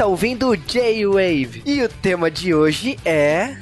Você 0.00 0.04
está 0.04 0.10
ouvindo 0.12 0.48
o 0.48 0.56
J-Wave 0.56 1.62
e 1.66 1.82
o 1.82 1.88
tema 1.90 2.30
de 2.30 2.54
hoje 2.54 2.98
é. 3.04 3.58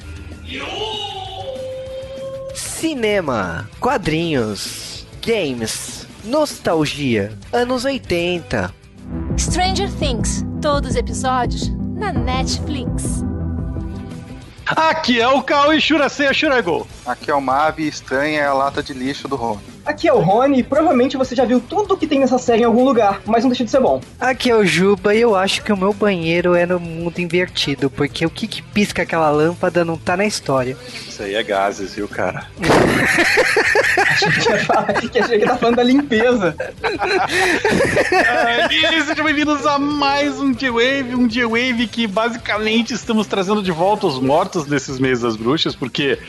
Cinema, 2.55 3.69
quadrinhos, 3.77 5.05
games, 5.21 6.07
nostalgia, 6.23 7.37
anos 7.51 7.83
80. 7.83 8.73
Stranger 9.37 9.91
Things, 9.95 10.45
todos 10.61 10.91
os 10.91 10.95
episódios 10.95 11.69
na 11.97 12.13
Netflix. 12.13 13.21
Aqui 14.65 15.19
é 15.19 15.27
o 15.27 15.43
Cal 15.43 15.73
e 15.73 15.81
Shurasei 15.81 16.33
Shurago. 16.33 16.87
Aqui 17.05 17.29
é 17.29 17.35
o 17.35 17.41
Mavi 17.41 17.85
estranha 17.85 18.39
é 18.39 18.45
a 18.45 18.53
lata 18.53 18.81
de 18.81 18.93
lixo 18.93 19.27
do 19.27 19.35
Rony. 19.35 19.59
Aqui 19.89 20.07
é 20.07 20.13
o 20.13 20.19
Rony 20.19 20.59
e 20.59 20.63
provavelmente 20.63 21.17
você 21.17 21.35
já 21.35 21.43
viu 21.45 21.59
tudo 21.59 21.97
que 21.97 22.05
tem 22.05 22.19
nessa 22.19 22.37
série 22.37 22.61
em 22.61 22.65
algum 22.65 22.85
lugar, 22.85 23.23
mas 23.25 23.43
não 23.43 23.49
deixa 23.49 23.65
de 23.65 23.71
ser 23.71 23.79
bom. 23.79 23.99
Aqui 24.19 24.51
é 24.51 24.55
o 24.55 24.63
Juba 24.63 25.15
e 25.15 25.21
eu 25.21 25.35
acho 25.35 25.63
que 25.63 25.73
o 25.73 25.77
meu 25.77 25.91
banheiro 25.91 26.53
é 26.53 26.63
no 26.63 26.79
mundo 26.79 27.17
invertido, 27.17 27.89
porque 27.89 28.23
o 28.23 28.29
que, 28.29 28.47
que 28.47 28.61
pisca 28.61 29.01
aquela 29.01 29.31
lâmpada 29.31 29.83
não 29.83 29.97
tá 29.97 30.15
na 30.15 30.27
história. 30.27 30.77
Isso 31.07 31.23
aí 31.23 31.33
é 31.33 31.41
gases, 31.41 31.95
viu, 31.95 32.07
cara? 32.07 32.45
achei 33.97 34.29
que 34.29 34.47
ia 34.47 34.59
falar, 34.59 34.93
que 34.93 35.19
achei 35.19 35.39
que 35.39 35.45
tá 35.47 35.57
falando 35.57 35.77
da 35.77 35.83
limpeza. 35.83 36.55
e 38.69 39.03
sejam 39.05 39.25
bem-vindos 39.25 39.65
a 39.65 39.79
mais 39.79 40.39
um 40.39 40.51
J-Wave, 40.51 41.15
um 41.15 41.27
J-Wave 41.27 41.87
que 41.87 42.05
basicamente 42.05 42.93
estamos 42.93 43.25
trazendo 43.25 43.63
de 43.63 43.71
volta 43.71 44.05
os 44.05 44.19
mortos 44.19 44.67
desses 44.67 44.99
meses 44.99 45.23
das 45.23 45.35
bruxas, 45.35 45.75
porque 45.75 46.19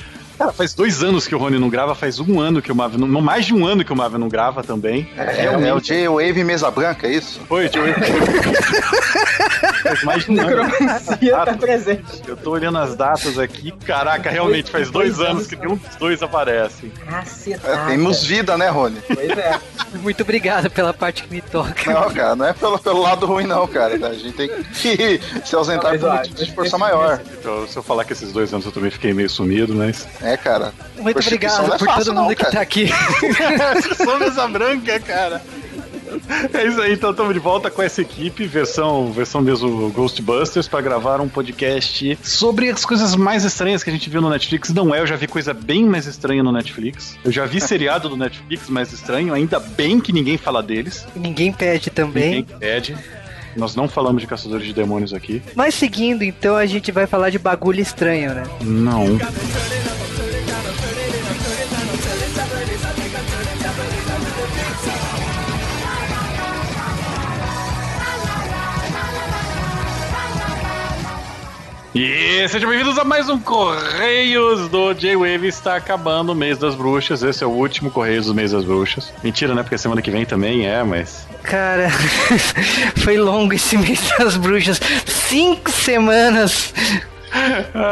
Cara, 0.41 0.55
faz 0.55 0.73
dois 0.73 1.03
anos 1.03 1.29
que 1.29 1.35
o 1.35 1.39
Rony 1.39 1.59
não 1.59 1.69
grava, 1.69 1.95
faz 1.95 2.19
um 2.19 2.41
ano 2.41 2.63
que 2.63 2.73
o 2.73 2.75
Marvel 2.75 3.07
não. 3.07 3.21
Mais 3.21 3.45
de 3.45 3.53
um 3.53 3.67
ano 3.67 3.85
que 3.85 3.93
o 3.93 3.97
Marvel 3.97 4.19
não 4.19 4.27
grava 4.27 4.63
também. 4.63 5.07
É, 5.15 5.45
é 5.45 5.75
o 5.75 5.79
J-Wave 5.79 6.43
Mesa 6.43 6.71
Branca, 6.71 7.07
é 7.07 7.13
isso? 7.13 7.43
Foi, 7.47 7.69
J-Wave. 7.69 7.93
faz 7.93 8.11
mais 8.17 9.50
de 10.25 10.31
um 10.31 10.41
ano. 10.41 11.45
tá 11.45 11.55
presente. 11.55 12.23
Eu 12.27 12.37
tô 12.37 12.51
olhando 12.51 12.79
as 12.79 12.95
datas 12.95 13.39
aqui. 13.39 13.73
Caraca, 13.85 14.31
realmente, 14.31 14.71
faz 14.71 14.91
dois, 14.91 15.17
dois 15.17 15.31
anos 15.31 15.47
que 15.47 15.57
nenhum 15.57 15.77
dos 15.77 15.97
dois 15.97 16.23
aparece. 16.23 16.89
Cacetada. 16.89 17.75
É, 17.75 17.87
temos 17.87 18.25
vida, 18.25 18.57
né, 18.57 18.69
Rony? 18.69 19.01
Pois 19.07 19.31
é. 19.31 19.61
Muito 19.95 20.23
obrigado 20.23 20.71
pela 20.71 20.93
parte 20.93 21.25
que 21.25 21.35
me 21.35 21.41
toca. 21.41 21.93
Não, 21.93 22.11
cara, 22.11 22.37
não 22.37 22.47
é 22.47 22.53
pelo, 22.53 22.79
pelo 22.79 23.01
lado 23.01 23.27
ruim, 23.27 23.47
não, 23.47 23.67
cara. 23.67 23.95
A 23.95 24.15
gente 24.15 24.33
tem 24.33 24.49
que 24.49 25.21
se 25.45 25.55
ausentar 25.55 25.99
não, 25.99 26.17
por 26.19 26.29
de 26.29 26.55
força 26.55 26.79
maior. 26.79 27.21
Então, 27.39 27.67
se 27.67 27.77
eu 27.77 27.83
falar 27.83 28.05
que 28.05 28.13
esses 28.13 28.33
dois 28.33 28.53
anos 28.53 28.67
eu 28.67 28.73
também 28.73 28.91
fiquei 28.91 29.13
meio 29.13 29.29
sumido, 29.29 29.75
mas. 29.75 30.07
É 30.23 30.37
cara? 30.37 30.73
Muito 30.99 31.19
obrigado 31.19 31.73
é 31.73 31.79
por 31.79 31.87
fácil, 31.87 32.05
todo 32.05 32.15
mundo 32.15 32.29
não, 32.29 32.35
que 32.35 32.51
tá 32.51 32.61
aqui. 32.61 32.89
Sou 33.97 34.19
mesa 34.19 34.47
branca, 34.49 35.01
cara. 35.01 35.43
É 36.53 36.67
isso 36.67 36.81
aí, 36.81 36.93
então 36.93 37.11
estamos 37.11 37.33
de 37.35 37.41
volta 37.41 37.71
com 37.71 37.83
essa 37.83 38.01
equipe, 38.03 38.47
versão, 38.47 39.13
versão 39.13 39.41
mesmo 39.41 39.91
Ghostbusters, 39.91 40.69
para 40.69 40.81
gravar 40.81 41.21
um 41.21 41.29
podcast 41.29 42.19
sobre 42.23 42.71
as 42.71 42.85
coisas 42.85 43.15
mais 43.15 43.45
estranhas 43.45 43.83
que 43.83 43.91
a 43.91 43.93
gente 43.93 44.09
viu 44.11 44.21
no 44.21 44.31
Netflix. 44.31 44.71
Não 44.71 44.95
é, 44.95 45.01
eu 45.01 45.07
já 45.07 45.17
vi 45.17 45.27
coisa 45.27 45.55
bem 45.55 45.85
mais 45.85 46.07
estranha 46.07 46.43
no 46.43 46.53
Netflix. 46.53 47.17
Eu 47.25 47.33
já 47.33 47.47
vi 47.47 47.61
seriado 47.63 48.09
do 48.09 48.17
Netflix 48.17 48.69
mais 48.69 48.93
estranho, 48.93 49.35
ainda 49.35 49.59
bem 49.61 50.01
que 50.01 50.13
ninguém 50.13 50.37
fala 50.37 50.63
deles. 50.63 51.07
Ninguém 51.15 51.53
pede 51.53 51.91
também. 51.91 52.37
Ninguém 52.37 52.59
pede. 52.59 52.97
Nós 53.57 53.75
não 53.75 53.89
falamos 53.89 54.23
de 54.23 54.29
caçadores 54.29 54.67
de 54.67 54.73
demônios 54.73 55.13
aqui. 55.13 55.43
Mas 55.55 55.75
seguindo, 55.75 56.23
então 56.23 56.57
a 56.57 56.67
gente 56.67 56.93
vai 56.93 57.07
falar 57.07 57.31
de 57.31 57.39
bagulho 57.39 57.81
estranho, 57.81 58.33
né? 58.33 58.45
Não. 58.61 59.19
E 71.93 72.47
sejam 72.49 72.71
bem-vindos 72.71 72.97
a 73.01 73.05
mais 73.05 73.29
um 73.29 73.41
Correios 73.41 74.69
do 74.69 74.95
J-Wave. 74.95 75.49
Está 75.49 75.75
acabando 75.75 76.31
o 76.31 76.35
mês 76.37 76.57
das 76.57 76.77
bruxas. 76.77 77.25
Esse 77.25 77.43
é 77.43 77.47
o 77.47 77.51
último 77.51 77.91
Correios 77.91 78.27
do 78.27 78.35
mês 78.35 78.53
das 78.53 78.65
bruxas. 78.65 79.13
Mentira, 79.25 79.57
né? 79.57 79.65
Porque 79.65 79.77
semana 79.77 80.01
que 80.01 80.09
vem 80.09 80.25
também 80.25 80.69
é, 80.69 80.85
mas. 80.85 81.27
Cara, 81.43 81.91
foi 83.03 83.19
longo 83.19 83.55
esse 83.55 83.77
mês 83.77 84.09
das 84.17 84.37
bruxas. 84.37 84.81
Cinco 85.05 85.69
semanas. 85.73 86.73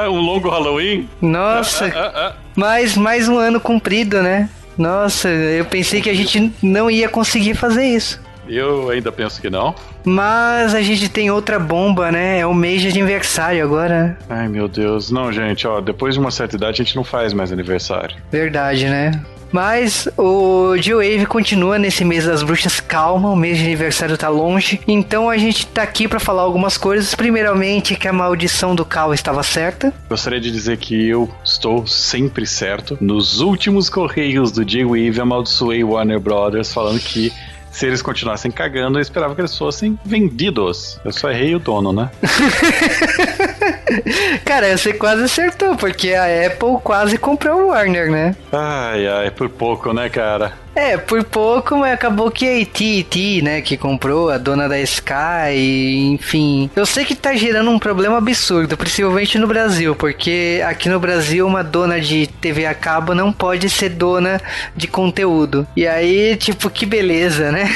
um 0.09 0.21
longo 0.21 0.49
Halloween? 0.49 1.09
Nossa. 1.21 1.87
Ah, 1.87 1.93
ah, 1.93 2.13
ah. 2.15 2.37
Mais, 2.55 2.97
mais 2.97 3.29
um 3.29 3.37
ano 3.37 3.61
cumprido, 3.61 4.23
né? 4.23 4.49
Nossa, 4.77 5.29
eu 5.29 5.65
pensei 5.65 6.01
que 6.01 6.09
a 6.09 6.15
gente 6.15 6.53
não 6.63 6.89
ia 6.89 7.09
conseguir 7.09 7.57
fazer 7.57 7.85
isso. 7.85 8.21
Eu 8.49 8.91
ainda 8.91 9.13
penso 9.13 9.41
que 9.41 9.51
não. 9.51 9.75
Mas 10.05 10.75
a 10.75 10.81
gente 10.81 11.09
tem 11.09 11.31
outra 11.31 11.59
bomba, 11.59 12.11
né? 12.11 12.41
É 12.41 12.47
o 12.47 12.55
mês 12.55 12.81
de 12.81 12.89
aniversário 12.89 13.63
agora. 13.63 14.17
Ai, 14.29 14.49
meu 14.49 14.69
Deus. 14.69 15.11
Não, 15.11 15.33
gente, 15.33 15.67
ó, 15.67 15.81
depois 15.81 16.15
de 16.15 16.21
uma 16.21 16.31
certa 16.31 16.57
idade 16.57 16.81
a 16.81 16.85
gente 16.85 16.97
não 16.97 17.05
faz 17.05 17.33
mais 17.33 17.53
aniversário. 17.53 18.17
Verdade, 18.31 18.87
né? 18.87 19.21
Mas 19.51 20.09
o 20.17 20.77
G-Wave 20.77 21.27
continua 21.27 21.79
nesse 21.79 22.05
mês 22.05 22.27
das 22.27 22.43
bruxas 22.43 22.81
calma, 22.81 23.31
o 23.31 23.37
mês 23.37 23.59
de 23.59 23.65
aniversário 23.65 24.17
tá 24.17 24.29
longe. 24.29 24.81
Então 24.87 25.31
a 25.31 25.39
gente 25.39 25.67
tá 25.67 25.83
aqui 25.83 26.07
para 26.07 26.21
falar 26.21 26.43
algumas 26.43 26.77
coisas. 26.77 27.15
Primeiramente, 27.15 27.97
que 27.97 28.07
a 28.07 28.13
maldição 28.13 28.75
do 28.75 28.85
Cal 28.85 29.15
estava 29.15 29.43
certa. 29.43 29.93
Gostaria 30.09 30.41
de 30.41 30.51
dizer 30.51 30.77
que 30.77 31.09
eu 31.09 31.31
estou 31.45 31.87
sempre 31.87 32.47
certo. 32.47 32.99
Nos 33.01 33.41
últimos 33.41 33.89
correios 33.89 34.53
do 34.53 34.69
G-Wave, 34.69 35.21
amaldiçoei 35.21 35.83
Warner 35.83 36.21
Brothers 36.21 36.73
falando 36.73 37.01
que 37.01 37.33
se 37.79 37.87
eles 37.87 38.03
continuassem 38.03 38.51
cagando, 38.51 38.99
eu 38.99 39.03
esperava 39.03 39.37
que 39.37 39.41
eles 39.41 39.57
fossem 39.57 39.97
vendidos. 40.05 40.99
Eu 41.05 41.13
só 41.13 41.31
errei 41.31 41.55
o 41.55 41.61
dono, 41.61 41.93
né? 41.93 42.11
Cara, 44.45 44.77
você 44.77 44.93
quase 44.93 45.25
acertou, 45.25 45.77
porque 45.77 46.15
a 46.15 46.47
Apple 46.47 46.79
quase 46.83 47.19
comprou 47.19 47.63
o 47.63 47.69
Warner, 47.69 48.11
né? 48.11 48.37
Ai, 48.53 49.07
ai, 49.07 49.31
por 49.31 49.49
pouco, 49.49 49.93
né, 49.93 50.09
cara? 50.09 50.53
É, 50.75 50.97
por 50.97 51.25
pouco, 51.25 51.77
mas 51.77 51.93
acabou 51.93 52.31
que 52.31 52.47
a 52.47 52.63
AT&T, 52.63 53.43
né, 53.43 53.61
que 53.61 53.77
comprou, 53.77 54.31
a 54.31 54.39
dona 54.39 54.69
da 54.69 54.79
Sky, 54.79 56.13
enfim. 56.13 56.71
Eu 56.77 56.87
sei 56.87 57.05
que 57.05 57.17
tá 57.17 57.35
gerando 57.35 57.69
um 57.69 57.81
problema 57.81 58.19
absurdo, 58.19 58.77
principalmente 58.77 59.39
no 59.39 59.49
Brasil, 59.49 59.97
porque 59.97 60.63
aqui 60.65 60.89
no 60.89 61.01
Brasil 61.01 61.45
uma 61.45 61.65
dona 61.65 62.01
de 62.01 62.29
TV 62.29 62.65
a 62.65 62.75
cabo 62.75 63.13
não 63.13 63.33
pode 63.33 63.69
ser 63.69 63.89
dona 63.89 64.41
de 64.77 64.87
conteúdo. 64.87 65.67
E 65.75 65.85
aí, 65.85 66.37
tipo, 66.37 66.71
que 66.71 66.87
beleza, 66.87 67.51
né? 67.51 67.69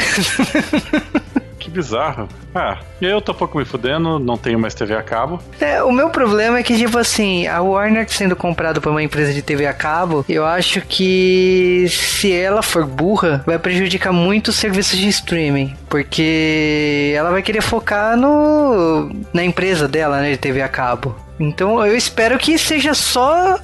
que 1.58 1.68
bizarro. 1.70 2.28
Ah, 2.54 2.78
eu 3.06 3.20
tô 3.20 3.32
um 3.32 3.34
pouco 3.34 3.58
me 3.58 3.64
fudendo, 3.64 4.18
não 4.18 4.36
tenho 4.36 4.58
mais 4.58 4.74
TV 4.74 4.94
a 4.94 5.02
cabo. 5.02 5.40
É, 5.60 5.82
o 5.82 5.92
meu 5.92 6.10
problema 6.10 6.58
é 6.58 6.62
que, 6.62 6.76
tipo 6.76 6.98
assim, 6.98 7.46
a 7.46 7.60
Warner 7.60 8.08
sendo 8.08 8.36
comprada 8.36 8.80
por 8.80 8.90
uma 8.90 9.02
empresa 9.02 9.32
de 9.32 9.42
TV 9.42 9.66
a 9.66 9.72
cabo, 9.72 10.24
eu 10.28 10.44
acho 10.44 10.80
que 10.82 11.86
se 11.88 12.32
ela 12.32 12.62
for 12.62 12.84
burra, 12.84 13.42
vai 13.46 13.58
prejudicar 13.58 14.12
muito 14.12 14.48
os 14.48 14.56
serviços 14.56 14.98
de 14.98 15.08
streaming. 15.08 15.74
Porque 15.88 17.12
ela 17.16 17.30
vai 17.30 17.42
querer 17.42 17.60
focar 17.60 18.16
no 18.16 19.10
na 19.32 19.44
empresa 19.44 19.88
dela, 19.88 20.20
né, 20.20 20.30
de 20.30 20.36
TV 20.36 20.62
a 20.62 20.68
cabo. 20.68 21.14
Então 21.38 21.84
eu 21.84 21.96
espero 21.96 22.38
que 22.38 22.56
seja 22.56 22.94
só 22.94 23.58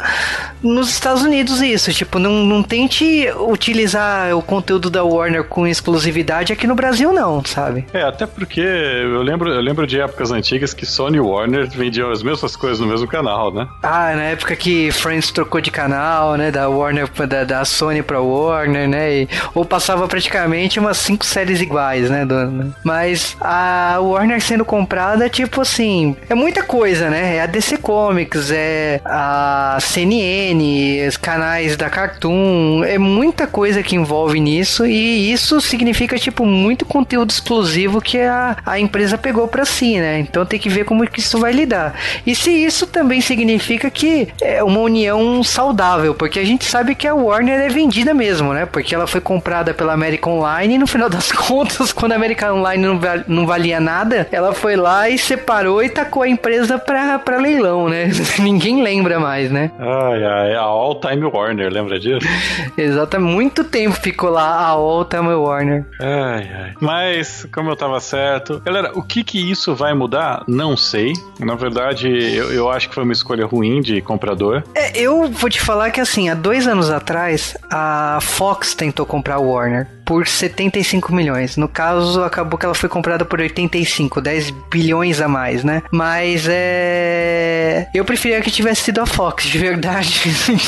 nos 0.63 0.89
Estados 0.91 1.23
Unidos 1.23 1.61
isso. 1.61 1.93
Tipo, 1.93 2.19
não, 2.19 2.45
não 2.45 2.63
tente 2.63 3.29
utilizar 3.49 4.37
o 4.37 4.43
conteúdo 4.43 4.91
da 4.91 5.05
Warner 5.05 5.45
com 5.45 5.67
exclusividade 5.67 6.53
aqui 6.53 6.67
no 6.67 6.75
Brasil, 6.75 7.13
não, 7.13 7.45
sabe? 7.45 7.87
É, 7.93 8.03
até 8.03 8.27
porque 8.27 8.61
eu 8.61 9.23
lembro, 9.29 9.51
eu 9.51 9.61
lembro 9.61 9.87
de 9.87 10.01
épocas 10.01 10.31
antigas 10.31 10.73
que 10.73 10.87
Sony 10.87 11.21
Warner 11.21 11.69
vendiam 11.69 12.11
as 12.11 12.23
mesmas 12.23 12.57
coisas 12.57 12.81
no 12.81 12.87
mesmo 12.87 13.07
canal, 13.07 13.53
né? 13.53 13.69
Ah, 13.83 14.15
na 14.15 14.23
época 14.23 14.57
que 14.57 14.91
Friends 14.91 15.31
trocou 15.31 15.61
de 15.61 15.71
canal, 15.71 16.37
né? 16.37 16.51
Da 16.51 16.69
Warner, 16.69 17.09
da, 17.29 17.45
da 17.45 17.65
Sony 17.65 18.03
pra 18.03 18.21
Warner, 18.21 18.89
né? 18.89 19.23
E, 19.23 19.29
ou 19.55 19.65
passava 19.65 20.09
praticamente 20.09 20.81
umas 20.81 20.97
cinco 20.97 21.27
séries 21.27 21.61
iguais, 21.61 22.09
né? 22.09 22.25
Do, 22.25 22.73
mas 22.83 23.37
a 23.41 23.99
Warner 24.01 24.41
sendo 24.41 24.65
comprada, 24.65 25.29
tipo 25.29 25.61
assim, 25.61 26.17
é 26.29 26.35
muita 26.35 26.63
coisa, 26.63 27.11
né? 27.11 27.37
É 27.37 27.43
a 27.43 27.47
DC 27.47 27.77
Comics, 27.79 28.51
é 28.51 29.01
a 29.05 29.77
CNN, 29.81 31.07
os 31.07 31.17
canais 31.17 31.77
da 31.77 31.91
Cartoon, 31.91 32.83
é 32.85 32.97
muita 32.97 33.47
coisa 33.47 33.83
que 33.83 33.95
envolve 33.95 34.41
nisso 34.41 34.87
e 34.87 35.31
isso 35.31 35.61
significa 35.61 36.19
tipo 36.19 36.47
muito 36.47 36.87
conteúdo 36.87 37.31
exclusivo 37.31 38.01
que 38.01 38.19
a, 38.19 38.57
a 38.65 38.79
empresa 38.79 39.18
pegou 39.19 39.47
para 39.49 39.65
si, 39.65 39.99
né? 39.99 40.19
Então 40.21 40.47
tem 40.47 40.59
que 40.59 40.69
ver 40.69 40.85
como 40.85 41.07
que 41.09 41.21
isso 41.21 41.39
vai 41.39 41.53
lidar. 41.53 41.95
E 42.27 42.35
se 42.35 42.51
isso 42.51 42.87
também 42.87 43.21
significa 43.21 43.91
que 43.91 44.29
é 44.41 44.63
uma 44.63 44.81
união 44.81 45.43
saudável, 45.43 46.15
porque 46.15 46.39
a 46.39 46.45
gente 46.45 46.65
sabe 46.65 46.95
que 46.95 47.07
a 47.07 47.15
Warner 47.15 47.61
é 47.61 47.69
vendida 47.69 48.15
mesmo, 48.15 48.53
né? 48.53 48.67
Porque 48.67 48.95
ela 48.95 49.07
foi 49.07 49.21
comprada 49.21 49.75
pela 49.75 49.93
American 49.93 50.39
Online 50.39 50.75
e 50.75 50.79
no 50.79 50.87
final 50.87 51.09
das 51.09 51.31
contas, 51.33 51.93
quando 51.93 52.13
a 52.13 52.17
American 52.17 52.59
Online 52.59 52.87
não, 52.87 53.01
não 53.27 53.47
valia 53.47 53.81
nada, 53.81 54.27
ela 54.31 54.53
foi 54.53 54.77
lá 54.77 55.09
e 55.09 55.19
separou 55.19 55.83
e 55.83 55.89
tacou 55.89 56.23
a 56.23 56.29
empresa 56.29 56.79
pra, 56.79 57.19
pra 57.19 57.39
leilão, 57.39 57.89
né? 57.89 58.11
Ninguém 58.39 58.83
lembra 58.83 59.19
mais, 59.19 59.51
né? 59.51 59.71
Ai, 59.79 60.25
ai, 60.25 60.55
a 60.55 60.63
All 60.63 61.01
Time 61.01 61.25
Warner, 61.25 61.71
lembra 61.73 61.99
disso? 61.99 62.27
Exato, 62.77 63.21
muito 63.21 63.65
tempo 63.65 63.97
ficou 63.97 64.31
lá 64.31 64.49
a 64.49 64.69
All 64.69 65.05
Time 65.05 65.35
Warner. 65.35 65.85
Ai, 66.01 66.51
ai. 66.55 66.73
Mas, 66.81 67.47
como 67.53 67.71
eu 67.71 67.77
tava 67.77 68.01
certo. 68.01 68.61
Galera, 68.65 68.93
o 68.95 69.03
que 69.09 69.25
que 69.25 69.51
isso 69.51 69.75
vai 69.75 69.95
mudar? 69.95 70.45
Não 70.47 70.77
sei. 70.77 71.15
Na 71.41 71.55
verdade, 71.55 72.09
eu, 72.09 72.53
eu 72.53 72.71
acho 72.71 72.89
que 72.89 72.95
foi 72.95 73.05
uma 73.05 73.13
escolha 73.13 73.47
ruim 73.47 73.81
de 73.81 74.01
comprador. 74.01 74.63
É, 74.75 74.97
eu 75.01 75.29
vou 75.29 75.49
te 75.49 75.61
falar 75.61 75.91
que 75.91 76.01
assim, 76.01 76.29
há 76.29 76.35
dois 76.35 76.69
anos 76.69 76.91
atrás, 76.91 77.57
a 77.71 78.19
Fox 78.21 78.75
tentou 78.75 79.07
comprar 79.07 79.37
a 79.37 79.41
Warner 79.41 79.98
por 80.09 80.27
75 80.27 81.15
milhões. 81.15 81.59
No 81.59 81.69
caso, 81.69 82.23
acabou 82.25 82.59
que 82.59 82.65
ela 82.65 82.75
foi 82.75 82.89
comprada 82.89 83.27
por 83.27 83.39
85, 83.39 84.23
10 84.23 84.51
bilhões 84.71 85.21
a 85.21 85.29
mais, 85.29 85.63
né? 85.63 85.83
Mas 85.93 86.47
é. 86.49 87.87
Eu 87.95 88.07
preferia 88.07 88.41
que 88.41 88.51
tivesse 88.51 88.85
sido 88.85 89.03
a 89.03 89.07
Fox, 89.07 89.45
de 89.45 89.59
verdade. 89.59 90.23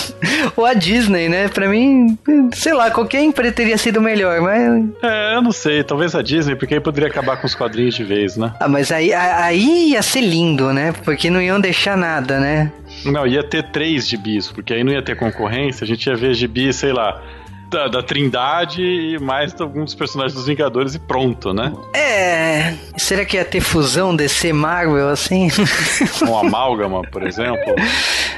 Ou 0.55 0.67
a 0.67 0.75
Disney, 0.75 1.31
né? 1.31 1.49
Pra 1.49 1.71
mim, 1.71 2.19
sei 2.53 2.75
lá, 2.75 2.91
qualquer 2.91 3.23
empresa 3.23 3.55
teria 3.55 3.79
sido 3.79 3.99
melhor, 3.99 4.43
mas. 4.43 4.85
É, 5.03 5.35
eu 5.35 5.41
não 5.41 5.53
sei. 5.53 5.83
Talvez 5.83 6.15
a 6.15 6.21
Disney, 6.21 6.55
porque 6.55 6.75
aí 6.75 6.81
poderia 6.81 7.09
acabar 7.09 7.39
com 7.39 7.47
os 7.47 7.55
quadrinhos 7.55 7.95
de 7.95 8.05
vez, 8.05 8.37
né? 8.37 8.53
Ah, 8.61 8.69
mas 8.69 8.93
aí, 8.93 9.11
aí 9.15 9.93
ia 9.93 10.03
ser 10.03 10.21
lindo, 10.21 10.71
né? 10.71 10.93
Porque 11.03 11.31
não 11.31 11.41
iam 11.41 11.59
deixar 11.59 11.97
nada, 11.97 12.39
né? 12.39 12.71
Não, 13.07 13.27
ia 13.27 13.43
ter 13.43 13.63
três 13.71 14.07
gibis, 14.07 14.53
porque 14.53 14.75
aí 14.75 14.85
não 14.85 14.93
ia 14.93 15.01
ter 15.01 15.17
concorrência, 15.17 15.85
a 15.85 15.87
gente 15.87 16.07
ia 16.07 16.15
ver 16.15 16.35
gibi, 16.35 16.71
sei 16.75 16.93
lá, 16.93 17.23
da, 17.70 17.87
da 17.87 18.02
Trindade 18.02 18.82
e 18.82 19.19
mais 19.19 19.58
alguns 19.61 19.94
personagens 19.94 20.34
dos 20.34 20.46
Vingadores 20.46 20.94
e 20.94 20.99
pronto, 20.99 21.55
né? 21.55 21.72
É. 21.94 22.75
Será 22.99 23.25
que 23.25 23.37
ia 23.37 23.44
ter 23.44 23.61
fusão 23.61 24.14
DC 24.14 24.52
Marvel 24.52 25.08
assim? 25.08 25.49
Um 26.28 26.37
amálgama, 26.37 27.02
por 27.02 27.22
exemplo. 27.22 27.75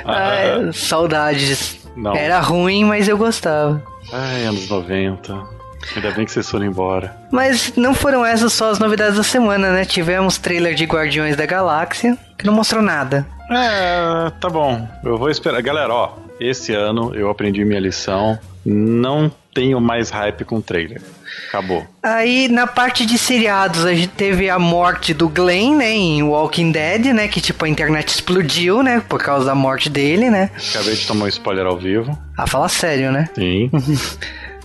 Ai, 0.05 0.71
saudades. 0.75 1.79
Não. 1.97 2.15
Era 2.15 2.39
ruim, 2.41 2.85
mas 2.85 3.09
eu 3.09 3.17
gostava. 3.17 3.83
Ai, 4.13 4.45
anos 4.45 4.69
90. 4.69 5.63
Ainda 5.97 6.11
bem 6.13 6.25
que 6.25 6.31
vocês 6.31 6.49
foram 6.49 6.67
embora. 6.67 7.15
Mas 7.31 7.73
não 7.77 7.93
foram 7.95 8.25
essas 8.25 8.53
só 8.53 8.71
as 8.71 8.79
novidades 8.79 9.17
da 9.17 9.23
semana, 9.23 9.73
né? 9.73 9.85
Tivemos 9.85 10.39
trailer 10.39 10.75
de 10.75 10.85
Guardiões 10.85 11.37
da 11.37 11.45
Galáxia, 11.45 12.17
que 12.39 12.47
não 12.47 12.55
mostrou 12.55 12.83
nada. 12.83 13.27
É, 13.51 14.31
tá 14.41 14.49
bom. 14.49 14.87
Eu 15.05 15.19
vou 15.19 15.29
esperar. 15.29 15.61
Galera, 15.61 15.93
ó, 15.93 16.13
esse 16.39 16.73
ano 16.73 17.15
eu 17.15 17.29
aprendi 17.29 17.65
minha 17.65 17.81
lição. 17.81 18.39
Não 18.65 19.31
tenho 19.55 19.81
mais 19.81 20.09
hype 20.11 20.45
com 20.45 20.61
trailer. 20.61 21.01
Acabou. 21.49 21.87
Aí, 22.03 22.49
na 22.49 22.67
parte 22.67 23.05
de 23.05 23.19
seriados, 23.19 23.85
a 23.85 23.93
gente 23.95 24.09
teve 24.09 24.49
a 24.49 24.59
morte 24.59 25.13
do 25.13 25.29
Glenn, 25.29 25.77
né, 25.77 25.91
em 25.93 26.23
Walking 26.23 26.71
Dead, 26.73 27.07
né, 27.07 27.29
que 27.29 27.41
tipo, 27.41 27.65
a 27.65 27.69
internet 27.69 28.09
explodiu, 28.09 28.83
né, 28.83 29.03
por 29.09 29.23
causa 29.23 29.47
da 29.47 29.55
morte 29.55 29.89
dele, 29.91 30.31
né. 30.31 30.51
Acabei 30.71 30.95
de 30.95 31.07
tomar 31.07 31.25
um 31.27 31.29
spoiler 31.29 31.67
ao 31.67 31.77
vivo. 31.79 32.17
Ah, 32.37 32.47
fala 32.47 32.69
sério, 32.69 33.11
né. 33.13 33.29
Sim. 33.35 33.71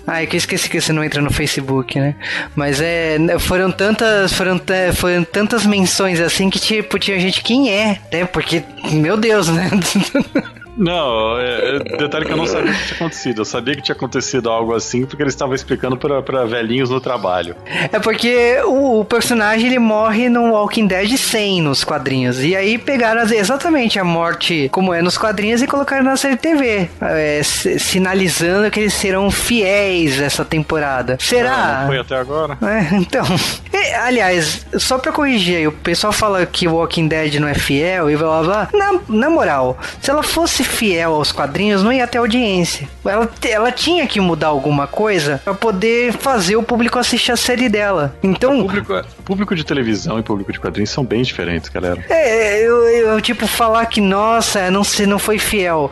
Ah, 0.09 0.23
é 0.23 0.25
que 0.25 0.38
eu 0.38 0.38
esqueci 0.38 0.69
que 0.69 0.79
você 0.79 0.93
não 0.93 1.03
entra 1.03 1.21
no 1.21 1.29
Facebook, 1.29 2.00
né? 2.00 2.15
Mas 2.55 2.79
é. 2.79 3.17
Foram 3.39 3.69
tantas. 3.69 4.31
Foram, 4.31 4.57
ta- 4.57 4.93
foram 4.95 5.21
tantas 5.25 5.65
menções 5.65 6.21
assim 6.21 6.50
que, 6.50 6.57
tipo, 6.57 6.97
tinha 6.97 7.19
gente 7.19 7.41
quem 7.43 7.69
é, 7.69 8.00
né? 8.09 8.23
Porque, 8.25 8.63
meu 8.89 9.17
Deus, 9.17 9.50
né? 9.50 9.69
Não, 10.77 11.39
é, 11.39 11.77
é, 11.77 11.79
detalhe 11.97 12.25
que 12.25 12.31
eu 12.31 12.38
não 12.38 12.45
sabia 12.45 12.71
que 12.74 12.85
tinha 12.85 12.95
acontecido. 12.95 13.41
Eu 13.41 13.45
sabia 13.45 13.75
que 13.75 13.81
tinha 13.81 13.95
acontecido 13.95 14.50
algo 14.50 14.75
assim 14.75 15.06
porque 15.06 15.24
eles 15.24 15.33
estavam 15.33 15.56
explicando 15.56 15.97
pra, 15.97 16.21
pra 16.21 16.45
velhinhos 16.45 16.89
no 16.89 17.01
trabalho. 17.01 17.56
É 17.91 17.97
porque 18.00 18.57
o, 18.65 19.00
o 19.00 19.06
personagem 19.06 19.68
ele 19.68 19.79
morre 19.79 20.29
no 20.29 20.51
Walking 20.51 20.85
Dead 20.88 21.18
100 21.18 21.62
nos 21.63 21.83
quadrinhos. 21.83 22.44
E 22.44 22.56
aí 22.56 22.77
pegaram 22.77 23.21
as- 23.21 23.31
exatamente 23.31 23.97
a 24.00 24.03
morte 24.03 24.69
como 24.71 24.94
é 24.94 25.01
nos 25.01 25.18
quadrinhos 25.18 25.62
e 25.62 25.68
colocaram 25.68 26.03
na 26.03 26.15
série 26.15 26.38
TV. 26.38 26.89
é, 27.01 27.41
sinalizando 27.44 28.69
que 28.69 28.79
eles 28.79 28.94
serão 28.94 29.31
fiéis 29.31 30.19
essa 30.21 30.45
temporada. 30.45 31.13
Ah, 31.13 31.24
Será? 31.24 31.77
não 31.81 31.88
foi 31.88 32.00
até 32.00 32.15
agora? 32.15 32.57
É, 32.62 32.95
então. 32.95 33.25
E, 33.74 33.94
aliás, 33.95 34.65
só 34.77 34.97
pra 34.97 35.12
corrigir 35.12 35.57
aí, 35.57 35.68
o 35.68 35.71
pessoal 35.71 36.13
fala 36.13 36.45
que 36.45 36.68
o 36.68 36.75
Walking 36.75 37.07
Dead 37.07 37.35
não 37.35 37.47
é 37.47 37.53
fiel 37.53 38.09
e 38.09 38.15
blá 38.15 38.44
blá 38.44 38.68
blá. 38.68 38.69
Na, 38.74 39.00
na 39.09 39.29
moral, 39.29 39.77
se 40.01 40.09
ela 40.12 40.21
fosse 40.24 40.63
fiel 40.67 41.13
aos 41.15 41.31
quadrinhos, 41.31 41.83
não 41.83 41.91
ia 41.91 42.05
ter 42.07 42.17
audiência. 42.17 42.87
Ela, 43.05 43.29
ela 43.43 43.71
tinha 43.71 44.05
que 44.05 44.19
mudar 44.19 44.47
alguma 44.47 44.85
coisa 44.85 45.41
pra 45.43 45.53
poder 45.53 46.13
fazer 46.13 46.55
o 46.55 46.63
público 46.63 46.99
assistir 46.99 47.31
a 47.31 47.37
série 47.37 47.69
dela. 47.69 48.15
Então. 48.21 48.61
Público, 48.61 48.93
público 49.23 49.55
de 49.55 49.63
televisão 49.63 50.19
e 50.19 50.23
público 50.23 50.51
de 50.51 50.59
quadrinhos 50.59 50.89
são 50.89 51.03
bem 51.03 51.21
diferentes, 51.21 51.69
galera. 51.69 52.03
É, 52.09 52.61
eu, 52.65 52.83
eu, 52.89 53.21
tipo, 53.21 53.47
falar 53.47 53.85
que, 53.85 54.01
nossa, 54.01 54.69
não, 54.69 54.83
se, 54.83 55.05
não 55.05 55.19
foi 55.19 55.39
fiel. 55.39 55.91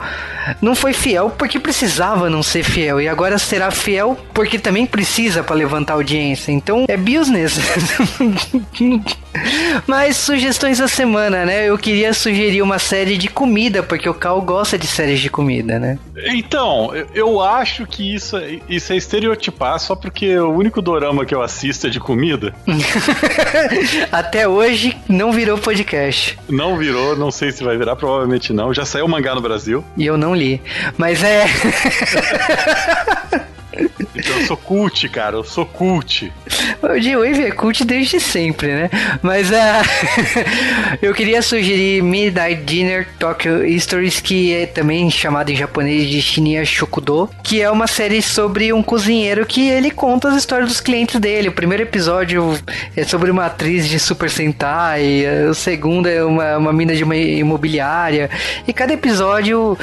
Não 0.62 0.76
foi 0.76 0.94
fiel 0.94 1.32
porque 1.36 1.60
precisava 1.60 2.30
não 2.30 2.44
ser 2.44 2.64
fiel. 2.64 3.02
E 3.02 3.08
agora 3.08 3.38
será 3.38 3.72
fiel 3.72 4.18
porque 4.34 4.60
também 4.60 4.86
precisa 4.86 5.44
pra 5.44 5.56
levantar 5.56 5.94
audiência. 5.94 6.52
Então 6.52 6.86
é 6.88 6.98
business. 6.98 7.58
Mas 9.88 10.18
sugestões 10.18 10.78
da 10.78 10.88
semana, 10.88 11.46
né? 11.46 11.70
Eu 11.70 11.78
queria 11.78 12.14
sugerir 12.14 12.62
uma 12.62 12.80
série 12.80 13.18
de 13.18 13.28
comida, 13.28 13.84
porque 13.84 14.08
o 14.08 14.14
Cal 14.14 14.42
gosta 14.42 14.65
de 14.78 14.88
séries 14.88 15.20
de 15.20 15.30
comida, 15.30 15.80
né? 15.80 15.98
Então, 16.28 16.92
eu- 17.14 17.40
acho 17.42 17.86
que 17.86 18.16
isso, 18.16 18.38
é- 18.38 18.60
isso 18.68 18.92
é 18.92 18.98
estereotipar 18.98 19.80
só 19.80 19.96
porque 19.96 20.38
o 20.38 20.50
único 20.52 20.82
dorama 20.82 21.26
que 21.26 21.36
eu 21.36 21.42
assisto 21.42 21.88
é 21.88 21.90
de 21.90 22.00
comida. 22.00 22.54
Até 24.12 24.48
hoje 24.48 24.98
não 25.08 25.32
virou 25.32 25.58
podcast. 25.58 26.38
Não 26.50 26.78
virou, 26.78 27.16
não 27.16 27.32
sei 27.32 27.52
se 27.52 27.64
vai 27.64 27.78
virar, 27.78 27.96
provavelmente 27.96 28.52
não. 28.54 28.74
Já 28.74 28.86
saiu 28.86 29.06
o 29.06 29.10
mangá 29.10 29.36
no 29.36 29.42
Brasil. 29.42 29.84
E 29.98 30.06
eu 30.06 30.18
não 30.18 30.34
li. 30.34 30.62
Mas 30.98 31.24
é. 31.24 31.46
Então 34.16 34.40
eu 34.40 34.46
sou 34.48 34.58
cult, 34.58 35.10
cara, 35.10 35.36
eu 35.36 35.44
sou 35.44 35.66
cult. 35.66 36.32
O 36.82 37.00
J-Wave 37.00 37.44
é 37.44 37.52
cult 37.52 37.84
desde 37.84 38.20
sempre, 38.20 38.68
né? 38.68 38.90
Mas 39.22 39.52
ah, 39.52 39.82
eu 41.02 41.14
queria 41.14 41.42
sugerir 41.42 42.02
Midnight 42.02 42.64
Dinner 42.64 43.08
Tokyo 43.20 43.80
Stories, 43.80 44.20
que 44.20 44.54
é 44.54 44.66
também 44.66 45.10
chamado 45.10 45.50
em 45.50 45.56
japonês 45.56 46.10
de 46.10 46.22
Shinya 46.22 46.64
Shokudo, 46.66 47.30
que 47.44 47.62
é 47.62 47.70
uma 47.70 47.88
série 47.88 48.22
sobre 48.22 48.72
um 48.72 48.82
cozinheiro 48.82 49.46
que 49.46 49.70
ele 49.70 49.92
conta 49.92 50.30
as 50.30 50.36
histórias 50.36 50.70
dos 50.70 50.82
clientes 50.82 51.20
dele. 51.20 51.50
O 51.50 51.54
primeiro 51.54 51.84
episódio 51.84 52.58
é 52.96 53.04
sobre 53.04 53.32
uma 53.32 53.46
atriz 53.46 53.88
de 53.88 54.00
Super 54.00 54.30
Sentai, 54.30 55.26
o 55.50 55.54
segundo 55.54 56.08
é 56.08 56.24
uma, 56.24 56.58
uma 56.58 56.74
mina 56.74 56.96
de 56.96 57.04
uma 57.04 57.16
imobiliária, 57.16 58.30
e 58.68 58.74
cada 58.74 58.94
episódio 58.94 59.78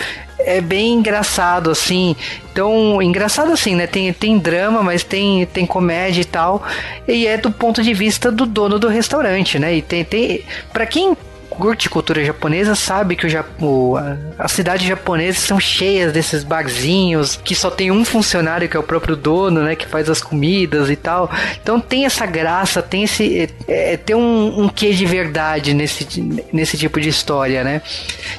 é 0.46 0.61
bem 0.61 0.94
engraçado, 0.94 1.70
assim. 1.70 2.16
Então, 2.52 3.00
engraçado 3.00 3.52
assim, 3.52 3.75
né? 3.75 3.87
Tem, 3.87 4.12
tem 4.12 4.38
drama, 4.38 4.82
mas 4.82 5.02
tem, 5.02 5.46
tem 5.46 5.66
comédia 5.66 6.20
e 6.20 6.25
tal. 6.25 6.62
E 7.08 7.26
é 7.26 7.37
do 7.37 7.50
ponto 7.50 7.82
de 7.82 7.94
vista 7.94 8.30
do 8.30 8.44
dono 8.46 8.78
do 8.78 8.88
restaurante, 8.88 9.58
né? 9.58 9.76
E 9.76 9.82
tem. 9.82 10.04
tem 10.04 10.44
para 10.72 10.87
quem 10.87 11.16
curte 11.54 11.88
cultura 11.88 12.25
japonesa 12.25 12.75
sabe 12.75 13.14
que 13.16 13.26
o, 13.26 13.28
Ja- 13.28 13.44
o- 13.61 13.97
a, 13.97 14.16
as 14.38 14.52
cidades 14.52 14.87
japonesas 14.87 15.42
são 15.42 15.61
cheias 15.61 16.12
desses 16.12 16.42
barzinhos 16.44 17.37
que 17.44 17.54
só 17.54 17.71
tem 17.71 17.90
um 17.90 18.04
funcionário 18.04 18.68
que 18.68 18.76
é 18.76 18.80
o 18.80 18.82
próprio 18.82 19.14
dono, 19.16 19.62
né, 19.62 19.76
que 19.76 19.87
faz 19.87 20.09
as 20.11 20.21
comidas 20.21 20.90
e 20.90 20.97
tal. 20.97 21.30
Então 21.62 21.80
tem 21.80 22.04
essa 22.04 22.26
graça, 22.26 22.82
tem 22.82 23.04
esse 23.04 23.50
é, 23.68 23.92
é, 23.92 23.97
tem 23.97 24.16
um, 24.16 24.62
um 24.64 24.68
quê 24.68 24.92
de 24.92 25.06
verdade 25.06 25.75
nesse 25.75 26.06
nesse 26.52 26.76
tipo 26.76 27.00
de 27.00 27.09
história, 27.09 27.62
né? 27.62 27.82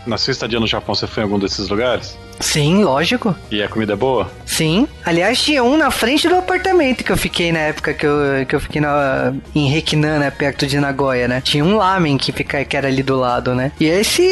Na 0.06 0.18
sua 0.18 0.32
estadia 0.32 0.60
no 0.60 0.68
Japão, 0.68 0.94
você 0.96 1.08
foi 1.08 1.22
em 1.22 1.26
algum 1.26 1.40
desses 1.40 1.70
lugares? 1.70 2.18
Sim, 2.40 2.84
lógico. 2.84 3.36
E 3.50 3.62
a 3.62 3.70
comida 3.70 3.94
é 3.94 3.96
boa? 3.96 4.30
Sim. 4.46 4.88
Aliás, 5.06 5.42
tinha 5.42 5.64
um 5.64 5.78
na 5.78 5.90
frente 5.90 6.28
do 6.28 6.36
apartamento 6.36 7.04
que 7.04 7.12
eu 7.12 7.18
fiquei 7.18 7.52
na 7.52 7.60
época 7.60 7.94
que 7.94 8.06
eu, 8.06 8.46
que 8.48 8.56
eu 8.56 8.60
fiquei 8.60 8.82
na, 8.82 9.34
em 9.56 9.68
Rekinan, 9.70 10.20
né? 10.20 10.30
Perto 10.30 10.68
de 10.68 10.80
Nagoya, 10.80 11.28
né? 11.28 11.42
Tinha 11.42 11.64
um 11.64 11.76
lamen 11.76 12.18
que, 12.18 12.32
fica, 12.32 12.64
que 12.64 12.78
era 12.78 12.88
ali 12.88 13.02
do 13.02 13.18
lado, 13.18 13.56
né? 13.56 13.72
E 13.80 13.86
esse, 13.86 14.26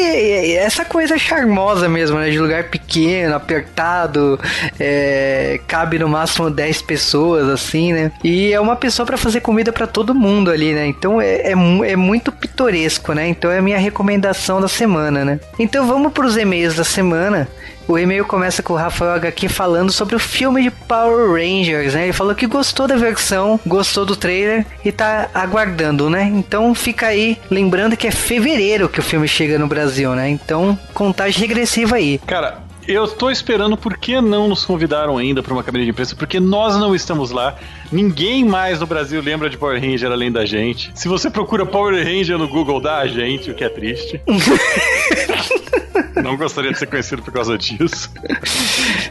essa 0.56 0.84
coisa 0.84 1.18
charmosa 1.18 1.88
mesmo, 1.88 2.18
né? 2.18 2.30
De 2.30 2.38
lugar 2.38 2.64
pequeno, 2.64 3.34
apertado, 3.34 4.38
é, 4.78 5.60
cabe 5.66 5.98
no 5.98 6.08
máximo 6.08 6.50
10 6.50 6.82
pessoas, 6.82 7.48
assim, 7.48 7.92
né? 7.92 8.12
E 8.22 8.52
é 8.52 8.60
uma 8.60 8.76
pessoa 8.76 9.06
para 9.06 9.16
fazer 9.16 9.40
comida 9.40 9.72
para 9.72 9.86
todo 9.86 10.14
mundo 10.14 10.50
ali, 10.50 10.72
né? 10.72 10.86
Então 10.86 11.20
é, 11.20 11.36
é, 11.36 11.52
é 11.52 11.96
muito 11.96 12.30
pitoresco, 12.30 13.12
né? 13.12 13.26
Então 13.28 13.50
é 13.50 13.58
a 13.58 13.62
minha 13.62 13.78
recomendação 13.78 14.60
da 14.60 14.68
semana, 14.68 15.24
né? 15.24 15.40
Então 15.58 15.86
vamos 15.86 16.12
pros 16.12 16.36
e-mails 16.36 16.76
da 16.76 16.84
semana. 16.84 17.48
O 17.88 17.98
e-mail 17.98 18.24
começa 18.24 18.62
com 18.62 18.72
o 18.72 18.76
Rafael 18.76 19.12
HQ 19.14 19.48
falando 19.48 19.90
sobre 19.92 20.14
o 20.14 20.18
filme 20.18 20.62
de 20.62 20.70
Power 20.70 21.30
Rangers, 21.32 21.94
né? 21.94 22.04
Ele 22.04 22.12
falou 22.12 22.34
que 22.34 22.46
gostou 22.46 22.86
da 22.86 22.96
versão, 22.96 23.58
gostou 23.66 24.06
do 24.06 24.16
trailer 24.16 24.64
e 24.84 24.92
tá 24.92 25.28
aguardando, 25.34 26.08
né? 26.08 26.24
Então 26.34 26.74
fica 26.74 27.08
aí, 27.08 27.36
lembrando 27.50 27.96
que 27.96 28.06
é 28.06 28.10
fevereiro 28.10 28.88
que 28.88 29.00
o 29.00 29.02
filme 29.02 29.26
chega 29.28 29.58
no 29.58 29.66
Brasil, 29.66 30.14
né? 30.14 30.28
Então, 30.28 30.78
contagem 30.94 31.40
regressiva 31.40 31.96
aí. 31.96 32.18
Cara, 32.26 32.62
Eu 32.88 33.06
tô 33.06 33.30
esperando 33.30 33.76
por 33.76 33.96
que 33.96 34.20
não 34.20 34.48
nos 34.48 34.64
convidaram 34.64 35.16
ainda 35.16 35.40
para 35.40 35.52
uma 35.52 35.62
cabine 35.62 35.84
de 35.84 35.90
imprensa, 35.90 36.16
porque 36.16 36.40
nós 36.40 36.76
não 36.76 36.96
estamos 36.96 37.30
lá. 37.30 37.54
Ninguém 37.92 38.44
mais 38.44 38.80
no 38.80 38.86
Brasil 38.86 39.22
lembra 39.22 39.48
de 39.48 39.56
Power 39.56 39.80
Ranger 39.80 40.10
além 40.10 40.32
da 40.32 40.44
gente. 40.44 40.90
Se 40.92 41.06
você 41.06 41.30
procura 41.30 41.64
Power 41.64 41.94
Ranger 42.04 42.36
no 42.38 42.48
Google, 42.48 42.80
dá 42.80 42.98
a 42.98 43.06
gente, 43.06 43.52
o 43.52 43.54
que 43.54 43.62
é 43.62 43.68
triste. 43.68 44.20
Não 46.22 46.36
gostaria 46.36 46.72
de 46.72 46.78
ser 46.78 46.86
conhecido 46.86 47.22
por 47.22 47.32
causa 47.32 47.56
disso. 47.58 48.10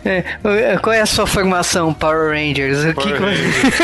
É, 0.04 0.78
qual 0.82 0.94
é 0.94 1.02
a 1.02 1.06
sua 1.06 1.28
formação, 1.28 1.94
Power 1.94 2.32
Rangers? 2.32 2.84
O 2.86 2.94
Power 2.94 3.14
que 3.16 3.24
Rangers. 3.24 3.76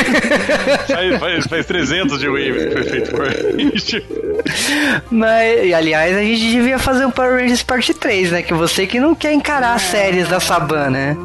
faz, 0.87 1.19
faz, 1.19 1.47
faz 1.47 1.65
300 1.65 2.19
de 2.19 2.27
Wave 2.27 2.53
que 2.67 2.71
foi 2.71 2.83
feito 2.83 3.11
Power 3.11 3.55
Ranger. 3.55 4.03
Mas, 5.11 5.73
aliás, 5.73 6.17
a 6.17 6.21
gente 6.21 6.49
devia 6.49 6.79
fazer 6.79 7.05
um 7.05 7.11
Power 7.11 7.41
Rangers 7.41 7.63
parte 7.63 7.93
3, 7.93 8.31
né? 8.31 8.41
Que 8.41 8.53
você 8.53 8.87
que 8.87 8.99
não 8.99 9.13
quer 9.13 9.33
encarar 9.33 9.75
as 9.75 9.83
séries 9.83 10.27
da 10.27 10.39
Saban, 10.39 10.89
né? 10.89 11.17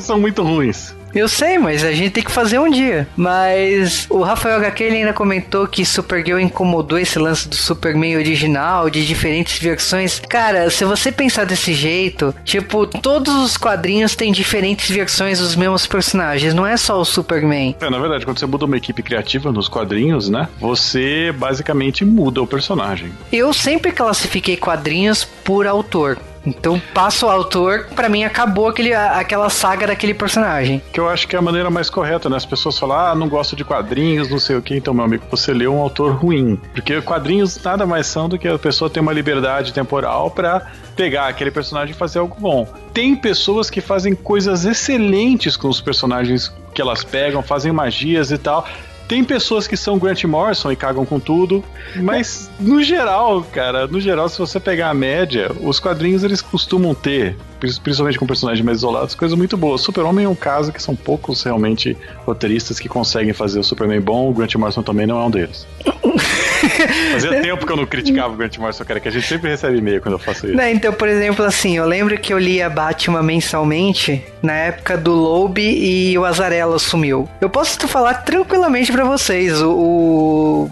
São 0.00 0.18
muito 0.18 0.42
ruins. 0.42 0.94
Eu 1.14 1.28
sei, 1.28 1.58
mas 1.58 1.84
a 1.84 1.92
gente 1.92 2.10
tem 2.10 2.24
que 2.24 2.30
fazer 2.30 2.58
um 2.58 2.70
dia. 2.70 3.06
Mas 3.16 4.06
o 4.10 4.22
Rafael 4.22 4.56
HQ 4.56 4.82
ele 4.82 4.96
ainda 4.96 5.12
comentou 5.12 5.66
que 5.66 5.84
Supergirl 5.84 6.40
incomodou 6.40 6.98
esse 6.98 7.18
lance 7.18 7.48
do 7.48 7.54
Superman 7.54 8.16
original, 8.16 8.90
de 8.90 9.06
diferentes 9.06 9.58
versões. 9.60 10.20
Cara, 10.28 10.68
se 10.70 10.84
você 10.84 11.12
pensar 11.12 11.44
desse 11.44 11.72
jeito, 11.72 12.34
tipo, 12.44 12.86
todos 12.86 13.34
os 13.34 13.56
quadrinhos 13.56 14.16
têm 14.16 14.32
diferentes 14.32 14.90
versões 14.90 15.38
dos 15.38 15.54
mesmos 15.54 15.86
personagens, 15.86 16.54
não 16.54 16.66
é 16.66 16.76
só 16.76 17.00
o 17.00 17.04
Superman. 17.04 17.76
É, 17.80 17.88
na 17.88 17.98
verdade, 17.98 18.24
quando 18.24 18.38
você 18.38 18.46
muda 18.46 18.64
uma 18.64 18.76
equipe 18.76 19.02
criativa 19.02 19.52
nos 19.52 19.68
quadrinhos, 19.68 20.28
né? 20.28 20.48
Você 20.60 21.32
basicamente 21.36 22.04
muda 22.04 22.42
o 22.42 22.46
personagem. 22.46 23.12
Eu 23.32 23.52
sempre 23.52 23.92
classifiquei 23.92 24.56
quadrinhos 24.56 25.24
por 25.24 25.66
autor. 25.66 26.18
Então, 26.46 26.80
passa 26.92 27.26
o 27.26 27.30
autor, 27.30 27.86
pra 27.94 28.08
mim 28.08 28.24
acabou 28.24 28.68
aquele, 28.68 28.92
aquela 28.92 29.48
saga 29.48 29.86
daquele 29.86 30.14
personagem. 30.14 30.82
Que 30.92 31.00
eu 31.00 31.08
acho 31.08 31.26
que 31.26 31.34
é 31.34 31.38
a 31.38 31.42
maneira 31.42 31.70
mais 31.70 31.88
correta, 31.88 32.28
né? 32.28 32.36
As 32.36 32.46
pessoas 32.46 32.78
falam, 32.78 32.98
ah, 32.98 33.14
não 33.14 33.28
gosto 33.28 33.56
de 33.56 33.64
quadrinhos, 33.64 34.30
não 34.30 34.38
sei 34.38 34.56
o 34.56 34.62
que. 34.62 34.76
Então, 34.76 34.92
meu 34.92 35.04
amigo, 35.04 35.24
você 35.30 35.52
leu 35.52 35.74
um 35.74 35.80
autor 35.80 36.12
ruim. 36.12 36.60
Porque 36.72 37.00
quadrinhos 37.00 37.62
nada 37.62 37.86
mais 37.86 38.06
são 38.06 38.28
do 38.28 38.38
que 38.38 38.46
a 38.46 38.58
pessoa 38.58 38.90
ter 38.90 39.00
uma 39.00 39.12
liberdade 39.12 39.72
temporal 39.72 40.30
pra 40.30 40.66
pegar 40.94 41.28
aquele 41.28 41.50
personagem 41.50 41.94
e 41.94 41.98
fazer 41.98 42.18
algo 42.18 42.36
bom. 42.38 42.66
Tem 42.92 43.16
pessoas 43.16 43.68
que 43.70 43.80
fazem 43.80 44.14
coisas 44.14 44.64
excelentes 44.64 45.56
com 45.56 45.68
os 45.68 45.80
personagens 45.80 46.52
que 46.72 46.80
elas 46.80 47.02
pegam, 47.04 47.42
fazem 47.42 47.72
magias 47.72 48.30
e 48.30 48.38
tal. 48.38 48.66
Tem 49.14 49.22
pessoas 49.22 49.68
que 49.68 49.76
são 49.76 49.96
Grant 49.96 50.24
Morrison 50.24 50.72
e 50.72 50.74
cagam 50.74 51.06
com 51.06 51.20
tudo, 51.20 51.62
mas 52.02 52.50
no 52.58 52.82
geral, 52.82 53.44
cara, 53.44 53.86
no 53.86 54.00
geral, 54.00 54.28
se 54.28 54.36
você 54.36 54.58
pegar 54.58 54.90
a 54.90 54.94
média, 54.94 55.52
os 55.60 55.78
quadrinhos 55.78 56.24
eles 56.24 56.42
costumam 56.42 56.96
ter, 56.96 57.36
principalmente 57.60 58.18
com 58.18 58.26
personagens 58.26 58.64
mais 58.64 58.78
isolados, 58.78 59.14
coisas 59.14 59.38
muito 59.38 59.56
boas. 59.56 59.82
Super-Homem 59.82 60.24
é 60.24 60.28
um 60.28 60.34
caso 60.34 60.72
que 60.72 60.82
são 60.82 60.96
poucos 60.96 61.44
realmente 61.44 61.96
roteiristas 62.26 62.80
que 62.80 62.88
conseguem 62.88 63.32
fazer 63.32 63.60
o 63.60 63.62
Superman 63.62 64.00
bom, 64.00 64.30
o 64.30 64.34
Grant 64.34 64.56
Morrison 64.56 64.82
também 64.82 65.06
não 65.06 65.22
é 65.22 65.24
um 65.26 65.30
deles. 65.30 65.64
Fazia 67.12 67.42
tempo 67.42 67.66
que 67.66 67.72
eu 67.72 67.76
não 67.76 67.86
criticava 67.86 68.32
o 68.32 68.36
Grant 68.36 68.56
Morrison, 68.58 68.84
cara, 68.84 69.00
que 69.00 69.08
a 69.08 69.10
gente 69.10 69.26
sempre 69.26 69.50
recebe 69.50 69.78
e-mail 69.78 70.00
quando 70.00 70.14
eu 70.14 70.18
faço 70.18 70.46
isso. 70.46 70.56
Não, 70.56 70.68
então, 70.68 70.92
por 70.92 71.08
exemplo, 71.08 71.44
assim, 71.44 71.76
eu 71.76 71.86
lembro 71.86 72.16
que 72.18 72.32
eu 72.32 72.38
lia 72.38 72.68
Batman 72.68 73.22
mensalmente 73.22 74.22
na 74.42 74.52
época 74.52 74.96
do 74.96 75.14
Loeb 75.14 75.58
e 75.58 76.16
o 76.18 76.24
Azarello 76.24 76.78
sumiu. 76.78 77.28
Eu 77.40 77.48
posso 77.48 77.86
falar 77.88 78.14
tranquilamente 78.24 78.92
para 78.92 79.04
vocês, 79.04 79.60
o, 79.62 79.70
o, 79.70 80.70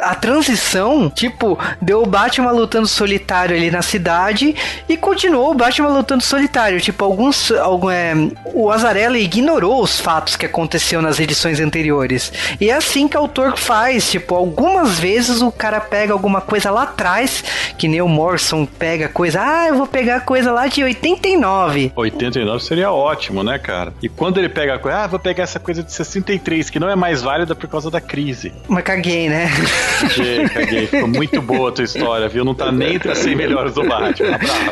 a 0.00 0.14
transição, 0.14 1.10
tipo, 1.10 1.58
deu 1.80 2.02
o 2.02 2.06
Batman 2.06 2.50
lutando 2.50 2.86
solitário 2.86 3.56
ali 3.56 3.70
na 3.70 3.82
cidade 3.82 4.54
e 4.88 4.96
continuou 4.96 5.50
o 5.50 5.54
Batman 5.54 5.88
lutando 5.88 6.22
solitário. 6.22 6.80
Tipo, 6.80 7.04
alguns. 7.04 7.50
Algum, 7.52 7.90
é, 7.90 8.14
o 8.52 8.70
Azarello 8.70 9.16
ignorou 9.16 9.82
os 9.82 9.98
fatos 9.98 10.36
que 10.36 10.46
aconteceu 10.46 11.02
nas 11.02 11.18
edições 11.18 11.60
anteriores. 11.60 12.32
E 12.60 12.70
é 12.70 12.74
assim 12.74 13.08
que 13.08 13.16
o 13.16 13.20
autor 13.20 13.56
faz. 13.56 14.10
Tipo, 14.10 14.34
algumas 14.34 14.98
vezes 14.98 15.40
o 15.40 15.50
cara 15.50 15.80
pega 15.80 16.12
alguma 16.12 16.40
coisa 16.40 16.70
lá 16.70 16.82
atrás, 16.82 17.42
que 17.76 17.88
nem 17.88 18.00
o 18.00 18.08
Morrison 18.08 18.66
pega 18.66 19.08
coisa. 19.08 19.40
Ah, 19.42 19.68
eu 19.68 19.76
vou 19.76 19.86
pegar 19.86 20.20
coisa 20.20 20.52
lá 20.52 20.66
de 20.66 20.82
89. 20.82 21.92
89 21.96 22.64
seria 22.64 22.92
ótimo, 22.92 23.42
né, 23.42 23.58
cara? 23.58 23.92
E 24.02 24.08
quando 24.08 24.38
ele 24.38 24.48
pega 24.48 24.74
a 24.74 24.78
coisa, 24.78 24.98
ah, 24.98 25.06
vou 25.06 25.18
pegar 25.18 25.44
essa 25.44 25.58
coisa 25.58 25.82
de 25.82 25.92
63, 25.92 26.70
que 26.70 26.78
não 26.78 26.88
é 26.88 26.96
mais 26.96 27.22
válida 27.22 27.54
por 27.54 27.68
causa 27.68 27.90
da 27.90 28.00
crise. 28.00 28.52
Mas 28.68 28.84
caguei, 28.84 29.28
né? 29.28 29.48
Caguei, 30.00 30.48
caguei. 30.48 30.86
Ficou 30.86 31.08
muito 31.08 31.42
boa 31.42 31.70
a 31.70 31.72
tua 31.72 31.84
história, 31.84 32.28
viu? 32.28 32.44
Não 32.44 32.54
tá 32.54 32.70
nem 32.72 32.94
entre 32.94 33.10
as 33.10 33.18
100 33.18 33.36
melhores 33.36 33.74
do 33.74 33.86
Batman. 33.86 34.34
Abraço. 34.34 34.70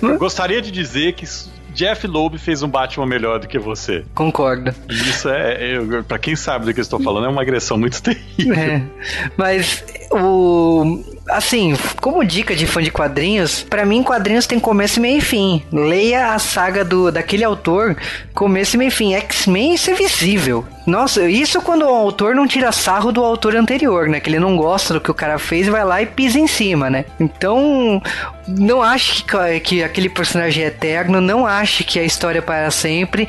Eu 0.02 0.18
gostaria 0.18 0.60
de 0.60 0.70
dizer 0.70 1.12
que 1.14 1.26
Jeff 1.74 2.06
Loeb 2.06 2.38
fez 2.38 2.62
um 2.62 2.68
Batman 2.68 3.06
melhor 3.06 3.38
do 3.38 3.48
que 3.48 3.58
você. 3.58 4.04
Concordo. 4.14 4.74
Isso 4.88 5.28
é, 5.28 5.74
é 5.74 6.02
para 6.06 6.18
quem 6.18 6.36
sabe 6.36 6.66
do 6.66 6.74
que 6.74 6.80
eu 6.80 6.82
estou 6.82 7.00
falando, 7.02 7.26
é 7.26 7.28
uma 7.28 7.42
agressão 7.42 7.78
muito 7.78 8.02
terrível. 8.02 8.54
É, 8.54 8.82
mas 9.36 9.82
o 10.10 11.02
assim, 11.32 11.74
como 12.00 12.24
dica 12.24 12.54
de 12.54 12.66
fã 12.66 12.82
de 12.82 12.90
quadrinhos, 12.90 13.62
para 13.62 13.84
mim 13.84 14.02
quadrinhos 14.02 14.46
tem 14.46 14.58
começo, 14.60 15.00
meio 15.00 15.18
e 15.18 15.20
fim. 15.20 15.62
Leia 15.72 16.34
a 16.34 16.38
saga 16.38 16.84
do 16.84 17.10
daquele 17.10 17.44
autor, 17.44 17.96
começo, 18.34 18.76
meio 18.78 18.88
e 18.88 18.90
fim. 18.90 19.14
X-Men 19.14 19.74
isso 19.74 19.90
é 19.90 19.94
visível. 19.94 20.64
Nossa, 20.86 21.28
isso 21.28 21.60
quando 21.62 21.82
o 21.82 21.88
autor 21.88 22.34
não 22.34 22.46
tira 22.46 22.72
sarro 22.72 23.12
do 23.12 23.22
autor 23.24 23.54
anterior, 23.54 24.08
né? 24.08 24.18
Que 24.18 24.28
ele 24.30 24.40
não 24.40 24.56
gosta 24.56 24.94
do 24.94 25.00
que 25.00 25.10
o 25.10 25.14
cara 25.14 25.38
fez 25.38 25.68
e 25.68 25.70
vai 25.70 25.84
lá 25.84 26.02
e 26.02 26.06
pisa 26.06 26.38
em 26.40 26.46
cima, 26.46 26.90
né? 26.90 27.04
Então, 27.20 28.02
não 28.48 28.82
acho 28.82 29.24
que, 29.24 29.60
que 29.60 29.82
aquele 29.84 30.08
personagem 30.08 30.64
é 30.64 30.66
eterno, 30.66 31.20
não 31.20 31.46
acho 31.46 31.84
que 31.84 32.00
a 32.00 32.04
história 32.04 32.40
é 32.40 32.42
para 32.42 32.70
sempre. 32.70 33.28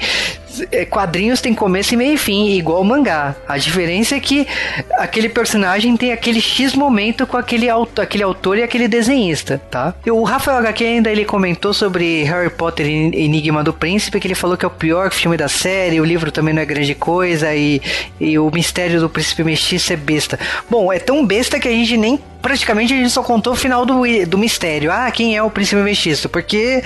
É, 0.72 0.86
quadrinhos 0.86 1.41
tem 1.41 1.53
começo 1.53 1.93
e 1.93 1.98
meio 1.98 2.13
e 2.13 2.17
fim, 2.17 2.50
igual 2.51 2.83
mangá. 2.83 3.36
A 3.48 3.57
diferença 3.57 4.15
é 4.15 4.19
que 4.19 4.48
aquele 4.93 5.29
personagem 5.29 5.95
tem 5.98 6.12
aquele 6.12 6.41
X 6.41 6.74
momento 6.75 7.25
com 7.25 7.38
aquele, 7.38 7.67
aquele 7.69 8.24
autor 8.24 8.57
e 8.57 8.63
aquele 8.63 8.88
desenhista, 8.88 9.62
tá? 9.69 9.93
E 10.05 10.12
o 10.12 10.24
Rafael 10.24 10.57
HQ 10.57 10.83
ainda 10.83 11.12
ele 11.12 11.25
comentou 11.25 11.74
sobre 11.74 12.24
Harry 12.24 12.50
Potter 12.50 12.86
e 12.86 13.24
Enigma 13.25 13.63
do 13.63 13.74
Príncipe, 13.74 14.19
que 14.19 14.27
ele 14.27 14.36
falou 14.36 14.57
que 14.57 14.65
é 14.65 14.67
o 14.67 14.72
pior 14.72 15.12
filme 15.12 15.38
da 15.38 15.48
série, 15.48 16.00
o 16.00 16.05
livro 16.05 16.31
também 16.31 16.53
não 16.53 16.62
é 16.62 16.65
grande 16.65 16.95
coisa 16.95 17.53
e, 17.53 17.81
e 18.19 18.38
o 18.38 18.50
mistério 18.51 19.00
do 19.00 19.10
príncipe 19.10 19.43
mestiço 19.43 19.93
é 19.93 19.95
besta. 19.95 20.39
Bom, 20.69 20.91
é 20.91 21.00
tão 21.00 21.25
besta 21.25 21.60
que 21.60 21.67
a 21.67 21.72
gente 21.72 21.98
nem 21.98 22.19
praticamente 22.43 22.93
a 22.93 22.97
gente 22.97 23.09
só 23.09 23.23
contou 23.23 23.53
o 23.53 23.55
final 23.55 23.85
do, 23.85 24.03
do 24.27 24.38
mistério. 24.38 24.91
Ah, 24.91 25.09
quem 25.09 25.35
é 25.35 25.41
o 25.41 25.50
príncipe 25.50 25.81
mestiço? 25.81 26.27
Porque 26.27 26.83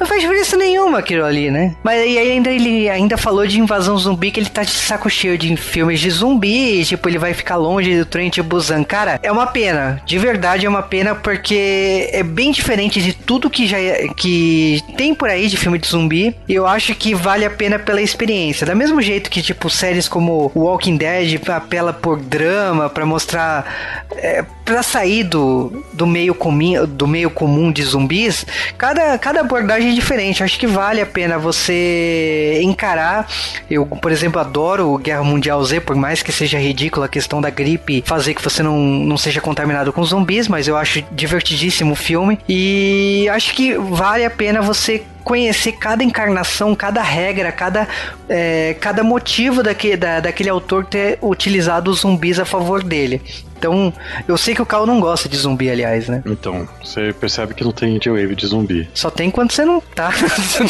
não 0.00 0.06
faz 0.06 0.22
diferença 0.22 0.56
nenhuma 0.56 0.98
aquilo 0.98 1.24
ali, 1.24 1.50
né? 1.50 1.76
Mas 1.84 2.00
aí 2.00 2.18
ainda 2.18 2.50
ele 2.50 2.88
ainda 2.88 3.16
falou 3.18 3.46
de 3.46 3.60
invasão 3.60 3.96
zumbi 3.98 4.30
que 4.30 4.40
ele 4.40 4.48
tá 4.48 4.62
de 4.62 4.70
saco 4.70 5.08
cheio 5.10 5.36
de 5.36 5.54
filmes 5.56 6.00
de 6.00 6.10
zumbi, 6.10 6.84
tipo, 6.84 7.06
ele 7.08 7.18
vai 7.18 7.34
ficar 7.34 7.56
longe 7.56 7.98
do 7.98 8.06
Trent 8.06 8.40
Busan. 8.40 8.82
Cara, 8.82 9.20
é 9.22 9.30
uma 9.30 9.46
pena. 9.46 10.02
De 10.06 10.18
verdade 10.18 10.64
é 10.64 10.68
uma 10.68 10.82
pena 10.82 11.14
porque 11.14 12.08
é 12.10 12.22
bem 12.22 12.50
diferente 12.50 13.02
de 13.02 13.12
tudo 13.12 13.50
que 13.50 13.66
já 13.66 13.76
que 14.16 14.82
tem 14.96 15.14
por 15.14 15.28
aí 15.28 15.48
de 15.48 15.56
filme 15.58 15.78
de 15.78 15.86
zumbi. 15.86 16.34
E 16.48 16.54
eu 16.54 16.66
acho 16.66 16.94
que 16.94 17.14
vale 17.14 17.44
a 17.44 17.50
pena 17.50 17.78
pela 17.78 18.00
experiência. 18.00 18.66
Da 18.66 18.74
mesmo 18.74 19.02
jeito 19.02 19.28
que, 19.28 19.42
tipo, 19.42 19.68
séries 19.68 20.08
como 20.08 20.50
Walking 20.54 20.96
Dead 20.96 21.40
apela 21.50 21.92
por 21.92 22.18
drama 22.18 22.88
para 22.88 23.04
mostrar 23.04 24.06
é, 24.16 24.42
para 24.64 24.82
sair 24.82 25.24
do, 25.24 25.84
do, 25.92 26.06
meio 26.06 26.34
comum, 26.34 26.86
do 26.86 27.06
meio 27.06 27.30
comum 27.30 27.70
de 27.70 27.82
zumbis, 27.82 28.46
cada, 28.78 29.16
cada 29.18 29.40
abordagem 29.40 29.90
é 29.90 29.94
diferente. 29.94 30.42
Acho 30.42 30.58
que 30.58 30.66
vale 30.66 31.00
a 31.00 31.06
pena 31.06 31.38
você 31.38 32.60
encarar. 32.62 33.28
Eu, 33.70 33.86
por 33.86 34.10
exemplo, 34.10 34.40
adoro 34.40 34.96
Guerra 34.98 35.22
Mundial 35.22 35.62
Z, 35.64 35.80
por 35.80 35.94
mais 35.96 36.22
que 36.22 36.32
seja 36.32 36.58
ridícula 36.58 37.06
a 37.06 37.08
questão 37.08 37.40
da 37.40 37.50
gripe 37.50 38.02
fazer 38.06 38.34
que 38.34 38.42
você 38.42 38.62
não, 38.62 38.78
não 38.78 39.16
seja 39.16 39.40
contaminado 39.40 39.92
com 39.92 40.02
zumbis, 40.04 40.48
mas 40.48 40.66
eu 40.66 40.76
acho 40.76 41.02
divertidíssimo 41.12 41.92
o 41.92 41.96
filme. 41.96 42.38
E 42.48 43.28
acho 43.30 43.54
que 43.54 43.76
vale 43.76 44.24
a 44.24 44.30
pena 44.30 44.62
você 44.62 45.02
conhecer 45.24 45.72
cada 45.72 46.04
encarnação, 46.04 46.74
cada 46.74 47.02
regra, 47.02 47.50
cada, 47.50 47.88
é, 48.28 48.76
cada 48.78 49.02
motivo 49.02 49.62
daquele, 49.62 49.96
da, 49.96 50.20
daquele 50.20 50.50
autor 50.50 50.84
ter 50.84 51.18
utilizado 51.22 51.90
os 51.90 52.00
zumbis 52.00 52.38
a 52.38 52.44
favor 52.44 52.84
dele. 52.84 53.20
Então, 53.56 53.92
eu 54.28 54.36
sei 54.36 54.54
que 54.54 54.60
o 54.60 54.66
Cal 54.66 54.84
não 54.84 55.00
gosta 55.00 55.26
de 55.26 55.38
zumbi, 55.38 55.70
aliás, 55.70 56.06
né? 56.06 56.22
Então, 56.26 56.68
você 56.82 57.14
percebe 57.18 57.54
que 57.54 57.64
não 57.64 57.72
tem 57.72 57.98
J-Wave 57.98 58.34
de 58.34 58.46
zumbi. 58.46 58.86
Só 58.92 59.08
tem 59.08 59.30
quando 59.30 59.52
você 59.52 59.64
não 59.64 59.80
tá. 59.80 60.12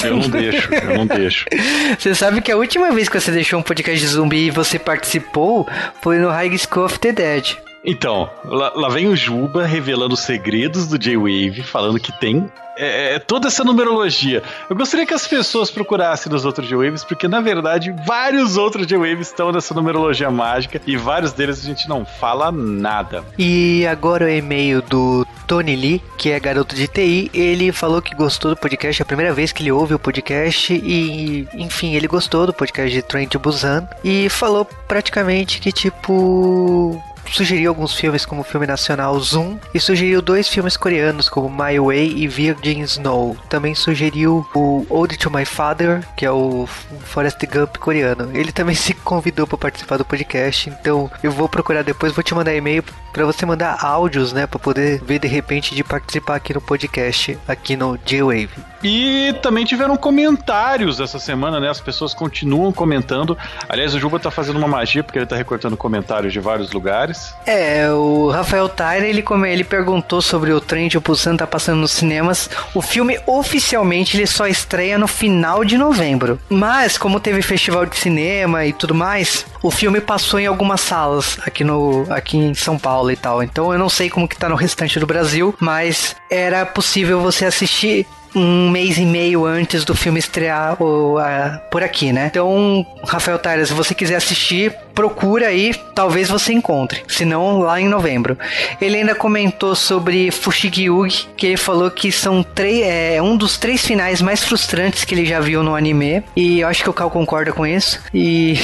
Eu 0.04 0.16
não 0.18 0.28
deixo, 0.28 0.72
eu 0.72 0.98
não 0.98 1.06
deixo. 1.06 1.44
Você 1.98 2.14
sabe 2.14 2.40
que 2.40 2.52
a 2.52 2.56
última 2.56 2.92
vez 2.92 3.08
que 3.08 3.18
você 3.18 3.30
deixou 3.30 3.58
um 3.58 3.62
podcast 3.62 3.98
de 3.98 4.06
zumbi 4.06 4.46
e 4.46 4.50
você 4.50 4.78
participou 4.78 5.66
foi 6.02 6.18
no 6.18 6.28
High 6.28 6.56
School 6.58 6.84
of 6.84 6.98
the 6.98 7.12
Dead. 7.12 7.56
Então, 7.84 8.30
lá, 8.44 8.72
lá 8.74 8.88
vem 8.88 9.08
o 9.08 9.16
Juba 9.16 9.66
revelando 9.66 10.14
os 10.14 10.20
segredos 10.20 10.86
do 10.86 10.98
J-Wave, 10.98 11.62
falando 11.62 12.00
que 12.00 12.12
tem 12.18 12.50
é, 12.76 13.14
é, 13.14 13.18
toda 13.18 13.48
essa 13.48 13.62
numerologia. 13.62 14.42
Eu 14.68 14.76
gostaria 14.76 15.06
que 15.06 15.14
as 15.14 15.26
pessoas 15.26 15.70
procurassem 15.70 16.30
nos 16.30 16.44
outros 16.44 16.66
J-Waves, 16.68 17.04
porque 17.04 17.28
na 17.28 17.40
verdade 17.40 17.94
vários 18.06 18.56
outros 18.56 18.86
J-Waves 18.86 19.28
estão 19.28 19.52
nessa 19.52 19.74
numerologia 19.74 20.30
mágica 20.30 20.80
e 20.86 20.96
vários 20.96 21.32
deles 21.32 21.60
a 21.60 21.66
gente 21.66 21.88
não 21.88 22.04
fala 22.04 22.50
nada. 22.50 23.24
E 23.38 23.86
agora 23.86 24.24
o 24.24 24.28
e-mail 24.28 24.82
do 24.82 25.26
Tony 25.46 25.76
Lee, 25.76 26.02
que 26.18 26.30
é 26.30 26.40
garoto 26.40 26.74
de 26.74 26.88
TI, 26.88 27.30
ele 27.32 27.70
falou 27.70 28.02
que 28.02 28.14
gostou 28.14 28.52
do 28.52 28.56
podcast, 28.56 29.00
é 29.00 29.04
a 29.04 29.06
primeira 29.06 29.32
vez 29.32 29.52
que 29.52 29.62
ele 29.62 29.70
ouve 29.70 29.94
o 29.94 29.98
podcast 29.98 30.72
e, 30.74 31.46
enfim, 31.54 31.94
ele 31.94 32.08
gostou 32.08 32.46
do 32.46 32.52
podcast 32.52 32.92
de 32.92 33.02
Train 33.02 33.28
to 33.28 33.38
Busan 33.38 33.86
e 34.02 34.28
falou 34.28 34.64
praticamente 34.88 35.60
que 35.60 35.70
tipo 35.70 37.00
sugeriu 37.30 37.70
alguns 37.70 37.94
filmes 37.94 38.24
como 38.24 38.42
o 38.42 38.44
filme 38.44 38.66
nacional 38.66 39.18
Zoom 39.20 39.58
e 39.72 39.80
sugeriu 39.80 40.22
dois 40.22 40.48
filmes 40.48 40.76
coreanos 40.76 41.28
como 41.28 41.48
My 41.48 41.78
Way 41.78 42.14
e 42.16 42.28
Virgin 42.28 42.80
Snow. 42.80 43.36
Também 43.48 43.74
sugeriu 43.74 44.46
o 44.54 44.86
Ode 44.88 45.16
to 45.18 45.30
My 45.30 45.44
Father, 45.44 46.06
que 46.16 46.24
é 46.24 46.30
o 46.30 46.66
Forrest 47.04 47.38
Gump 47.46 47.76
coreano. 47.78 48.30
Ele 48.34 48.52
também 48.52 48.74
se 48.76 48.94
convidou 48.94 49.46
para 49.46 49.58
participar 49.58 49.96
do 49.96 50.04
podcast, 50.04 50.70
então 50.70 51.10
eu 51.22 51.30
vou 51.30 51.48
procurar 51.48 51.82
depois, 51.82 52.12
vou 52.12 52.22
te 52.22 52.34
mandar 52.34 52.54
e-mail 52.54 52.84
para 53.12 53.24
você 53.24 53.46
mandar 53.46 53.78
áudios, 53.80 54.32
né, 54.32 54.44
para 54.44 54.58
poder 54.58 55.00
ver 55.04 55.20
de 55.20 55.28
repente 55.28 55.74
de 55.74 55.84
participar 55.84 56.34
aqui 56.34 56.52
no 56.52 56.60
podcast, 56.60 57.38
aqui 57.46 57.76
no 57.76 57.96
J-Wave. 57.98 58.50
E 58.82 59.34
também 59.40 59.64
tiveram 59.64 59.96
comentários 59.96 61.00
essa 61.00 61.18
semana, 61.18 61.58
né? 61.58 61.70
As 61.70 61.80
pessoas 61.80 62.12
continuam 62.12 62.70
comentando. 62.70 63.36
Aliás, 63.66 63.94
o 63.94 63.98
Juba 63.98 64.20
tá 64.20 64.30
fazendo 64.30 64.56
uma 64.56 64.68
magia 64.68 65.02
porque 65.02 65.18
ele 65.18 65.24
tá 65.24 65.36
recortando 65.36 65.74
comentários 65.74 66.34
de 66.34 66.38
vários 66.38 66.70
lugares. 66.70 67.13
É, 67.46 67.90
o 67.90 68.30
Rafael 68.30 68.68
Tyler, 68.68 69.08
ele, 69.08 69.22
como 69.22 69.44
ele 69.44 69.64
perguntou 69.64 70.22
sobre 70.22 70.52
o 70.52 70.60
trem 70.60 70.88
de 70.88 70.98
Busan 70.98 71.36
tá 71.36 71.46
passando 71.46 71.80
nos 71.80 71.92
cinemas. 71.92 72.48
O 72.74 72.80
filme 72.80 73.18
oficialmente 73.26 74.16
ele 74.16 74.26
só 74.26 74.46
estreia 74.46 74.98
no 74.98 75.06
final 75.06 75.64
de 75.64 75.76
novembro. 75.76 76.38
Mas 76.48 76.96
como 76.96 77.20
teve 77.20 77.42
festival 77.42 77.86
de 77.86 77.96
cinema 77.96 78.64
e 78.64 78.72
tudo 78.72 78.94
mais, 78.94 79.44
o 79.62 79.70
filme 79.70 80.00
passou 80.00 80.40
em 80.40 80.46
algumas 80.46 80.80
salas 80.80 81.38
aqui 81.46 81.64
no 81.64 82.06
aqui 82.10 82.36
em 82.36 82.54
São 82.54 82.78
Paulo 82.78 83.10
e 83.10 83.16
tal. 83.16 83.42
Então 83.42 83.72
eu 83.72 83.78
não 83.78 83.88
sei 83.88 84.08
como 84.08 84.28
que 84.28 84.36
tá 84.36 84.48
no 84.48 84.54
restante 84.54 84.98
do 84.98 85.06
Brasil, 85.06 85.54
mas 85.60 86.16
era 86.30 86.64
possível 86.64 87.20
você 87.20 87.44
assistir 87.44 88.06
um 88.34 88.70
mês 88.70 88.98
e 88.98 89.04
meio 89.04 89.44
antes 89.44 89.84
do 89.84 89.94
filme 89.94 90.18
estrear 90.18 90.82
o, 90.82 91.18
a, 91.18 91.60
por 91.70 91.82
aqui, 91.82 92.12
né? 92.12 92.26
Então, 92.30 92.86
Rafael 93.04 93.38
Tyler, 93.38 93.66
se 93.66 93.72
você 93.72 93.94
quiser 93.94 94.16
assistir, 94.16 94.74
procura 94.94 95.48
aí, 95.48 95.74
talvez 95.94 96.28
você 96.28 96.52
encontre. 96.52 97.02
Se 97.08 97.24
não, 97.24 97.60
lá 97.60 97.80
em 97.80 97.88
novembro. 97.88 98.36
Ele 98.80 98.96
ainda 98.96 99.14
comentou 99.14 99.74
sobre 99.74 100.30
Fushigyugi, 100.30 101.28
que 101.36 101.46
ele 101.46 101.56
falou 101.56 101.90
que 101.90 102.10
são 102.10 102.42
três, 102.42 102.86
é 102.86 103.22
um 103.22 103.36
dos 103.36 103.58
três 103.58 103.84
finais 103.84 104.20
mais 104.20 104.42
frustrantes 104.42 105.04
que 105.04 105.14
ele 105.14 105.24
já 105.24 105.40
viu 105.40 105.62
no 105.62 105.74
anime. 105.74 106.22
E 106.36 106.60
eu 106.60 106.68
acho 106.68 106.82
que 106.82 106.90
o 106.90 106.92
Cal 106.92 107.10
concorda 107.10 107.52
com 107.52 107.66
isso. 107.66 108.00
E. 108.12 108.56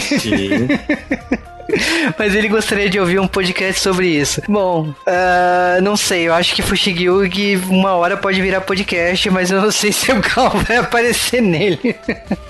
Sim. 0.00 0.68
Mas 2.18 2.34
ele 2.34 2.48
gostaria 2.48 2.88
de 2.88 2.98
ouvir 2.98 3.18
um 3.18 3.26
podcast 3.26 3.80
sobre 3.80 4.08
isso. 4.08 4.42
Bom, 4.48 4.88
uh, 4.88 5.82
não 5.82 5.96
sei, 5.96 6.28
eu 6.28 6.34
acho 6.34 6.54
que 6.54 6.62
Fushigyugi 6.62 7.56
uma 7.68 7.92
hora 7.92 8.16
pode 8.16 8.40
virar 8.40 8.60
podcast, 8.60 9.30
mas 9.30 9.50
eu 9.50 9.60
não 9.60 9.70
sei 9.70 9.90
se 9.92 10.12
o 10.12 10.20
Cal 10.20 10.50
vai 10.50 10.76
aparecer 10.76 11.40
nele. 11.40 11.96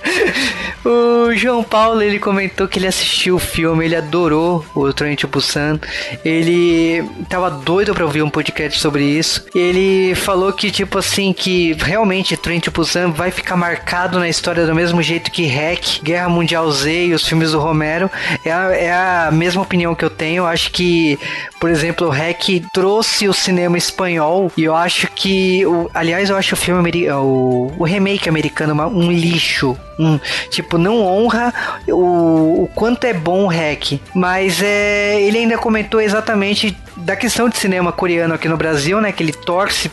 o 0.85 1.35
João 1.35 1.63
Paulo, 1.63 2.03
ele 2.03 2.19
comentou 2.19 2.69
que 2.69 2.79
ele 2.79 2.87
assistiu 2.87 3.37
o 3.37 3.39
filme, 3.39 3.85
ele 3.85 3.97
adorou 3.97 4.65
o 4.75 4.93
Train 4.93 5.17
to 5.17 5.29
Busan. 5.29 5.79
Ele 6.25 7.05
tava 7.29 7.51
doido 7.51 7.95
para 7.95 8.05
ouvir 8.05 8.23
um 8.23 8.31
podcast 8.31 8.79
sobre 8.79 9.05
isso. 9.05 9.45
Ele 9.55 10.15
falou 10.15 10.53
que, 10.53 10.71
tipo 10.71 10.99
assim, 10.99 11.33
que 11.33 11.73
realmente 11.75 12.37
Train 12.37 12.61
to 12.61 12.71
Busan 12.71 13.11
vai 13.11 13.31
ficar 13.31 13.57
marcado 13.57 14.19
na 14.19 14.29
história 14.29 14.67
do 14.67 14.75
mesmo 14.75 15.03
jeito 15.03 15.31
que 15.31 15.47
Hack, 15.47 16.03
Guerra 16.03 16.29
Mundial 16.29 16.71
Z 16.71 17.07
e 17.07 17.15
os 17.15 17.27
filmes 17.27 17.53
do 17.53 17.61
Romero. 17.61 18.11
É 18.45 18.51
a, 18.51 18.75
é 18.75 18.93
a 18.93 19.10
a 19.11 19.31
mesma 19.31 19.63
opinião 19.63 19.95
que 19.95 20.05
eu 20.05 20.11
tenho. 20.11 20.43
Eu 20.43 20.47
acho 20.47 20.71
que, 20.71 21.19
por 21.61 21.71
exemplo, 21.71 22.07
o 22.07 22.11
REC 22.11 22.65
trouxe 22.73 23.29
o 23.29 23.33
cinema 23.33 23.77
espanhol 23.77 24.51
e 24.57 24.65
eu 24.65 24.75
acho 24.75 25.09
que, 25.13 25.65
o, 25.67 25.91
aliás, 25.95 26.31
eu 26.31 26.37
acho 26.37 26.55
o 26.55 26.59
filme 26.59 27.09
o, 27.11 27.73
o 27.79 27.85
remake 27.85 28.29
americano 28.29 28.75
um 28.87 29.11
lixo. 29.11 29.77
Um, 30.01 30.19
tipo, 30.49 30.79
não 30.79 31.05
honra 31.05 31.53
o, 31.87 32.65
o 32.65 32.71
quanto 32.75 33.05
é 33.05 33.13
bom 33.13 33.45
o 33.45 33.49
REC. 33.49 34.01
Mas 34.15 34.63
é, 34.63 35.21
ele 35.21 35.39
ainda 35.39 35.59
comentou 35.59 36.01
exatamente 36.01 36.75
da 36.97 37.17
questão 37.17 37.49
de 37.49 37.59
cinema 37.59 37.93
coreano 37.93 38.35
aqui 38.35 38.49
no 38.49 38.57
Brasil, 38.57 39.01
né? 39.01 39.13
Que 39.13 39.23
ele 39.23 39.33
torce 39.33 39.91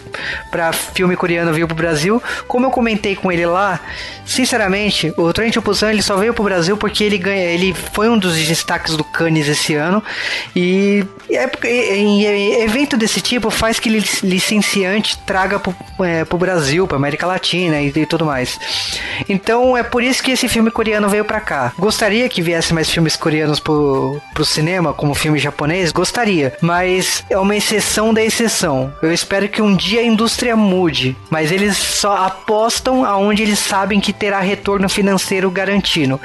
para 0.52 0.72
filme 0.74 1.16
coreano 1.16 1.54
vir 1.54 1.66
pro 1.66 1.76
Brasil. 1.76 2.22
Como 2.48 2.66
eu 2.66 2.72
comentei 2.72 3.16
com 3.16 3.32
ele 3.32 3.46
lá, 3.46 3.80
sinceramente, 4.26 5.14
o 5.18 5.32
Trent 5.32 5.58
Busan 5.58 5.92
ele 5.92 6.02
só 6.02 6.16
veio 6.16 6.34
pro 6.34 6.44
Brasil 6.44 6.78
porque 6.78 7.04
ele 7.04 7.18
ganha, 7.18 7.46
ele 7.46 7.74
foi 7.74 8.10
um 8.10 8.18
dos 8.18 8.36
destaques 8.46 8.96
do 8.96 9.04
Cannes 9.04 9.48
esse 9.48 9.76
ano 9.76 10.04
e 10.56 11.06
é, 11.30 11.96
em 11.96 12.24
evento 12.62 12.98
desse 12.98 13.22
tipo 13.22 13.50
faz 13.50 13.80
que 13.80 13.90
licenciante 13.90 15.18
traga 15.20 15.60
pro, 15.60 15.76
é, 16.04 16.26
pro 16.26 16.38
Brasil, 16.38 16.88
pra 16.88 16.98
América 16.98 17.26
Latina 17.26 17.82
e, 17.82 17.88
e 17.88 18.06
tudo 18.06 18.26
mais. 18.26 18.60
Então 19.30 19.78
é 19.78 19.84
por 19.84 19.97
isso 20.04 20.24
que 20.24 20.32
esse 20.32 20.48
filme 20.48 20.72
coreano 20.72 21.10
veio 21.10 21.26
para 21.26 21.40
cá. 21.40 21.74
Gostaria 21.78 22.28
que 22.30 22.42
viesse 22.42 22.74
mais 22.74 22.90
filmes 22.90 23.16
coreanos 23.16 23.60
pro, 23.60 24.22
pro 24.34 24.46
cinema, 24.46 24.94
como 24.94 25.14
filme 25.14 25.40
japonês? 25.40 25.92
Gostaria, 25.92 26.56
mas 26.62 26.98
mas 26.98 27.24
é 27.30 27.38
uma 27.38 27.56
exceção 27.56 28.14
da 28.14 28.24
exceção. 28.24 28.94
Eu 29.02 29.12
espero 29.12 29.50
que 29.50 29.62
um 29.62 29.76
dia 29.76 30.02
a 30.02 30.06
indústria 30.06 30.56
mude, 30.56 31.18
mas 31.30 31.52
eles 31.52 31.76
só 31.76 32.26
apostam 32.26 33.04
aonde 33.04 33.44
eles 33.44 33.60
sabem 33.60 34.00
que 34.00 34.14
terá 34.14 34.40
retorno 34.40 34.88
financeiro 34.88 35.52
garantido. 35.52 36.20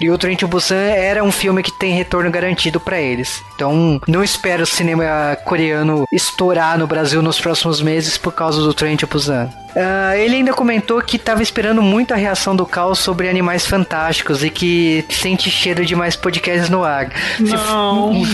E 0.00 0.10
o 0.10 0.18
Trent 0.18 0.44
Busan 0.44 0.74
era 0.74 1.24
um 1.24 1.32
filme 1.32 1.62
que 1.62 1.72
tem 1.72 1.94
retorno 1.94 2.30
garantido 2.30 2.78
para 2.78 3.00
eles. 3.00 3.42
Então, 3.54 4.00
não 4.06 4.22
espero 4.22 4.64
o 4.64 4.66
cinema 4.66 5.36
coreano 5.44 6.06
estourar 6.12 6.78
no 6.78 6.86
Brasil 6.86 7.22
nos 7.22 7.40
próximos 7.40 7.80
meses 7.80 8.18
por 8.18 8.32
causa 8.32 8.60
do 8.60 8.74
Trent 8.74 9.04
Busan. 9.04 9.48
Uh, 9.74 10.14
ele 10.16 10.36
ainda 10.36 10.52
comentou 10.52 11.00
que 11.00 11.16
estava 11.16 11.42
esperando 11.42 11.80
muito 11.80 12.12
a 12.12 12.16
reação 12.16 12.54
do 12.54 12.66
Cal 12.66 12.94
sobre 13.12 13.28
animais 13.28 13.66
fantásticos 13.66 14.42
e 14.42 14.48
que 14.48 15.04
sente 15.10 15.50
cheiro 15.50 15.84
de 15.84 15.94
mais 15.94 16.16
podcasts 16.16 16.70
no 16.70 16.82
ar. 16.82 17.12
Não. 17.38 18.14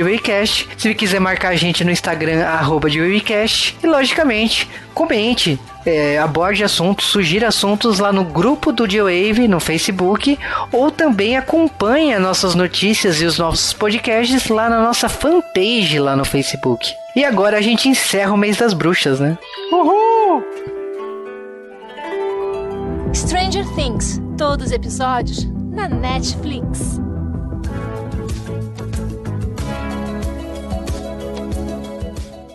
Se 0.77 0.95
quiser 0.95 1.19
marcar 1.19 1.49
a 1.49 1.55
gente 1.55 1.83
no 1.83 1.91
Instagram, 1.91 2.45
arroba 2.45 2.89
E 2.89 3.87
logicamente, 3.87 4.69
comente, 5.01 5.59
é, 5.83 6.19
aborde 6.19 6.63
assuntos, 6.63 7.07
sugira 7.07 7.47
assuntos 7.47 7.97
lá 7.97 8.13
no 8.13 8.23
grupo 8.23 8.71
do 8.71 8.87
G-Wave 8.87 9.47
no 9.47 9.59
Facebook 9.59 10.37
ou 10.71 10.91
também 10.91 11.35
acompanhe 11.35 12.17
nossas 12.19 12.53
notícias 12.53 13.19
e 13.19 13.25
os 13.25 13.39
nossos 13.39 13.73
podcasts 13.73 14.47
lá 14.47 14.69
na 14.69 14.79
nossa 14.79 15.09
fanpage 15.09 15.97
lá 15.97 16.15
no 16.15 16.23
Facebook. 16.23 16.87
E 17.15 17.25
agora 17.25 17.57
a 17.57 17.61
gente 17.61 17.89
encerra 17.89 18.31
o 18.31 18.37
mês 18.37 18.57
das 18.57 18.73
bruxas, 18.73 19.19
né? 19.19 19.35
Uhul! 19.71 20.43
Stranger 23.11 23.65
Things, 23.73 24.21
todos 24.37 24.67
os 24.67 24.71
episódios 24.71 25.45
na 25.71 25.89
Netflix. 25.89 27.01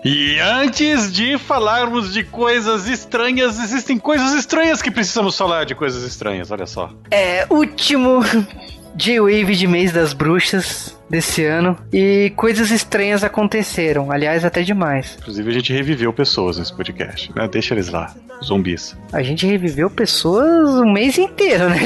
E 0.08 0.38
antes 0.38 1.12
de 1.12 1.36
falarmos 1.36 2.12
de 2.12 2.22
coisas 2.22 2.86
estranhas, 2.86 3.58
existem 3.58 3.98
coisas 3.98 4.34
estranhas 4.34 4.80
que 4.80 4.88
precisamos 4.88 5.36
falar 5.36 5.64
de 5.64 5.74
coisas 5.74 6.04
estranhas, 6.04 6.48
olha 6.52 6.64
só. 6.64 6.92
É, 7.10 7.44
último 7.50 8.20
J-Wave 8.94 9.56
de 9.56 9.66
mês 9.66 9.90
das 9.92 10.12
bruxas. 10.12 10.96
desse 11.10 11.44
ano 11.44 11.76
e 11.92 12.32
coisas 12.36 12.70
estranhas 12.70 13.22
aconteceram. 13.24 14.10
Aliás, 14.10 14.44
até 14.44 14.62
demais. 14.62 15.16
Inclusive, 15.20 15.50
a 15.50 15.52
gente 15.54 15.72
reviveu 15.72 16.12
pessoas 16.12 16.58
nesse 16.58 16.74
podcast, 16.74 17.32
né? 17.34 17.48
Deixa 17.48 17.74
eles 17.74 17.88
lá, 17.88 18.14
zumbis. 18.44 18.96
A 19.12 19.22
gente 19.22 19.46
reviveu 19.46 19.88
pessoas 19.88 20.70
o 20.70 20.84
mês 20.84 21.18
inteiro, 21.18 21.68
né? 21.68 21.78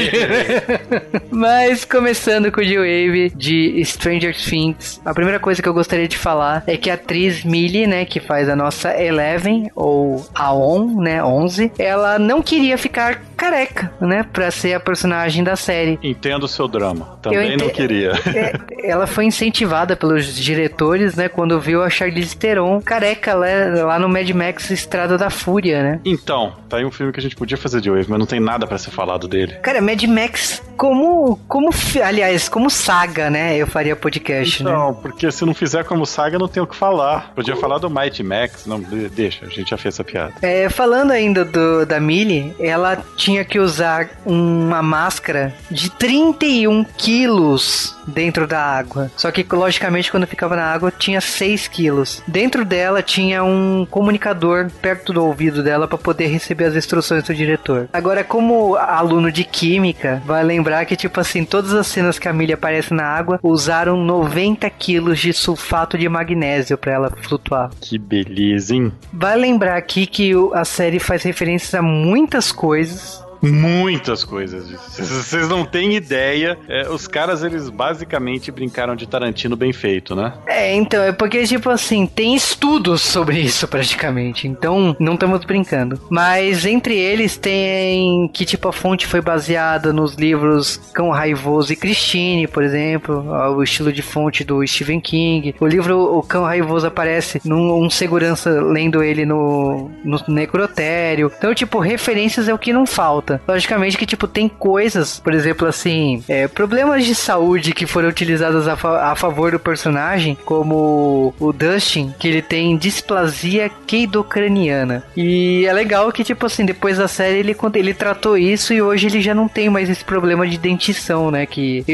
Mas 1.30 1.84
começando 1.84 2.50
com 2.50 2.60
o 2.60 2.64
G-Wave 2.64 3.32
de 3.34 3.82
Stranger 3.84 4.36
Things, 4.36 5.00
a 5.04 5.14
primeira 5.14 5.38
coisa 5.38 5.62
que 5.62 5.68
eu 5.68 5.74
gostaria 5.74 6.08
de 6.08 6.18
falar 6.18 6.62
é 6.66 6.76
que 6.76 6.90
a 6.90 6.94
atriz 6.94 7.44
Millie, 7.44 7.86
né, 7.86 8.04
que 8.04 8.20
faz 8.20 8.48
a 8.48 8.56
nossa 8.56 8.90
Eleven, 9.00 9.70
ou 9.74 10.24
a 10.34 10.52
On, 10.54 11.00
né, 11.00 11.22
11, 11.22 11.72
ela 11.78 12.18
não 12.18 12.42
queria 12.42 12.76
ficar 12.76 13.22
careca, 13.40 13.90
né, 14.00 14.22
pra 14.30 14.50
ser 14.50 14.74
a 14.74 14.80
personagem 14.80 15.42
da 15.42 15.56
série. 15.56 15.98
Entendo 16.02 16.44
o 16.44 16.48
seu 16.48 16.68
drama. 16.68 17.18
Também 17.22 17.54
ente- 17.54 17.64
não 17.64 17.70
queria. 17.70 18.12
É, 18.30 18.90
ela 18.90 19.06
foi 19.06 19.24
incentivada 19.24 19.96
pelos 19.96 20.34
diretores, 20.34 21.14
né, 21.16 21.28
quando 21.28 21.58
viu 21.60 21.82
a 21.82 21.88
Charlize 21.90 22.36
Theron 22.36 22.80
careca 22.80 23.34
lá, 23.34 23.46
lá 23.86 23.98
no 23.98 24.08
Mad 24.08 24.28
Max 24.30 24.70
Estrada 24.70 25.16
da 25.18 25.30
Fúria, 25.30 25.82
né. 25.82 26.00
Então, 26.04 26.54
tá 26.68 26.76
aí 26.76 26.84
um 26.84 26.90
filme 26.90 27.12
que 27.12 27.18
a 27.18 27.22
gente 27.22 27.34
podia 27.36 27.56
fazer 27.56 27.80
de 27.80 27.90
Wave, 27.90 28.06
mas 28.08 28.18
não 28.18 28.26
tem 28.26 28.40
nada 28.40 28.66
pra 28.66 28.76
ser 28.78 28.90
falado 28.90 29.26
dele. 29.26 29.54
Cara, 29.62 29.80
Mad 29.80 30.02
Max 30.04 30.62
como, 30.76 31.38
como, 31.48 31.70
aliás, 32.04 32.48
como 32.48 32.68
saga, 32.70 33.28
né, 33.30 33.56
eu 33.56 33.66
faria 33.66 33.94
podcast, 33.96 34.62
né. 34.62 34.70
Não, 34.70 34.94
porque 34.94 35.30
se 35.30 35.44
não 35.44 35.54
fizer 35.54 35.84
como 35.84 36.04
saga, 36.06 36.38
não 36.38 36.48
tem 36.48 36.62
o 36.62 36.66
que 36.66 36.76
falar. 36.76 37.32
Podia 37.34 37.56
falar 37.56 37.78
do 37.78 37.88
Mighty 37.90 38.22
Max. 38.22 38.66
Não, 38.66 38.80
de- 38.80 39.08
deixa, 39.08 39.44
a 39.46 39.48
gente 39.48 39.70
já 39.70 39.76
fez 39.76 39.94
essa 39.94 40.04
piada. 40.04 40.32
É, 40.42 40.68
falando 40.68 41.10
ainda 41.10 41.44
do, 41.44 41.84
da 41.86 41.98
Millie, 42.00 42.54
ela 42.60 42.96
tinha 43.16 43.29
que 43.44 43.58
usar 43.58 44.10
uma 44.24 44.82
máscara 44.82 45.54
de 45.70 45.90
31 45.90 46.84
quilos 46.96 47.96
dentro 48.06 48.46
da 48.46 48.60
água. 48.60 49.10
Só 49.16 49.30
que, 49.30 49.46
logicamente, 49.50 50.10
quando 50.10 50.26
ficava 50.26 50.56
na 50.56 50.64
água, 50.64 50.92
tinha 50.96 51.20
6 51.20 51.68
quilos. 51.68 52.22
Dentro 52.26 52.64
dela 52.64 53.02
tinha 53.02 53.44
um 53.44 53.86
comunicador 53.88 54.70
perto 54.82 55.12
do 55.12 55.24
ouvido 55.24 55.62
dela 55.62 55.86
para 55.86 55.98
poder 55.98 56.26
receber 56.26 56.64
as 56.64 56.76
instruções 56.76 57.24
do 57.24 57.34
diretor. 57.34 57.88
Agora, 57.92 58.24
como 58.24 58.74
aluno 58.76 59.30
de 59.30 59.44
química, 59.44 60.22
vai 60.26 60.42
lembrar 60.42 60.84
que, 60.84 60.96
tipo 60.96 61.20
assim, 61.20 61.44
todas 61.44 61.72
as 61.72 61.86
cenas 61.86 62.18
que 62.18 62.28
a 62.28 62.32
Millie 62.32 62.54
aparece 62.54 62.92
na 62.92 63.04
água 63.04 63.38
usaram 63.42 63.96
90 63.96 64.68
quilos 64.70 65.18
de 65.18 65.32
sulfato 65.32 65.96
de 65.96 66.08
magnésio 66.08 66.76
para 66.76 66.92
ela 66.92 67.12
flutuar. 67.22 67.70
Que 67.80 67.98
beleza, 67.98 68.74
hein? 68.74 68.92
Vai 69.12 69.36
lembrar 69.36 69.76
aqui 69.76 70.06
que 70.06 70.32
a 70.54 70.64
série 70.64 70.98
faz 70.98 71.22
referências 71.22 71.74
a 71.74 71.82
muitas 71.82 72.50
coisas. 72.52 73.19
Muitas 73.42 74.24
coisas. 74.24 74.70
Vocês- 74.90 75.48
não 75.48 75.64
têm 75.64 75.94
ideia. 75.94 76.58
É, 76.68 76.88
os 76.88 77.06
caras, 77.06 77.42
eles 77.42 77.68
basicamente 77.68 78.50
brincaram 78.52 78.94
de 78.94 79.06
Tarantino 79.06 79.56
bem 79.56 79.72
feito, 79.72 80.14
né? 80.14 80.32
É, 80.46 80.74
então, 80.74 81.02
é 81.02 81.12
porque, 81.12 81.42
tipo 81.44 81.70
assim, 81.70 82.06
tem 82.06 82.34
estudos 82.34 83.00
sobre 83.00 83.38
isso 83.40 83.66
praticamente. 83.66 84.46
Então, 84.46 84.94
não 85.00 85.14
estamos 85.14 85.44
brincando. 85.44 86.00
Mas 86.10 86.64
entre 86.64 86.96
eles 86.96 87.36
tem 87.36 88.28
que, 88.32 88.44
tipo, 88.44 88.68
a 88.68 88.72
fonte 88.72 89.06
foi 89.06 89.20
baseada 89.20 89.92
nos 89.92 90.14
livros 90.14 90.76
Cão 90.92 91.10
Raivoso 91.10 91.72
e 91.72 91.76
Christine, 91.76 92.46
por 92.46 92.62
exemplo. 92.62 93.24
O 93.56 93.62
estilo 93.62 93.92
de 93.92 94.02
fonte 94.02 94.44
do 94.44 94.66
Stephen 94.66 95.00
King. 95.00 95.54
O 95.60 95.66
livro 95.66 95.98
O 96.16 96.22
Cão 96.22 96.44
Raivoso 96.44 96.86
aparece 96.86 97.40
num 97.44 97.72
um 97.80 97.90
segurança 97.90 98.50
lendo 98.60 99.02
ele 99.02 99.24
no, 99.24 99.90
no 100.04 100.18
necrotério. 100.28 101.32
Então, 101.36 101.54
tipo, 101.54 101.78
referências 101.78 102.48
é 102.48 102.54
o 102.54 102.58
que 102.58 102.72
não 102.72 102.86
falta. 102.86 103.29
Logicamente 103.46 103.96
que, 103.96 104.06
tipo, 104.06 104.26
tem 104.26 104.48
coisas, 104.48 105.20
por 105.20 105.32
exemplo, 105.34 105.66
assim, 105.68 106.22
é, 106.28 106.48
problemas 106.48 107.04
de 107.04 107.14
saúde 107.14 107.72
que 107.72 107.86
foram 107.86 108.08
utilizados 108.08 108.66
a, 108.66 108.76
fa- 108.76 109.10
a 109.12 109.16
favor 109.16 109.52
do 109.52 109.58
personagem, 109.58 110.36
como 110.44 111.34
o 111.38 111.52
Dustin, 111.52 112.14
que 112.18 112.28
ele 112.28 112.42
tem 112.42 112.76
displasia 112.76 113.70
queidocraniana. 113.86 115.02
E 115.16 115.64
é 115.66 115.72
legal 115.72 116.10
que, 116.12 116.24
tipo 116.24 116.46
assim, 116.46 116.64
depois 116.64 116.98
da 116.98 117.08
série 117.08 117.38
ele, 117.38 117.56
ele 117.74 117.94
tratou 117.94 118.36
isso 118.36 118.72
e 118.72 118.82
hoje 118.82 119.06
ele 119.06 119.20
já 119.20 119.34
não 119.34 119.48
tem 119.48 119.68
mais 119.68 119.88
esse 119.90 120.04
problema 120.04 120.46
de 120.46 120.58
dentição, 120.58 121.30
né? 121.30 121.46
Que, 121.46 121.84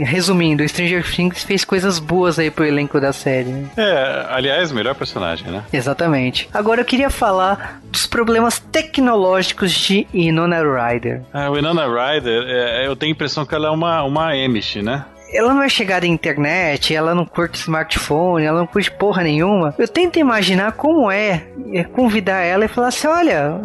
resumindo, 0.00 0.66
Stranger 0.68 1.04
Things 1.10 1.42
fez 1.42 1.64
coisas 1.64 1.98
boas 1.98 2.38
aí 2.38 2.50
pro 2.50 2.64
elenco 2.64 3.00
da 3.00 3.12
série, 3.12 3.50
né? 3.50 3.64
É, 3.76 4.26
aliás, 4.30 4.72
melhor 4.72 4.94
personagem, 4.94 5.50
né? 5.50 5.62
Exatamente. 5.72 6.48
Agora 6.52 6.80
eu 6.80 6.84
queria 6.84 7.10
falar 7.10 7.80
dos 7.90 8.06
problemas 8.06 8.58
tecnológicos 8.58 9.72
de 9.72 10.06
Inona 10.12 10.53
Ryder. 10.62 11.22
A 11.32 11.50
Winona 11.50 11.86
Ryder, 11.86 12.44
é, 12.46 12.86
eu 12.86 12.96
tenho 12.96 13.12
a 13.12 13.14
impressão 13.14 13.44
que 13.44 13.54
ela 13.54 13.68
é 13.68 13.70
uma, 13.70 14.02
uma 14.02 14.32
Amish, 14.32 14.76
né? 14.76 15.04
Ela 15.34 15.52
não 15.52 15.62
é 15.62 15.68
chegada 15.68 16.06
à 16.06 16.08
internet, 16.08 16.94
ela 16.94 17.14
não 17.14 17.26
curte 17.26 17.58
smartphone, 17.58 18.44
ela 18.44 18.60
não 18.60 18.66
curte 18.66 18.90
porra 18.90 19.22
nenhuma. 19.22 19.74
Eu 19.76 19.88
tento 19.88 20.18
imaginar 20.18 20.72
como 20.72 21.10
é, 21.10 21.44
é 21.72 21.82
convidar 21.84 22.40
ela 22.40 22.64
e 22.64 22.68
falar 22.68 22.88
assim: 22.88 23.08
olha, 23.08 23.60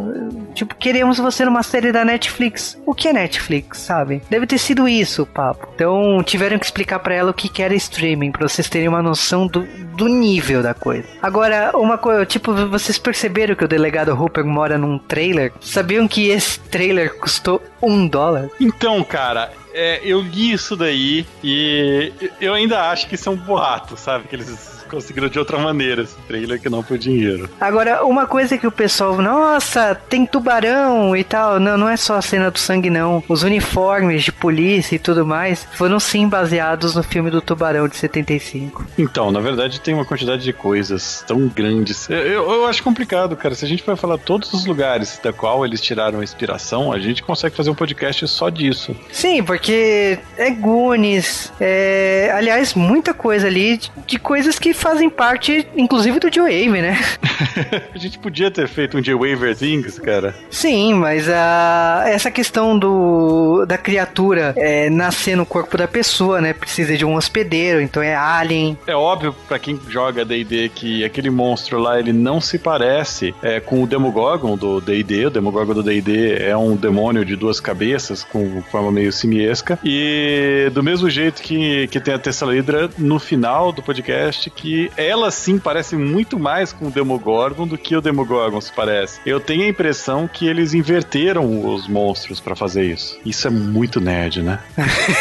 tipo, 0.54 0.76
queremos 0.76 1.20
você 1.20 1.46
numa 1.46 1.64
série 1.64 1.92
da 1.92 2.04
Netflix. 2.04 2.78
O 2.86 2.94
que 2.94 3.08
é 3.08 3.14
Netflix, 3.14 3.80
sabe? 3.80 4.22
Deve 4.30 4.48
ter 4.48 4.58
sido 4.58 4.88
isso 4.88 5.24
o 5.24 5.26
papo. 5.26 5.70
Então 5.76 6.22
tiveram 6.24 6.58
que 6.58 6.66
explicar 6.66 7.00
pra 7.00 7.14
ela 7.14 7.32
o 7.32 7.34
que 7.34 7.48
que 7.48 7.62
era 7.62 7.76
streaming, 7.76 8.32
pra 8.32 8.48
vocês 8.48 8.68
terem 8.68 8.88
uma 8.88 9.02
noção 9.02 9.46
do, 9.48 9.62
do 9.96 10.08
nível 10.08 10.64
da 10.64 10.74
coisa. 10.74 11.08
Agora, 11.22 11.72
uma 11.76 11.98
coisa, 11.98 12.26
tipo, 12.26 12.54
vocês 12.68 12.98
perceberam 12.98 13.56
que 13.56 13.64
o 13.64 13.68
delegado 13.68 14.12
Hooper 14.12 14.46
mora 14.46 14.78
num 14.78 14.98
trailer? 14.98 15.52
Sabiam 15.62 16.08
que 16.08 16.30
esse 16.30 16.60
trailer 16.60 17.16
custou 17.18 17.62
um 17.82 18.08
dólar? 18.08 18.50
Então, 18.60 19.04
cara, 19.04 19.52
é, 19.80 20.02
eu 20.04 20.22
li 20.22 20.52
isso 20.52 20.76
daí 20.76 21.26
e 21.42 22.12
eu 22.42 22.54
ainda 22.54 22.90
acho 22.90 23.08
que 23.08 23.16
isso 23.16 23.30
é 23.30 23.32
um 23.32 23.38
boato, 23.38 23.96
sabe? 23.96 24.28
Que 24.28 24.36
eles 24.36 24.50
conseguiram 24.90 25.30
de 25.30 25.40
outra 25.40 25.58
maneira 25.58 26.04
esse 26.04 26.16
trailer 26.28 26.60
que 26.60 26.70
não 26.70 26.84
por 26.84 26.98
dinheiro. 26.98 27.50
Agora, 27.60 28.04
uma 28.06 28.26
coisa 28.26 28.58
que 28.58 28.68
o 28.68 28.72
pessoal, 28.72 29.22
nossa, 29.22 29.96
tem 30.10 30.26
tubarão 30.26 31.16
e 31.16 31.24
tal. 31.24 31.60
Não, 31.60 31.78
não 31.78 31.88
é 31.90 31.96
só 31.98 32.16
a 32.16 32.22
cena 32.22 32.50
do 32.52 32.60
sangue, 32.60 32.90
não. 32.90 33.24
Os 33.28 33.44
uniformes 33.44 34.24
de 34.24 34.32
polícia 34.32 34.96
e 34.96 35.00
tudo 35.00 35.26
mais 35.26 35.68
foram 35.74 36.00
sim 36.00 36.28
baseados 36.28 36.96
no 36.96 37.04
filme 37.04 37.30
do 37.30 37.42
Tubarão 37.42 37.88
de 37.88 37.96
75. 37.98 38.86
Então, 38.98 39.32
na 39.32 39.40
verdade, 39.40 39.80
tem 39.80 39.94
uma 39.94 40.06
quantidade 40.06 40.44
de 40.44 40.52
coisas 40.54 41.24
tão 41.28 41.48
grandes. 41.48 42.10
Eu, 42.10 42.18
eu- 42.18 42.52
eu 42.52 42.68
acho 42.68 42.82
complicado, 42.84 43.36
cara. 43.36 43.54
Se 43.56 43.66
a 43.66 43.68
gente 43.68 43.84
for 43.84 43.96
falar 43.96 44.18
todos 44.18 44.52
os 44.54 44.66
lugares 44.66 45.20
da 45.24 45.32
qual 45.32 45.66
eles 45.66 45.80
tiraram 45.82 46.20
a 46.20 46.24
inspiração, 46.24 46.92
a 46.92 47.00
gente 47.00 47.22
consegue 47.24 47.56
fazer 47.56 47.70
um 47.70 47.76
podcast 47.76 48.28
só 48.28 48.50
disso. 48.50 48.96
Sim, 49.12 49.44
porque 49.44 50.18
é 50.38 50.50
Goonies, 50.52 51.52
é, 51.60 52.32
aliás, 52.36 52.74
muita 52.74 53.14
coisa 53.14 53.48
ali 53.48 53.78
de, 53.78 53.92
de 54.08 54.18
coisas 54.20 54.58
que 54.58 54.74
fazem 54.80 55.10
parte, 55.10 55.68
inclusive, 55.76 56.20
do 56.20 56.34
Joe 56.34 56.50
Wave, 56.50 56.82
né? 56.82 56.98
a 57.94 57.98
gente 57.98 58.18
podia 58.18 58.50
ter 58.50 58.68
feito 58.68 58.98
um 58.98 59.02
J-Waver 59.02 59.56
Things, 59.56 60.00
cara. 60.00 60.34
Sim, 60.50 60.94
mas 60.94 61.30
a, 61.30 62.04
essa 62.08 62.32
questão 62.32 62.80
do, 62.80 63.66
da 63.66 63.78
criatura 63.78 64.54
é, 64.58 64.90
nascer 64.90 65.36
no 65.36 65.46
corpo 65.46 65.78
da 65.78 65.88
pessoa, 65.88 66.40
né? 66.40 66.54
Precisa 66.54 66.98
de 66.98 67.06
um 67.06 67.16
hospedeiro, 67.16 67.82
então 67.82 68.02
é 68.02 68.16
alien. 68.16 68.78
É 68.88 68.96
óbvio 68.96 69.36
pra 69.48 69.60
quem 69.60 69.80
joga 69.90 70.24
D&D 70.24 70.70
que 70.70 71.04
aquele 71.04 71.30
monstro 71.30 71.78
lá 71.78 72.00
ele 72.00 72.14
não 72.14 72.40
se 72.40 72.58
parece 72.58 73.36
é, 73.42 73.60
com 73.60 73.84
o 73.84 73.88
Demogorgon 73.88 74.56
do 74.56 74.80
D&D. 74.80 75.26
O 75.26 75.30
Demogorgon 75.30 75.74
do 75.74 75.84
D&D 75.84 76.38
é 76.42 76.56
um 76.56 76.76
demônio 76.76 77.26
de 77.26 77.36
duas 77.36 77.60
cabeças 77.60 78.24
com 78.24 78.62
forma 78.64 78.92
meio 78.92 79.12
simiesca 79.12 79.78
e 79.84 80.70
do 80.74 80.82
mesmo 80.82 81.10
jeito 81.10 81.42
que, 81.42 81.88
que 81.88 82.00
tem 82.00 82.14
a 82.14 82.20
Tessalidra 82.20 82.90
no 82.98 83.20
final 83.20 83.72
do 83.72 83.82
podcast 83.82 84.50
que 84.50 84.69
ela 84.98 85.32
sim 85.32 85.58
parece 85.58 85.96
muito 85.96 86.40
mais 86.40 86.72
com 86.72 86.88
o 86.88 86.92
Demogorgon 86.92 87.68
do 87.68 87.78
que 87.78 87.96
o 87.96 88.02
Demogorgon 88.02 88.60
se 88.62 88.72
parece. 88.72 89.20
Eu 89.26 89.40
tenho 89.40 89.64
a 89.64 89.68
impressão 89.68 90.28
que 90.28 90.48
eles 90.48 90.74
inverteram 90.74 91.74
os 91.74 91.88
monstros 91.88 92.40
pra 92.40 92.56
fazer 92.56 92.84
isso. 92.84 93.20
Isso 93.26 93.48
é 93.48 93.52
muito 93.52 94.00
nerd, 94.00 94.42
né? 94.42 94.60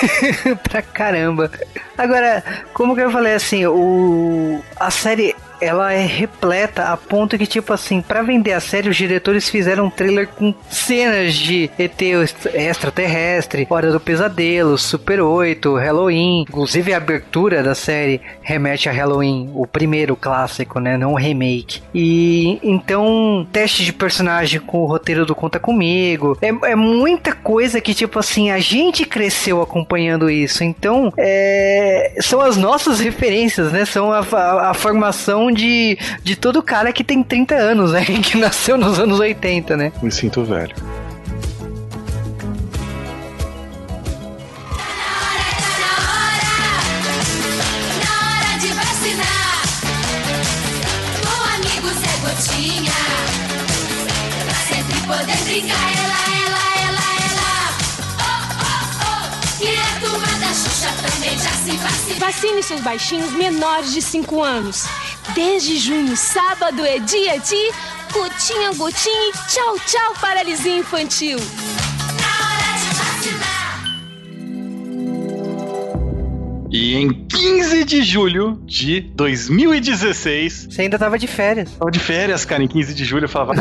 pra 0.69 0.83
caramba. 0.83 1.51
Agora, 1.97 2.43
como 2.73 2.95
que 2.95 3.01
eu 3.01 3.11
falei 3.11 3.35
assim, 3.35 3.67
o 3.67 4.61
a 4.79 4.91
série 4.91 5.35
ela 5.61 5.92
é 5.92 6.05
repleta 6.05 6.85
a 6.85 6.97
ponto 6.97 7.37
que, 7.38 7.47
tipo 7.47 7.73
assim, 7.73 8.01
pra 8.01 8.23
vender 8.23 8.53
a 8.53 8.61
série, 8.61 8.88
os 8.88 8.97
diretores 8.97 9.49
fizeram 9.49 9.87
um 9.87 9.90
trailer 9.90 10.29
com 10.29 10.55
cenas 10.71 11.35
de 11.35 11.71
ET 11.79 12.01
extraterrestre, 12.55 13.66
Hora 13.71 13.90
do 13.90 14.01
Pesadelo, 14.01 14.77
Super 14.79 15.21
8, 15.21 15.75
Halloween. 15.77 16.42
Inclusive, 16.49 16.92
a 16.92 16.97
abertura 16.97 17.62
da 17.62 17.75
série 17.75 18.21
remete 18.42 18.88
a 18.88 18.92
Halloween, 18.92 19.51
o 19.55 19.66
primeiro 19.66 20.14
clássico, 20.16 20.79
né? 20.81 20.97
Não 20.97 21.12
o 21.12 21.16
remake. 21.16 21.81
E 21.94 22.59
então, 22.62 23.47
teste 23.53 23.85
de 23.85 23.92
personagem 23.92 24.61
com 24.61 24.79
o 24.83 24.87
roteiro 24.87 25.25
do 25.27 25.35
Conta 25.35 25.59
Comigo. 25.59 26.37
É, 26.40 26.49
é 26.71 26.77
muita 26.77 27.33
coisa 27.35 27.81
que, 27.81 27.94
tipo 27.94 28.18
assim, 28.18 28.51
a 28.51 28.59
gente 28.59 29.05
cresceu 29.05 29.61
acompanhando 29.62 30.31
isso. 30.31 30.62
Então, 30.64 31.12
é, 31.16 32.14
são 32.21 32.40
as 32.40 32.57
nossas 32.57 33.01
referências, 33.01 33.73
né? 33.73 33.85
São 33.85 34.12
a, 34.12 34.21
a- 34.21 34.71
a 34.71 34.75
formação 34.75 35.48
de, 35.53 35.99
de 36.23 36.37
todo 36.37 36.63
cara 36.63 36.93
que 36.93 37.05
tem 37.05 37.23
30 37.23 37.55
anos, 37.55 37.93
né? 37.93 38.05
Que 38.23 38.37
nasceu 38.37 38.77
nos 38.77 38.99
anos 38.99 39.19
80, 39.21 39.77
né? 39.77 39.93
Me 40.03 40.11
sinto 40.11 40.45
velho. 40.45 40.75
poder 55.09 55.37
brincar. 55.45 55.75
Ela, 55.75 56.21
ela, 56.45 56.63
ela, 56.85 57.05
ela. 57.25 57.51
Oh, 58.21 58.45
oh, 58.61 58.85
oh. 59.03 59.69
A 59.69 60.01
turma 60.01 60.39
da 60.39 60.55
Xuxa 60.55 60.93
também 61.03 61.39
já 61.39 61.51
se 61.51 61.71
vacina. 61.79 62.27
Vacine 62.27 62.63
seus 62.63 62.81
baixinhos 62.83 63.33
menores 63.33 63.93
de 63.93 64.03
5 64.03 64.43
anos. 64.43 64.85
Desde 65.35 65.77
junho, 65.79 66.17
sábado 66.17 66.85
é 66.85 66.99
dia 66.99 67.38
de 67.38 67.73
gotinha, 68.12 68.73
gotinha 68.73 69.29
e 69.29 69.33
tchau, 69.49 69.79
tchau, 69.87 70.14
paralisia 70.21 70.77
infantil. 70.77 71.38
E 76.81 76.95
em 76.95 77.12
15 77.12 77.85
de 77.85 78.05
julho 78.05 78.62
de 78.64 79.01
2016, 79.01 80.69
Você 80.71 80.83
ainda 80.83 80.97
tava 80.97 81.19
de 81.19 81.27
férias. 81.27 81.73
tava 81.73 81.91
de 81.91 81.99
férias, 81.99 82.45
cara, 82.45 82.62
em 82.62 82.69
15 82.69 82.95
de 82.95 83.05
julho 83.05 83.25
eu 83.25 83.29
falava, 83.29 83.55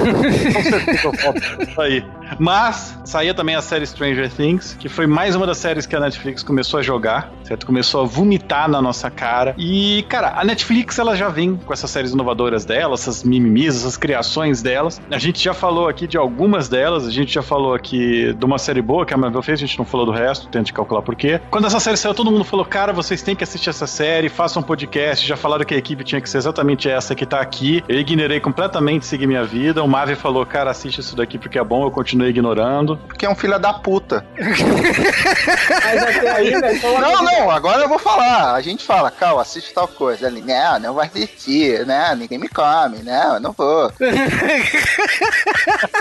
com 1.73 1.81
aí. 1.81 2.05
Mas 2.37 2.95
saía 3.05 3.33
também 3.33 3.55
a 3.55 3.61
série 3.61 3.87
Stranger 3.87 4.29
Things, 4.29 4.75
que 4.79 4.87
foi 4.87 5.07
mais 5.07 5.35
uma 5.35 5.47
das 5.47 5.57
séries 5.57 5.87
que 5.87 5.95
a 5.95 5.99
Netflix 5.99 6.43
começou 6.43 6.79
a 6.79 6.83
jogar, 6.83 7.31
certo? 7.43 7.65
Começou 7.65 8.01
a 8.01 8.05
vomitar 8.05 8.69
na 8.69 8.81
nossa 8.81 9.09
cara. 9.09 9.55
E, 9.57 10.05
cara, 10.07 10.39
a 10.39 10.43
Netflix 10.43 10.99
ela 10.99 11.15
já 11.15 11.29
vem 11.29 11.55
com 11.55 11.73
essas 11.73 11.89
séries 11.89 12.11
inovadoras 12.11 12.65
dela, 12.65 12.93
essas 12.93 13.23
mimimis, 13.23 13.77
essas 13.77 13.97
criações 13.97 14.61
delas. 14.61 15.01
A 15.09 15.17
gente 15.17 15.43
já 15.43 15.55
falou 15.55 15.87
aqui 15.87 16.05
de 16.05 16.17
algumas 16.17 16.69
delas, 16.69 17.07
a 17.07 17.11
gente 17.11 17.33
já 17.33 17.41
falou 17.41 17.73
aqui 17.73 18.31
de 18.33 18.45
uma 18.45 18.59
série 18.59 18.81
boa 18.81 19.07
que 19.07 19.13
a 19.13 19.17
Marvel 19.17 19.41
fez, 19.41 19.57
a 19.59 19.65
gente 19.65 19.79
não 19.79 19.85
falou 19.85 20.05
do 20.05 20.11
resto, 20.11 20.47
tente 20.49 20.71
calcular 20.71 21.01
por 21.01 21.15
quê. 21.15 21.41
Quando 21.49 21.65
essa 21.65 21.79
série 21.79 21.97
saiu, 21.97 22.13
todo 22.13 22.29
mundo 22.31 22.43
falou, 22.43 22.63
cara, 22.65 22.93
vocês 23.07 23.21
têm 23.21 23.37
que 23.37 23.43
assistir 23.43 23.69
essa 23.69 23.87
série, 23.87 24.27
façam 24.27 24.61
um 24.61 24.65
podcast, 24.65 25.25
já 25.25 25.37
falaram 25.37 25.63
que 25.63 25.73
a 25.73 25.77
equipe 25.77 26.03
tinha 26.03 26.19
que 26.19 26.29
ser 26.29 26.39
exatamente 26.39 26.89
essa 26.89 27.15
que 27.15 27.25
tá 27.25 27.39
aqui. 27.39 27.81
Eu 27.87 27.97
ignorei 27.97 28.41
completamente 28.41 29.05
seguir 29.05 29.27
minha 29.27 29.45
vida. 29.45 29.81
O 29.81 29.87
Marvel 29.87 30.17
falou, 30.17 30.45
cara, 30.45 30.71
assiste 30.71 30.99
isso 30.99 31.15
daqui 31.15 31.37
porque 31.37 31.57
é 31.57 31.63
bom, 31.63 31.85
eu 31.85 31.91
continuei 31.91 32.31
ignorando. 32.31 32.97
Porque 33.07 33.25
é 33.25 33.29
um 33.29 33.35
filho 33.35 33.57
da 33.57 33.73
puta. 33.73 34.25
Mas 34.37 36.03
até 36.03 36.31
aí, 36.31 36.51
né? 36.59 36.75
Então, 36.75 36.99
Não, 36.99 37.23
não, 37.23 37.49
agora 37.49 37.83
eu 37.83 37.87
vou 37.87 37.97
falar. 37.97 38.53
A 38.53 38.61
gente 38.61 38.83
fala, 38.83 39.09
Cal, 39.09 39.39
assiste 39.39 39.73
tal 39.73 39.87
coisa. 39.87 40.27
Ele, 40.27 40.41
não, 40.41 40.79
não 40.79 40.93
vai 40.93 41.07
assistir, 41.07 41.85
né? 41.85 42.13
Ninguém 42.13 42.37
me 42.37 42.49
come, 42.49 43.03
não, 43.03 43.35
eu 43.35 43.39
não 43.39 43.53
vou. 43.53 43.89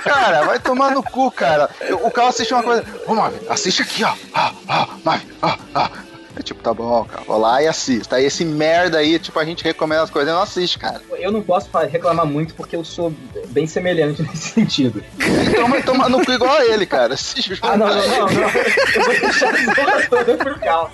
cara, 0.02 0.44
vai 0.44 0.58
tomar 0.58 0.90
no 0.90 1.04
cu, 1.04 1.30
cara. 1.30 1.70
O 2.02 2.10
Cal 2.10 2.26
assiste 2.26 2.52
uma 2.52 2.64
coisa. 2.64 2.84
Ô, 3.06 3.14
Marvin, 3.14 3.46
assiste 3.48 3.82
aqui, 3.82 4.02
ó. 4.02 4.12
Ah, 4.34 4.52
ah, 4.68 4.88
Marvin, 5.04 5.28
ah, 5.40 5.56
ah. 5.72 5.90
É 6.38 6.42
tipo, 6.42 6.62
tá 6.62 6.74
bom, 6.74 7.04
cara, 7.04 7.24
vou 7.24 7.38
lá 7.38 7.62
e 7.62 7.66
assisto. 7.66 8.14
Aí 8.14 8.26
esse 8.26 8.44
merda 8.44 8.98
aí, 8.98 9.18
tipo, 9.18 9.38
a 9.38 9.44
gente 9.44 9.64
recomenda 9.64 10.02
as 10.02 10.10
coisas 10.10 10.30
e 10.30 10.34
não 10.34 10.42
assiste, 10.42 10.78
cara. 10.78 11.00
Eu 11.18 11.32
não 11.32 11.42
posso 11.42 11.70
reclamar 11.90 12.26
muito 12.26 12.54
porque 12.54 12.76
eu 12.76 12.84
sou 12.84 13.10
bem 13.48 13.66
semelhante 13.66 14.20
nesse 14.28 14.50
sentido. 14.50 15.02
Então 15.48 15.68
vai 15.68 15.82
tomar 15.82 16.10
no 16.10 16.24
cu 16.24 16.32
igual 16.32 16.54
a 16.54 16.64
ele, 16.66 16.84
cara. 16.84 17.14
Assiste. 17.14 17.58
Ah, 17.62 17.76
não, 17.76 17.88
não, 17.88 17.94
não, 17.94 18.26
não. 18.26 18.48
Eu 18.94 19.04
vou 19.04 19.20
deixar 19.20 19.54
a 19.54 19.74
zorra 19.74 20.06
toda 20.10 20.36
pro 20.36 20.60
Cal. 20.60 20.90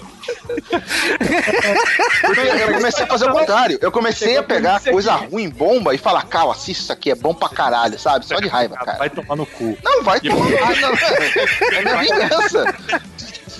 Porque 2.24 2.40
eu 2.40 2.72
comecei 2.74 3.04
a 3.04 3.06
fazer 3.06 3.28
o 3.28 3.32
contrário. 3.32 3.78
Eu 3.80 3.92
comecei 3.92 4.36
a 4.36 4.42
pegar 4.42 4.80
coisa 4.80 5.12
ruim, 5.14 5.50
bomba, 5.50 5.94
e 5.94 5.98
falar, 5.98 6.22
Cal, 6.22 6.50
assiste 6.50 6.82
isso 6.82 6.92
aqui, 6.92 7.10
é 7.10 7.14
bom 7.16 7.34
pra 7.34 7.48
caralho, 7.48 7.98
sabe? 7.98 8.24
Só 8.26 8.36
de 8.38 8.46
raiva, 8.48 8.76
cara. 8.76 8.98
Vai 8.98 9.10
tomar 9.10 9.36
no 9.36 9.46
cu. 9.46 9.76
Não, 9.82 10.04
vai 10.04 10.20
tomar 10.20 10.44
no 10.44 10.50
cu. 10.50 10.62
É 11.72 11.82
minha 11.82 11.96
vingança. 11.96 12.64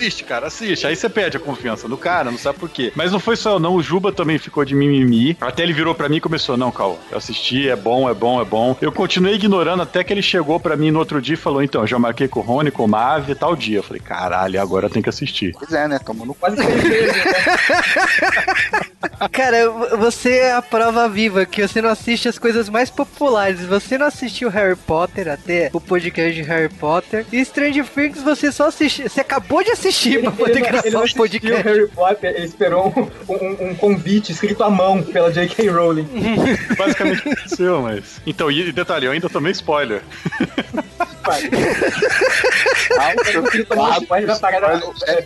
Assiste, 0.03 0.25
cara, 0.25 0.49
assiste. 0.49 0.85
Aí 0.85 0.97
você 0.97 1.09
perde 1.09 1.37
a 1.37 1.41
confiança 1.41 1.89
do 1.89 1.97
cara, 1.97 2.29
não 2.29 2.37
sabe 2.37 2.59
por 2.59 2.69
quê. 2.69 2.93
Mas 2.97 3.13
não 3.13 3.21
foi 3.21 3.37
só 3.37 3.53
eu, 3.53 3.61
não. 3.61 3.77
O 3.77 3.83
Juba 3.83 4.11
também 4.11 4.37
ficou 4.37 4.65
de 4.65 4.75
mimimi. 4.75 5.37
Até 5.41 5.63
ele 5.63 5.73
virou 5.73 5.95
pra 5.95 6.09
mim 6.09 6.17
e 6.17 6.21
começou: 6.21 6.57
Não, 6.57 6.73
Cal, 6.73 6.99
eu 7.09 7.19
assisti, 7.19 7.69
é 7.69 7.77
bom, 7.77 8.11
é 8.11 8.15
bom, 8.15 8.43
é 8.43 8.45
bom. 8.45 8.77
Eu 8.81 8.91
continuei 8.91 9.37
ignorando 9.37 9.81
até 9.81 10.03
que 10.03 10.13
ele 10.13 10.21
chegou 10.21 10.59
pra 10.59 10.77
mim 10.77 10.91
no 10.91 10.99
outro 10.99 11.23
dia 11.23 11.35
e 11.35 11.37
falou: 11.37 11.63
Então, 11.63 11.87
já 11.87 12.01
marquei 12.01 12.27
com 12.27 12.41
o 12.41 12.43
Rony, 12.43 12.73
com 12.73 12.85
o 12.85 12.89
Mave, 12.89 13.37
tal 13.37 13.55
dia. 13.55 13.79
Eu 13.79 13.83
falei: 13.85 14.03
Caralho, 14.03 14.61
agora 14.61 14.91
tem 14.91 15.01
que 15.01 15.09
assistir. 15.09 15.55
Pois 15.57 15.73
é, 15.73 15.87
né? 15.87 16.01
Tomou 16.01 16.27
no. 16.27 16.35
Quase? 16.35 16.57
Cara, 19.31 19.71
você 19.99 20.31
é 20.31 20.53
a 20.53 20.63
prova 20.63 21.09
viva 21.09 21.47
que 21.47 21.67
você 21.67 21.81
não 21.81 21.91
assiste 21.91 22.29
as 22.29 22.39
coisas 22.39 22.69
mais 22.69 22.91
populares. 22.91 23.65
Você 23.67 23.97
não 23.97 24.07
assistiu 24.07 24.49
Harry 24.49 24.75
Potter 24.77 25.29
até 25.29 25.71
o 25.73 25.81
podcast 25.81 26.35
de 26.35 26.43
Harry 26.43 26.69
Potter. 26.69 27.25
E 27.33 27.45
Stranger 27.45 27.87
Things 27.87 28.21
você 28.23 28.51
só 28.51 28.67
assistiu. 28.67 29.09
Você 29.09 29.21
acabou 29.21 29.63
de 29.63 29.71
assistir 29.71 29.92
pra 30.21 30.31
poder 30.33 30.51
Ele, 30.59 30.61
não- 30.61 30.69
ele 30.69 30.71
gravar 30.71 30.91
não 30.91 31.05
um 31.05 31.09
podcast. 31.09 31.63
Harry 31.63 31.87
Potter, 31.89 32.35
ele 32.37 32.45
esperou 32.47 32.93
um, 33.29 33.33
um- 33.33 33.71
um 33.71 33.75
convite 33.75 34.33
escrito 34.33 34.63
à 34.63 34.71
mão 34.71 35.03
pela 35.03 35.31
J.K. 35.33 35.69
Rowling. 35.69 36.09
Basicamente 36.77 37.21
aconteceu, 37.21 37.83
mas. 37.83 38.21
Então, 38.27 38.51
e 38.51 38.69
e 38.69 38.73
detalhe, 38.73 39.07
eu 39.07 39.13
ainda 39.13 39.29
tomei 39.29 39.53
spoiler. 39.53 40.03
É, 45.07 45.25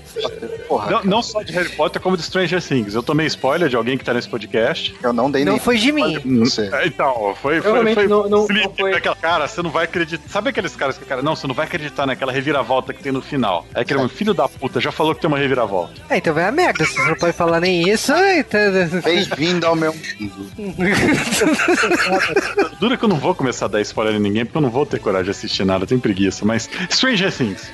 Não, 0.90 1.04
não 1.04 1.22
só 1.22 1.42
de 1.42 1.52
Harry 1.52 1.68
Potter, 1.70 2.00
como 2.00 2.16
de 2.16 2.22
Stranger 2.22 2.62
Things. 2.62 2.94
Eu 2.94 3.02
tomei 3.02 3.26
spoiler 3.26 3.68
de 3.68 3.76
alguém 3.76 3.98
que 3.98 4.04
tá 4.04 4.14
nesse 4.14 4.28
podcast. 4.28 4.94
eu 5.02 5.12
não 5.12 5.30
dei 5.30 5.44
Não 5.44 5.52
nem. 5.52 5.61
foi 5.61 5.76
de 5.78 5.92
mim. 5.92 6.16
É, 6.72 6.87
Então, 6.87 7.35
foi. 7.40 7.61
foi, 7.61 7.94
foi 7.94 8.06
não- 8.09 8.28
não- 8.28 8.46
não 8.48 8.72
foi- 8.76 8.94
Aquela, 8.94 9.16
cara, 9.16 9.46
você 9.48 9.62
não 9.62 9.70
vai 9.70 9.85
acreditar. 9.85 10.28
Sabe 10.28 10.50
aqueles 10.50 10.74
caras 10.76 10.96
que, 10.98 11.04
cara, 11.04 11.22
não, 11.22 11.35
você 11.37 11.46
não 11.46 11.54
vai 11.54 11.66
acreditar 11.66 12.06
naquela 12.06 12.32
reviravolta 12.32 12.92
que 12.92 13.02
tem 13.02 13.12
no 13.12 13.22
final. 13.22 13.66
É 13.74 13.80
aquele 13.80 14.00
um 14.00 14.09
filho 14.09 14.35
da 14.35 14.48
puta, 14.48 14.80
já 14.80 14.90
falou 14.92 15.14
que 15.14 15.20
tem 15.20 15.28
uma 15.28 15.38
reviravolta. 15.38 15.92
É, 16.09 16.18
então 16.18 16.35
vai 16.35 16.44
a 16.46 16.52
merda. 16.52 16.85
Você 16.85 17.00
não 17.02 17.14
pode 17.14 17.32
falar 17.32 17.61
nem 17.61 17.88
isso. 17.88 18.12
Então... 18.14 18.61
Bem-vindo 19.02 19.66
ao 19.66 19.74
meu 19.76 19.92
mundo. 19.94 20.46
Dura 22.80 22.96
que 22.96 23.04
eu 23.04 23.09
não 23.09 23.16
vou 23.16 23.35
começar 23.35 23.66
a 23.66 23.68
dar 23.68 23.80
spoiler 23.80 24.14
em 24.14 24.18
ninguém, 24.20 24.44
porque 24.44 24.56
eu 24.56 24.62
não 24.62 24.70
vou 24.70 24.87
ter 24.87 24.98
coragem 25.00 25.24
de 25.26 25.30
assistir 25.30 25.64
nada, 25.64 25.86
eu 25.87 25.88
tenho 25.88 26.01
preguiça. 26.01 26.44
Mas 26.44 26.68
Stranger 26.90 27.33
Things. 27.33 27.70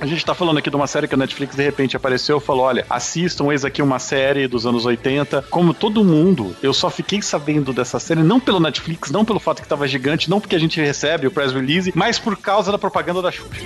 A 0.00 0.06
gente 0.06 0.24
tá 0.26 0.34
falando 0.34 0.58
aqui 0.58 0.68
de 0.68 0.74
uma 0.74 0.88
série 0.88 1.06
que 1.06 1.14
a 1.14 1.16
Netflix 1.18 1.54
de 1.54 1.62
repente 1.62 1.96
apareceu 1.96 2.38
e 2.38 2.40
falou: 2.40 2.64
olha, 2.64 2.84
assistam, 2.90 3.52
eis 3.52 3.64
aqui 3.64 3.80
uma 3.80 3.98
série 3.98 4.48
dos 4.48 4.66
anos 4.66 4.84
80. 4.84 5.42
Como 5.50 5.72
todo 5.72 6.04
mundo, 6.04 6.54
eu 6.62 6.74
só 6.74 6.90
fiquei 6.90 7.22
sabendo 7.22 7.72
dessa 7.72 8.00
série 8.00 8.22
não 8.22 8.40
pelo 8.40 8.58
Netflix, 8.58 9.10
não 9.10 9.24
pelo 9.24 9.38
fato 9.38 9.62
que 9.62 9.68
tava 9.68 9.86
gigante, 9.86 10.28
não 10.28 10.40
porque 10.40 10.56
a 10.56 10.58
gente 10.58 10.80
recebe 10.80 11.26
o 11.26 11.30
press 11.30 11.52
release, 11.52 11.92
mas 11.94 12.18
por 12.18 12.36
causa 12.36 12.72
da 12.72 12.78
propaganda 12.78 13.22
da 13.22 13.30
Xuxa. 13.30 13.64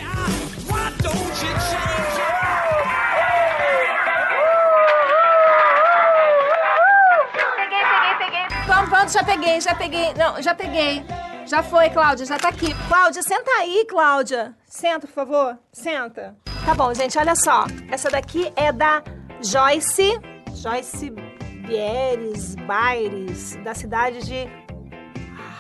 Já 9.11 9.24
peguei, 9.24 9.58
já 9.58 9.74
peguei. 9.74 10.12
Não, 10.14 10.42
já 10.42 10.54
peguei. 10.54 11.02
Já 11.48 11.62
foi, 11.62 11.88
Cláudia, 11.88 12.26
já 12.26 12.38
tá 12.38 12.50
aqui. 12.50 12.74
Cláudia, 12.88 13.22
senta 13.22 13.50
aí, 13.52 13.87
Cláudia. 13.88 14.54
Senta, 14.66 15.06
por 15.06 15.14
favor. 15.14 15.58
Senta. 15.72 16.37
Tá 16.66 16.74
bom, 16.74 16.92
gente, 16.92 17.18
olha 17.18 17.34
só. 17.34 17.64
Essa 17.90 18.11
daqui 18.11 18.52
é 18.54 18.70
da 18.70 19.02
Joyce. 19.40 20.20
Joyce 20.52 21.11
Bieres, 21.66 22.54
Baires, 22.66 23.56
da 23.64 23.74
cidade 23.74 24.26
de 24.26 24.46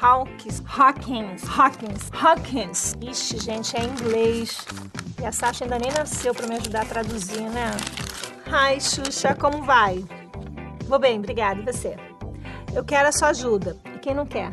Hawkins. 0.02 0.62
Hawkins. 0.66 1.42
Hawkins. 1.58 2.10
Hawkins. 2.12 2.94
Ixi, 3.00 3.38
gente, 3.38 3.74
é 3.74 3.82
inglês. 3.82 4.66
E 5.22 5.24
a 5.24 5.32
Sasha 5.32 5.64
ainda 5.64 5.78
nem 5.78 5.90
nasceu 5.90 6.34
pra 6.34 6.46
me 6.46 6.56
ajudar 6.56 6.82
a 6.82 6.84
traduzir, 6.84 7.48
né? 7.48 7.70
Ai, 8.52 8.78
Xuxa, 8.78 9.34
como 9.34 9.62
vai? 9.62 10.04
Vou 10.84 10.98
bem, 10.98 11.18
obrigada. 11.18 11.62
E 11.62 11.64
você? 11.64 11.96
Eu 12.74 12.84
quero 12.84 13.08
a 13.08 13.12
sua 13.12 13.28
ajuda. 13.28 13.74
E 13.94 13.98
quem 13.98 14.14
não 14.14 14.26
quer? 14.26 14.52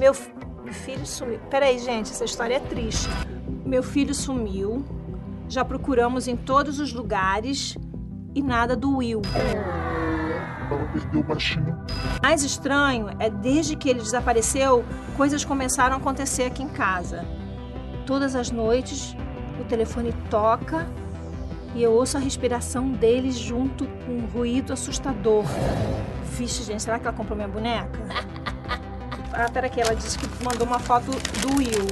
Meu, 0.00 0.14
fi- 0.14 0.32
meu 0.64 0.72
filho 0.72 1.04
sumiu. 1.06 1.38
Peraí, 1.50 1.78
gente, 1.78 2.10
essa 2.10 2.24
história 2.24 2.54
é 2.56 2.60
triste. 2.60 3.08
Meu 3.64 3.82
filho 3.82 4.14
sumiu. 4.14 4.82
Já 5.48 5.64
procuramos 5.64 6.26
em 6.26 6.36
todos 6.36 6.80
os 6.80 6.92
lugares 6.92 7.76
e 8.34 8.40
nada 8.42 8.74
do 8.74 8.96
Will. 8.96 9.20
Mais 12.22 12.42
estranho 12.42 13.08
é 13.18 13.28
desde 13.28 13.76
que 13.76 13.88
ele 13.90 14.00
desapareceu, 14.00 14.84
coisas 15.16 15.44
começaram 15.44 15.96
a 15.96 15.98
acontecer 15.98 16.44
aqui 16.44 16.62
em 16.62 16.68
casa. 16.68 17.24
Todas 18.06 18.34
as 18.34 18.50
noites, 18.50 19.14
o 19.60 19.64
telefone 19.64 20.14
toca 20.30 20.86
e 21.74 21.82
eu 21.82 21.92
ouço 21.92 22.16
a 22.16 22.20
respiração 22.20 22.88
dele 22.90 23.30
junto 23.30 23.86
com 24.06 24.12
um 24.12 24.26
ruído 24.26 24.72
assustador. 24.72 25.44
Vixe, 26.38 26.62
gente, 26.62 26.82
será 26.82 26.98
que 26.98 27.06
ela 27.06 27.16
comprou 27.16 27.36
minha 27.36 27.48
boneca? 27.48 27.98
Ah, 29.32 29.48
peraí, 29.52 29.70
ela 29.76 29.94
disse 29.94 30.18
que 30.18 30.44
mandou 30.44 30.66
uma 30.66 30.78
foto 30.78 31.10
do 31.10 31.56
Will. 31.56 31.86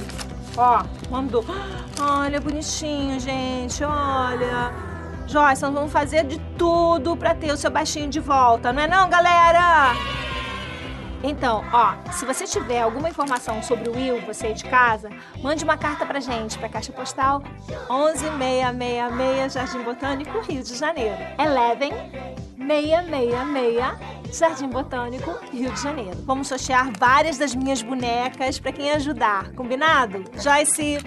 Ó, 0.57 0.83
mandou. 1.09 1.43
Olha, 1.99 2.39
bonitinho, 2.39 3.19
gente, 3.19 3.83
olha. 3.83 4.71
Joyce, 5.27 5.61
nós 5.61 5.73
vamos 5.73 5.91
fazer 5.91 6.23
de 6.25 6.39
tudo 6.57 7.15
pra 7.17 7.35
ter 7.35 7.51
o 7.51 7.57
seu 7.57 7.69
baixinho 7.69 8.09
de 8.09 8.19
volta, 8.19 8.71
não 8.71 8.81
é 8.81 8.87
não, 8.87 9.09
galera? 9.09 9.93
Então, 11.21 11.63
ó, 11.73 11.93
se 12.11 12.25
você 12.25 12.45
tiver 12.45 12.81
alguma 12.81 13.09
informação 13.09 13.61
sobre 13.61 13.89
o 13.89 13.95
Will, 13.95 14.21
você 14.25 14.47
aí 14.47 14.53
de 14.53 14.63
casa, 14.63 15.09
mande 15.43 15.63
uma 15.63 15.77
carta 15.77 16.05
pra 16.05 16.19
gente, 16.19 16.57
pra 16.57 16.69
Caixa 16.69 16.93
Postal 16.93 17.43
11666 17.89 19.53
Jardim 19.53 19.83
Botânico, 19.83 20.39
Rio 20.39 20.63
de 20.63 20.75
Janeiro. 20.75 21.17
11 21.37 22.48
666 22.69 24.37
Jardim 24.37 24.69
Botânico, 24.69 25.39
Rio 25.51 25.71
de 25.71 25.81
Janeiro. 25.81 26.15
Vamos 26.23 26.47
sortear 26.47 26.91
várias 26.99 27.39
das 27.39 27.55
minhas 27.55 27.81
bonecas 27.81 28.59
pra 28.59 28.71
quem 28.71 28.91
ajudar, 28.91 29.51
combinado? 29.53 30.23
Joyce. 30.39 30.99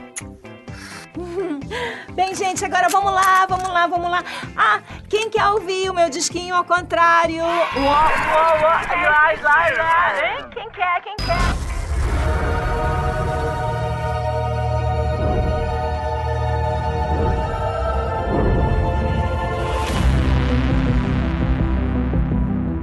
Bem, 2.14 2.34
gente, 2.34 2.64
agora 2.64 2.88
vamos 2.88 3.12
lá, 3.12 3.46
vamos 3.46 3.68
lá, 3.68 3.86
vamos 3.86 4.10
lá. 4.10 4.24
Ah, 4.56 4.80
quem 5.08 5.30
quer 5.30 5.46
ouvir 5.46 5.88
o 5.88 5.94
meu 5.94 6.10
disquinho 6.10 6.56
ao 6.56 6.64
contrário? 6.64 7.44
Uó, 7.44 7.46
uó, 7.46 7.92
uó, 8.56 8.62
lá, 8.62 9.32
lá, 9.40 9.68
lá, 9.76 10.26
hein? 10.26 10.50
Quem 10.52 10.68
quer, 10.70 11.00
quem 11.02 11.16
quer? 11.16 11.81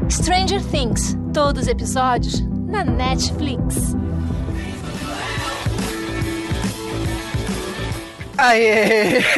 Stranger 0.10 0.62
Things, 0.64 1.16
todos 1.34 1.64
os 1.64 1.68
episódios 1.68 2.42
na 2.68 2.84
Netflix. 2.84 3.96
Aê! 8.38 9.22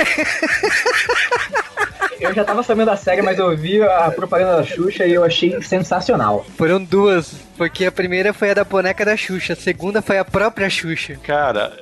Eu 2.21 2.33
já 2.33 2.43
tava 2.43 2.61
sabendo 2.63 2.85
da 2.85 2.95
série, 2.95 3.21
mas 3.23 3.39
eu 3.39 3.57
vi 3.57 3.81
a 3.81 4.11
propaganda 4.11 4.57
da 4.57 4.63
Xuxa 4.63 5.07
e 5.07 5.13
eu 5.13 5.23
achei 5.23 5.59
sensacional. 5.63 6.45
Foram 6.55 6.81
duas, 6.81 7.33
porque 7.57 7.83
a 7.83 7.91
primeira 7.91 8.31
foi 8.31 8.51
a 8.51 8.53
da 8.53 8.63
boneca 8.63 9.03
da 9.03 9.17
Xuxa, 9.17 9.53
a 9.53 9.55
segunda 9.55 10.03
foi 10.03 10.19
a 10.19 10.23
própria 10.23 10.69
Xuxa. 10.69 11.15
Cara, 11.23 11.75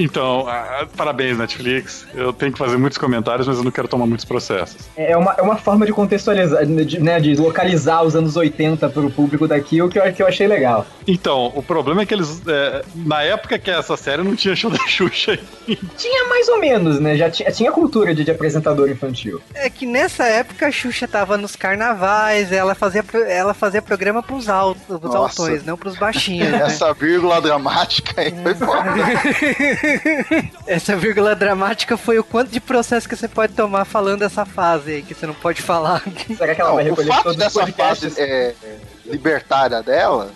então, 0.00 0.46
ah, 0.48 0.86
parabéns, 0.96 1.36
Netflix. 1.36 2.06
Eu 2.14 2.32
tenho 2.32 2.52
que 2.52 2.58
fazer 2.58 2.78
muitos 2.78 2.98
comentários, 2.98 3.46
mas 3.46 3.58
eu 3.58 3.64
não 3.64 3.70
quero 3.70 3.86
tomar 3.86 4.06
muitos 4.06 4.24
processos. 4.24 4.88
É 4.96 5.14
uma, 5.16 5.34
é 5.36 5.42
uma 5.42 5.56
forma 5.56 5.84
de 5.84 5.92
contextualizar, 5.92 6.64
de, 6.66 6.98
né, 6.98 7.20
de 7.20 7.36
localizar 7.36 8.02
os 8.02 8.16
anos 8.16 8.34
80 8.34 8.88
pro 8.88 9.10
público 9.10 9.46
daqui, 9.46 9.82
o 9.82 9.88
que 9.88 9.98
eu, 9.98 10.12
que 10.12 10.22
eu 10.22 10.26
achei 10.26 10.46
legal. 10.46 10.86
Então, 11.06 11.52
o 11.54 11.62
problema 11.62 12.02
é 12.02 12.06
que 12.06 12.14
eles. 12.14 12.40
é, 12.46 12.82
na 12.94 13.22
época 13.22 13.58
que 13.58 13.70
essa 13.70 13.96
série 13.96 14.22
não 14.22 14.34
tinha 14.34 14.56
show 14.56 14.70
da 14.70 14.78
Xuxa 14.88 15.32
aí. 15.32 15.78
Tinha 15.96 16.28
mais 16.28 16.48
ou 16.48 16.58
menos, 16.58 16.98
né? 16.98 17.16
Já 17.16 17.30
tinha, 17.30 17.50
tinha 17.52 17.70
cultura 17.70 18.14
de, 18.14 18.24
de 18.24 18.30
apresentador 18.30 18.88
infantil. 18.88 19.40
É 19.54 19.68
que 19.68 19.84
nessa 19.84 20.24
época 20.24 20.66
a 20.66 20.70
Xuxa 20.70 21.06
tava 21.06 21.36
nos 21.36 21.54
carnavais, 21.54 22.52
ela 22.52 22.74
fazia, 22.74 23.04
ela 23.28 23.52
fazia 23.52 23.82
programa 23.82 24.22
pros, 24.22 24.48
altos, 24.48 24.82
pros 24.86 25.02
Nossa. 25.02 25.42
altões, 25.42 25.64
não 25.64 25.76
pros 25.76 25.98
baixinhos, 25.98 26.50
né? 26.50 26.62
Essa 26.62 26.92
vírgula 26.94 27.40
dramática 27.40 28.20
aí 28.20 28.32
foi 28.42 28.54
foda. 28.56 28.90
Essa 30.66 30.96
vírgula 30.96 31.34
dramática 31.34 31.96
foi 31.96 32.18
o 32.18 32.24
quanto 32.24 32.50
de 32.50 32.60
processo 32.60 33.08
que 33.08 33.16
você 33.16 33.28
pode 33.28 33.54
tomar 33.54 33.84
falando 33.84 34.22
essa 34.22 34.44
fase 34.44 34.92
aí, 34.92 35.02
que 35.02 35.14
você 35.14 35.26
não 35.26 35.34
pode 35.34 35.62
falar. 35.62 36.02
Será 36.36 36.54
que 36.54 36.60
ela 36.60 36.70
Não, 36.70 36.76
vai 36.76 36.84
o 36.84 36.90
recolher 36.90 37.08
fato 37.08 37.22
todos 37.24 37.36
os 37.36 37.42
dessa 37.42 37.66
fase 37.72 38.12
é, 38.16 38.54
libertária 39.06 39.82
dela, 39.82 40.30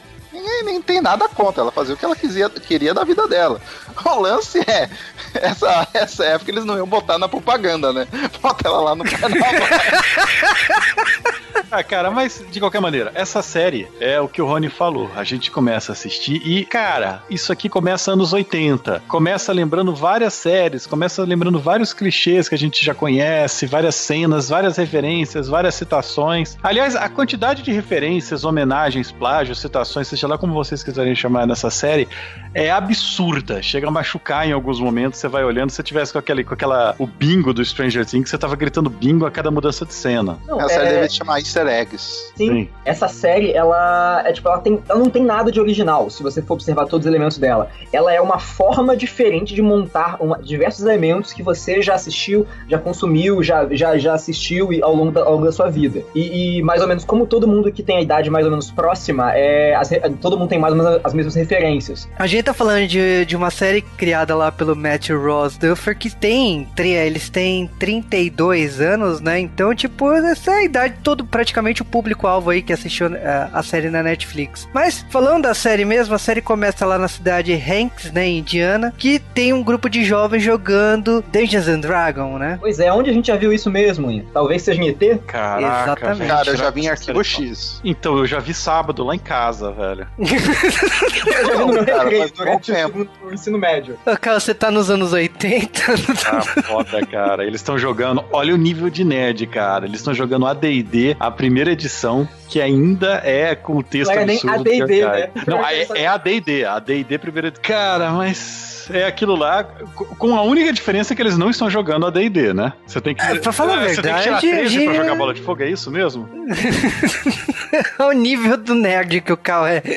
nem 0.64 0.83
tem 0.83 1.01
nada 1.01 1.29
contra. 1.29 1.62
Ela 1.62 1.73
fazia 1.73 1.94
o 1.94 1.99
que 1.99 2.05
ela 2.05 2.16
quisia, 2.16 2.49
queria 2.51 2.94
da 2.94 3.05
vida 3.05 3.27
dela. 3.29 3.61
O 4.05 4.20
lance 4.20 4.59
é, 4.61 4.90
essa, 5.35 5.88
essa 5.94 6.25
época 6.25 6.51
eles 6.51 6.64
não 6.64 6.77
iam 6.77 6.87
botar 6.87 7.18
na 7.18 7.29
propaganda, 7.29 7.92
né? 7.92 8.07
Bota 8.42 8.68
ela 8.68 8.81
lá 8.81 8.94
no 8.94 9.05
canal. 9.05 9.31
Ah, 11.70 11.83
cara, 11.83 12.09
mas 12.09 12.44
de 12.53 12.61
qualquer 12.61 12.81
maneira, 12.81 13.11
essa 13.16 13.42
série 13.42 13.88
é 13.99 14.20
o 14.20 14.29
que 14.29 14.40
o 14.40 14.47
Rony 14.47 14.68
falou. 14.68 15.11
A 15.16 15.25
gente 15.25 15.51
começa 15.51 15.90
a 15.90 15.94
assistir 15.94 16.40
e, 16.47 16.64
cara, 16.64 17.25
isso 17.29 17.53
aqui 17.53 17.68
começa 17.68 18.12
anos 18.12 18.33
80. 18.33 19.03
Começa 19.09 19.53
lembrando 19.53 19.92
várias 19.92 20.35
séries, 20.35 20.87
começa 20.87 21.25
lembrando 21.25 21.59
vários 21.59 21.92
clichês 21.92 22.49
que 22.49 22.55
a 22.55 22.59
gente 22.59 22.85
já 22.85 22.94
conhece, 22.94 23.66
várias 23.66 23.97
cenas, 23.97 24.49
várias 24.49 24.77
referências, 24.77 25.49
várias 25.49 25.75
citações. 25.75 26.57
Aliás, 26.62 26.94
a 26.94 27.09
quantidade 27.09 27.62
de 27.62 27.73
referências, 27.73 28.44
homenagens, 28.44 29.11
plágios, 29.11 29.61
citações, 29.61 30.07
seja 30.24 30.28
lá 30.28 30.38
como 30.38 30.54
vocês 30.54 30.82
quiserem 30.82 31.14
chamar 31.14 31.46
nessa 31.46 31.68
série, 31.70 32.08
é 32.54 32.70
absurda. 32.70 33.62
Chega 33.62 33.88
a 33.88 33.90
machucar 33.90 34.48
em 34.48 34.52
alguns 34.52 34.80
momentos. 34.80 35.18
Você 35.20 35.28
vai 35.28 35.44
olhando, 35.44 35.70
se 35.70 35.76
você 35.76 35.82
tivesse 35.82 36.12
com, 36.12 36.18
aquele, 36.18 36.42
com 36.42 36.54
aquela. 36.54 36.94
o 36.98 37.06
bingo 37.06 37.52
do 37.52 37.64
Stranger 37.64 38.06
Things, 38.06 38.30
você 38.30 38.38
tava 38.38 38.56
gritando 38.56 38.88
bingo 38.88 39.26
a 39.26 39.30
cada 39.30 39.50
mudança 39.50 39.84
de 39.84 39.92
cena. 39.92 40.38
Não, 40.46 40.58
A 40.60 40.68
série 40.68 40.88
é- 40.88 40.92
deve 40.92 41.08
se 41.10 41.16
chamar 41.16 41.38
Easter 41.38 41.66
Eggs. 41.66 42.32
Sim, 42.37 42.48
Sim. 42.48 42.68
essa 42.84 43.06
série, 43.08 43.52
ela 43.52 44.22
é 44.26 44.32
tipo, 44.32 44.48
ela, 44.48 44.58
tem, 44.58 44.80
ela 44.88 44.98
não 44.98 45.10
tem 45.10 45.22
nada 45.24 45.52
de 45.52 45.60
original, 45.60 46.08
se 46.08 46.22
você 46.22 46.40
for 46.40 46.54
observar 46.54 46.87
todos 46.87 47.06
os 47.06 47.10
elementos 47.12 47.37
dela. 47.38 47.70
Ela 47.92 48.12
é 48.12 48.20
uma 48.20 48.38
forma 48.38 48.96
diferente 48.96 49.54
de 49.54 49.60
montar 49.62 50.16
uma- 50.20 50.38
diversos 50.38 50.84
elementos 50.84 51.32
que 51.32 51.42
você 51.42 51.82
já 51.82 51.94
assistiu, 51.94 52.46
já 52.68 52.78
consumiu, 52.78 53.42
já, 53.42 53.66
já, 53.72 53.98
já 53.98 54.14
assistiu 54.14 54.72
e- 54.72 54.82
ao, 54.82 54.94
longo 54.94 55.12
da, 55.12 55.22
ao 55.22 55.32
longo 55.34 55.44
da 55.44 55.52
sua 55.52 55.68
vida. 55.70 56.02
E, 56.14 56.58
e, 56.58 56.62
mais 56.62 56.80
ou 56.80 56.88
menos, 56.88 57.04
como 57.04 57.26
todo 57.26 57.46
mundo 57.46 57.70
que 57.70 57.82
tem 57.82 57.96
a 57.98 58.00
idade 58.00 58.30
mais 58.30 58.44
ou 58.44 58.50
menos 58.50 58.70
próxima, 58.70 59.32
é, 59.34 59.74
as 59.74 59.90
todo 60.20 60.38
mundo 60.38 60.48
tem 60.48 60.59
mais 60.59 60.74
ou 60.74 60.83
menos 60.83 61.00
as 61.05 61.14
mesmas 61.14 61.35
referências. 61.35 62.09
A 62.18 62.27
gente 62.27 62.44
tá 62.44 62.55
falando 62.55 62.87
de, 62.87 63.24
de 63.24 63.37
uma 63.37 63.50
série 63.50 63.81
criada 63.83 64.35
lá 64.35 64.50
pelo 64.53 64.74
Matt 64.77 65.11
Ross 65.11 65.57
Duffer 65.57 65.96
que 65.96 66.11
tem, 66.14 66.66
eles 66.79 67.29
têm 67.29 67.68
32 67.79 68.81
anos, 68.81 69.20
né? 69.20 69.38
Então, 69.40 69.74
tipo, 69.74 70.12
essa 70.12 70.50
é 70.53 70.55
a 70.55 70.64
idade 70.64 70.94
todo 71.03 71.24
praticamente 71.24 71.83
o 71.83 71.85
público-alvo 71.85 72.50
aí 72.50 72.62
que 72.62 72.72
assistiu 72.72 73.14
eh, 73.14 73.48
a 73.53 73.62
série 73.62 73.90
na 73.90 74.03
Netflix. 74.03 74.68
Mas 74.72 75.05
falando 75.11 75.44
da 75.44 75.55
série 75.55 75.85
mesmo, 75.85 76.14
a 76.14 76.18
série 76.18 76.40
começa 76.40 76.85
lá 76.87 76.98
na 76.98 77.09
cidade 77.09 77.53
Hanks, 77.55 78.11
né, 78.12 78.27
em 78.27 78.38
Indiana, 78.38 78.92
que 78.96 79.18
tem 79.18 79.53
um 79.53 79.62
grupo 79.62 79.88
de 79.88 80.05
jovens 80.05 80.42
jogando 80.42 81.22
Dungeons 81.33 81.68
and 81.68 81.81
Dragons, 81.81 82.38
né? 82.38 82.59
Pois 82.61 82.79
é, 82.79 82.92
onde 82.92 83.11
a 83.11 83.12
gente 83.12 83.27
já 83.29 83.37
viu 83.37 83.53
isso 83.53 83.70
mesmo, 83.70 84.11
Ian? 84.11 84.24
Talvez 84.33 84.62
seja 84.62 84.81
em 84.83 84.88
ET? 84.88 85.20
Caraca, 85.27 85.92
Exatamente. 85.92 86.29
Cara, 86.29 86.40
eu 86.50 86.57
já 86.57 86.57
Será 86.59 86.70
vi 86.70 86.81
em 86.81 86.83
que 86.85 86.88
Arquivo 86.90 87.20
essa 87.20 87.31
série- 87.37 87.48
X. 87.48 87.81
Então, 87.85 88.18
eu 88.18 88.27
já 88.27 88.38
vi 88.40 88.55
sábado 88.55 89.05
lá 89.05 89.14
em 89.14 89.18
casa, 89.18 89.70
velho. 89.72 90.03
Eu 90.18 91.46
já 91.46 91.52
vi 91.52 91.58
no 91.58 91.72
meu 91.72 91.84
Cara, 91.84 92.28
durante 92.28 92.70
o, 92.70 92.74
tempo. 92.74 93.08
o 93.24 93.32
ensino 93.32 93.58
médio. 93.58 93.98
Cara, 94.20 94.40
você 94.40 94.54
tá 94.54 94.70
nos 94.70 94.90
anos 94.90 95.12
80? 95.12 95.82
Ah, 96.26 96.40
foda, 96.62 97.06
cara. 97.06 97.44
Eles 97.44 97.60
estão 97.60 97.78
jogando. 97.78 98.24
Olha 98.32 98.54
o 98.54 98.56
nível 98.58 98.88
de 98.90 99.04
nerd, 99.04 99.46
cara. 99.46 99.86
Eles 99.86 100.00
estão 100.00 100.14
jogando 100.14 100.46
ADD, 100.46 101.16
a 101.18 101.30
primeira 101.30 101.72
edição, 101.72 102.28
que 102.48 102.60
ainda 102.60 103.20
é 103.24 103.54
com 103.54 103.76
o 103.76 103.82
texto 103.82 104.12
Não 104.12 104.20
é 104.20 104.24
nem 104.26 104.36
absurdo. 104.36 104.70
AD&D, 104.70 105.04
né? 105.06 105.30
Não, 105.46 105.66
é, 105.66 105.86
é 105.94 106.06
ADD. 106.06 106.64
ADD 106.64 107.18
primeira 107.18 107.48
edição. 107.48 107.64
Cara, 107.64 108.10
mas. 108.10 108.73
É 108.90 109.07
aquilo 109.07 109.35
lá, 109.37 109.64
co- 109.64 110.05
com 110.16 110.37
a 110.37 110.42
única 110.42 110.73
diferença 110.73 111.14
que 111.14 111.23
eles 111.23 111.37
não 111.38 111.51
estão 111.51 111.68
jogando 111.70 112.07
AD&D, 112.07 112.53
né? 112.53 112.73
Você 112.87 113.01
tem 113.01 113.14
que... 113.14 113.23
Ah, 113.23 113.37
pra 113.40 113.53
falar 113.53 113.79
a 113.79 113.88
Você 113.88 114.03
tem 114.03 114.14
que 114.14 114.20
tirar 114.23 114.40
verdade, 114.40 114.40
13 114.51 114.75
pra 114.85 114.92
gente- 114.92 114.97
jogar 114.97 115.14
bola 115.16 115.35
de 115.35 115.40
fogo, 115.42 115.62
é 115.62 115.68
isso 115.70 115.90
mesmo? 115.90 116.29
o 117.99 118.12
nível 118.12 118.57
do 118.57 118.75
nerd 118.75 119.20
que 119.20 119.33
o 119.33 119.37
Cal 119.37 119.66
é. 119.66 119.83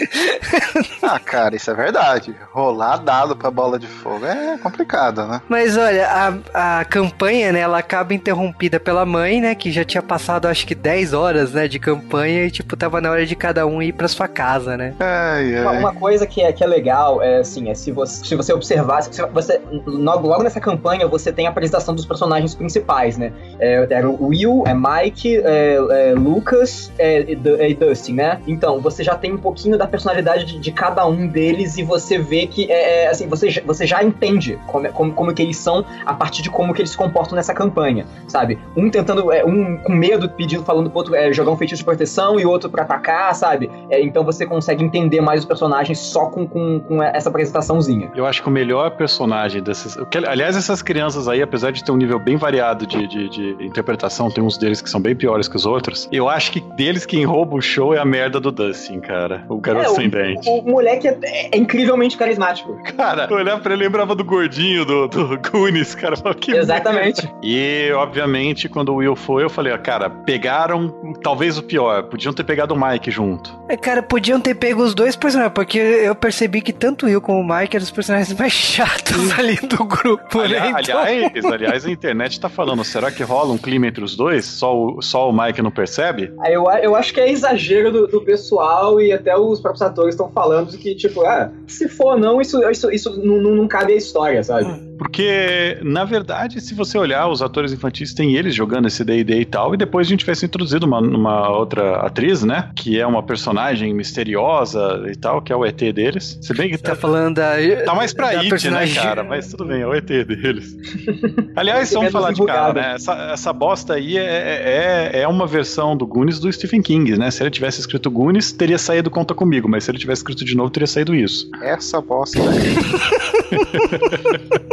Ah, 1.02 1.19
cara, 1.19 1.56
isso 1.56 1.71
é 1.71 1.73
verdade. 1.73 2.36
Rolar 2.52 2.97
dado 2.97 3.36
pra 3.36 3.50
bola 3.50 3.80
de 3.80 3.88
fogo 3.88 4.26
é 4.26 4.58
complicado, 4.58 5.26
né? 5.26 5.41
Mas 5.47 5.78
olha, 5.78 6.06
a, 6.54 6.80
a 6.80 6.86
campanha, 6.86 7.52
né, 7.54 7.60
ela 7.62 7.78
acaba 7.78 8.13
interrompida 8.13 8.78
pela 8.80 9.06
mãe, 9.06 9.39
né, 9.39 9.56
que 9.56 9.71
já 9.71 9.86
tinha 9.86 10.02
passado 10.02 10.47
acho 10.47 10.67
que 10.67 10.76
10 10.76 11.13
horas, 11.13 11.54
né, 11.54 11.67
de 11.67 11.80
campanha 11.80 12.45
e 12.45 12.52
tipo, 12.52 12.76
tava 12.76 13.00
na 13.00 13.10
hora 13.10 13.26
de 13.26 13.36
cada 13.36 13.65
um 13.65 13.82
ir 13.82 13.93
pra 13.93 14.08
sua 14.10 14.28
casa, 14.28 14.76
né? 14.76 14.93
Ai, 15.00 15.62
Uma, 15.62 15.71
ai. 15.71 15.78
uma 15.80 15.93
coisa 15.93 16.28
que 16.28 16.41
é, 16.41 16.52
que 16.52 16.62
é 16.63 16.67
legal 16.67 17.21
é 17.23 17.38
assim, 17.38 17.69
é 17.69 17.76
se 17.76 17.91
você, 17.91 18.26
se 18.26 18.36
você 18.36 18.52
observar, 18.52 18.76
se 19.01 19.21
você, 19.33 19.61
logo, 19.85 20.27
logo 20.27 20.43
nessa 20.43 20.59
campanha 20.59 21.07
você 21.07 21.31
tem 21.31 21.47
a 21.47 21.49
apresentação 21.49 21.93
dos 21.95 22.05
personagens 22.05 22.53
principais, 22.55 23.17
né? 23.17 23.31
É, 23.59 23.85
era 23.89 24.09
o 24.09 24.27
Will, 24.27 24.63
é 24.67 24.73
Mike, 24.73 25.37
é, 25.37 25.75
é 26.09 26.13
Lucas 26.13 26.91
é, 26.97 27.21
e 27.31 27.35
Du- 27.35 27.61
e 27.61 27.73
Dustin, 27.73 28.13
né? 28.13 28.39
Então 28.47 28.79
você 28.81 29.03
já 29.03 29.15
tem 29.15 29.33
um 29.33 29.37
pouquinho 29.37 29.77
da 29.77 29.87
personalidade 29.87 30.45
de, 30.45 30.59
de 30.59 30.71
cada 30.71 31.05
um 31.05 31.27
deles 31.27 31.77
e 31.77 31.83
você 31.83 32.17
vê 32.17 32.47
que 32.47 32.71
é, 32.71 33.03
é, 33.05 33.07
assim 33.09 33.27
você, 33.27 33.61
você 33.65 33.85
já 33.85 34.03
entende 34.03 34.57
como, 34.67 34.87
é- 34.87 34.91
como, 34.91 35.13
como 35.13 35.33
que 35.33 35.41
eles 35.41 35.57
são 35.57 35.83
a 36.05 36.13
partir 36.13 36.41
de 36.41 36.49
como 36.49 36.73
que 36.73 36.81
eles 36.81 36.91
se 36.91 36.97
comportam 36.97 37.35
nessa 37.35 37.53
campanha, 37.53 38.05
sabe? 38.27 38.57
Um 38.75 38.89
tentando, 38.89 39.31
é, 39.31 39.43
um 39.45 39.77
com 39.77 39.93
medo, 39.93 40.29
pedindo, 40.29 40.63
falando 40.63 40.89
pro 40.89 40.99
outro 40.99 41.15
é, 41.15 41.31
jogar 41.33 41.51
um 41.51 41.57
feitiço 41.57 41.79
de 41.79 41.85
proteção 41.85 42.39
e 42.39 42.45
outro 42.45 42.69
pra 42.69 42.83
atacar, 42.83 43.33
sabe? 43.35 43.69
É, 43.89 44.01
então 44.01 44.23
você 44.23 44.45
consegue 44.45 44.83
entender 44.83 45.21
mais 45.21 45.41
os 45.41 45.45
personagens 45.45 45.99
só 45.99 46.25
com, 46.27 46.47
com, 46.47 46.79
com 46.79 47.01
essa 47.03 47.29
apresentaçãozinha. 47.29 48.11
Eu 48.15 48.25
acho 48.25 48.41
que 48.41 48.47
o 48.47 48.51
melhor 48.51 48.66
personagem 48.97 49.62
desses. 49.62 49.95
o 49.95 50.08
aliás, 50.27 50.56
essas 50.56 50.82
crianças 50.82 51.27
aí, 51.27 51.41
apesar 51.41 51.71
de 51.71 51.84
ter 51.84 51.91
um 51.91 51.97
nível 51.97 52.19
bem 52.19 52.38
variado 52.38 52.86
de, 52.86 53.08
de, 53.08 53.30
de 53.30 53.65
interpretação, 53.65 54.30
tem 54.30 54.43
uns 54.43 54.58
deles 54.58 54.82
que 54.82 54.89
são 54.89 55.01
bem 55.01 55.15
piores 55.15 55.47
que 55.47 55.56
os 55.56 55.65
outros. 55.65 56.08
Eu 56.12 56.30
acho 56.30 56.51
que 56.51 56.60
deles 56.60 57.06
quem 57.06 57.25
rouba 57.25 57.56
o 57.56 57.62
show 57.62 57.93
é 57.93 57.99
a 57.99 58.06
merda 58.06 58.39
do 58.39 58.51
Dustin, 58.51 58.99
cara. 58.99 59.45
O 59.49 59.60
garoto 59.60 59.91
É, 59.91 59.95
sem 59.95 60.10
dente. 60.10 60.49
O, 60.49 60.60
o 60.60 60.71
moleque 60.71 61.08
é, 61.08 61.17
é 61.23 61.58
incrivelmente 61.58 62.17
carismático. 62.17 62.77
Cara, 62.95 63.27
eu 63.30 63.38
olhava 63.38 63.62
pra 63.62 63.73
ele 63.73 63.84
lembrava 63.84 64.15
do 64.15 64.23
gordinho 64.23 64.86
do, 64.86 65.08
do 65.08 65.39
Goonies, 65.49 65.95
cara. 65.95 66.15
Que 66.39 66.51
Exatamente. 66.51 67.23
merda. 67.25 67.39
E, 67.41 67.91
obviamente, 67.93 68.67
quando 68.67 68.89
o 68.89 68.95
Will 68.95 69.15
foi, 69.15 69.43
eu 69.43 69.49
falei, 69.49 69.73
ah, 69.73 69.77
cara, 69.77 70.10
pegaram 70.10 70.93
talvez 71.23 71.58
o 71.58 71.63
pior. 71.63 72.03
Podiam 72.03 72.34
ter 72.34 72.43
pegado 72.43 72.73
o 72.73 72.80
Mike 72.80 73.10
junto. 73.10 73.58
É, 73.67 73.77
Cara, 73.77 74.03
podiam 74.03 74.39
ter 74.39 74.56
pego 74.56 74.84
os 74.84 74.93
dois 74.93 75.15
personagens, 75.15 75.53
porque 75.53 75.77
eu 75.77 76.13
percebi 76.13 76.62
que 76.62 76.73
tanto 76.73 77.08
eu 77.08 77.21
como 77.21 77.39
o 77.39 77.47
Mike 77.47 77.75
eram 77.75 77.84
os 77.84 77.91
personagens 77.91 78.34
mais 78.38 78.51
chatos 78.57 79.31
ali 79.39 79.55
do 79.55 79.83
grupo, 79.85 80.39
Ali- 80.39 80.53
né? 80.59 80.73
Então- 80.81 80.99
aliás, 80.99 81.45
aliás, 81.45 81.85
a 81.85 81.91
internet 81.91 82.39
tá 82.39 82.49
falando, 82.49 82.83
será 82.83 83.11
que 83.11 83.23
rola 83.23 83.53
um 83.53 83.57
clima 83.57 83.87
entre 83.87 84.03
os 84.03 84.15
dois? 84.15 84.45
Só 84.45 84.75
o, 84.75 85.01
só 85.01 85.29
o 85.29 85.33
Mike 85.33 85.62
não 85.62 85.71
percebe? 85.71 86.33
Aí 86.41 86.53
Eu, 86.53 86.65
eu 86.81 86.95
acho 86.95 87.13
que 87.13 87.19
é 87.19 87.29
exagero 87.31 87.91
do, 87.91 88.08
do 88.08 88.21
pessoal 88.21 88.99
e 88.99 89.12
até 89.13 89.35
os 89.37 89.60
próprios 89.60 89.81
atores 89.81 90.15
estão 90.15 90.29
falando 90.31 90.71
de 90.71 90.77
que, 90.77 90.95
tipo, 90.95 91.21
ah, 91.21 91.51
se 91.67 91.87
for 91.87 92.19
não, 92.19 92.41
isso, 92.41 92.62
isso, 92.69 92.91
isso 92.91 93.17
não, 93.23 93.37
não- 93.41 93.55
não 93.55 93.67
cabe 93.67 93.93
à 93.93 93.95
história, 93.95 94.43
sabe? 94.43 94.65
Porque, 94.98 95.77
na 95.83 96.04
verdade, 96.06 96.60
se 96.60 96.73
você 96.73 96.98
olhar, 96.98 97.27
os 97.27 97.41
atores 97.41 97.71
infantis 97.71 98.13
têm 98.13 98.35
eles 98.35 98.56
jogando 98.56 98.87
esse 98.87 99.04
D&D 99.04 99.41
e 99.41 99.45
tal, 99.45 99.73
e 99.73 99.77
depois 99.77 100.08
a 100.08 100.10
gente 100.10 100.25
vai 100.25 100.33
ser 100.35 100.48
introduzido 100.48 100.85
uma, 100.85 101.00
uma 101.00 101.50
outra 101.50 101.98
atriz, 102.02 102.43
né? 102.43 102.69
Que 102.75 103.00
é 103.00 103.06
uma 103.06 103.21
personagem 103.21 103.93
misteriosa 103.93 105.04
e 105.12 105.15
tal, 105.15 105.41
que 105.41 105.54
é 105.54 105.56
o 105.56 105.65
ET 105.65 105.77
deles. 105.93 106.37
Se 106.41 106.54
bem 106.54 106.69
que 106.69 106.77
Tá 106.77 106.91
tá, 106.91 106.95
falando 106.95 107.35
da. 107.35 107.52
tá 107.85 107.93
mais 107.95 108.13
pra 108.13 108.27
da 108.31 108.33
IT, 108.39 108.43
né, 108.45 108.50
personagem- 108.50 108.95
cara? 108.95 109.23
Mas 109.23 109.48
tudo 109.50 109.65
bem, 109.65 109.81
é 109.81 109.87
o 109.87 109.93
ET 109.93 110.06
deles. 110.08 110.75
Aliás, 111.56 111.83
Esse 111.83 111.93
vamos 111.93 112.10
é 112.10 112.12
falar 112.12 112.31
de 112.33 112.45
cara, 112.45 112.73
né? 112.73 112.93
Essa, 112.95 113.13
essa 113.33 113.54
bosta 113.54 113.93
aí 113.95 114.17
é, 114.17 115.12
é, 115.13 115.21
é 115.21 115.27
uma 115.27 115.45
versão 115.45 115.95
do 115.95 116.06
Goonies 116.08 116.39
do 116.39 116.52
Stephen 116.52 116.81
King, 116.81 117.17
né? 117.17 117.29
Se 117.31 117.43
ele 117.43 117.50
tivesse 117.52 117.79
escrito 117.79 118.10
Goonies, 118.10 118.52
teria 118.52 118.77
saído 118.77 119.10
Conta 119.10 119.33
Comigo, 119.35 119.67
mas 119.69 119.83
se 119.83 119.91
ele 119.91 119.98
tivesse 120.00 120.19
escrito 120.21 120.43
de 120.45 120.56
novo, 120.56 120.69
teria 120.69 120.87
saído 120.87 121.13
isso. 121.13 121.50
Essa 121.62 122.02
bosta 122.02 122.39
aí. 122.39 122.48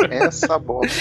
Essa 0.16 0.58
bosta. 0.58 0.94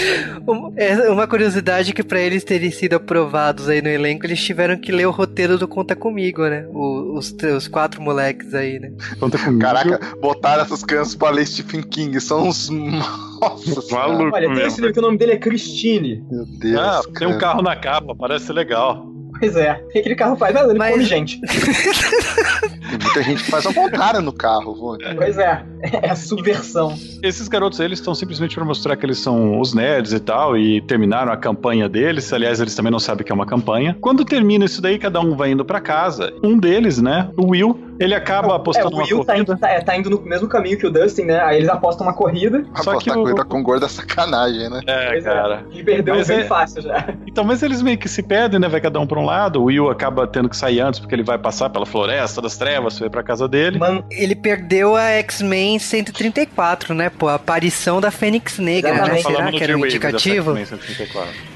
Uma 1.10 1.26
curiosidade 1.26 1.92
que 1.92 2.02
pra 2.02 2.20
eles 2.20 2.44
terem 2.44 2.70
sido 2.70 2.94
aprovados 2.94 3.68
aí 3.68 3.80
no 3.82 3.88
elenco, 3.88 4.26
eles 4.26 4.42
tiveram 4.42 4.76
que 4.76 4.90
ler 4.92 5.06
o 5.06 5.10
roteiro 5.10 5.56
do 5.58 5.66
Conta 5.68 5.94
Comigo, 5.96 6.42
né? 6.46 6.66
O- 6.70 7.16
os, 7.18 7.34
os 7.56 7.68
quatro 7.68 8.00
moleques 8.02 8.54
aí, 8.54 8.78
né? 8.78 8.92
Conta 9.20 9.38
Comigo. 9.38 9.60
Caraca, 9.60 10.00
botaram 10.20 10.62
essas 10.62 10.82
crianças 10.82 11.14
pra 11.14 11.30
ler 11.30 11.46
Stephen 11.46 11.82
King. 11.82 12.20
São 12.20 12.48
uns. 12.48 12.68
Nossa. 13.40 13.94
Maluco 13.94 14.34
Olha, 14.34 14.54
tem 14.54 14.66
esse 14.66 14.80
livro 14.80 14.92
que 14.94 14.98
o 14.98 15.02
nome 15.02 15.18
dele 15.18 15.32
é 15.32 15.36
Christine. 15.36 16.24
Meu 16.30 16.44
Deus. 16.46 16.80
Ah, 16.80 17.02
tem 17.18 17.26
um 17.28 17.32
cara. 17.32 17.40
carro 17.40 17.62
na 17.62 17.76
capa, 17.76 18.14
parece 18.14 18.52
legal. 18.52 19.06
Pois 19.38 19.56
é, 19.56 19.72
o 19.84 19.88
que 19.88 19.98
aquele 19.98 20.14
carro 20.14 20.36
faz? 20.36 20.54
Mas 20.54 20.68
ele 20.70 20.78
Mas- 20.78 20.92
come 20.92 21.04
gente. 21.04 21.40
Tem 22.88 22.98
muita 23.02 23.22
gente 23.22 23.44
que 23.44 23.50
faz 23.50 23.64
ao 23.66 23.72
contrário 23.74 24.20
no 24.20 24.32
carro, 24.32 24.74
vô. 24.74 24.96
Pois 25.16 25.38
é, 25.38 25.64
é 26.02 26.10
a 26.10 26.16
subversão. 26.16 26.94
Esses 27.22 27.48
garotos, 27.48 27.80
eles 27.80 27.98
estão 27.98 28.14
simplesmente 28.14 28.54
para 28.54 28.64
mostrar 28.64 28.96
que 28.96 29.06
eles 29.06 29.18
são 29.18 29.58
os 29.60 29.72
nerds 29.74 30.12
e 30.12 30.20
tal, 30.20 30.56
e 30.56 30.80
terminaram 30.82 31.32
a 31.32 31.36
campanha 31.36 31.88
deles. 31.88 32.32
Aliás, 32.32 32.60
eles 32.60 32.74
também 32.74 32.92
não 32.92 32.98
sabem 32.98 33.24
que 33.24 33.32
é 33.32 33.34
uma 33.34 33.46
campanha. 33.46 33.96
Quando 34.00 34.24
termina 34.24 34.64
isso 34.64 34.80
daí, 34.82 34.98
cada 34.98 35.20
um 35.20 35.36
vai 35.36 35.50
indo 35.52 35.64
para 35.64 35.80
casa. 35.80 36.32
Um 36.42 36.58
deles, 36.58 37.00
né, 37.00 37.30
o 37.36 37.50
Will, 37.50 37.80
ele 37.98 38.14
acaba 38.14 38.52
É, 38.52 38.56
apostando 38.56 38.88
o 38.96 38.98
uma 38.98 39.04
Will 39.04 39.24
tá 39.24 39.32
corrida. 39.34 39.52
indo, 39.52 39.60
tá, 39.60 39.68
é, 39.70 39.80
tá 39.80 39.96
indo 39.96 40.10
no 40.10 40.20
mesmo 40.22 40.48
caminho 40.48 40.76
que 40.76 40.86
o 40.86 40.90
Dustin, 40.90 41.22
né? 41.22 41.40
Aí 41.40 41.58
eles 41.58 41.68
apostam 41.68 42.06
uma 42.06 42.12
corrida. 42.14 42.64
Só 42.82 42.98
que 42.98 43.10
o- 43.10 43.14
corrida 43.14 43.44
com 43.44 43.62
gordo 43.62 43.86
é 43.86 43.88
sacanagem, 43.88 44.68
né? 44.68 44.80
É, 44.86 45.08
Pois 45.10 45.24
é. 45.26 45.32
cara. 45.32 45.64
Ele 45.72 45.84
perdeu 45.84 46.16
Mas 46.16 46.28
bem 46.28 46.40
é- 46.40 46.44
fácil 46.44 46.82
já. 46.82 47.14
Então, 47.26 47.44
mas 47.44 47.62
eles 47.62 47.80
meio 47.82 47.96
que 47.96 48.08
se 48.08 48.22
perdem, 48.22 48.58
né? 48.60 48.68
Vai 48.68 48.80
cada 48.80 48.98
um 49.00 49.06
pra 49.06 49.18
um 49.20 49.24
lado. 49.24 49.60
O 49.60 49.64
Will 49.66 49.88
acaba 49.90 50.26
tendo 50.26 50.48
que 50.48 50.56
sair 50.56 50.80
antes 50.80 50.98
porque 51.00 51.14
ele 51.14 51.22
vai 51.22 51.38
passar 51.38 51.70
pela 51.70 51.86
floresta 51.86 52.42
das 52.42 52.56
trevas, 52.56 52.73
vai 52.80 53.10
pra 53.10 53.22
casa 53.22 53.48
dele. 53.48 53.78
Man, 53.78 54.04
Ele 54.10 54.34
perdeu 54.34 54.96
a 54.96 55.10
X-Men 55.10 55.78
134, 55.78 56.94
né? 56.94 57.10
Pô, 57.10 57.28
a 57.28 57.34
aparição 57.34 58.00
da 58.00 58.10
Fênix 58.10 58.58
Negra, 58.58 58.92
né? 58.92 59.18
Será 59.18 59.22
Falamos 59.22 59.58
que 59.58 59.64
era 59.64 59.76
um 59.76 59.84
indicativo? 59.84 60.54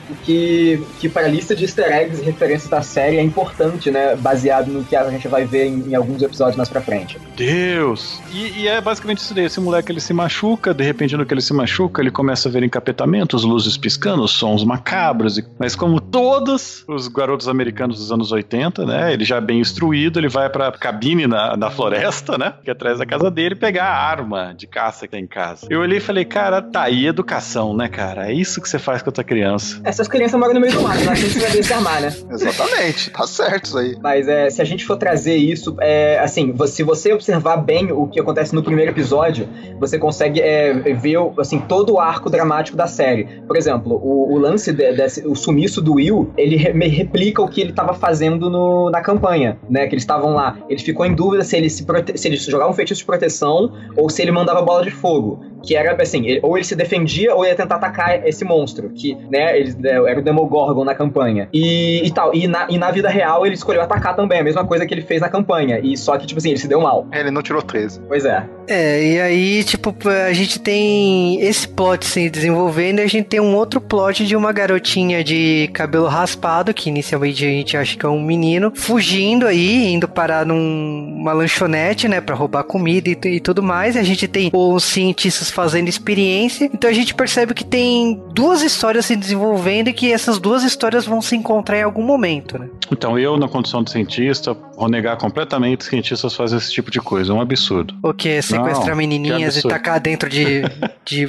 X-Men 0.09 0.17
134. 0.17 0.25
que, 0.25 0.83
que 1.01 1.09
para 1.09 1.27
a 1.27 1.29
lista 1.29 1.55
de 1.55 1.65
easter 1.65 1.93
eggs 1.93 2.21
e 2.21 2.25
referências 2.25 2.69
da 2.71 2.83
série 2.83 3.17
é 3.17 3.23
importante, 3.23 3.91
né? 3.91 4.17
Baseado 4.17 4.69
no 4.69 4.85
que 4.85 4.97
a 4.97 5.09
gente 5.11 5.29
vai 5.29 5.45
ver 5.45 5.67
em, 5.67 5.91
em 5.91 5.95
alguns 5.95 6.23
episódios 6.23 6.57
mais 6.57 6.69
pra 6.69 6.81
frente. 6.81 7.19
Deus! 7.37 8.21
E, 8.33 8.61
e 8.63 8.69
é 8.69 8.81
basicamente 8.81 9.19
isso 9.19 9.35
daí. 9.35 9.45
Esse 9.45 9.61
moleque 9.61 9.91
ele 9.93 10.01
se 10.01 10.13
machuca, 10.13 10.73
de 10.75 10.85
repente, 10.85 11.17
no 11.17 11.25
que 11.25 11.33
ele 11.35 11.41
se 11.41 11.53
machuca, 11.53 12.01
ele 12.03 12.11
começa 12.11 12.49
a 12.49 12.53
ver 12.53 12.63
encapetamentos, 12.63 13.43
luzes 13.45 13.77
piscando, 13.77 14.27
sons 14.29 14.65
macabros. 14.65 15.39
e- 15.39 15.45
Mas 15.59 15.75
como 15.75 16.01
todos 16.01 16.85
os 16.87 17.09
garotos 17.09 17.49
americanos 17.49 17.99
dos 17.99 18.13
anos 18.13 18.33
80, 18.33 18.85
né? 18.85 19.13
Ele 19.13 19.25
já 19.25 19.41
bem 19.41 19.61
instruído, 19.61 20.19
ele 20.19 20.29
vai 20.29 20.49
pra 20.51 20.71
cabine 20.73 21.27
na, 21.27 21.57
na 21.57 21.71
floresta, 21.71 22.37
né? 22.39 22.55
Que 22.63 22.71
é 22.71 22.73
atrás 22.73 22.99
da 22.99 23.07
casa 23.07 23.31
dele, 23.31 23.55
pegar 23.55 23.85
a 23.87 23.97
arma 24.11 24.55
de 24.57 24.67
caça 24.67 25.07
que 25.07 25.13
tem 25.13 25.25
em 25.25 25.27
casa. 25.27 25.67
Eu 25.71 25.81
olhei 25.81 25.99
e 25.99 26.01
falei, 26.01 26.25
cara, 26.25 26.61
tá 26.63 26.83
aí 26.83 27.07
educação, 27.07 27.75
né, 27.77 27.89
cara? 27.89 28.29
É 28.31 28.33
isso 28.33 28.61
que 28.61 28.69
você 28.69 28.79
faz 28.79 29.03
com 29.03 29.11
a 29.11 29.13
tua 29.13 29.25
criança. 29.25 29.81
Essas 29.99 30.07
crianças 30.07 30.39
moram 30.39 30.55
no 30.55 30.61
meio 30.61 30.73
do 30.73 30.81
mato, 30.81 31.01
né? 31.05 31.11
a 31.11 31.15
gente 31.17 31.39
vai 31.41 31.51
ver 31.51 31.65
se 31.65 31.73
armar, 31.73 32.01
né? 32.01 32.15
Exatamente, 32.31 33.11
tá 33.11 33.27
certo 33.27 33.65
isso 33.65 33.79
aí. 33.79 33.97
Mas 34.01 34.29
é, 34.29 34.49
se 34.49 34.63
a 34.63 34.65
gente 34.65 34.85
for 34.85 34.97
trazer 34.97 35.35
isso, 35.35 35.75
é, 35.81 36.21
assim, 36.21 36.55
se 36.69 36.85
você 36.85 37.13
observar 37.13 37.57
bem 37.57 37.91
o 37.91 38.07
que 38.07 38.21
acontece 38.21 38.55
no 38.55 38.63
primeiro 38.63 38.93
episódio, 38.93 39.49
você 39.81 39.99
consegue 39.99 40.41
é, 40.41 40.73
ver 40.95 41.17
assim, 41.39 41.59
todo 41.59 41.95
o 41.95 42.01
arco 42.01 42.31
dramático 42.31 42.77
da 42.77 42.87
série. 42.87 43.25
Por 43.47 43.57
exemplo, 43.57 43.95
o, 44.01 44.35
o 44.35 44.39
lance 44.39 44.73
de- 44.73 44.93
desse, 44.93 45.27
o 45.27 45.35
sumiço 45.35 45.83
do 45.83 45.95
Will, 45.95 46.33
ele 46.37 46.55
re- 46.57 46.73
replica 46.89 47.43
o 47.43 47.49
que 47.49 47.61
ele 47.61 47.71
estava 47.71 47.93
fazendo 47.93 48.49
no- 48.49 48.91
na 48.91 49.01
campanha, 49.01 49.59
né? 49.69 49.89
Que 49.89 49.95
eles 49.95 50.05
estavam 50.05 50.33
lá. 50.33 50.57
Ele 50.69 50.79
ficou 50.81 51.05
em 51.07 51.13
dúvida 51.15 51.43
se 51.43 51.57
ele 51.57 51.69
se, 51.69 51.83
prote- 51.85 52.17
se 52.17 52.29
ele 52.29 52.37
jogava 52.37 52.71
um 52.71 52.75
feitiço 52.75 53.01
de 53.01 53.05
proteção 53.07 53.73
ou 53.97 54.09
se 54.09 54.23
ele 54.23 54.31
mandava 54.31 54.63
bola 54.63 54.85
de 54.85 54.93
fogo. 54.93 55.41
Que 55.65 55.75
era 55.77 56.01
assim, 56.01 56.27
ele- 56.27 56.41
ou 56.43 56.57
ele 56.57 56.65
se 56.65 56.75
defendia 56.77 57.35
ou 57.35 57.45
ia 57.45 57.55
tentar 57.55 57.77
atacar 57.77 58.27
esse 58.27 58.45
monstro, 58.45 58.91
que, 58.91 59.15
né, 59.31 59.59
ele, 59.59 59.75
era 59.87 60.19
o 60.19 60.23
Demogorgon 60.23 60.85
na 60.85 60.95
campanha. 60.95 61.49
E, 61.53 62.03
e 62.07 62.11
tal. 62.11 62.35
E 62.35 62.47
na, 62.47 62.67
e 62.71 62.79
na 62.79 62.91
vida 62.91 63.09
real 63.09 63.45
ele 63.45 63.55
escolheu 63.55 63.83
atacar 63.83 64.15
também, 64.15 64.41
a 64.41 64.45
mesma 64.45 64.65
coisa 64.67 64.87
que 64.87 64.95
ele 64.95 65.03
fez 65.03 65.21
na 65.21 65.29
campanha. 65.29 65.81
E 65.83 65.97
só 65.97 66.17
que, 66.17 66.27
tipo 66.27 66.39
assim, 66.39 66.51
ele 66.51 66.59
se 66.59 66.69
deu 66.69 66.81
mal. 66.81 67.07
Ele 67.13 67.31
não 67.31 67.43
tirou 67.43 67.63
13. 67.63 68.01
Pois 68.07 68.25
é. 68.25 68.45
É, 68.69 69.03
e 69.03 69.21
aí, 69.21 69.65
tipo, 69.65 69.95
a 70.29 70.33
gente 70.33 70.59
tem 70.61 71.41
esse 71.41 71.67
plot 71.67 72.05
se 72.07 72.29
desenvolvendo 72.29 72.99
e 72.99 73.03
a 73.03 73.07
gente 73.07 73.27
tem 73.27 73.41
um 73.41 73.55
outro 73.57 73.81
plot 73.81 74.27
de 74.27 74.37
uma 74.37 74.53
garotinha 74.53 75.25
de 75.25 75.71
cabelo 75.73 76.07
raspado, 76.07 76.75
que 76.75 76.89
inicialmente 76.91 77.45
a 77.45 77.49
gente 77.49 77.77
acha 77.77 77.97
que 77.97 78.05
é 78.05 78.09
um 78.09 78.23
menino, 78.23 78.73
fugindo 78.75 79.47
aí, 79.47 79.93
indo 79.93 80.07
parar 80.07 80.45
numa 80.45 81.33
lanchonete, 81.33 82.09
né, 82.09 82.21
pra 82.21 82.35
roubar 82.35 82.65
comida 82.65 83.09
e, 83.09 83.19
e 83.37 83.41
tudo 83.41 83.63
mais. 83.63 83.97
E 83.97 83.99
a 83.99 84.03
gente 84.03 84.29
tem 84.29 84.51
os 84.53 84.85
cientistas 84.85 85.48
fazendo 85.53 85.89
experiência. 85.89 86.71
Então 86.73 86.89
a 86.89 86.93
gente 86.93 87.15
percebe 87.15 87.55
que 87.55 87.65
tem 87.65 88.21
duas 88.33 88.63
histórias 88.63 89.07
se 89.07 89.17
desenvolvendo 89.17 89.89
e 89.89 89.93
que 89.93 90.13
essas 90.13 90.39
duas 90.39 90.63
histórias 90.63 91.07
vão 91.07 91.21
se 91.21 91.37
encontrar 91.37 91.79
em 91.79 91.83
algum 91.83 92.03
momento, 92.03 92.59
né? 92.59 92.69
Então, 92.91 93.19
eu, 93.19 93.37
na 93.37 93.49
condição 93.49 93.83
de 93.83 93.91
cientista, 93.91 94.57
vou 94.77 94.89
negar 94.89 95.17
completamente 95.17 95.79
que 95.79 95.85
cientistas 95.85 96.35
fazem 96.35 96.59
esse 96.59 96.73
tipo 96.73 96.91
de 96.91 97.01
coisa. 97.01 97.33
É 97.33 97.35
um 97.35 97.41
absurdo. 97.41 97.95
O 98.03 98.15
que? 98.15 98.41
Sequestrar 98.41 98.91
Não, 98.91 98.97
menininhas 98.97 99.61
que 99.61 99.67
e 99.67 99.71
tacar 99.71 100.01
dentro 100.01 100.29
de, 100.29 100.63
de, 101.05 101.27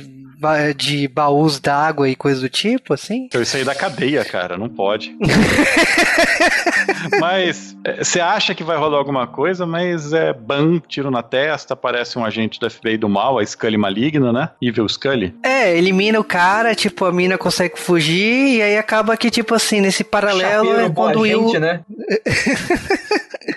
de 0.76 1.08
baús 1.08 1.60
d'água 1.60 2.10
e 2.10 2.16
coisa 2.16 2.42
do 2.42 2.50
tipo, 2.50 2.94
assim? 2.94 3.28
Eu 3.34 3.46
saí 3.46 3.64
da 3.64 3.76
cadeia, 3.76 4.24
cara, 4.24 4.58
não 4.58 4.70
pode. 4.70 5.16
mas 7.20 7.76
é, 7.84 8.04
você 8.04 8.22
acha 8.22 8.56
que 8.56 8.64
vai 8.64 8.78
rolar 8.78 8.98
alguma 8.98 9.28
coisa, 9.28 9.66
mas 9.66 10.14
é 10.14 10.34
bam, 10.34 10.80
tiro 10.80 11.12
na 11.12 11.22
testa, 11.22 11.74
aparece 11.74 12.18
um 12.18 12.24
agente 12.24 12.60
do 12.60 12.70
FBI 12.70 12.98
do 12.98 13.10
mal, 13.10 13.38
a 13.38 13.46
Scully 13.46 13.78
maligna, 13.78 14.32
né? 14.32 14.50
Evil 14.62 14.88
Scully. 14.88 15.36
É, 15.44 15.78
elimina 15.78 16.20
o 16.20 16.24
cara, 16.24 16.74
tipo, 16.74 17.06
a 17.06 17.12
mina 17.12 17.38
consegue 17.38 17.78
fugir, 17.78 18.58
e 18.58 18.62
aí 18.62 18.78
acaba 18.78 19.18
que, 19.18 19.30
tipo 19.30 19.54
assim, 19.54 19.82
nesse 19.82 20.04
paralelo 20.04 20.66
Chapeiro, 20.66 20.86
é 20.86 20.90
quando 20.90 21.16
o 21.18 21.22
Will. 21.22 21.48
gente, 21.48 21.60
né? 21.60 21.82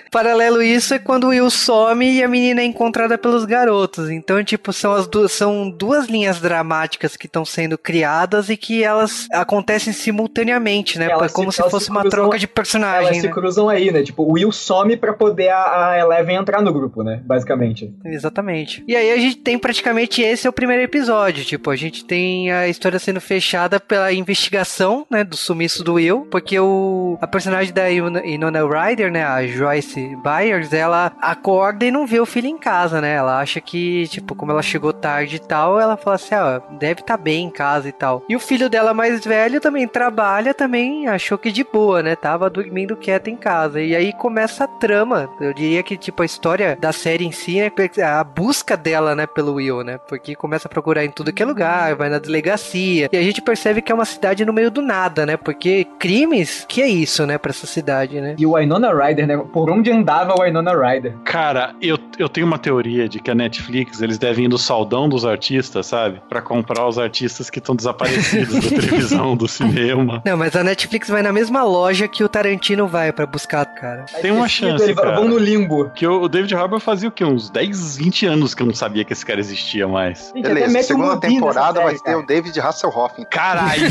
Paralelo 0.09 0.61
isso 0.61 0.93
é 0.93 0.99
quando 0.99 1.25
o 1.25 1.29
Will 1.29 1.49
some 1.49 2.07
e 2.07 2.23
a 2.23 2.27
menina 2.27 2.61
é 2.61 2.65
encontrada 2.65 3.17
pelos 3.17 3.45
garotos. 3.45 4.09
Então, 4.09 4.43
tipo, 4.43 4.71
são 4.71 4.93
as 4.93 5.07
duas, 5.07 5.31
são 5.31 5.69
duas 5.69 6.07
linhas 6.07 6.39
dramáticas 6.39 6.72
que 7.17 7.25
estão 7.27 7.45
sendo 7.45 7.77
criadas 7.77 8.49
e 8.49 8.57
que 8.57 8.83
elas 8.83 9.27
acontecem 9.31 9.93
simultaneamente, 9.93 10.97
né? 10.97 11.09
Elas 11.09 11.31
como 11.31 11.51
se- 11.51 11.57
se 11.57 11.61
elas 11.61 11.71
fosse 11.71 11.85
se 11.85 11.91
uma 11.91 12.01
cruzam- 12.01 12.19
troca 12.21 12.37
de 12.39 12.45
Elas 12.45 12.53
personagem, 12.53 13.21
se 13.21 13.27
né? 13.27 13.33
cruzam 13.33 13.69
aí, 13.69 13.91
né? 13.91 14.01
Tipo, 14.03 14.23
o 14.23 14.33
Will 14.33 14.51
some 14.51 14.97
pra 14.97 15.13
poder 15.13 15.49
a, 15.49 15.89
a 15.91 15.99
Eleven 15.99 16.35
entrar 16.37 16.61
no 16.61 16.71
grupo, 16.73 17.03
né? 17.03 17.21
Basicamente. 17.25 17.93
Exatamente. 18.05 18.83
E 18.87 18.95
aí 18.95 19.11
a 19.11 19.17
gente 19.17 19.37
tem 19.37 19.57
praticamente 19.59 20.21
esse 20.21 20.47
é 20.47 20.49
o 20.49 20.53
primeiro 20.53 20.81
episódio. 20.83 21.43
Tipo, 21.45 21.69
a 21.69 21.75
gente 21.75 22.05
tem 22.05 22.51
a 22.51 22.67
história 22.67 22.99
sendo 22.99 23.21
fechada 23.21 23.79
pela 23.79 24.11
investigação, 24.13 25.05
né, 25.09 25.23
do 25.23 25.35
sumiço 25.37 25.83
do 25.83 25.93
Will, 25.93 26.27
porque 26.31 26.59
o 26.59 27.17
a 27.21 27.27
personagem 27.27 27.73
da 27.73 27.89
Inona 27.89 28.25
Inona 28.25 28.59
Ryder, 28.67 29.11
né, 29.11 29.23
a 29.23 29.45
Joyce 29.45 30.15
Byers, 30.23 30.73
ela 30.73 31.11
acorda 31.21 31.85
e 31.85 31.91
não 31.91 32.05
vê 32.07 32.19
o 32.19 32.25
filho 32.25 32.47
em 32.47 32.57
casa, 32.57 32.99
né? 33.01 33.13
Ela 33.15 33.39
acha 33.39 33.59
que, 33.61 34.07
tipo, 34.07 34.35
como 34.35 34.51
ela 34.51 34.61
chegou 34.61 34.91
tarde 34.93 35.35
e 35.35 35.39
tal, 35.39 35.79
ela 35.79 35.97
fala 35.97 36.15
assim, 36.15 36.35
ah, 36.35 36.61
deve 36.71 37.01
estar 37.01 37.17
bem 37.17 37.45
em 37.45 37.49
casa 37.49 37.87
e 37.87 37.91
tal. 37.91 38.23
E 38.27 38.35
o 38.35 38.39
filho 38.39 38.69
dela 38.69 38.93
mais 38.93 39.23
velho 39.23 39.61
também 39.61 39.87
trabalha, 39.87 40.53
também 40.53 41.07
achou 41.07 41.37
que 41.37 41.51
de 41.51 41.63
boa, 41.63 42.03
né? 42.03 42.15
Tava 42.15 42.49
dormindo 42.49 42.95
quieto 42.95 43.29
em 43.29 43.35
casa. 43.35 43.81
E 43.81 43.95
aí 43.95 44.13
começa 44.13 44.65
a 44.65 44.67
trama. 44.67 45.29
Eu 45.39 45.53
diria 45.53 45.81
que, 45.81 45.97
tipo, 45.97 46.21
a 46.21 46.25
história 46.25 46.77
da 46.79 46.91
série 46.91 47.25
em 47.25 47.31
si, 47.31 47.59
né? 47.59 47.71
A 48.03 48.23
busca 48.23 48.75
dela, 48.75 49.15
né, 49.15 49.25
pelo 49.25 49.53
Will, 49.53 49.83
né? 49.83 49.97
Porque 50.07 50.35
começa 50.35 50.67
a 50.67 50.71
procurar 50.71 51.05
em 51.05 51.11
tudo 51.11 51.31
que 51.31 51.41
é 51.41 51.45
lugar, 51.45 51.95
vai 51.95 52.09
na 52.09 52.19
delegacia. 52.19 53.09
E 53.11 53.17
a 53.17 53.23
gente 53.23 53.41
percebe 53.41 53.81
que 53.81 53.91
é 53.91 53.95
uma 53.95 54.05
cidade 54.05 54.45
no 54.45 54.53
meio 54.53 54.69
do 54.69 54.81
nada, 54.81 55.25
né? 55.25 55.37
Porque 55.37 55.85
crimes, 55.97 56.65
que 56.67 56.81
é 56.81 56.87
isso, 56.87 57.25
né, 57.25 57.37
pra 57.37 57.51
essa 57.51 57.67
cidade, 57.67 58.19
né? 58.19 58.35
E 58.37 58.45
o 58.45 58.55
Winona 58.55 58.93
Ryder, 58.93 59.27
né? 59.27 59.37
Por 59.37 59.69
onde 59.69 59.93
legendava 59.93 60.33
o 60.33 60.43
Winona 60.43 60.73
Ryder. 60.73 61.13
Cara, 61.23 61.75
eu, 61.81 61.97
eu 62.17 62.27
tenho 62.27 62.47
uma 62.47 62.57
teoria 62.57 63.07
de 63.07 63.19
que 63.19 63.29
a 63.29 63.35
Netflix, 63.35 64.01
eles 64.01 64.17
devem 64.17 64.45
ir 64.45 64.47
no 64.47 64.57
saldão 64.57 65.07
dos 65.07 65.25
artistas, 65.25 65.85
sabe? 65.85 66.21
Pra 66.27 66.41
comprar 66.53 66.87
os 66.87 66.97
artistas 66.97 67.49
que 67.49 67.59
estão 67.59 67.75
desaparecidos 67.75 68.53
da 68.53 68.69
televisão, 68.69 69.35
do 69.35 69.47
cinema. 69.47 70.21
Não, 70.25 70.37
mas 70.37 70.55
a 70.55 70.63
Netflix 70.63 71.09
vai 71.09 71.21
na 71.21 71.31
mesma 71.31 71.63
loja 71.63 72.07
que 72.07 72.23
o 72.23 72.29
Tarantino 72.29 72.87
vai 72.87 73.11
pra 73.11 73.25
buscar, 73.25 73.65
cara. 73.65 74.05
Tem 74.21 74.31
uma 74.31 74.47
chance, 74.47 74.93
cara. 74.93 75.15
vão 75.15 75.27
no 75.27 75.37
limbo. 75.37 75.89
Que 75.91 76.07
o 76.07 76.27
David 76.27 76.55
Harbour 76.55 76.79
fazia 76.79 77.09
o 77.09 77.11
quê? 77.11 77.23
Uns 77.23 77.49
10, 77.49 77.97
20 77.97 78.25
anos 78.25 78.53
que 78.53 78.61
eu 78.61 78.67
não 78.67 78.73
sabia 78.73 79.03
que 79.03 79.13
esse 79.13 79.25
cara 79.25 79.39
existia 79.39 79.87
mais. 79.87 80.31
Beleza, 80.33 80.83
segunda 80.83 81.19
temporada 81.19 81.81
vai 81.81 81.97
série, 81.97 82.03
ter 82.03 82.15
o 82.15 82.25
David 82.25 82.59
Hasselhoff. 82.59 83.25
Caralho! 83.25 83.83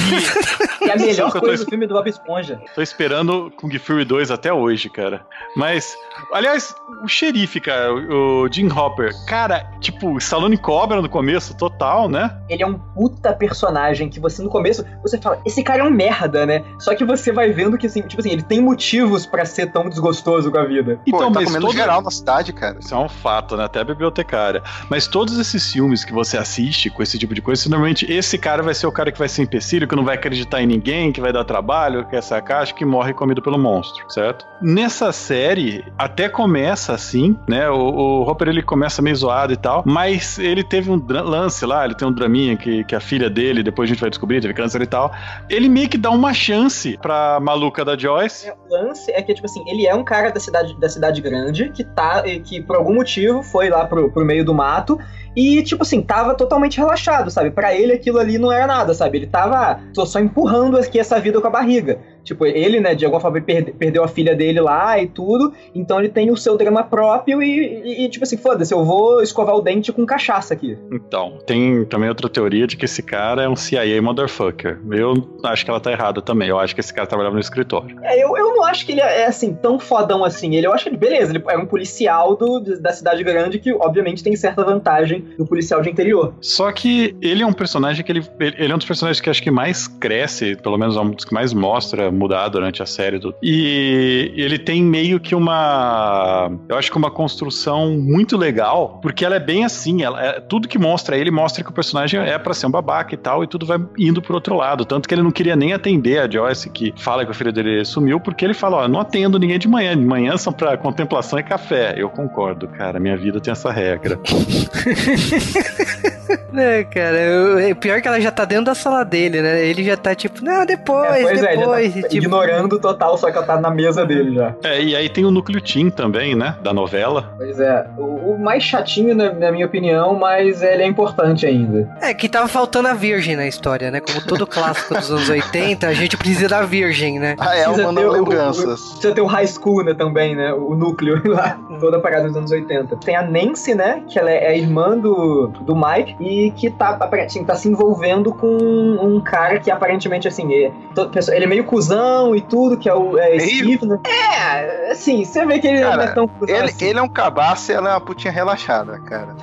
É 0.82 0.92
a 0.92 0.96
melhor 0.96 1.32
tô 1.32 1.40
coisa 1.40 1.64
do 1.64 1.68
filme 1.70 1.86
do 1.86 1.94
Bob 1.94 2.08
Esponja. 2.08 2.60
Tô 2.74 2.82
esperando 2.82 3.52
Kung 3.56 3.76
Fury 3.78 4.04
2 4.04 4.30
até 4.30 4.52
hoje, 4.52 4.88
cara. 4.88 5.24
Mas, 5.56 5.94
aliás, 6.32 6.74
o 7.02 7.08
xerife, 7.08 7.60
cara, 7.60 7.92
o 7.92 8.42
o 8.42 8.48
Jim 8.50 8.68
Hopper, 8.70 9.12
cara, 9.26 9.64
tipo, 9.80 10.18
Stallone 10.18 10.56
cobra 10.56 11.00
no 11.00 11.08
começo, 11.08 11.56
total, 11.56 12.08
né? 12.08 12.36
Ele 12.52 12.62
é 12.62 12.66
um 12.66 12.74
puta 12.74 13.32
personagem 13.32 14.08
que 14.08 14.20
você 14.20 14.42
no 14.42 14.48
começo, 14.50 14.84
você 15.02 15.18
fala, 15.18 15.40
esse 15.44 15.62
cara 15.62 15.80
é 15.82 15.84
um 15.84 15.90
merda, 15.90 16.44
né? 16.46 16.64
Só 16.78 16.94
que 16.94 17.04
você 17.04 17.32
vai 17.32 17.50
vendo 17.52 17.78
que, 17.78 17.86
assim, 17.86 18.02
tipo 18.02 18.20
assim, 18.20 18.30
ele 18.30 18.42
tem 18.42 18.60
motivos 18.60 19.24
pra 19.26 19.44
ser 19.44 19.70
tão 19.72 19.88
desgostoso 19.88 20.50
com 20.50 20.58
a 20.58 20.64
vida. 20.64 20.96
Pô, 20.96 21.02
Então, 21.06 21.20
ele 21.24 21.28
tá 21.34 21.40
mas 21.40 21.44
comendo 21.48 21.66
todo- 21.66 21.76
geral 21.76 22.02
na 22.02 22.10
cidade, 22.10 22.52
cara. 22.52 22.78
Isso 22.80 22.94
é 22.94 22.98
um 22.98 23.08
fato, 23.08 23.56
né? 23.56 23.64
Até 23.64 23.80
a 23.80 23.84
bibliotecária. 23.84 24.62
Mas 24.90 25.06
todos 25.06 25.38
esses 25.38 25.70
filmes 25.72 26.04
que 26.04 26.12
você 26.12 26.36
assiste 26.36 26.90
com 26.90 27.02
esse 27.02 27.18
tipo 27.18 27.34
de 27.34 27.40
coisa, 27.42 27.68
normalmente 27.68 28.10
esse 28.10 28.36
cara 28.38 28.62
vai 28.62 28.74
ser 28.74 28.86
o 28.86 28.92
cara 28.92 29.10
que 29.10 29.18
vai 29.18 29.28
ser 29.28 29.42
empecilho, 29.42 29.86
que 29.88 29.96
não 29.96 30.04
vai 30.04 30.14
acreditar 30.16 30.60
em 30.62 30.66
ninguém, 30.66 31.12
que 31.12 31.20
vai 31.20 31.32
dar 31.32 31.44
trabalho, 31.44 32.06
que 32.06 32.16
é 32.16 32.20
sarcástico, 32.20 32.78
que 32.78 32.84
morre 32.84 33.12
comido 33.14 33.40
pelo 33.40 33.58
monstro, 33.58 34.04
certo? 34.10 34.46
Nessa 34.60 35.12
série, 35.12 35.84
até 35.98 36.28
começa 36.28 36.92
assim, 36.92 37.36
né? 37.48 37.68
O, 37.70 37.76
o 37.76 38.22
Hopper 38.28 38.48
ele 38.48 38.62
começa 38.62 39.00
meio 39.02 39.16
zoado 39.16 39.52
e 39.52 39.56
tal, 39.56 39.82
mas 39.86 40.38
ele 40.38 40.62
teve 40.62 40.90
um 40.90 41.02
lance 41.08 41.64
lá, 41.64 41.84
ele 41.84 41.94
tem 41.94 42.06
um 42.06 42.12
draminha 42.32 42.56
que, 42.56 42.82
que 42.84 42.94
a 42.94 43.00
filha 43.00 43.28
dele, 43.28 43.62
depois 43.62 43.88
a 43.88 43.92
gente 43.92 44.00
vai 44.00 44.08
descobrir, 44.08 44.40
teve 44.40 44.54
câncer 44.54 44.80
e 44.80 44.86
tal. 44.86 45.12
Ele 45.48 45.68
meio 45.68 45.88
que 45.88 45.98
dá 45.98 46.10
uma 46.10 46.32
chance 46.32 46.98
pra 47.00 47.38
maluca 47.40 47.84
da 47.84 47.96
Joyce. 47.96 48.50
O 48.50 48.72
lance 48.72 49.12
é 49.12 49.20
que, 49.20 49.34
tipo 49.34 49.46
assim, 49.46 49.62
ele 49.68 49.86
é 49.86 49.94
um 49.94 50.02
cara 50.02 50.30
da 50.30 50.40
cidade, 50.40 50.78
da 50.80 50.88
cidade 50.88 51.20
grande 51.20 51.68
que 51.70 51.84
tá. 51.84 52.22
que 52.22 52.62
por 52.62 52.76
algum 52.76 52.94
motivo 52.94 53.42
foi 53.42 53.68
lá 53.68 53.84
pro, 53.86 54.10
pro 54.10 54.24
meio 54.24 54.44
do 54.44 54.54
mato 54.54 54.98
e, 55.36 55.62
tipo 55.62 55.82
assim, 55.82 56.02
tava 56.02 56.34
totalmente 56.34 56.78
relaxado, 56.78 57.30
sabe? 57.30 57.50
Pra 57.50 57.74
ele 57.74 57.92
aquilo 57.92 58.18
ali 58.18 58.38
não 58.38 58.50
era 58.50 58.66
nada, 58.66 58.94
sabe? 58.94 59.18
Ele 59.18 59.26
tava 59.26 59.80
só, 59.94 60.04
só 60.04 60.20
empurrando 60.20 60.76
aqui 60.78 60.98
essa 60.98 61.18
vida 61.20 61.40
com 61.40 61.46
a 61.46 61.50
barriga. 61.50 61.98
Tipo, 62.24 62.46
ele, 62.46 62.80
né, 62.80 62.94
de 62.94 63.04
alguma 63.04 63.20
forma 63.20 63.40
perde- 63.40 63.72
perdeu 63.72 64.04
a 64.04 64.08
filha 64.08 64.34
dele 64.34 64.60
lá 64.60 64.98
e 65.00 65.06
tudo, 65.06 65.52
então 65.74 65.98
ele 65.98 66.08
tem 66.08 66.30
o 66.30 66.36
seu 66.36 66.56
drama 66.56 66.82
próprio 66.84 67.42
e, 67.42 67.58
e- 67.84 68.04
e, 68.04 68.08
tipo 68.08 68.24
assim, 68.24 68.36
foda-se, 68.36 68.72
eu 68.72 68.84
vou 68.84 69.22
escovar 69.22 69.54
o 69.56 69.60
dente 69.60 69.92
com 69.92 70.04
cachaça 70.06 70.54
aqui. 70.54 70.76
Então, 70.92 71.38
tem 71.46 71.84
também 71.84 72.08
outra 72.08 72.28
teoria 72.28 72.66
de 72.66 72.76
que 72.76 72.84
esse 72.84 73.02
cara 73.02 73.42
é 73.42 73.48
um 73.48 73.56
CIA 73.56 74.00
motherfucker. 74.00 74.78
Eu 74.90 75.14
acho 75.44 75.64
que 75.64 75.70
ela 75.70 75.80
tá 75.80 75.90
errada 75.90 76.20
também. 76.22 76.48
Eu 76.48 76.58
acho 76.58 76.74
que 76.74 76.80
esse 76.80 76.92
cara 76.94 77.06
trabalhava 77.06 77.34
no 77.34 77.40
escritório. 77.40 77.96
É, 78.02 78.22
eu, 78.22 78.36
eu 78.36 78.54
não 78.54 78.64
acho 78.64 78.86
que 78.86 78.92
ele 78.92 79.00
é, 79.00 79.26
assim, 79.26 79.54
tão 79.54 79.78
fodão 79.78 80.24
assim. 80.24 80.54
Ele, 80.54 80.66
eu 80.66 80.72
acho 80.72 80.84
que 80.84 80.90
ele, 80.90 80.96
beleza, 80.96 81.32
ele 81.32 81.42
é 81.48 81.58
um 81.58 81.66
policial 81.66 82.36
do, 82.36 82.60
da 82.80 82.92
cidade 82.92 83.22
grande 83.24 83.58
que, 83.58 83.72
obviamente, 83.72 84.22
tem 84.22 84.34
certa 84.36 84.62
vantagem 84.64 85.24
do 85.36 85.46
policial 85.46 85.80
de 85.82 85.90
interior. 85.90 86.34
Só 86.40 86.70
que 86.70 87.16
ele 87.20 87.42
é 87.42 87.46
um 87.46 87.52
personagem 87.52 88.04
que 88.04 88.12
ele, 88.12 88.24
ele 88.38 88.70
é 88.70 88.74
um 88.74 88.78
dos 88.78 88.86
personagens 88.86 89.20
que 89.20 89.28
acho 89.30 89.42
que 89.42 89.50
mais 89.50 89.88
cresce, 89.88 90.56
pelo 90.56 90.76
menos 90.78 90.96
é 90.96 91.00
um 91.00 91.10
dos 91.10 91.24
que 91.24 91.34
mais 91.34 91.52
mostra 91.52 92.10
mudar 92.12 92.48
durante 92.48 92.82
a 92.82 92.86
série. 92.86 93.18
Do, 93.18 93.34
e 93.42 94.32
ele 94.36 94.58
tem 94.58 94.82
meio 94.82 95.18
que 95.20 95.34
uma. 95.34 96.50
Eu 96.68 96.76
acho 96.76 96.90
que 96.90 96.96
uma 96.96 97.10
construção 97.10 97.92
muito 97.98 98.36
legal, 98.36 98.98
porque 99.02 99.24
ela 99.24 99.36
é 99.36 99.40
bem 99.40 99.64
assim. 99.64 100.02
Ela, 100.02 100.24
é- 100.24 100.40
tudo 100.40 100.68
que 100.68 100.78
mostra 100.78 101.16
ele 101.16 101.30
mostra 101.30 101.62
que 101.64 101.70
o 101.70 101.72
personagem 101.72 102.20
é 102.20 102.38
pra 102.38 102.54
ser 102.54 102.66
um 102.66 102.70
babaca 102.70 103.14
e 103.14 103.18
tal, 103.18 103.42
e 103.42 103.46
tudo 103.46 103.66
vai 103.66 103.78
indo 103.98 104.22
pro 104.22 104.34
outro 104.34 104.56
lado. 104.56 104.84
Tanto 104.84 105.08
que 105.08 105.14
ele 105.14 105.22
não 105.22 105.30
queria 105.30 105.56
nem 105.56 105.72
atender 105.72 106.20
a 106.20 106.30
Joyce, 106.30 106.70
que 106.70 106.92
fala 106.96 107.24
que 107.24 107.30
o 107.30 107.34
filho 107.34 107.52
dele 107.52 107.84
sumiu, 107.84 108.20
porque 108.20 108.44
ele 108.44 108.54
fala: 108.54 108.84
Ó, 108.84 108.88
não 108.88 109.00
atendo 109.00 109.38
ninguém 109.38 109.58
de 109.58 109.68
manhã. 109.68 109.96
De 109.96 110.04
manhã 110.04 110.36
são 110.36 110.52
pra 110.52 110.76
contemplação 110.76 111.38
e 111.38 111.42
café. 111.42 111.94
Eu 111.96 112.08
concordo, 112.08 112.68
cara. 112.68 113.00
Minha 113.00 113.16
vida 113.16 113.40
tem 113.40 113.52
essa 113.52 113.70
regra. 113.70 114.18
É, 116.54 116.84
cara, 116.84 117.16
eu- 117.18 117.58
é 117.58 117.74
pior 117.74 118.00
que 118.02 118.06
ela 118.08 118.20
já 118.20 118.30
tá 118.30 118.44
dentro 118.44 118.66
da 118.66 118.74
sala 118.74 119.04
dele, 119.04 119.40
né? 119.40 119.64
Ele 119.66 119.82
já 119.82 119.96
tá 119.96 120.14
tipo, 120.14 120.44
não, 120.44 120.66
depois, 120.66 121.08
É, 121.10 121.22
pois 121.22 121.42
é, 121.42 121.56
depois. 121.56 121.96
e, 121.96 122.02
tá 122.02 122.08
tipo, 122.08 122.24
ignorando 122.24 122.78
total, 122.78 123.16
só 123.16 123.30
que 123.30 123.36
ela 123.38 123.46
tá 123.46 123.58
na 123.60 123.70
mesa 123.70 124.04
dele 124.04 124.34
já. 124.34 124.54
É, 124.62 124.82
e 124.82 124.94
aí 124.94 125.08
tem 125.08 125.24
o 125.24 125.30
núcleo 125.30 125.60
Teen 125.62 125.90
também, 125.90 126.34
né? 126.34 126.56
Da 126.62 126.72
novela. 126.74 127.32
Pois 127.38 127.58
é, 127.58 127.86
o, 127.96 128.32
o 128.34 128.38
mais 128.38 128.62
chatinho, 128.62 129.14
na, 129.14 129.32
na 129.32 129.50
minha 129.50 129.64
opinião, 129.66 130.14
mas 130.14 130.62
ele 130.62 130.82
é 130.82 130.86
importante 130.86 131.46
ainda. 131.46 131.88
É, 132.00 132.12
que 132.12 132.28
tava 132.28 132.48
faltando 132.48 132.88
a 132.88 132.92
virgem 132.94 133.34
na 133.34 133.46
história, 133.46 133.90
né? 133.90 134.00
Como 134.00 134.20
todo 134.26 134.46
clássico 134.46 134.94
dos 134.94 135.10
anos 135.10 135.28
80, 135.30 135.86
a 135.86 135.94
gente 135.94 136.16
precisa 136.16 136.48
da 136.48 136.62
virgem, 136.62 137.18
né? 137.18 137.34
Ah, 137.38 137.56
é, 137.56 137.64
Precisa 137.64 137.88
uma 137.88 138.00
ter 138.00 138.06
o- 138.06 138.12
lembranças. 138.12 138.80
Precisa 138.92 139.14
ter 139.14 139.20
o 139.22 139.26
high 139.26 139.46
school, 139.46 139.82
né, 139.84 139.94
também, 139.94 140.36
né? 140.36 140.52
O 140.52 140.74
núcleo 140.74 141.20
lá, 141.26 141.58
toda 141.80 141.96
a 141.96 142.00
parada 142.00 142.28
dos 142.28 142.36
anos 142.36 142.50
80. 142.50 142.96
Tem 142.96 143.16
a 143.16 143.22
Nancy, 143.22 143.74
né? 143.74 144.02
Que 144.08 144.18
ela 144.18 144.30
é 144.30 144.48
a 144.48 144.54
irmã 144.56 144.96
do, 144.98 145.48
do 145.62 145.74
Mike 145.74 146.14
e 146.22 146.50
que 146.52 146.70
tá, 146.70 146.98
assim, 147.24 147.44
tá 147.44 147.54
se 147.54 147.68
envolvendo 147.68 148.32
com 148.32 148.46
um 148.46 149.20
cara 149.20 149.58
que 149.60 149.70
aparentemente, 149.70 150.26
assim, 150.28 150.52
é, 150.54 150.72
pessoa- 151.12 151.34
ele 151.36 151.44
é 151.44 151.48
meio 151.48 151.64
cuzão 151.64 152.34
e 152.36 152.40
tudo, 152.40 152.76
que 152.76 152.88
é 152.88 152.94
o 152.94 153.18
é, 153.18 153.36
Meio? 153.36 153.40
Steve, 153.48 153.86
né? 153.86 153.98
É, 154.06 154.90
assim, 154.92 155.24
você 155.24 155.44
vê 155.46 155.58
que 155.58 155.66
ele 155.66 155.80
Cara, 155.80 155.96
não 155.96 156.02
é 156.04 156.14
tão 156.14 156.28
cuzão 156.28 156.56
Ele, 156.56 156.66
assim. 156.66 156.84
ele 156.86 156.98
é 156.98 157.02
um 157.02 157.08
cabaço 157.08 157.70
e 157.72 157.74
ela 157.74 157.90
é 157.90 157.92
uma 157.94 158.00
putinha 158.00 158.32
relaxada, 158.32 158.98
cara. 159.00 159.34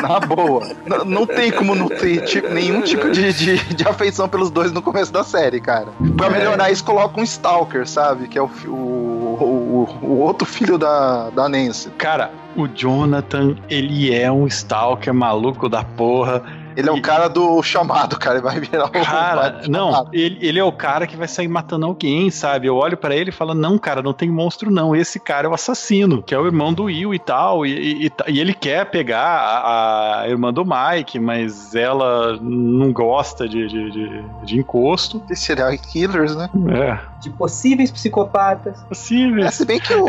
Na 0.00 0.20
boa. 0.20 0.64
N- 0.64 1.04
não 1.06 1.26
tem 1.26 1.50
como 1.50 1.74
não 1.74 1.88
ter 1.88 2.24
tipo, 2.24 2.48
nenhum 2.48 2.82
tipo 2.82 3.10
de, 3.10 3.32
de, 3.32 3.56
de 3.74 3.86
afeição 3.88 4.28
pelos 4.28 4.48
dois 4.50 4.70
no 4.72 4.80
começo 4.80 5.12
da 5.12 5.24
série, 5.24 5.60
cara. 5.60 5.88
Pra 6.16 6.30
melhorar 6.30 6.70
isso, 6.70 6.84
coloca 6.84 7.20
um 7.20 7.24
Stalker, 7.24 7.86
sabe? 7.86 8.28
Que 8.28 8.38
é 8.38 8.42
o, 8.42 8.48
o, 8.66 8.70
o- 8.70 9.88
o 10.06 10.18
outro 10.20 10.46
filho 10.46 10.78
da, 10.78 11.30
da 11.30 11.48
Nancy. 11.48 11.90
Cara, 11.98 12.30
o 12.58 12.66
Jonathan, 12.66 13.54
ele 13.70 14.12
é 14.12 14.30
um 14.30 14.46
stalker 14.46 15.14
maluco 15.14 15.68
da 15.68 15.84
porra. 15.84 16.42
Ele 16.78 16.88
é 16.88 16.92
o 16.92 17.02
cara 17.02 17.28
do 17.28 17.60
chamado, 17.62 18.16
cara. 18.18 18.36
Ele 18.38 18.44
vai 18.44 18.60
virar 18.60 18.84
o. 18.86 18.90
Cara, 18.90 19.50
vai- 19.50 19.68
não, 19.68 20.08
ele, 20.12 20.38
ele 20.40 20.58
é 20.60 20.64
o 20.64 20.70
cara 20.70 21.06
que 21.08 21.16
vai 21.16 21.26
sair 21.26 21.48
matando 21.48 21.84
alguém, 21.86 22.30
sabe? 22.30 22.68
Eu 22.68 22.76
olho 22.76 22.96
pra 22.96 23.16
ele 23.16 23.30
e 23.30 23.32
falo, 23.32 23.52
não, 23.52 23.76
cara, 23.76 24.00
não 24.00 24.12
tem 24.12 24.30
monstro 24.30 24.70
não. 24.70 24.94
Esse 24.94 25.18
cara 25.18 25.46
é 25.46 25.50
o 25.50 25.54
assassino, 25.54 26.22
que 26.22 26.32
é 26.34 26.38
o 26.38 26.46
irmão 26.46 26.72
do 26.72 26.84
Will 26.84 27.12
e 27.12 27.18
tal. 27.18 27.66
E, 27.66 27.72
e- 27.72 28.06
e- 28.06 28.12
e 28.28 28.38
ele 28.40 28.54
quer 28.54 28.84
pegar 28.90 29.18
a, 29.26 30.20
a 30.22 30.28
irmã 30.28 30.52
do 30.52 30.64
Mike, 30.64 31.18
mas 31.18 31.74
ela 31.74 32.38
não 32.40 32.92
gosta 32.92 33.48
de, 33.48 33.66
de, 33.66 33.90
de, 33.90 34.24
de 34.44 34.58
encosto. 34.58 35.20
Esses 35.28 35.44
serial 35.44 35.72
killers, 35.78 36.36
né? 36.36 36.48
É, 36.70 36.98
De 37.20 37.30
possíveis 37.30 37.90
psicopatas. 37.90 38.80
possível. 38.84 39.44
É, 39.44 39.50
se 39.50 39.64
bem 39.64 39.80
que 39.80 39.92
o 39.94 40.06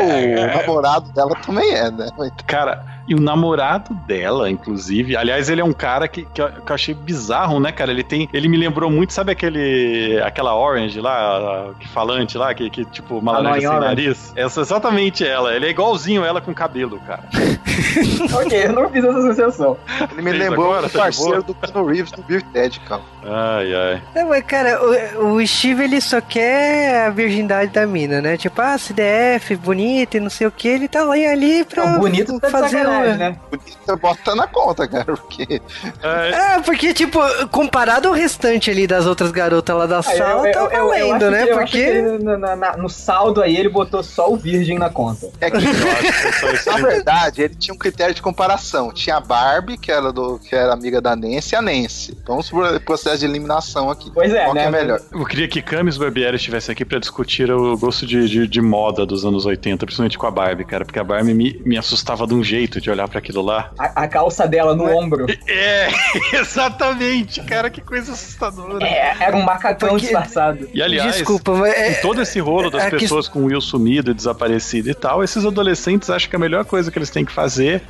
namorado 0.56 1.10
dela 1.12 1.34
também 1.44 1.68
é, 1.74 1.90
né? 1.90 2.08
Cara, 2.46 2.84
e 3.10 3.14
o 3.14 3.20
namorado 3.20 3.92
dela, 4.06 4.48
inclusive, 4.48 5.16
aliás, 5.16 5.50
ele 5.50 5.60
é 5.60 5.64
um 5.64 5.72
cara 5.72 6.06
que, 6.06 6.24
que, 6.32 6.40
eu, 6.40 6.48
que 6.48 6.70
eu 6.70 6.74
achei 6.74 6.94
bizarro, 6.94 7.58
né, 7.58 7.72
cara? 7.72 7.90
Ele 7.90 8.04
tem. 8.04 8.28
Ele 8.32 8.46
me 8.46 8.56
lembrou 8.56 8.88
muito, 8.88 9.12
sabe 9.12 9.32
aquele. 9.32 10.20
aquela 10.24 10.54
Orange 10.54 11.00
lá, 11.00 11.72
que 11.80 11.88
falante 11.88 12.38
lá, 12.38 12.54
que, 12.54 12.70
que 12.70 12.84
tipo, 12.84 13.18
uma 13.18 13.34
A 13.34 13.38
laranja 13.40 13.60
sem 13.60 13.68
Orange. 13.68 13.84
nariz? 13.86 14.32
Essa 14.36 14.60
é 14.60 14.62
exatamente 14.62 15.26
ela. 15.26 15.52
Ele 15.52 15.66
é 15.66 15.70
igualzinho 15.70 16.24
ela 16.24 16.40
com 16.40 16.54
cabelo, 16.54 17.00
cara. 17.00 17.24
ok, 18.32 18.66
eu 18.66 18.72
não 18.72 18.88
fiz 18.90 19.04
essa 19.04 19.18
associação. 19.18 19.76
Ele 20.12 20.22
me 20.22 20.30
Fez 20.30 20.42
lembrou 20.42 20.66
agora? 20.66 20.86
o 20.86 20.90
Tá 20.90 21.10
de 21.10 21.16
parceiro 21.16 21.42
do 21.42 21.54
Keanu 21.54 21.86
Reeves 21.86 22.12
do 22.12 22.22
Bill 22.22 22.42
Ted, 22.52 22.78
cara. 22.80 23.02
Ai, 23.24 23.74
ai. 23.74 24.02
Não, 24.14 24.28
mas, 24.28 24.44
cara, 24.44 24.80
o, 25.18 25.34
o 25.34 25.46
Steve, 25.46 25.82
ele 25.82 26.00
só 26.00 26.20
quer 26.20 27.06
a 27.06 27.10
virgindade 27.10 27.72
da 27.72 27.86
mina, 27.86 28.20
né? 28.20 28.36
Tipo, 28.36 28.62
ah, 28.62 28.78
CDF, 28.78 29.56
bonita 29.56 30.16
e 30.16 30.20
não 30.20 30.30
sei 30.30 30.46
o 30.46 30.50
que, 30.52 30.68
ele 30.68 30.86
tá 30.86 31.02
lá 31.02 31.14
ali 31.14 31.64
pra 31.64 31.86
Não, 31.86 31.98
bonito 31.98 32.38
tá 32.38 32.50
fazer 32.50 32.78
sacanagem, 32.78 32.99
o... 33.00 33.16
né? 33.16 33.36
Bonita 33.50 33.96
bota 33.96 34.34
na 34.34 34.46
conta, 34.46 34.86
cara, 34.88 35.04
porque 35.16 35.60
É, 36.02 36.54
É, 36.56 36.60
porque, 36.60 36.92
tipo, 36.94 37.18
comparado 37.50 38.08
ao 38.08 38.14
restante 38.14 38.70
ali 38.70 38.86
das 38.86 39.06
outras 39.06 39.30
garotas 39.30 39.76
lá 39.76 39.86
da 39.86 39.98
Ah, 39.98 40.02
sala, 40.02 40.50
tá 40.52 40.66
valendo, 40.68 41.24
acho 41.24 41.30
né? 41.30 41.44
que- 41.44 41.50
eu 41.50 41.56
Porque... 41.58 41.70
que 41.72 41.78
ele, 41.78 42.18
na- 42.36 42.56
na- 42.56 42.76
no 42.76 42.88
saldo 42.88 43.42
aí 43.42 43.56
ele 43.56 43.68
botou 43.68 44.02
só 44.02 44.30
o 44.32 44.36
virgem 44.36 44.78
na 44.78 44.90
conta. 44.90 45.28
é 45.40 45.50
que 45.50 45.56
eu 45.58 45.62
que 45.62 46.54
isso 46.56 46.70
Na 46.70 46.76
verdade, 46.78 47.42
ele 47.42 47.54
tinha 47.54 47.74
um 47.74 47.78
critério 47.78 48.14
de 48.14 48.22
comparação. 48.22 48.92
Tinha 48.92 49.16
a 49.16 49.20
Barbie, 49.20 49.76
que 49.78 49.90
era, 49.90 50.12
do, 50.12 50.38
que 50.38 50.54
era 50.54 50.72
amiga 50.72 51.00
da 51.00 51.14
Nancy, 51.16 51.54
e 51.54 51.56
a 51.56 51.62
Nancy. 51.62 52.16
Vamos 52.26 52.48
pro 52.50 52.80
processo 52.80 53.18
de 53.18 53.26
eliminação 53.26 53.90
aqui. 53.90 54.10
Pois 54.12 54.32
é, 54.32 54.44
Qual 54.44 54.52
que 54.52 54.58
né? 54.60 54.64
é 54.66 54.70
melhor? 54.70 55.00
Eu 55.12 55.24
queria 55.24 55.48
que 55.48 55.60
Camis 55.62 55.96
Barbieri 55.96 56.36
estivesse 56.36 56.70
aqui 56.70 56.84
pra 56.84 56.98
discutir 56.98 57.50
o 57.50 57.76
gosto 57.76 58.06
de, 58.06 58.28
de, 58.28 58.46
de 58.46 58.60
moda 58.60 59.04
dos 59.06 59.24
anos 59.24 59.46
80, 59.46 59.84
principalmente 59.86 60.18
com 60.18 60.26
a 60.26 60.30
Barbie, 60.30 60.64
cara, 60.64 60.84
porque 60.84 60.98
a 60.98 61.04
Barbie 61.04 61.34
me, 61.34 61.60
me 61.64 61.76
assustava 61.78 62.26
de 62.26 62.34
um 62.34 62.42
jeito 62.42 62.80
de 62.80 62.89
olhar 62.90 63.08
pra 63.08 63.18
aquilo 63.18 63.42
lá. 63.42 63.70
A, 63.78 64.02
a 64.02 64.08
calça 64.08 64.46
dela 64.46 64.74
no 64.74 64.84
ombro. 64.90 65.26
É, 65.48 65.88
exatamente, 66.36 67.42
cara, 67.42 67.68
que 67.70 67.80
coisa 67.80 68.12
assustadora. 68.12 68.86
É, 68.86 69.16
era 69.20 69.36
um 69.36 69.42
macacão 69.42 69.90
Porque- 69.90 70.02
disfarçado. 70.06 70.68
E 70.72 70.82
aliás, 70.82 71.14
Desculpa, 71.16 71.52
mas 71.52 71.74
com 71.74 71.80
é, 71.80 71.94
todo 71.94 72.22
esse 72.22 72.38
rolo 72.40 72.70
das 72.70 72.84
é 72.84 72.90
que- 72.90 72.98
pessoas 72.98 73.26
com 73.28 73.40
o 73.40 73.44
Will 73.46 73.60
sumido 73.60 74.10
e 74.10 74.14
desaparecido 74.14 74.88
e 74.90 74.94
tal, 74.94 75.24
esses 75.24 75.44
adolescentes 75.44 76.08
acham 76.10 76.28
que 76.30 76.36
a 76.36 76.38
melhor 76.38 76.64
coisa 76.64 76.90
que 76.90 76.98
eles 76.98 77.10
têm 77.10 77.24
que 77.24 77.32
fazer 77.32 77.82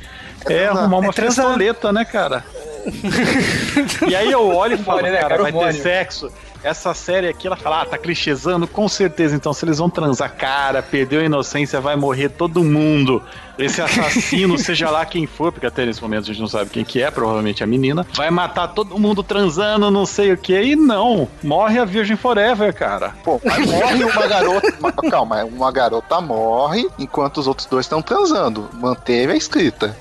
é, 0.49 0.65
arrumar 0.67 0.97
uma 0.97 1.09
É 1.09 1.13
festoleta, 1.13 1.91
né, 1.91 2.03
cara? 2.05 2.43
e 4.07 4.15
aí 4.15 4.31
eu 4.31 4.47
olho 4.55 4.75
e 4.75 4.77
falo, 4.77 5.01
né, 5.01 5.17
cara, 5.17 5.37
vai 5.41 5.51
ter 5.51 5.73
sexo. 5.73 6.31
Essa 6.63 6.93
série 6.93 7.27
aqui, 7.27 7.47
ela 7.47 7.55
fala, 7.55 7.81
ah, 7.81 7.85
tá 7.85 7.97
clichêsando, 7.97 8.67
com 8.67 8.87
certeza. 8.87 9.35
Então, 9.35 9.51
se 9.51 9.65
eles 9.65 9.79
vão 9.79 9.89
transar, 9.89 10.31
cara, 10.35 10.81
perdeu 10.83 11.19
a 11.21 11.23
inocência, 11.23 11.81
vai 11.81 11.95
morrer 11.95 12.29
todo 12.29 12.63
mundo. 12.63 13.21
Esse 13.57 13.81
assassino, 13.81 14.57
seja 14.57 14.89
lá 14.89 15.05
quem 15.05 15.25
for, 15.27 15.51
porque 15.51 15.65
até 15.67 15.85
nesse 15.85 16.01
momento 16.01 16.23
a 16.23 16.27
gente 16.27 16.39
não 16.39 16.47
sabe 16.47 16.69
quem 16.69 16.83
que 16.83 17.01
é, 17.01 17.11
provavelmente 17.11 17.63
a 17.63 17.67
menina, 17.67 18.05
vai 18.13 18.29
matar 18.31 18.67
todo 18.69 18.97
mundo 18.97 19.21
transando, 19.23 19.89
não 19.91 20.05
sei 20.05 20.31
o 20.31 20.37
que, 20.37 20.59
e 20.59 20.75
não, 20.75 21.27
morre 21.43 21.79
a 21.79 21.85
Virgem 21.85 22.15
Forever, 22.15 22.73
cara. 22.73 23.09
Pô, 23.23 23.39
mas 23.43 23.65
morre 23.65 24.03
uma 24.03 24.27
garota. 24.27 24.73
uma- 24.79 24.91
calma, 24.93 25.43
uma 25.43 25.71
garota 25.71 26.21
morre 26.21 26.87
enquanto 26.97 27.37
os 27.37 27.47
outros 27.47 27.67
dois 27.67 27.85
estão 27.85 28.01
transando. 28.01 28.69
Manteve 28.73 29.33
a 29.33 29.35
escrita. 29.35 29.95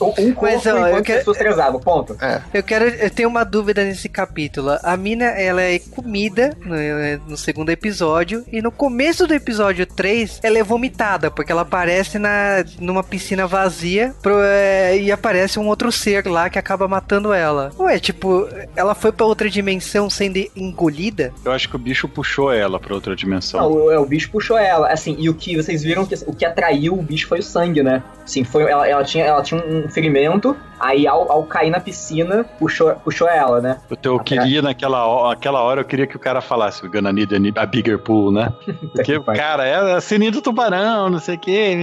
Um 0.00 0.28
um 0.28 0.32
corpo 0.32 0.54
Mas, 0.56 0.66
ó, 0.66 0.88
eu 0.88 1.02
quero- 1.02 1.18
pessoas 1.18 1.38
transavam, 1.38 1.80
ponto. 1.80 2.16
eu 2.52 2.62
quero. 2.62 2.84
Eu 2.86 3.10
tenho 3.10 3.28
uma 3.28 3.44
dúvida 3.44 3.84
nesse 3.84 4.08
capítulo. 4.08 4.76
A 4.82 4.96
mina, 4.96 5.26
ela 5.26 5.62
é 5.62 5.78
comida 5.78 6.56
no, 6.64 7.30
no 7.30 7.36
segundo 7.36 7.70
episódio. 7.70 8.44
E 8.52 8.60
no 8.60 8.70
começo 8.70 9.26
do 9.26 9.34
episódio 9.34 9.86
3, 9.86 10.40
ela 10.42 10.58
é 10.58 10.62
vomitada, 10.62 11.30
porque 11.30 11.52
ela 11.52 11.64
aparece 12.08 12.18
na, 12.18 12.64
numa 12.80 13.02
piscina 13.02 13.46
vazia 13.46 14.14
pro- 14.22 14.40
é, 14.40 14.96
e 14.98 15.12
aparece 15.12 15.58
um 15.58 15.66
outro 15.68 15.92
ser 15.92 16.26
lá 16.26 16.48
que 16.48 16.58
acaba 16.58 16.88
matando 16.88 17.32
ela. 17.32 17.70
Ué, 17.78 17.98
tipo, 17.98 18.48
ela 18.74 18.94
foi 18.94 19.12
pra 19.12 19.26
outra 19.26 19.48
dimensão 19.50 20.08
sendo 20.08 20.38
engolida? 20.56 21.32
Eu 21.44 21.52
acho 21.52 21.68
que 21.68 21.76
o 21.76 21.78
bicho 21.78 22.08
puxou 22.08 22.52
ela 22.52 22.80
pra 22.80 22.94
outra 22.94 23.14
dimensão. 23.14 23.60
Não, 23.60 23.72
o, 23.72 23.90
é, 23.92 23.98
o 23.98 24.06
bicho 24.06 24.30
puxou 24.30 24.56
ela, 24.56 24.88
assim, 24.88 25.16
e 25.18 25.28
o 25.28 25.34
que 25.34 25.56
vocês 25.56 25.82
viram 25.82 26.06
que 26.06 26.14
o 26.26 26.34
que 26.34 26.44
atraiu 26.44 26.94
o 26.94 27.02
bicho 27.02 27.28
foi 27.28 27.40
o 27.40 27.42
sangue, 27.42 27.82
né? 27.82 28.02
Assim, 28.24 28.44
foi, 28.44 28.64
ela, 28.64 28.86
ela 28.88 29.04
tinha, 29.04 29.24
ela 29.24 29.42
tinha 29.42 29.62
um 29.64 29.88
ferimento, 29.88 30.54
aí 30.78 31.06
ao, 31.06 31.30
ao 31.32 31.42
cair 31.44 31.70
na 31.70 31.80
piscina, 31.80 32.44
puxou, 32.58 32.92
puxou 32.96 33.28
ela, 33.28 33.60
né? 33.60 33.78
Eu, 33.90 33.96
eu 34.12 34.18
queria, 34.20 34.60
naquela 34.62 35.06
hora, 35.06 35.32
aquela 35.34 35.62
hora, 35.62 35.80
eu 35.80 35.84
queria 35.84 36.06
que 36.06 36.16
o 36.16 36.18
cara 36.20 36.40
falasse, 36.40 36.86
gonna 36.88 37.12
need 37.12 37.34
a, 37.34 37.38
need 37.38 37.58
a 37.58 37.64
bigger 37.66 37.98
pool, 37.98 38.30
né? 38.30 38.52
Porque, 38.94 39.18
cara, 39.20 39.66
é 39.66 39.94
a 39.94 40.00
sininho 40.00 40.32
do 40.32 40.42
tubarão, 40.42 41.08
não 41.08 41.18
sei 41.18 41.36
o 41.36 41.38
que, 41.38 41.74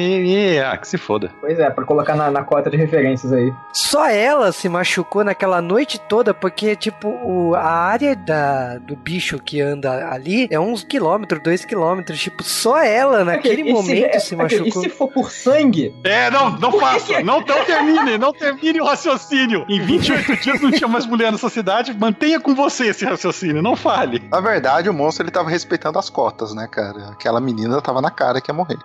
ah, 0.59 0.77
que 0.77 0.87
se 0.87 0.97
foda. 0.97 1.31
Pois 1.41 1.59
é, 1.59 1.69
pra 1.69 1.83
colocar 1.85 2.15
na, 2.15 2.29
na 2.31 2.43
cota 2.43 2.69
de 2.69 2.77
referências 2.77 3.31
aí. 3.33 3.53
Só 3.73 4.07
ela 4.09 4.51
se 4.51 4.67
machucou 4.69 5.23
naquela 5.23 5.61
noite 5.61 5.99
toda, 5.99 6.33
porque, 6.33 6.75
tipo, 6.75 7.09
o- 7.09 7.55
a 7.55 7.63
área 7.63 8.15
da, 8.15 8.77
do 8.77 8.95
bicho 8.95 9.39
que 9.39 9.61
anda 9.61 10.09
ali 10.11 10.47
é 10.51 10.59
uns 10.59 10.83
quilômetros, 10.83 11.41
dois 11.43 11.65
quilômetros. 11.65 12.19
Tipo, 12.19 12.43
só 12.43 12.77
ela 12.83 13.23
naquele 13.25 13.63
se- 13.65 13.71
momento 13.71 14.15
é, 14.15 14.19
se 14.19 14.33
é, 14.33 14.37
machucou. 14.41 14.67
E 14.67 14.71
se 14.71 14.89
for 14.89 15.07
por 15.11 15.31
sangue? 15.31 15.93
É, 16.03 16.29
não, 16.31 16.51
não 16.57 16.71
faça, 16.79 17.21
não, 17.21 17.39
não 17.41 17.65
termine, 17.65 18.17
não 18.17 18.33
termine 18.33 18.81
o 18.81 18.85
raciocínio. 18.85 19.65
Em 19.69 19.81
28 19.81 20.35
dias 20.41 20.61
não 20.61 20.71
tinha 20.71 20.87
mais 20.87 21.05
mulher 21.05 21.31
nessa 21.31 21.49
cidade, 21.49 21.93
mantenha 21.97 22.39
com 22.39 22.53
você 22.55 22.87
esse 22.87 23.05
raciocínio, 23.05 23.61
não 23.61 23.75
fale. 23.75 24.21
Na 24.31 24.39
verdade, 24.39 24.89
o 24.89 24.93
monstro 24.93 25.23
ele 25.25 25.31
tava 25.31 25.49
respeitando 25.49 25.97
as 25.99 26.09
cotas, 26.09 26.53
né, 26.53 26.67
cara? 26.71 27.09
Aquela 27.11 27.39
menina 27.41 27.81
tava 27.81 28.01
na 28.01 28.11
cara 28.11 28.39
que 28.41 28.49
ia 28.51 28.55
morrer. 28.55 28.77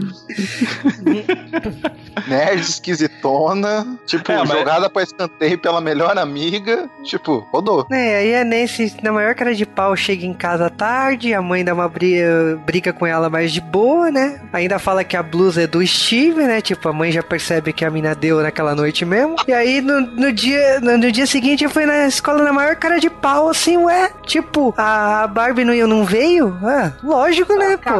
Nerd 2.26 2.60
esquisitona, 2.60 3.86
tipo, 4.06 4.30
É, 4.30 4.38
mas- 4.38 4.48
jogada 4.48 4.90
pra 4.90 5.02
escanteio 5.02 5.58
pela 5.58 5.80
melhor 5.80 6.16
amiga, 6.18 6.88
tipo, 7.04 7.46
rodou. 7.52 7.86
É, 7.90 8.16
aí 8.16 8.34
a 8.36 8.44
Nancy, 8.44 8.94
na 9.02 9.12
maior 9.12 9.34
cara 9.34 9.54
de 9.54 9.64
pau, 9.66 9.94
chega 9.96 10.24
em 10.26 10.34
casa 10.34 10.68
tarde, 10.70 11.32
a 11.34 11.40
mãe 11.42 11.64
dá 11.64 11.72
uma 11.74 11.88
briga, 11.88 12.58
briga 12.64 12.92
com 12.92 13.06
ela 13.06 13.28
mais 13.30 13.52
de 13.52 13.60
boa, 13.60 14.10
né? 14.10 14.40
Ainda 14.52 14.78
fala 14.78 15.04
que 15.04 15.16
a 15.16 15.22
blusa 15.22 15.62
é 15.62 15.66
do 15.66 15.84
Steve, 15.86 16.42
né? 16.42 16.60
Tipo, 16.60 16.88
a 16.88 16.92
mãe 16.92 17.10
já 17.12 17.22
percebe 17.22 17.72
que 17.72 17.84
a 17.84 17.90
mina 17.90 18.14
deu 18.14 18.40
naquela 18.42 18.74
noite 18.74 19.04
mesmo. 19.04 19.36
E 19.46 19.52
aí, 19.52 19.80
no, 19.80 20.00
no 20.00 20.32
dia, 20.32 20.80
no, 20.80 20.98
no 20.98 21.12
dia 21.12 21.26
seguinte, 21.26 21.64
eu 21.64 21.70
fui 21.70 21.86
na 21.86 22.06
escola 22.06 22.42
na 22.42 22.52
maior 22.52 22.76
cara 22.76 22.98
de 22.98 23.08
pau, 23.10 23.48
assim, 23.48 23.76
ué. 23.76 24.10
Tipo, 24.26 24.74
a 24.76 25.26
Barbie 25.26 25.64
não, 25.64 25.74
não 25.88 26.04
veio? 26.04 26.56
Ah, 26.62 26.92
lógico, 27.02 27.52
né, 27.54 27.76
pô? 27.76 27.90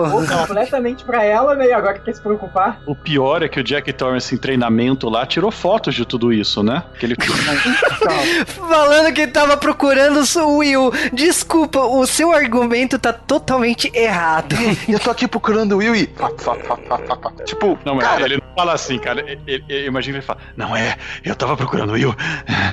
completamente 0.47 1.05
pra 1.05 1.25
ela, 1.25 1.55
né? 1.55 1.67
E 1.69 1.73
agora 1.73 1.90
quer 1.99 2.15
se 2.15 2.21
preocupar? 2.21 2.81
O 2.87 2.95
pior 2.95 3.43
é 3.43 3.49
que 3.49 3.59
o 3.59 3.65
Jack 3.65 3.93
Torrance 3.93 4.35
em 4.35 4.39
treinamento 4.39 5.09
lá 5.09 5.27
tirou 5.27 5.51
fotos 5.51 5.95
de 5.95 6.05
tudo 6.05 6.33
isso, 6.33 6.63
né? 6.63 6.85
Que 6.99 7.07
ele 7.07 7.17
Falando 8.47 9.13
que 9.13 9.27
tava 9.27 9.57
procurando 9.57 10.21
o 10.39 10.59
Will. 10.59 10.93
Desculpa, 11.13 11.81
o 11.81 12.07
seu 12.07 12.33
argumento 12.33 12.99
tá 12.99 13.13
totalmente 13.13 13.91
errado. 13.95 14.55
Eu 14.89 14.99
tô 14.99 15.11
aqui 15.11 15.27
procurando 15.27 15.73
o 15.73 15.79
Will 15.79 15.95
e. 15.95 16.09
Tipo, 17.45 17.79
Não, 17.85 17.95
mas 17.95 18.05
cara, 18.05 18.25
ele 18.25 18.37
não 18.37 18.55
fala 18.55 18.73
assim, 18.73 18.99
cara. 18.99 19.25
Eu 19.69 19.87
imagino 19.87 20.15
que 20.15 20.19
ele 20.19 20.27
fala, 20.27 20.41
não 20.57 20.77
é, 20.77 20.97
eu 21.25 21.35
tava 21.35 21.57
procurando 21.57 21.91
o 21.91 21.93
Will. 21.93 22.15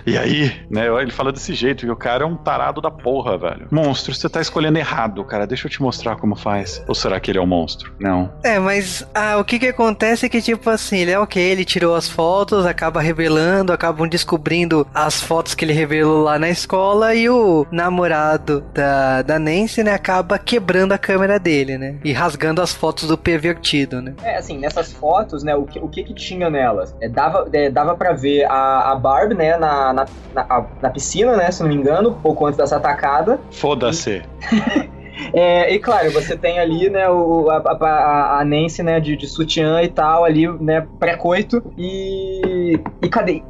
E 0.06 0.18
aí, 0.18 0.52
né, 0.70 0.88
ele 1.02 1.12
fala 1.12 1.32
desse 1.32 1.54
jeito, 1.54 1.86
e 1.86 1.90
o 1.90 1.96
cara 1.96 2.24
é 2.24 2.28
um 2.28 2.36
tarado 2.36 2.82
da 2.82 2.92
porra, 2.92 3.38
velho. 3.38 3.68
Monstro, 3.72 4.14
você 4.14 4.30
tá 4.30 4.42
escolhendo 4.42 4.78
errado, 4.78 5.24
cara. 5.24 5.46
Deixa 5.46 5.68
eu 5.68 5.72
te 5.72 5.82
mostrar 5.82 6.16
como 6.16 6.36
faz. 6.36 6.84
Ou 6.88 6.96
será 6.96 7.20
que 7.20 7.32
ele 7.32 7.38
é 7.38 7.42
um 7.42 7.48
monstro? 7.48 7.94
Não. 8.00 8.34
É, 8.44 8.60
mas 8.60 9.07
ah, 9.14 9.38
o 9.38 9.44
que 9.44 9.60
que 9.60 9.68
acontece 9.68 10.26
é 10.26 10.30
que, 10.30 10.42
tipo 10.42 10.70
assim, 10.70 10.98
ele 11.00 11.12
é 11.12 11.20
ok, 11.20 11.42
ele 11.42 11.66
tirou 11.66 11.96
as 11.96 12.08
fotos, 12.08 12.66
acaba 12.66 13.02
revelando, 13.02 13.74
acabam 13.74 14.08
descobrindo 14.08 14.86
as 14.94 15.22
fotos 15.22 15.54
que 15.56 15.66
ele 15.66 15.74
revelou 15.74 16.24
lá 16.24 16.38
na 16.40 16.50
escola 16.50 17.14
e 17.16 17.30
o 17.30 17.66
namorado 17.72 18.64
da, 18.74 19.22
da 19.22 19.40
Nancy, 19.40 19.84
né, 19.84 19.92
acaba 19.94 20.38
quebrando 20.38 20.92
a 20.92 20.98
câmera 20.98 21.40
dele, 21.40 21.78
né? 21.78 21.96
E 22.04 22.14
rasgando 22.14 22.62
as 22.62 22.74
fotos 22.74 23.08
do 23.08 23.18
pervertido, 23.18 24.02
né? 24.02 24.14
É, 24.24 24.38
assim, 24.38 24.58
nessas 24.58 24.92
fotos, 24.94 25.44
né, 25.44 25.56
o 25.56 25.64
que, 25.66 25.80
o 25.80 25.88
que 25.88 26.04
que 26.04 26.14
tinha 26.14 26.50
nelas? 26.50 26.96
É, 27.02 27.08
dava, 27.10 27.48
é, 27.54 27.70
dava 27.70 27.96
pra 27.96 28.14
ver 28.14 28.46
a, 28.46 28.92
a 28.92 28.96
Barb, 28.96 29.34
né, 29.34 29.58
na, 29.58 29.94
na, 29.94 30.06
na, 30.34 30.42
a- 30.42 30.66
na 30.82 30.90
piscina, 30.90 31.36
né, 31.36 31.50
se 31.52 31.62
não 31.62 31.70
me 31.70 31.76
engano, 31.76 32.14
pouco 32.22 32.46
antes 32.46 32.58
dessa 32.58 32.78
atacada. 32.78 33.40
Foda-se. 33.52 34.22
É, 35.34 35.74
e 35.74 35.80
claro, 35.80 36.12
você 36.12 36.36
tem 36.38 36.60
ali, 36.60 36.90
né, 36.90 37.08
o, 37.10 37.50
a, 37.50 37.58
a, 37.58 38.40
a 38.42 38.46
Nancy, 38.46 38.84
né, 38.84 39.00
de, 39.00 39.16
de 39.16 39.28
sutiã 39.28 39.82
e 39.82 39.88
tal, 39.88 40.24
ali, 40.24 40.48
né, 40.62 40.86
pré-coito. 41.00 41.62
E. 41.78 42.80
E 43.02 43.10
cadê? 43.10 43.42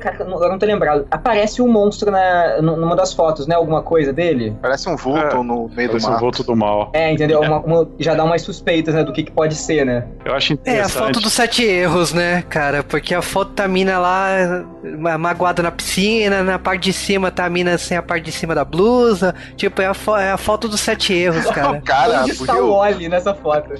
Cara, 0.00 0.16
eu 0.20 0.26
não- 0.50 0.58
tô 0.58 0.66
lembrado. 0.66 1.06
Aparece 1.10 1.60
um 1.62 1.68
monstro 1.68 2.10
na, 2.10 2.60
numa 2.62 2.96
das 2.96 3.12
fotos, 3.12 3.46
né? 3.46 3.54
Alguma 3.54 3.82
coisa 3.82 4.12
dele? 4.12 4.54
parece 4.62 4.88
um 4.88 4.96
vulto 4.96 5.36
É, 5.36 5.42
no 5.42 5.68
meio 5.68 5.88
do 5.88 5.92
Parece 5.92 6.06
um 6.06 6.10
mato. 6.10 6.20
voto 6.20 6.42
do 6.44 6.56
mal. 6.56 6.90
É, 6.94 7.12
entendeu? 7.12 7.40
Uma- 7.46 7.60
uma- 7.60 7.88
já 7.98 8.14
dá 8.14 8.24
umas 8.24 8.42
suspeitas, 8.42 8.94
né, 8.94 9.04
do 9.04 9.12
que, 9.12 9.22
que 9.22 9.30
pode 9.30 9.54
ser, 9.54 9.84
né? 9.84 10.06
Eu 10.24 10.34
acho 10.34 10.52
É, 10.52 10.56
a 10.56 10.58
interessante. 10.72 10.92
foto 10.98 11.20
dos 11.20 11.32
sete 11.32 11.62
erros, 11.64 12.12
né, 12.12 12.42
cara? 12.48 12.82
Porque 12.82 13.14
a 13.14 13.22
foto 13.22 13.52
tá 13.52 13.64
a 13.64 13.68
mina 13.68 13.98
lá, 13.98 14.64
ma- 14.98 15.18
magoada 15.18 15.62
na 15.62 15.70
piscina, 15.70 16.42
na 16.42 16.58
parte 16.58 16.84
de 16.84 16.92
cima 16.92 17.30
tá 17.30 17.44
a 17.44 17.50
mina 17.50 17.76
sem 17.78 17.96
a 17.96 18.02
parte 18.02 18.24
de 18.24 18.32
cima 18.32 18.54
da 18.54 18.64
blusa. 18.64 19.34
Tipo, 19.56 19.82
é 19.82 19.86
a, 19.86 19.94
fo- 19.94 20.16
é 20.16 20.30
a 20.32 20.36
foto 20.36 20.68
dos 20.68 20.80
sete 20.80 21.05
erros, 21.14 21.44
cara. 21.46 21.80
Cara, 21.84 22.20
Onde 22.22 22.30
está 22.32 22.56
o 22.56 22.70
o, 22.70 22.72
Oli 22.74 23.08
nessa 23.08 23.34
foto? 23.34 23.70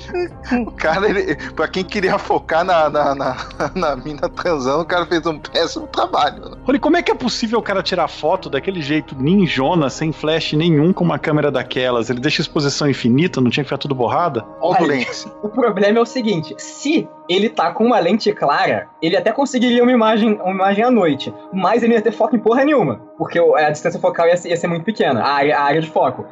o 0.66 0.70
cara, 0.72 1.08
ele, 1.08 1.36
pra 1.52 1.66
quem 1.68 1.84
queria 1.84 2.18
focar 2.18 2.64
na, 2.64 2.88
na, 2.88 3.14
na, 3.14 3.36
na 3.74 3.96
mina 3.96 4.28
transando, 4.28 4.82
o 4.82 4.86
cara 4.86 5.06
fez 5.06 5.24
um 5.26 5.38
péssimo 5.38 5.86
trabalho. 5.86 6.50
né? 6.50 6.56
Olha, 6.66 6.78
como 6.78 6.96
é 6.96 7.02
que 7.02 7.10
é 7.10 7.14
possível 7.14 7.58
o 7.58 7.62
cara 7.62 7.82
tirar 7.82 8.08
foto 8.08 8.48
daquele 8.50 8.80
jeito 8.80 9.14
ninjona, 9.18 9.88
sem 9.90 10.12
flash 10.12 10.52
nenhum, 10.52 10.92
com 10.92 11.04
uma 11.04 11.18
câmera 11.18 11.50
daquelas? 11.50 12.10
Ele 12.10 12.20
deixa 12.20 12.40
exposição 12.42 12.88
infinita, 12.88 13.40
não 13.40 13.50
tinha 13.50 13.64
que 13.64 13.68
ficar 13.68 13.78
tudo 13.78 13.94
borrada? 13.94 14.44
Olha 14.60 14.82
o 14.82 14.86
lens. 14.86 15.26
O 15.42 15.48
problema 15.48 15.98
é 15.98 16.02
o 16.02 16.06
seguinte: 16.06 16.54
se 16.58 17.08
ele 17.28 17.48
tá 17.48 17.72
com 17.72 17.84
uma 17.84 17.98
lente 17.98 18.32
clara, 18.32 18.88
ele 19.02 19.16
até 19.16 19.32
conseguiria 19.32 19.82
uma 19.82 19.92
imagem, 19.92 20.34
uma 20.40 20.52
imagem 20.52 20.84
à 20.84 20.90
noite, 20.90 21.32
mas 21.52 21.82
ele 21.82 21.88
não 21.92 21.96
ia 21.96 22.02
ter 22.02 22.12
foco 22.12 22.36
em 22.36 22.38
porra 22.38 22.64
nenhuma, 22.64 23.00
porque 23.18 23.40
o- 23.40 23.56
a 23.56 23.70
distância 23.70 23.98
focal 24.00 24.26
ia 24.28 24.36
ser, 24.36 24.50
ia 24.50 24.56
ser 24.56 24.68
muito 24.68 24.84
pequena, 24.84 25.22
a 25.22 25.28
área, 25.34 25.58
a 25.58 25.62
área 25.62 25.80
de 25.80 25.90
foco. 25.90 26.24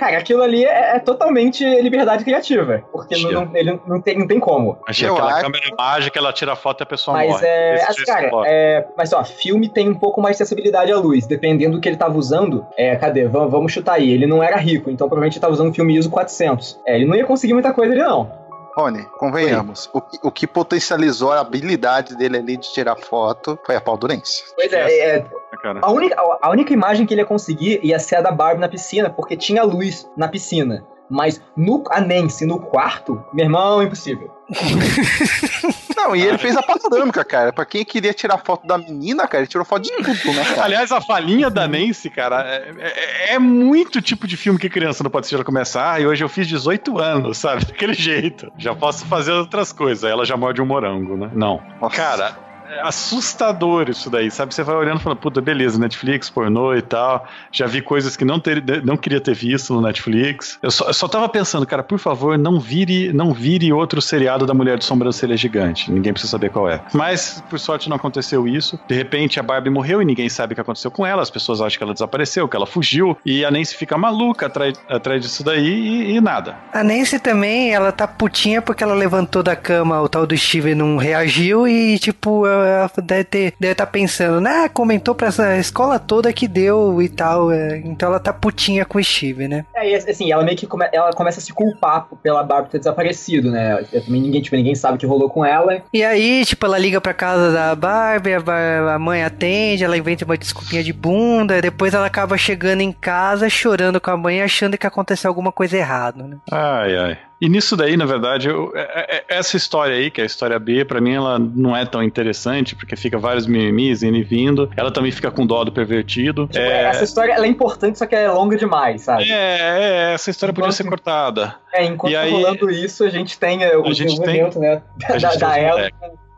Cara, 0.00 0.16
aquilo 0.16 0.42
ali 0.42 0.64
é, 0.64 0.96
é 0.96 0.98
totalmente 0.98 1.62
liberdade 1.82 2.24
criativa, 2.24 2.82
porque 2.90 3.16
não, 3.18 3.30
não- 3.44 3.50
ele 3.54 3.78
não 3.86 4.00
tem, 4.00 4.18
não 4.18 4.26
tem 4.26 4.40
como. 4.40 4.78
Achei 4.88 5.06
Eu 5.06 5.12
aquela 5.12 5.32
acho- 5.34 5.42
câmera 5.44 5.64
mágica, 5.78 6.18
ela 6.18 6.32
tira 6.32 6.52
a 6.54 6.56
foto 6.56 6.80
e 6.80 6.84
a 6.84 6.86
pessoa 6.86 7.18
Mas 7.18 7.28
morre. 7.32 7.46
é. 7.46 7.74
Assim, 7.82 7.92
jeito 7.96 8.06
cara, 8.06 8.30
é, 8.46 8.86
mas 8.96 9.12
ó, 9.12 9.22
filme 9.22 9.68
tem 9.68 9.90
um 9.90 9.94
pouco 9.94 10.18
mais 10.22 10.36
de 10.36 10.38
sensibilidade 10.38 10.90
à 10.90 10.96
luz. 10.96 11.26
Dependendo 11.26 11.76
do 11.76 11.80
que 11.82 11.88
ele 11.88 11.98
tava 11.98 12.16
usando. 12.16 12.66
É, 12.78 12.96
cadê? 12.96 13.28
Vamos, 13.28 13.50
vamos 13.52 13.72
chutar 13.72 13.96
aí. 13.96 14.10
Ele 14.10 14.26
não 14.26 14.42
era 14.42 14.56
rico, 14.56 14.88
então 14.90 15.06
provavelmente 15.06 15.34
ele 15.34 15.42
tava 15.42 15.52
usando 15.52 15.68
um 15.68 15.74
filme 15.74 15.94
ISO 15.94 16.08
400. 16.08 16.80
É, 16.86 16.96
ele 16.96 17.04
não 17.04 17.14
ia 17.14 17.26
conseguir 17.26 17.52
muita 17.52 17.72
coisa 17.74 17.92
ali, 17.92 18.02
não. 18.02 18.32
Rony, 18.76 19.04
convenhamos. 19.18 19.90
O, 19.92 20.00
que- 20.00 20.18
o 20.22 20.30
que 20.30 20.46
potencializou 20.46 21.32
a 21.32 21.40
habilidade 21.40 22.16
dele 22.16 22.38
ali 22.38 22.56
de 22.56 22.72
tirar 22.72 22.96
foto 22.96 23.58
foi 23.64 23.74
a 23.76 23.80
Paldurense. 23.80 24.44
Pois 24.54 24.72
é, 24.72 25.16
é, 25.16 25.26
Cara. 25.62 25.80
a, 25.82 25.90
única, 25.90 26.16
a 26.40 26.50
única 26.50 26.72
imagem 26.72 27.04
que 27.06 27.12
ele 27.14 27.20
ia 27.22 27.26
conseguir 27.26 27.80
ia 27.82 27.98
ser 27.98 28.16
a 28.16 28.20
da 28.22 28.30
Barbie 28.30 28.60
na 28.60 28.68
piscina, 28.68 29.10
porque 29.10 29.36
tinha 29.36 29.62
luz 29.62 30.08
na 30.16 30.28
piscina. 30.28 30.84
Mas 31.08 31.42
no, 31.56 31.82
a 31.90 32.00
Nancy 32.00 32.46
no 32.46 32.60
quarto, 32.60 33.22
meu 33.32 33.44
irmão, 33.44 33.82
impossível. 33.82 34.30
Não, 35.96 36.16
e 36.16 36.22
ele 36.22 36.38
fez 36.38 36.56
a 36.56 36.62
panorâmica, 36.62 37.24
cara. 37.24 37.52
Pra 37.52 37.64
quem 37.64 37.84
queria 37.84 38.12
tirar 38.14 38.38
foto 38.38 38.66
da 38.66 38.78
menina, 38.78 39.26
cara, 39.28 39.42
ele 39.42 39.48
tirou 39.48 39.64
foto 39.66 39.82
de 39.82 39.90
tudo, 39.92 40.32
né, 40.34 40.44
cara? 40.44 40.64
Aliás, 40.64 40.90
a 40.92 41.00
falinha 41.00 41.50
da 41.50 41.68
Nancy, 41.68 42.08
cara, 42.10 42.42
é, 42.46 42.72
é- 42.78 43.34
é 43.34 43.38
muito 43.38 44.00
tipo 44.00 44.26
de 44.26 44.36
filme 44.36 44.58
que 44.58 44.68
criança 44.68 45.04
não 45.04 45.10
pode 45.10 45.26
assistir 45.26 45.44
começar. 45.44 46.00
E 46.00 46.06
hoje 46.06 46.24
eu 46.24 46.28
fiz 46.28 46.46
18 46.48 46.98
anos, 46.98 47.38
sabe? 47.38 47.64
Daquele 47.66 47.92
jeito. 47.94 48.50
Já 48.58 48.74
posso 48.74 49.04
fazer 49.06 49.32
outras 49.32 49.72
coisas. 49.72 50.04
Ela 50.04 50.24
já 50.24 50.36
morde 50.36 50.60
um 50.62 50.66
morango, 50.66 51.16
né? 51.16 51.30
Não. 51.34 51.60
Nossa. 51.80 51.96
Cara, 51.96 52.38
é 52.70 52.80
assustador 52.82 53.88
isso 53.90 54.08
daí, 54.08 54.30
sabe? 54.30 54.54
Você 54.54 54.62
vai 54.62 54.76
olhando 54.76 55.00
e 55.00 55.02
falando, 55.02 55.18
puta, 55.18 55.40
beleza, 55.40 55.78
Netflix, 55.78 56.30
pornô 56.30 56.74
e 56.74 56.82
tal. 56.82 57.26
Já 57.50 57.66
vi 57.66 57.82
coisas 57.82 58.16
que 58.16 58.24
não, 58.24 58.38
ter, 58.38 58.62
não 58.84 58.96
queria 58.96 59.20
ter 59.20 59.34
visto 59.34 59.74
no 59.74 59.80
Netflix. 59.80 60.58
Eu 60.62 60.70
só, 60.70 60.86
eu 60.86 60.94
só 60.94 61.08
tava 61.08 61.28
pensando, 61.28 61.66
cara, 61.66 61.82
por 61.82 61.98
favor, 61.98 62.38
não 62.38 62.60
vire, 62.60 63.12
não 63.12 63.32
vire 63.32 63.72
outro 63.72 64.00
seriado 64.00 64.46
da 64.46 64.54
Mulher 64.54 64.78
de 64.78 64.84
Sobrancelha 64.84 65.36
Gigante. 65.36 65.90
Ninguém 65.90 66.12
precisa 66.12 66.30
saber 66.30 66.50
qual 66.50 66.68
é. 66.68 66.80
Mas, 66.92 67.42
por 67.50 67.58
sorte, 67.58 67.88
não 67.88 67.96
aconteceu 67.96 68.46
isso. 68.46 68.78
De 68.86 68.94
repente, 68.94 69.40
a 69.40 69.42
Barbie 69.42 69.70
morreu 69.70 70.00
e 70.00 70.04
ninguém 70.04 70.28
sabe 70.28 70.52
o 70.52 70.54
que 70.54 70.60
aconteceu 70.60 70.90
com 70.90 71.04
ela. 71.04 71.22
As 71.22 71.30
pessoas 71.30 71.60
acham 71.60 71.76
que 71.78 71.84
ela 71.84 71.92
desapareceu, 71.92 72.48
que 72.48 72.56
ela 72.56 72.66
fugiu. 72.66 73.16
E 73.26 73.44
a 73.44 73.50
Nancy 73.50 73.74
fica 73.74 73.98
maluca 73.98 74.46
atrás, 74.46 74.80
atrás 74.88 75.20
disso 75.20 75.42
daí 75.42 75.66
e, 75.66 76.16
e 76.16 76.20
nada. 76.20 76.56
A 76.72 76.84
Nancy 76.84 77.18
também, 77.18 77.72
ela 77.72 77.90
tá 77.90 78.06
putinha 78.06 78.62
porque 78.62 78.84
ela 78.84 78.94
levantou 78.94 79.42
da 79.42 79.56
cama, 79.56 80.00
o 80.00 80.08
tal 80.08 80.26
do 80.26 80.36
Steve 80.36 80.74
não 80.74 80.96
reagiu 80.96 81.66
e, 81.66 81.98
tipo, 81.98 82.46
ela 82.62 82.90
deve 83.02 83.24
ter, 83.24 83.54
deve 83.58 83.74
tá 83.74 83.86
pensando, 83.86 84.40
né, 84.40 84.68
comentou 84.68 85.14
pra 85.14 85.28
essa 85.28 85.56
escola 85.58 85.98
toda 85.98 86.32
que 86.32 86.46
deu 86.48 87.00
e 87.02 87.08
tal, 87.08 87.50
é, 87.52 87.78
então 87.84 88.08
ela 88.08 88.20
tá 88.20 88.32
putinha 88.32 88.84
com 88.84 88.98
o 88.98 89.04
Steve, 89.04 89.46
né? 89.48 89.64
É, 89.74 89.90
e 89.90 89.94
assim, 89.94 90.30
ela 90.32 90.42
meio 90.44 90.56
que 90.56 90.66
come- 90.66 90.88
ela 90.92 91.12
começa 91.12 91.40
a 91.40 91.42
se 91.42 91.52
culpar 91.52 92.06
pela 92.22 92.42
Barbie 92.42 92.70
ter 92.70 92.78
desaparecido, 92.78 93.50
né? 93.50 93.84
Eu 93.92 94.04
também 94.04 94.20
ninguém, 94.22 94.40
tipo, 94.42 94.56
ninguém 94.56 94.74
sabe 94.74 94.96
o 94.96 94.98
que 94.98 95.06
rolou 95.06 95.28
com 95.30 95.44
ela. 95.44 95.82
E 95.92 96.04
aí, 96.04 96.44
tipo, 96.44 96.66
ela 96.66 96.78
liga 96.78 97.00
pra 97.00 97.14
casa 97.14 97.52
da 97.52 97.74
Barbie, 97.74 98.34
a, 98.34 98.40
Bar- 98.40 98.88
a 98.94 98.98
mãe 98.98 99.22
atende, 99.24 99.84
ela 99.84 99.96
inventa 99.96 100.24
uma 100.24 100.36
desculpinha 100.36 100.82
de 100.82 100.92
bunda, 100.92 101.56
e 101.58 101.62
depois 101.62 101.94
ela 101.94 102.06
acaba 102.06 102.36
chegando 102.36 102.80
em 102.80 102.92
casa 102.92 103.48
chorando 103.48 104.00
com 104.00 104.10
a 104.10 104.16
mãe, 104.16 104.42
achando 104.42 104.76
que 104.78 104.86
aconteceu 104.86 105.28
alguma 105.28 105.52
coisa 105.52 105.76
errada, 105.76 106.22
né? 106.24 106.36
Ai, 106.50 106.96
ai. 106.96 107.18
E 107.40 107.48
nisso 107.48 107.74
daí, 107.76 107.96
na 107.96 108.04
verdade, 108.04 108.48
eu- 108.48 108.70
é- 108.74 109.16
é- 109.16 109.24
essa 109.38 109.56
história 109.56 109.96
aí, 109.96 110.10
que 110.10 110.20
é 110.20 110.24
a 110.24 110.26
história 110.26 110.58
B, 110.58 110.84
pra 110.84 111.00
mim 111.00 111.14
ela 111.14 111.38
não 111.38 111.74
é 111.74 111.86
tão 111.86 112.02
interessante, 112.02 112.76
porque 112.76 112.94
fica 112.96 113.16
vários 113.18 113.46
mimimis 113.46 114.02
indo 114.02 114.16
e 114.18 114.22
vindo. 114.22 114.70
Ela 114.76 114.90
também 114.90 115.10
fica 115.10 115.30
com 115.30 115.46
dó 115.46 115.64
do 115.64 115.72
pervertido. 115.72 116.46
Tipo, 116.46 116.58
é, 116.58 116.84
Essa 116.84 117.04
história 117.04 117.32
é 117.32 117.46
importante, 117.46 117.98
só 117.98 118.06
que 118.06 118.14
é 118.14 118.30
longa 118.30 118.56
demais, 118.56 119.00
sabe? 119.02 119.30
é, 119.30 120.10
é, 120.10 120.12
essa 120.14 120.30
história 120.30 120.52
podia 120.52 120.66
Enquanto- 120.66 120.76
ser 120.76 120.84
cortada. 120.88 121.54
É, 121.72 121.84
enquanto 121.84 122.12
E 122.12 122.16
aí- 122.16 122.30
rolando 122.30 122.70
isso, 122.70 123.04
a 123.04 123.08
gente 123.08 123.38
tem 123.38 123.64
é, 123.64 123.76
o 123.76 123.86
A 123.86 123.92
gente 123.94 124.20
tem- 124.20 124.42
né? 124.58 124.82
a 125.04 125.08
Da, 125.12 125.18
gente 125.18 125.30
tem 125.30 125.38
da 125.38 125.56
Ela. 125.58 125.90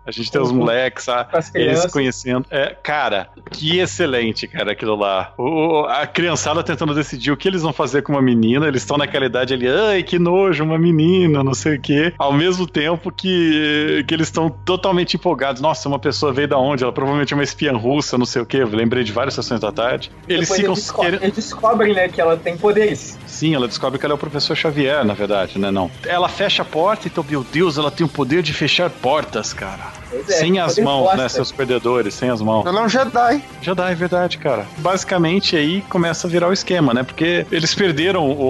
A 0.06 0.10
gente 0.10 0.30
tem 0.30 0.40
os 0.40 0.50
moleques, 0.50 1.08
a, 1.08 1.24
com 1.24 1.36
as 1.36 1.54
eles 1.54 1.80
se 1.80 1.90
conhecendo. 1.90 2.44
É, 2.50 2.76
cara, 2.82 3.28
que 3.50 3.78
excelente, 3.78 4.48
cara, 4.48 4.72
aquilo 4.72 4.96
lá. 4.96 5.32
O, 5.38 5.84
a 5.88 6.06
criançada 6.06 6.62
tentando 6.62 6.94
decidir 6.94 7.30
o 7.30 7.36
que 7.36 7.46
eles 7.46 7.62
vão 7.62 7.72
fazer 7.72 8.02
com 8.02 8.12
uma 8.12 8.22
menina. 8.22 8.66
Eles 8.66 8.82
estão 8.82 8.96
naquela 8.96 9.26
idade 9.26 9.54
ali, 9.54 9.68
ai, 9.68 10.02
que 10.02 10.18
nojo, 10.18 10.64
uma 10.64 10.78
menina, 10.78 11.44
não 11.44 11.54
sei 11.54 11.76
o 11.76 11.80
quê. 11.80 12.12
Ao 12.18 12.32
mesmo 12.32 12.66
tempo 12.66 13.12
que, 13.12 14.04
que 14.06 14.14
eles 14.14 14.26
estão 14.26 14.50
totalmente 14.50 15.14
empolgados. 15.14 15.62
Nossa, 15.62 15.88
uma 15.88 15.98
pessoa 15.98 16.32
veio 16.32 16.48
da 16.48 16.58
onde? 16.58 16.82
Ela 16.82 16.92
provavelmente 16.92 17.32
é 17.32 17.36
uma 17.36 17.44
espiã 17.44 17.72
russa, 17.72 18.18
não 18.18 18.26
sei 18.26 18.42
o 18.42 18.46
quê. 18.46 18.58
Eu 18.58 18.68
lembrei 18.68 19.04
de 19.04 19.12
várias 19.12 19.34
sessões 19.34 19.60
da 19.60 19.70
tarde. 19.70 20.10
Eles 20.28 20.48
Depois 20.48 20.60
ficam 20.60 20.74
eles, 20.74 20.90
querendo. 20.90 21.22
eles 21.22 21.36
descobrem, 21.36 21.94
né, 21.94 22.08
que 22.08 22.20
ela 22.20 22.36
tem 22.36 22.56
poderes. 22.56 23.18
Sim, 23.26 23.54
ela 23.54 23.68
descobre 23.68 23.98
que 23.98 24.04
ela 24.04 24.14
é 24.14 24.16
o 24.16 24.18
professor 24.18 24.56
Xavier, 24.56 25.04
na 25.04 25.14
verdade, 25.14 25.58
né? 25.58 25.70
Não. 25.70 25.90
Ela 26.04 26.28
fecha 26.28 26.62
a 26.62 26.64
porta, 26.64 27.06
então, 27.06 27.24
meu 27.28 27.44
Deus, 27.44 27.78
ela 27.78 27.90
tem 27.90 28.04
o 28.04 28.08
poder 28.08 28.42
de 28.42 28.52
fechar 28.52 28.90
portas, 28.90 29.52
cara. 29.52 29.91
Pois 30.10 30.28
é, 30.28 30.32
sem 30.34 30.58
as 30.60 30.78
mãos, 30.78 31.04
forte, 31.04 31.16
né? 31.18 31.28
Seus 31.28 31.50
perdedores, 31.50 32.14
sem 32.14 32.28
as 32.28 32.40
mãos. 32.40 32.66
Ela 32.66 32.80
é 32.80 32.84
um 32.84 32.88
Jedi. 32.88 33.42
Já 33.62 33.72
dá, 33.74 33.90
é 33.90 33.94
verdade, 33.94 34.38
cara. 34.38 34.66
Basicamente 34.78 35.56
aí 35.56 35.80
começa 35.88 36.26
a 36.26 36.30
virar 36.30 36.48
o 36.48 36.52
esquema, 36.52 36.92
né? 36.92 37.02
Porque 37.02 37.46
eles 37.50 37.74
perderam 37.74 38.28
o, 38.28 38.40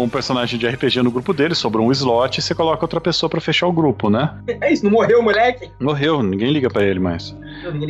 o- 0.00 0.02
um 0.04 0.08
personagem 0.08 0.58
de 0.58 0.66
RPG 0.68 1.02
no 1.02 1.10
grupo 1.10 1.32
deles, 1.34 1.58
sobrou 1.58 1.86
um 1.86 1.92
slot 1.92 2.38
e 2.38 2.42
você 2.42 2.54
coloca 2.54 2.84
outra 2.84 3.00
pessoa 3.00 3.28
pra 3.28 3.40
fechar 3.40 3.66
o 3.66 3.72
grupo, 3.72 4.08
né? 4.08 4.30
É 4.60 4.72
isso, 4.72 4.84
não 4.84 4.92
morreu 4.92 5.20
o 5.20 5.22
moleque? 5.22 5.70
Morreu, 5.80 6.22
ninguém 6.22 6.52
liga 6.52 6.70
pra 6.70 6.84
ele 6.84 7.00
mais. 7.00 7.34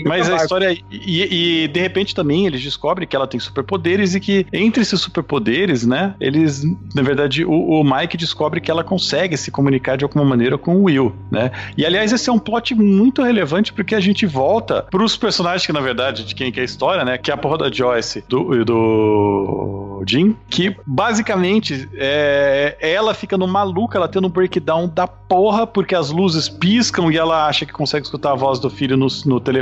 Mas 0.04 0.30
a 0.30 0.36
história. 0.36 0.72
E, 0.90 1.64
e, 1.64 1.68
de 1.68 1.80
repente 1.80 2.14
também 2.14 2.46
eles 2.46 2.62
descobrem 2.62 3.06
que 3.06 3.14
ela 3.16 3.26
tem 3.26 3.38
superpoderes 3.40 4.14
e 4.14 4.20
que 4.20 4.46
entre 4.52 4.82
esses 4.82 5.00
superpoderes, 5.00 5.86
né? 5.86 6.14
Eles. 6.20 6.62
Na 6.94 7.02
verdade, 7.02 7.44
o, 7.44 7.50
o 7.52 7.84
Mike 7.84 8.16
descobre 8.16 8.60
que 8.60 8.70
ela 8.70 8.84
consegue 8.84 9.36
se 9.36 9.50
comunicar 9.50 9.96
de 9.96 10.04
alguma 10.04 10.24
maneira 10.24 10.58
com 10.58 10.76
o 10.76 10.84
Will, 10.84 11.14
né? 11.30 11.50
E 11.76 11.84
aliás, 11.84 12.12
esse 12.12 12.28
é 12.28 12.32
um 12.32 12.38
plot 12.38 12.74
muito 12.74 13.22
relevante 13.22 13.72
porque 13.72 13.94
a 13.94 14.00
gente 14.00 14.26
volta 14.26 14.82
pros 14.90 15.16
personagens 15.16 15.66
que, 15.66 15.72
na 15.72 15.80
verdade, 15.80 16.24
de 16.24 16.34
quem 16.34 16.50
que 16.52 16.60
é 16.60 16.62
a 16.62 16.64
história, 16.66 17.04
né? 17.04 17.18
Que 17.18 17.30
é 17.30 17.34
a 17.34 17.36
porra 17.36 17.58
da 17.58 17.70
Joyce 17.70 18.24
do, 18.28 18.60
e 18.60 18.64
do 18.64 20.02
Jim, 20.06 20.36
que 20.48 20.76
basicamente 20.86 21.88
é, 21.94 22.76
ela 22.80 23.14
fica 23.14 23.36
no 23.38 23.46
maluca, 23.46 23.98
ela 23.98 24.08
tendo 24.08 24.26
um 24.26 24.30
breakdown 24.30 24.88
da 24.88 25.06
porra, 25.06 25.66
porque 25.66 25.94
as 25.94 26.10
luzes 26.10 26.48
piscam 26.48 27.10
e 27.10 27.16
ela 27.16 27.46
acha 27.46 27.64
que 27.64 27.72
consegue 27.72 28.04
escutar 28.04 28.32
a 28.32 28.34
voz 28.34 28.58
do 28.58 28.68
filho 28.68 28.96
no, 28.96 29.06
no 29.26 29.40
telefone, 29.40 29.61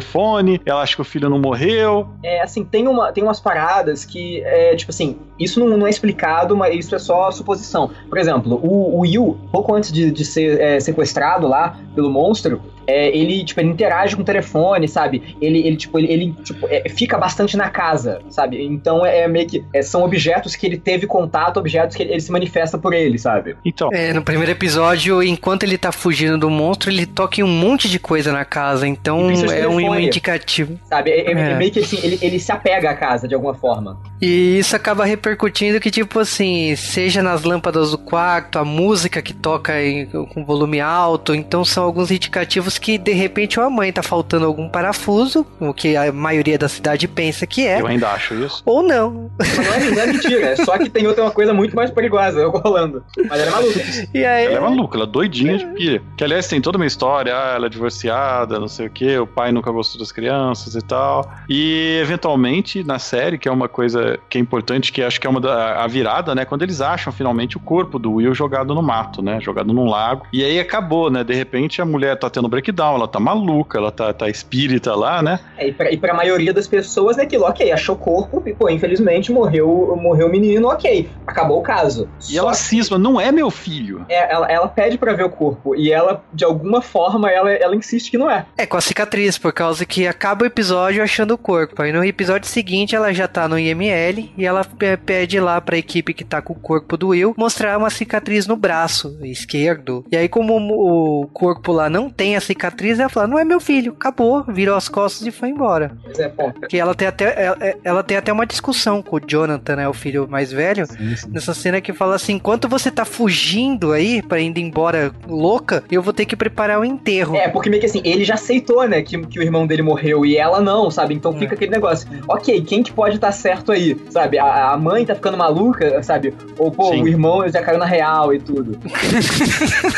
ela 0.64 0.82
acha 0.82 0.94
que 0.94 1.02
o 1.02 1.04
filho 1.04 1.28
não 1.28 1.38
morreu. 1.38 2.08
É, 2.22 2.42
assim, 2.42 2.64
tem, 2.64 2.88
uma, 2.88 3.12
tem 3.12 3.22
umas 3.22 3.40
paradas 3.40 4.04
que, 4.04 4.42
é, 4.42 4.74
tipo 4.76 4.90
assim, 4.90 5.16
isso 5.38 5.60
não, 5.60 5.76
não 5.76 5.86
é 5.86 5.90
explicado, 5.90 6.56
mas 6.56 6.74
isso 6.74 6.94
é 6.94 6.98
só 6.98 7.30
suposição. 7.30 7.90
Por 8.08 8.18
exemplo, 8.18 8.60
o, 8.62 9.00
o 9.00 9.06
Yu, 9.06 9.38
pouco 9.52 9.74
antes 9.74 9.92
de, 9.92 10.10
de 10.10 10.24
ser 10.24 10.60
é, 10.60 10.80
sequestrado 10.80 11.46
lá 11.46 11.76
pelo 11.94 12.10
monstro, 12.10 12.60
é, 12.90 13.16
ele, 13.16 13.44
tipo, 13.44 13.60
ele 13.60 13.70
interage 13.70 14.16
com 14.16 14.22
o 14.22 14.24
telefone, 14.24 14.88
sabe? 14.88 15.36
Ele, 15.40 15.58
ele 15.66 15.76
tipo, 15.76 15.98
ele, 15.98 16.12
ele, 16.12 16.32
tipo, 16.44 16.66
é, 16.68 16.88
fica 16.88 17.16
bastante 17.18 17.56
na 17.56 17.70
casa, 17.70 18.20
sabe? 18.30 18.62
Então 18.64 19.04
é, 19.04 19.20
é 19.20 19.28
meio 19.28 19.46
que. 19.46 19.64
é, 19.72 19.82
são 19.82 20.02
objetos 20.04 20.56
que 20.56 20.66
ele 20.66 20.76
teve 20.76 21.06
contato, 21.06 21.58
objetos 21.58 21.96
que 21.96 22.02
ele, 22.02 22.12
ele 22.12 22.20
se 22.20 22.32
manifesta 22.32 22.76
por 22.78 22.92
ele, 22.92 23.18
sabe? 23.18 23.56
Então, 23.64 23.88
É, 23.92 24.12
no 24.12 24.22
primeiro 24.22 24.50
episódio, 24.50 25.22
enquanto 25.22 25.62
ele 25.62 25.78
tá 25.78 25.92
fugindo 25.92 26.36
do 26.38 26.50
monstro, 26.50 26.90
ele 26.90 27.06
toca 27.06 27.40
em 27.40 27.44
um 27.44 27.48
monte 27.48 27.88
de 27.88 27.98
coisa 27.98 28.32
na 28.32 28.44
casa, 28.44 28.86
então 28.86 29.30
é 29.30 29.68
um, 29.68 29.76
um 29.90 29.98
indicativo. 29.98 30.78
Sabe? 30.88 31.10
É 31.10 31.30
É. 31.32 31.54
meio 31.56 31.70
que 31.70 31.80
assim, 31.80 31.98
ele, 32.02 32.18
ele 32.22 32.38
se 32.38 32.50
apega 32.52 32.90
à 32.90 32.94
casa 32.94 33.26
de 33.28 33.34
alguma 33.34 33.54
forma. 33.54 33.98
E 34.20 34.58
isso 34.58 34.74
acaba 34.76 35.04
repercutindo 35.04 35.80
que, 35.80 35.90
tipo 35.90 36.18
assim, 36.18 36.74
seja 36.76 37.22
nas 37.22 37.42
lâmpadas 37.42 37.90
do 37.92 37.98
quarto, 37.98 38.58
a 38.58 38.64
música 38.64 39.22
que 39.22 39.32
toca 39.32 39.80
em- 39.82 40.06
com 40.06 40.44
volume 40.44 40.80
alto, 40.80 41.34
então 41.34 41.64
são 41.64 41.84
alguns 41.84 42.10
indicativos 42.10 42.78
que, 42.80 42.98
de 42.98 43.12
repente, 43.12 43.58
ou 43.60 43.66
a 43.66 43.70
mãe 43.70 43.92
tá 43.92 44.02
faltando 44.02 44.46
algum 44.46 44.68
parafuso, 44.68 45.46
o 45.58 45.72
que 45.72 45.96
a 45.96 46.12
maioria 46.12 46.58
da 46.58 46.68
cidade 46.68 47.06
pensa 47.06 47.46
que 47.46 47.66
é, 47.66 47.80
eu 47.80 47.86
ainda 47.86 48.08
acho 48.08 48.34
isso. 48.34 48.62
ou 48.64 48.82
não. 48.82 49.30
Mas 49.38 49.56
não 49.56 49.74
é, 49.74 49.90
não 49.90 50.02
é 50.02 50.06
mentira, 50.06 50.46
é 50.46 50.56
só 50.56 50.78
que 50.78 50.88
tem 50.88 51.06
outra 51.06 51.22
uma 51.24 51.30
coisa 51.30 51.52
muito 51.52 51.76
mais 51.76 51.90
perigosa 51.90 52.46
rolando. 52.48 53.04
Mas 53.28 53.40
ela 53.40 53.50
é 53.50 53.50
maluca. 53.50 53.80
E 54.14 54.24
aí, 54.24 54.44
Ela 54.46 54.56
é 54.56 54.60
maluca, 54.60 54.96
ela 54.96 55.04
é 55.04 55.10
doidinha 55.10 55.58
de 55.58 55.66
pia. 55.66 56.02
Que 56.16 56.24
aliás 56.24 56.48
tem 56.48 56.60
toda 56.60 56.78
uma 56.78 56.86
história, 56.86 57.34
ah, 57.36 57.52
ela 57.56 57.66
é 57.66 57.68
divorciada, 57.68 58.58
não 58.58 58.68
sei 58.68 58.86
o 58.86 58.90
que, 58.90 59.18
o 59.18 59.26
pai 59.26 59.52
nunca 59.52 59.70
gostou 59.70 59.98
das 60.00 60.10
crianças 60.12 60.74
e 60.74 60.82
tal. 60.82 61.30
E 61.48 61.98
eventualmente 62.02 62.82
na 62.82 62.98
série, 62.98 63.38
que 63.38 63.48
é 63.48 63.52
uma 63.52 63.68
coisa 63.68 64.18
que 64.28 64.38
é 64.38 64.40
importante, 64.40 64.92
que 64.92 65.02
acho 65.02 65.20
que 65.20 65.26
é 65.26 65.30
uma 65.30 65.40
da 65.40 65.82
a 65.82 65.86
virada, 65.86 66.34
né? 66.34 66.44
Quando 66.44 66.62
eles 66.62 66.80
acham 66.80 67.12
finalmente 67.12 67.56
o 67.56 67.60
corpo 67.60 67.98
do 67.98 68.14
Will 68.14 68.34
jogado 68.34 68.74
no 68.74 68.82
mato, 68.82 69.22
né? 69.22 69.40
Jogado 69.40 69.72
num 69.72 69.88
lago. 69.88 70.26
E 70.32 70.42
aí 70.44 70.58
acabou, 70.58 71.10
né? 71.10 71.22
De 71.22 71.34
repente 71.34 71.80
a 71.80 71.84
mulher 71.84 72.18
tá 72.18 72.28
tendo 72.28 72.48
breakdown, 72.72 72.94
ela 72.96 73.08
tá 73.08 73.20
maluca, 73.20 73.78
ela 73.78 73.90
tá, 73.92 74.12
tá 74.12 74.28
espírita 74.28 74.94
lá, 74.94 75.22
né? 75.22 75.40
É, 75.58 75.68
e, 75.68 75.72
pra, 75.72 75.90
e 75.92 75.96
pra 75.96 76.14
maioria 76.14 76.52
das 76.52 76.66
pessoas 76.66 77.18
é 77.18 77.22
aquilo, 77.22 77.44
ok, 77.44 77.70
achou 77.72 77.96
corpo, 77.96 78.42
e, 78.46 78.54
pô, 78.54 78.68
infelizmente 78.68 79.32
morreu 79.32 79.96
morreu 80.00 80.26
o 80.26 80.30
menino, 80.30 80.68
ok, 80.68 81.08
acabou 81.26 81.58
o 81.58 81.62
caso. 81.62 82.08
E 82.28 82.36
ela 82.38 82.52
Só 82.54 82.60
que, 82.62 82.68
cisma, 82.68 82.98
não 82.98 83.20
é 83.20 83.30
meu 83.32 83.50
filho. 83.50 84.04
é, 84.08 84.32
ela, 84.32 84.46
ela 84.50 84.68
pede 84.68 84.96
pra 84.98 85.12
ver 85.12 85.24
o 85.24 85.30
corpo, 85.30 85.74
e 85.74 85.92
ela, 85.92 86.22
de 86.32 86.44
alguma 86.44 86.80
forma, 86.82 87.30
ela, 87.30 87.50
ela 87.52 87.74
insiste 87.76 88.10
que 88.10 88.18
não 88.18 88.30
é. 88.30 88.46
É, 88.56 88.66
com 88.66 88.76
a 88.76 88.80
cicatriz, 88.80 89.36
por 89.38 89.52
causa 89.52 89.84
que 89.84 90.06
acaba 90.06 90.44
o 90.44 90.46
episódio 90.46 91.02
achando 91.02 91.32
o 91.34 91.38
corpo. 91.38 91.82
Aí 91.82 91.92
no 91.92 92.04
episódio 92.04 92.48
seguinte 92.48 92.94
ela 92.94 93.12
já 93.12 93.26
tá 93.28 93.48
no 93.48 93.58
IML 93.58 94.30
e 94.36 94.44
ela 94.46 94.64
pe- 94.64 94.96
pede 94.96 95.38
lá 95.40 95.60
pra 95.60 95.76
equipe 95.78 96.14
que 96.14 96.24
tá 96.24 96.40
com 96.42 96.52
o 96.52 96.56
corpo 96.56 96.96
do 96.96 97.08
Will 97.08 97.34
mostrar 97.36 97.76
uma 97.78 97.90
cicatriz 97.90 98.46
no 98.46 98.56
braço 98.56 99.16
esquerdo. 99.22 100.04
E 100.10 100.16
aí, 100.16 100.28
como 100.28 100.56
o 100.58 101.26
corpo 101.28 101.72
lá 101.72 101.88
não 101.88 102.08
tem 102.10 102.36
a 102.36 102.40
cicatriz, 102.50 102.98
ela 102.98 103.08
fala, 103.08 103.26
não 103.26 103.38
é 103.38 103.44
meu 103.44 103.60
filho, 103.60 103.92
acabou, 103.98 104.44
virou 104.48 104.76
as 104.76 104.88
costas 104.88 105.26
e 105.26 105.30
foi 105.30 105.50
embora. 105.50 105.92
Pois 106.02 106.18
é, 106.18 106.28
bom. 106.28 106.52
Que 106.68 106.78
ela 106.78 106.94
tem 106.94 107.06
até 107.06 107.44
ela, 107.44 107.58
ela 107.84 108.02
tem 108.02 108.16
até 108.16 108.32
uma 108.32 108.46
discussão 108.46 109.02
com 109.02 109.16
o 109.16 109.20
Jonathan, 109.20 109.76
né, 109.76 109.88
o 109.88 109.92
filho 109.92 110.26
mais 110.28 110.50
velho, 110.50 110.86
nessa 111.28 111.54
cena 111.54 111.80
que 111.80 111.92
fala 111.92 112.16
assim, 112.16 112.34
enquanto 112.34 112.68
você 112.68 112.90
tá 112.90 113.04
fugindo 113.04 113.92
aí 113.92 114.22
para 114.22 114.40
indo 114.40 114.58
embora 114.58 115.12
louca, 115.28 115.84
eu 115.90 116.02
vou 116.02 116.12
ter 116.12 116.26
que 116.26 116.36
preparar 116.36 116.80
o 116.80 116.84
enterro. 116.84 117.36
É, 117.36 117.48
porque 117.48 117.70
meio 117.70 117.80
que 117.80 117.86
assim, 117.86 118.02
ele 118.04 118.24
já 118.24 118.34
aceitou, 118.34 118.86
né, 118.88 119.02
que, 119.02 119.18
que 119.26 119.38
o 119.38 119.42
irmão 119.42 119.66
dele 119.66 119.82
morreu 119.82 120.24
e 120.24 120.36
ela 120.36 120.60
não, 120.60 120.90
sabe? 120.90 121.14
Então 121.14 121.32
fica 121.38 121.54
aquele 121.54 121.70
negócio. 121.70 122.08
Ok, 122.28 122.60
quem 122.62 122.82
que 122.82 122.92
pode 122.92 123.16
estar 123.16 123.32
certo 123.32 123.70
aí? 123.70 123.96
Sabe? 124.10 124.38
A, 124.38 124.72
a 124.72 124.76
mãe 124.76 125.04
tá 125.06 125.14
ficando 125.14 125.36
maluca, 125.36 126.02
sabe? 126.02 126.34
Ou, 126.58 126.70
pô, 126.70 126.90
Sim. 126.90 127.02
o 127.02 127.08
irmão 127.08 127.48
já 127.48 127.62
caiu 127.62 127.78
na 127.78 127.86
real 127.86 128.34
e 128.34 128.40
tudo. 128.40 128.78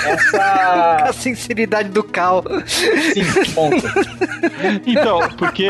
Essa. 0.07 1.09
A 1.09 1.13
sinceridade 1.13 1.89
do 1.89 2.03
Cal. 2.03 2.42
Sim, 2.67 3.53
ponto. 3.55 3.85
Então, 4.87 5.21
porque. 5.37 5.69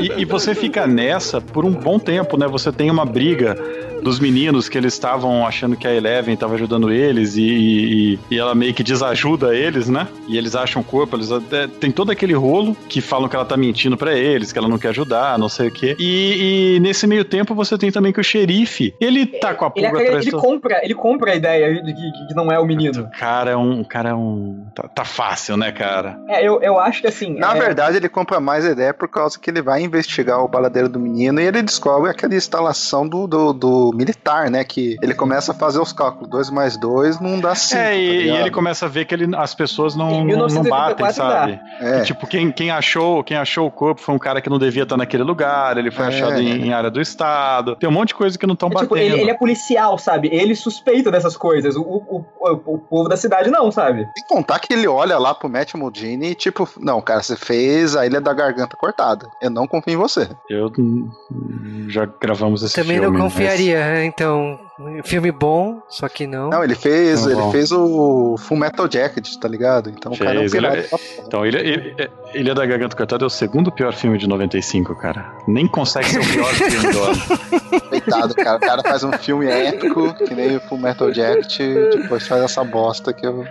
E, 0.00 0.22
e 0.22 0.24
você 0.24 0.54
fica 0.54 0.86
nessa 0.86 1.40
por 1.40 1.64
um 1.64 1.72
bom 1.72 1.98
tempo, 1.98 2.36
né? 2.36 2.46
Você 2.46 2.72
tem 2.72 2.90
uma 2.90 3.04
briga 3.04 3.56
dos 4.02 4.18
meninos 4.20 4.68
que 4.68 4.76
eles 4.78 4.92
estavam 4.92 5.46
achando 5.46 5.76
que 5.76 5.86
a 5.86 5.94
Eleven 5.94 6.34
estava 6.34 6.54
ajudando 6.54 6.90
eles 6.92 7.36
e, 7.36 7.42
e- 7.42 8.18
e 8.30 8.38
ela 8.38 8.54
meio 8.54 8.72
que 8.74 8.82
desajuda 8.82 9.54
eles, 9.54 9.88
né? 9.88 10.06
E 10.28 10.36
eles 10.36 10.54
acham 10.54 10.82
o 10.82 10.84
corpo, 10.84 11.16
eles 11.16 11.30
até, 11.32 11.66
tem 11.66 11.90
todo 11.90 12.10
aquele 12.10 12.34
rolo 12.34 12.76
que 12.88 13.00
falam 13.00 13.28
que 13.28 13.36
ela 13.36 13.44
tá 13.44 13.56
mentindo 13.56 13.96
pra 13.96 14.14
eles, 14.14 14.52
que 14.52 14.58
ela 14.58 14.68
não 14.68 14.78
quer 14.78 14.88
ajudar, 14.88 15.38
não 15.38 15.48
sei 15.48 15.68
o 15.68 15.70
quê. 15.72 15.96
E, 15.98 16.76
e 16.76 16.80
nesse 16.80 17.06
meio 17.06 17.24
tempo 17.24 17.54
você 17.54 17.76
tem 17.78 17.90
também 17.90 18.12
que 18.12 18.20
o 18.20 18.24
xerife, 18.24 18.94
ele 19.00 19.26
tá 19.26 19.54
com 19.54 19.64
a 19.64 19.72
Ele, 19.74 19.86
pulga 19.86 19.88
acredita- 19.88 20.08
atrás 20.10 20.26
ele 20.26 20.30
do... 20.36 20.40
compra, 20.40 20.80
ele 20.84 20.94
compra 20.94 21.32
a 21.32 21.34
ideia 21.34 21.82
de 21.82 21.92
que, 21.94 22.26
que 22.28 22.34
não 22.34 22.50
é 22.50 22.58
o 22.58 22.64
menino. 22.66 23.02
O 23.02 23.10
cara 23.18 23.50
é 23.50 23.56
um. 23.56 23.80
o 23.80 23.84
cara 23.84 24.10
é 24.10 24.14
um. 24.14 24.64
Tá, 24.74 24.88
tá 24.88 25.04
fácil, 25.04 25.56
né, 25.56 25.72
cara? 25.72 26.18
É, 26.28 26.46
eu, 26.46 26.60
eu 26.62 26.78
acho 26.78 27.00
que 27.00 27.06
assim. 27.06 27.38
Na 27.38 27.54
é, 27.56 27.58
verdade, 27.58 27.96
ele 27.96 28.08
compra 28.08 28.40
mais 28.40 28.64
a 28.64 28.70
ideia 28.70 28.92
por 28.94 29.08
causa 29.08 29.38
que 29.38 29.50
ele 29.50 29.62
vai 29.62 29.82
investigar 29.82 30.42
o 30.42 30.48
baladeiro 30.48 30.88
do 30.88 30.98
menino 31.00 31.40
e 31.40 31.44
ele 31.44 31.62
descobre 31.62 32.10
aquela 32.10 32.34
instalação 32.34 33.06
do, 33.08 33.26
do, 33.26 33.52
do 33.52 33.87
militar, 33.94 34.50
né? 34.50 34.64
Que 34.64 34.96
ele 35.02 35.14
começa 35.14 35.52
a 35.52 35.54
fazer 35.54 35.80
os 35.80 35.92
cálculos. 35.92 36.28
2 36.28 36.50
mais 36.50 36.76
2 36.76 37.20
não 37.20 37.40
dá 37.40 37.54
5. 37.54 37.80
é, 37.80 37.98
e, 37.98 38.26
e 38.26 38.30
ele 38.30 38.50
começa 38.50 38.86
a 38.86 38.88
ver 38.88 39.04
que 39.04 39.14
ele, 39.14 39.34
as 39.36 39.54
pessoas 39.54 39.94
não, 39.96 40.24
não, 40.24 40.48
não 40.48 40.62
batem, 40.64 41.06
1984 41.06 41.14
sabe? 41.14 41.60
É. 41.80 41.98
Que, 42.00 42.06
tipo, 42.06 42.26
quem, 42.26 42.50
quem, 42.52 42.70
achou, 42.70 43.22
quem 43.24 43.36
achou 43.36 43.66
o 43.66 43.70
corpo 43.70 44.00
foi 44.00 44.14
um 44.14 44.18
cara 44.18 44.40
que 44.40 44.48
não 44.50 44.58
devia 44.58 44.82
estar 44.84 44.96
naquele 44.96 45.22
lugar, 45.22 45.76
ele 45.78 45.90
foi 45.90 46.04
É. 46.06 46.08
achado 46.08 46.40
em, 46.40 46.66
em 46.66 46.72
área 46.72 46.90
do 46.90 47.00
Estado. 47.00 47.76
Tem 47.76 47.88
um 47.88 47.92
monte 47.92 48.08
de 48.08 48.14
coisa 48.14 48.38
que 48.38 48.46
não 48.46 48.54
estão 48.54 48.68
é, 48.68 48.72
batendo. 48.72 48.88
tipo, 48.88 48.96
ele, 48.96 49.20
ele 49.22 49.30
é 49.30 49.34
policial, 49.34 49.98
sabe? 49.98 50.28
Ele 50.32 50.54
suspeita 50.54 51.10
dessas 51.10 51.36
coisas. 51.36 51.76
O, 51.76 51.82
o, 51.82 52.24
o, 52.40 52.74
o 52.74 52.78
povo 52.78 53.08
da 53.08 53.16
cidade 53.16 53.50
não, 53.50 53.70
sabe? 53.70 54.06
Sem 54.16 54.26
contar 54.28 54.58
que 54.58 54.72
ele 54.72 54.86
olha 54.86 55.18
lá 55.18 55.34
pro 55.34 55.48
Matt 55.48 55.74
Modini 55.74 56.30
e 56.30 56.34
tipo, 56.34 56.68
não, 56.78 57.00
cara, 57.00 57.22
você 57.22 57.36
fez 57.36 57.96
a 57.96 58.06
Ilha 58.06 58.20
da 58.20 58.32
Garganta 58.32 58.76
cortada. 58.76 59.28
Eu 59.40 59.50
não 59.50 59.66
confio 59.66 59.94
em 59.94 59.96
você. 59.96 60.28
Eu 60.48 60.70
já 61.88 62.06
gravamos 62.20 62.62
esse 62.62 62.74
Também 62.74 62.98
filme. 62.98 63.06
não 63.06 63.12
mas- 63.12 63.22
confiaria, 63.32 63.77
então. 64.04 64.67
Filme 65.04 65.32
bom, 65.32 65.80
só 65.88 66.08
que 66.08 66.26
não. 66.26 66.50
Não, 66.50 66.62
ele 66.62 66.74
fez, 66.76 67.24
Tá 67.24 67.30
ele 67.32 67.40
bom. 67.40 67.50
fez 67.50 67.72
o 67.72 68.36
Full 68.38 68.56
Metal 68.56 68.88
Jacket, 68.90 69.28
tá 69.40 69.48
ligado? 69.48 69.90
Então 69.90 70.12
o 70.12 70.16
cara 70.18 70.34
é 70.34 70.38
um 70.38 70.48
Fez, 70.48 70.54
ele- 70.54 70.68
pirata. 70.68 70.88
Então, 71.26 71.44
Ilha, 71.46 71.60
Ilha, 71.62 72.10
Ilha 72.34 72.54
da 72.54 72.64
Garganta 72.64 72.96
Cortada 72.96 73.24
é 73.24 73.26
o 73.26 73.30
segundo 73.30 73.72
pior 73.72 73.92
filme 73.92 74.16
de 74.18 74.28
95, 74.28 74.94
cara. 74.96 75.32
Nem 75.48 75.66
consegue 75.66 76.06
ser 76.08 76.20
o 76.20 76.26
pior 76.32 76.46
filme 76.54 76.92
do 76.92 77.02
ano. 77.02 77.80
Coitado, 77.88 78.34
cara. 78.36 78.56
O 78.56 78.60
cara 78.60 78.82
faz 78.82 79.02
um 79.02 79.12
filme 79.12 79.46
épico, 79.46 80.14
que 80.14 80.34
nem 80.34 80.56
o 80.56 80.60
Full 80.60 80.78
Metal 80.78 81.12
Jacket, 81.12 81.58
e 81.60 81.74
depois 82.02 82.26
faz 82.26 82.42
essa 82.42 82.62
bosta 82.62 83.12
que 83.12 83.26
eu. 83.26 83.44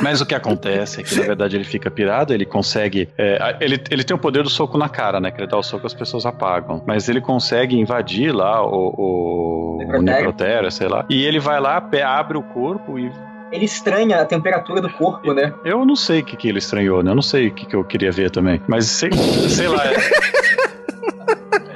Mas 0.00 0.20
o 0.20 0.26
que 0.26 0.34
acontece 0.34 1.00
é 1.00 1.04
que, 1.04 1.14
na 1.16 1.22
verdade, 1.26 1.56
ele 1.56 1.64
fica 1.64 1.90
pirado, 1.90 2.32
ele 2.32 2.44
consegue. 2.46 3.08
é, 3.18 3.56
ele, 3.60 3.82
ele 3.90 4.04
tem 4.04 4.14
o 4.16 4.18
poder 4.18 4.42
do 4.42 4.50
soco 4.50 4.78
na 4.78 4.88
cara, 4.88 5.20
né? 5.20 5.30
Que 5.30 5.40
ele 5.40 5.48
dá 5.50 5.56
o 5.58 5.62
soco 5.62 5.86
as 5.86 5.94
pessoas 5.94 6.24
apagam. 6.26 6.82
Mas 6.86 7.08
ele 7.08 7.20
consegue 7.20 7.78
invadir 7.78 8.32
lá 8.34 8.64
o, 8.64 8.94
o, 8.96 9.65
o 9.74 9.78
Necrotério. 9.78 10.02
necrotério, 10.02 10.70
sei 10.70 10.88
lá. 10.88 11.04
E 11.08 11.24
ele 11.24 11.38
vai 11.38 11.60
lá, 11.60 11.82
abre 12.04 12.38
o 12.38 12.42
corpo 12.42 12.98
e. 12.98 13.10
Ele 13.52 13.64
estranha 13.64 14.20
a 14.20 14.24
temperatura 14.24 14.80
do 14.80 14.90
corpo, 14.90 15.32
né? 15.32 15.52
Eu 15.64 15.84
não 15.84 15.94
sei 15.94 16.20
o 16.20 16.24
que, 16.24 16.36
que 16.36 16.48
ele 16.48 16.58
estranhou, 16.58 17.02
né? 17.02 17.12
Eu 17.12 17.14
não 17.14 17.22
sei 17.22 17.48
o 17.48 17.50
que, 17.52 17.64
que 17.64 17.76
eu 17.76 17.84
queria 17.84 18.10
ver 18.10 18.30
também. 18.30 18.60
Mas 18.66 18.86
sei, 18.86 19.10
sei 19.12 19.68
lá. 19.68 19.84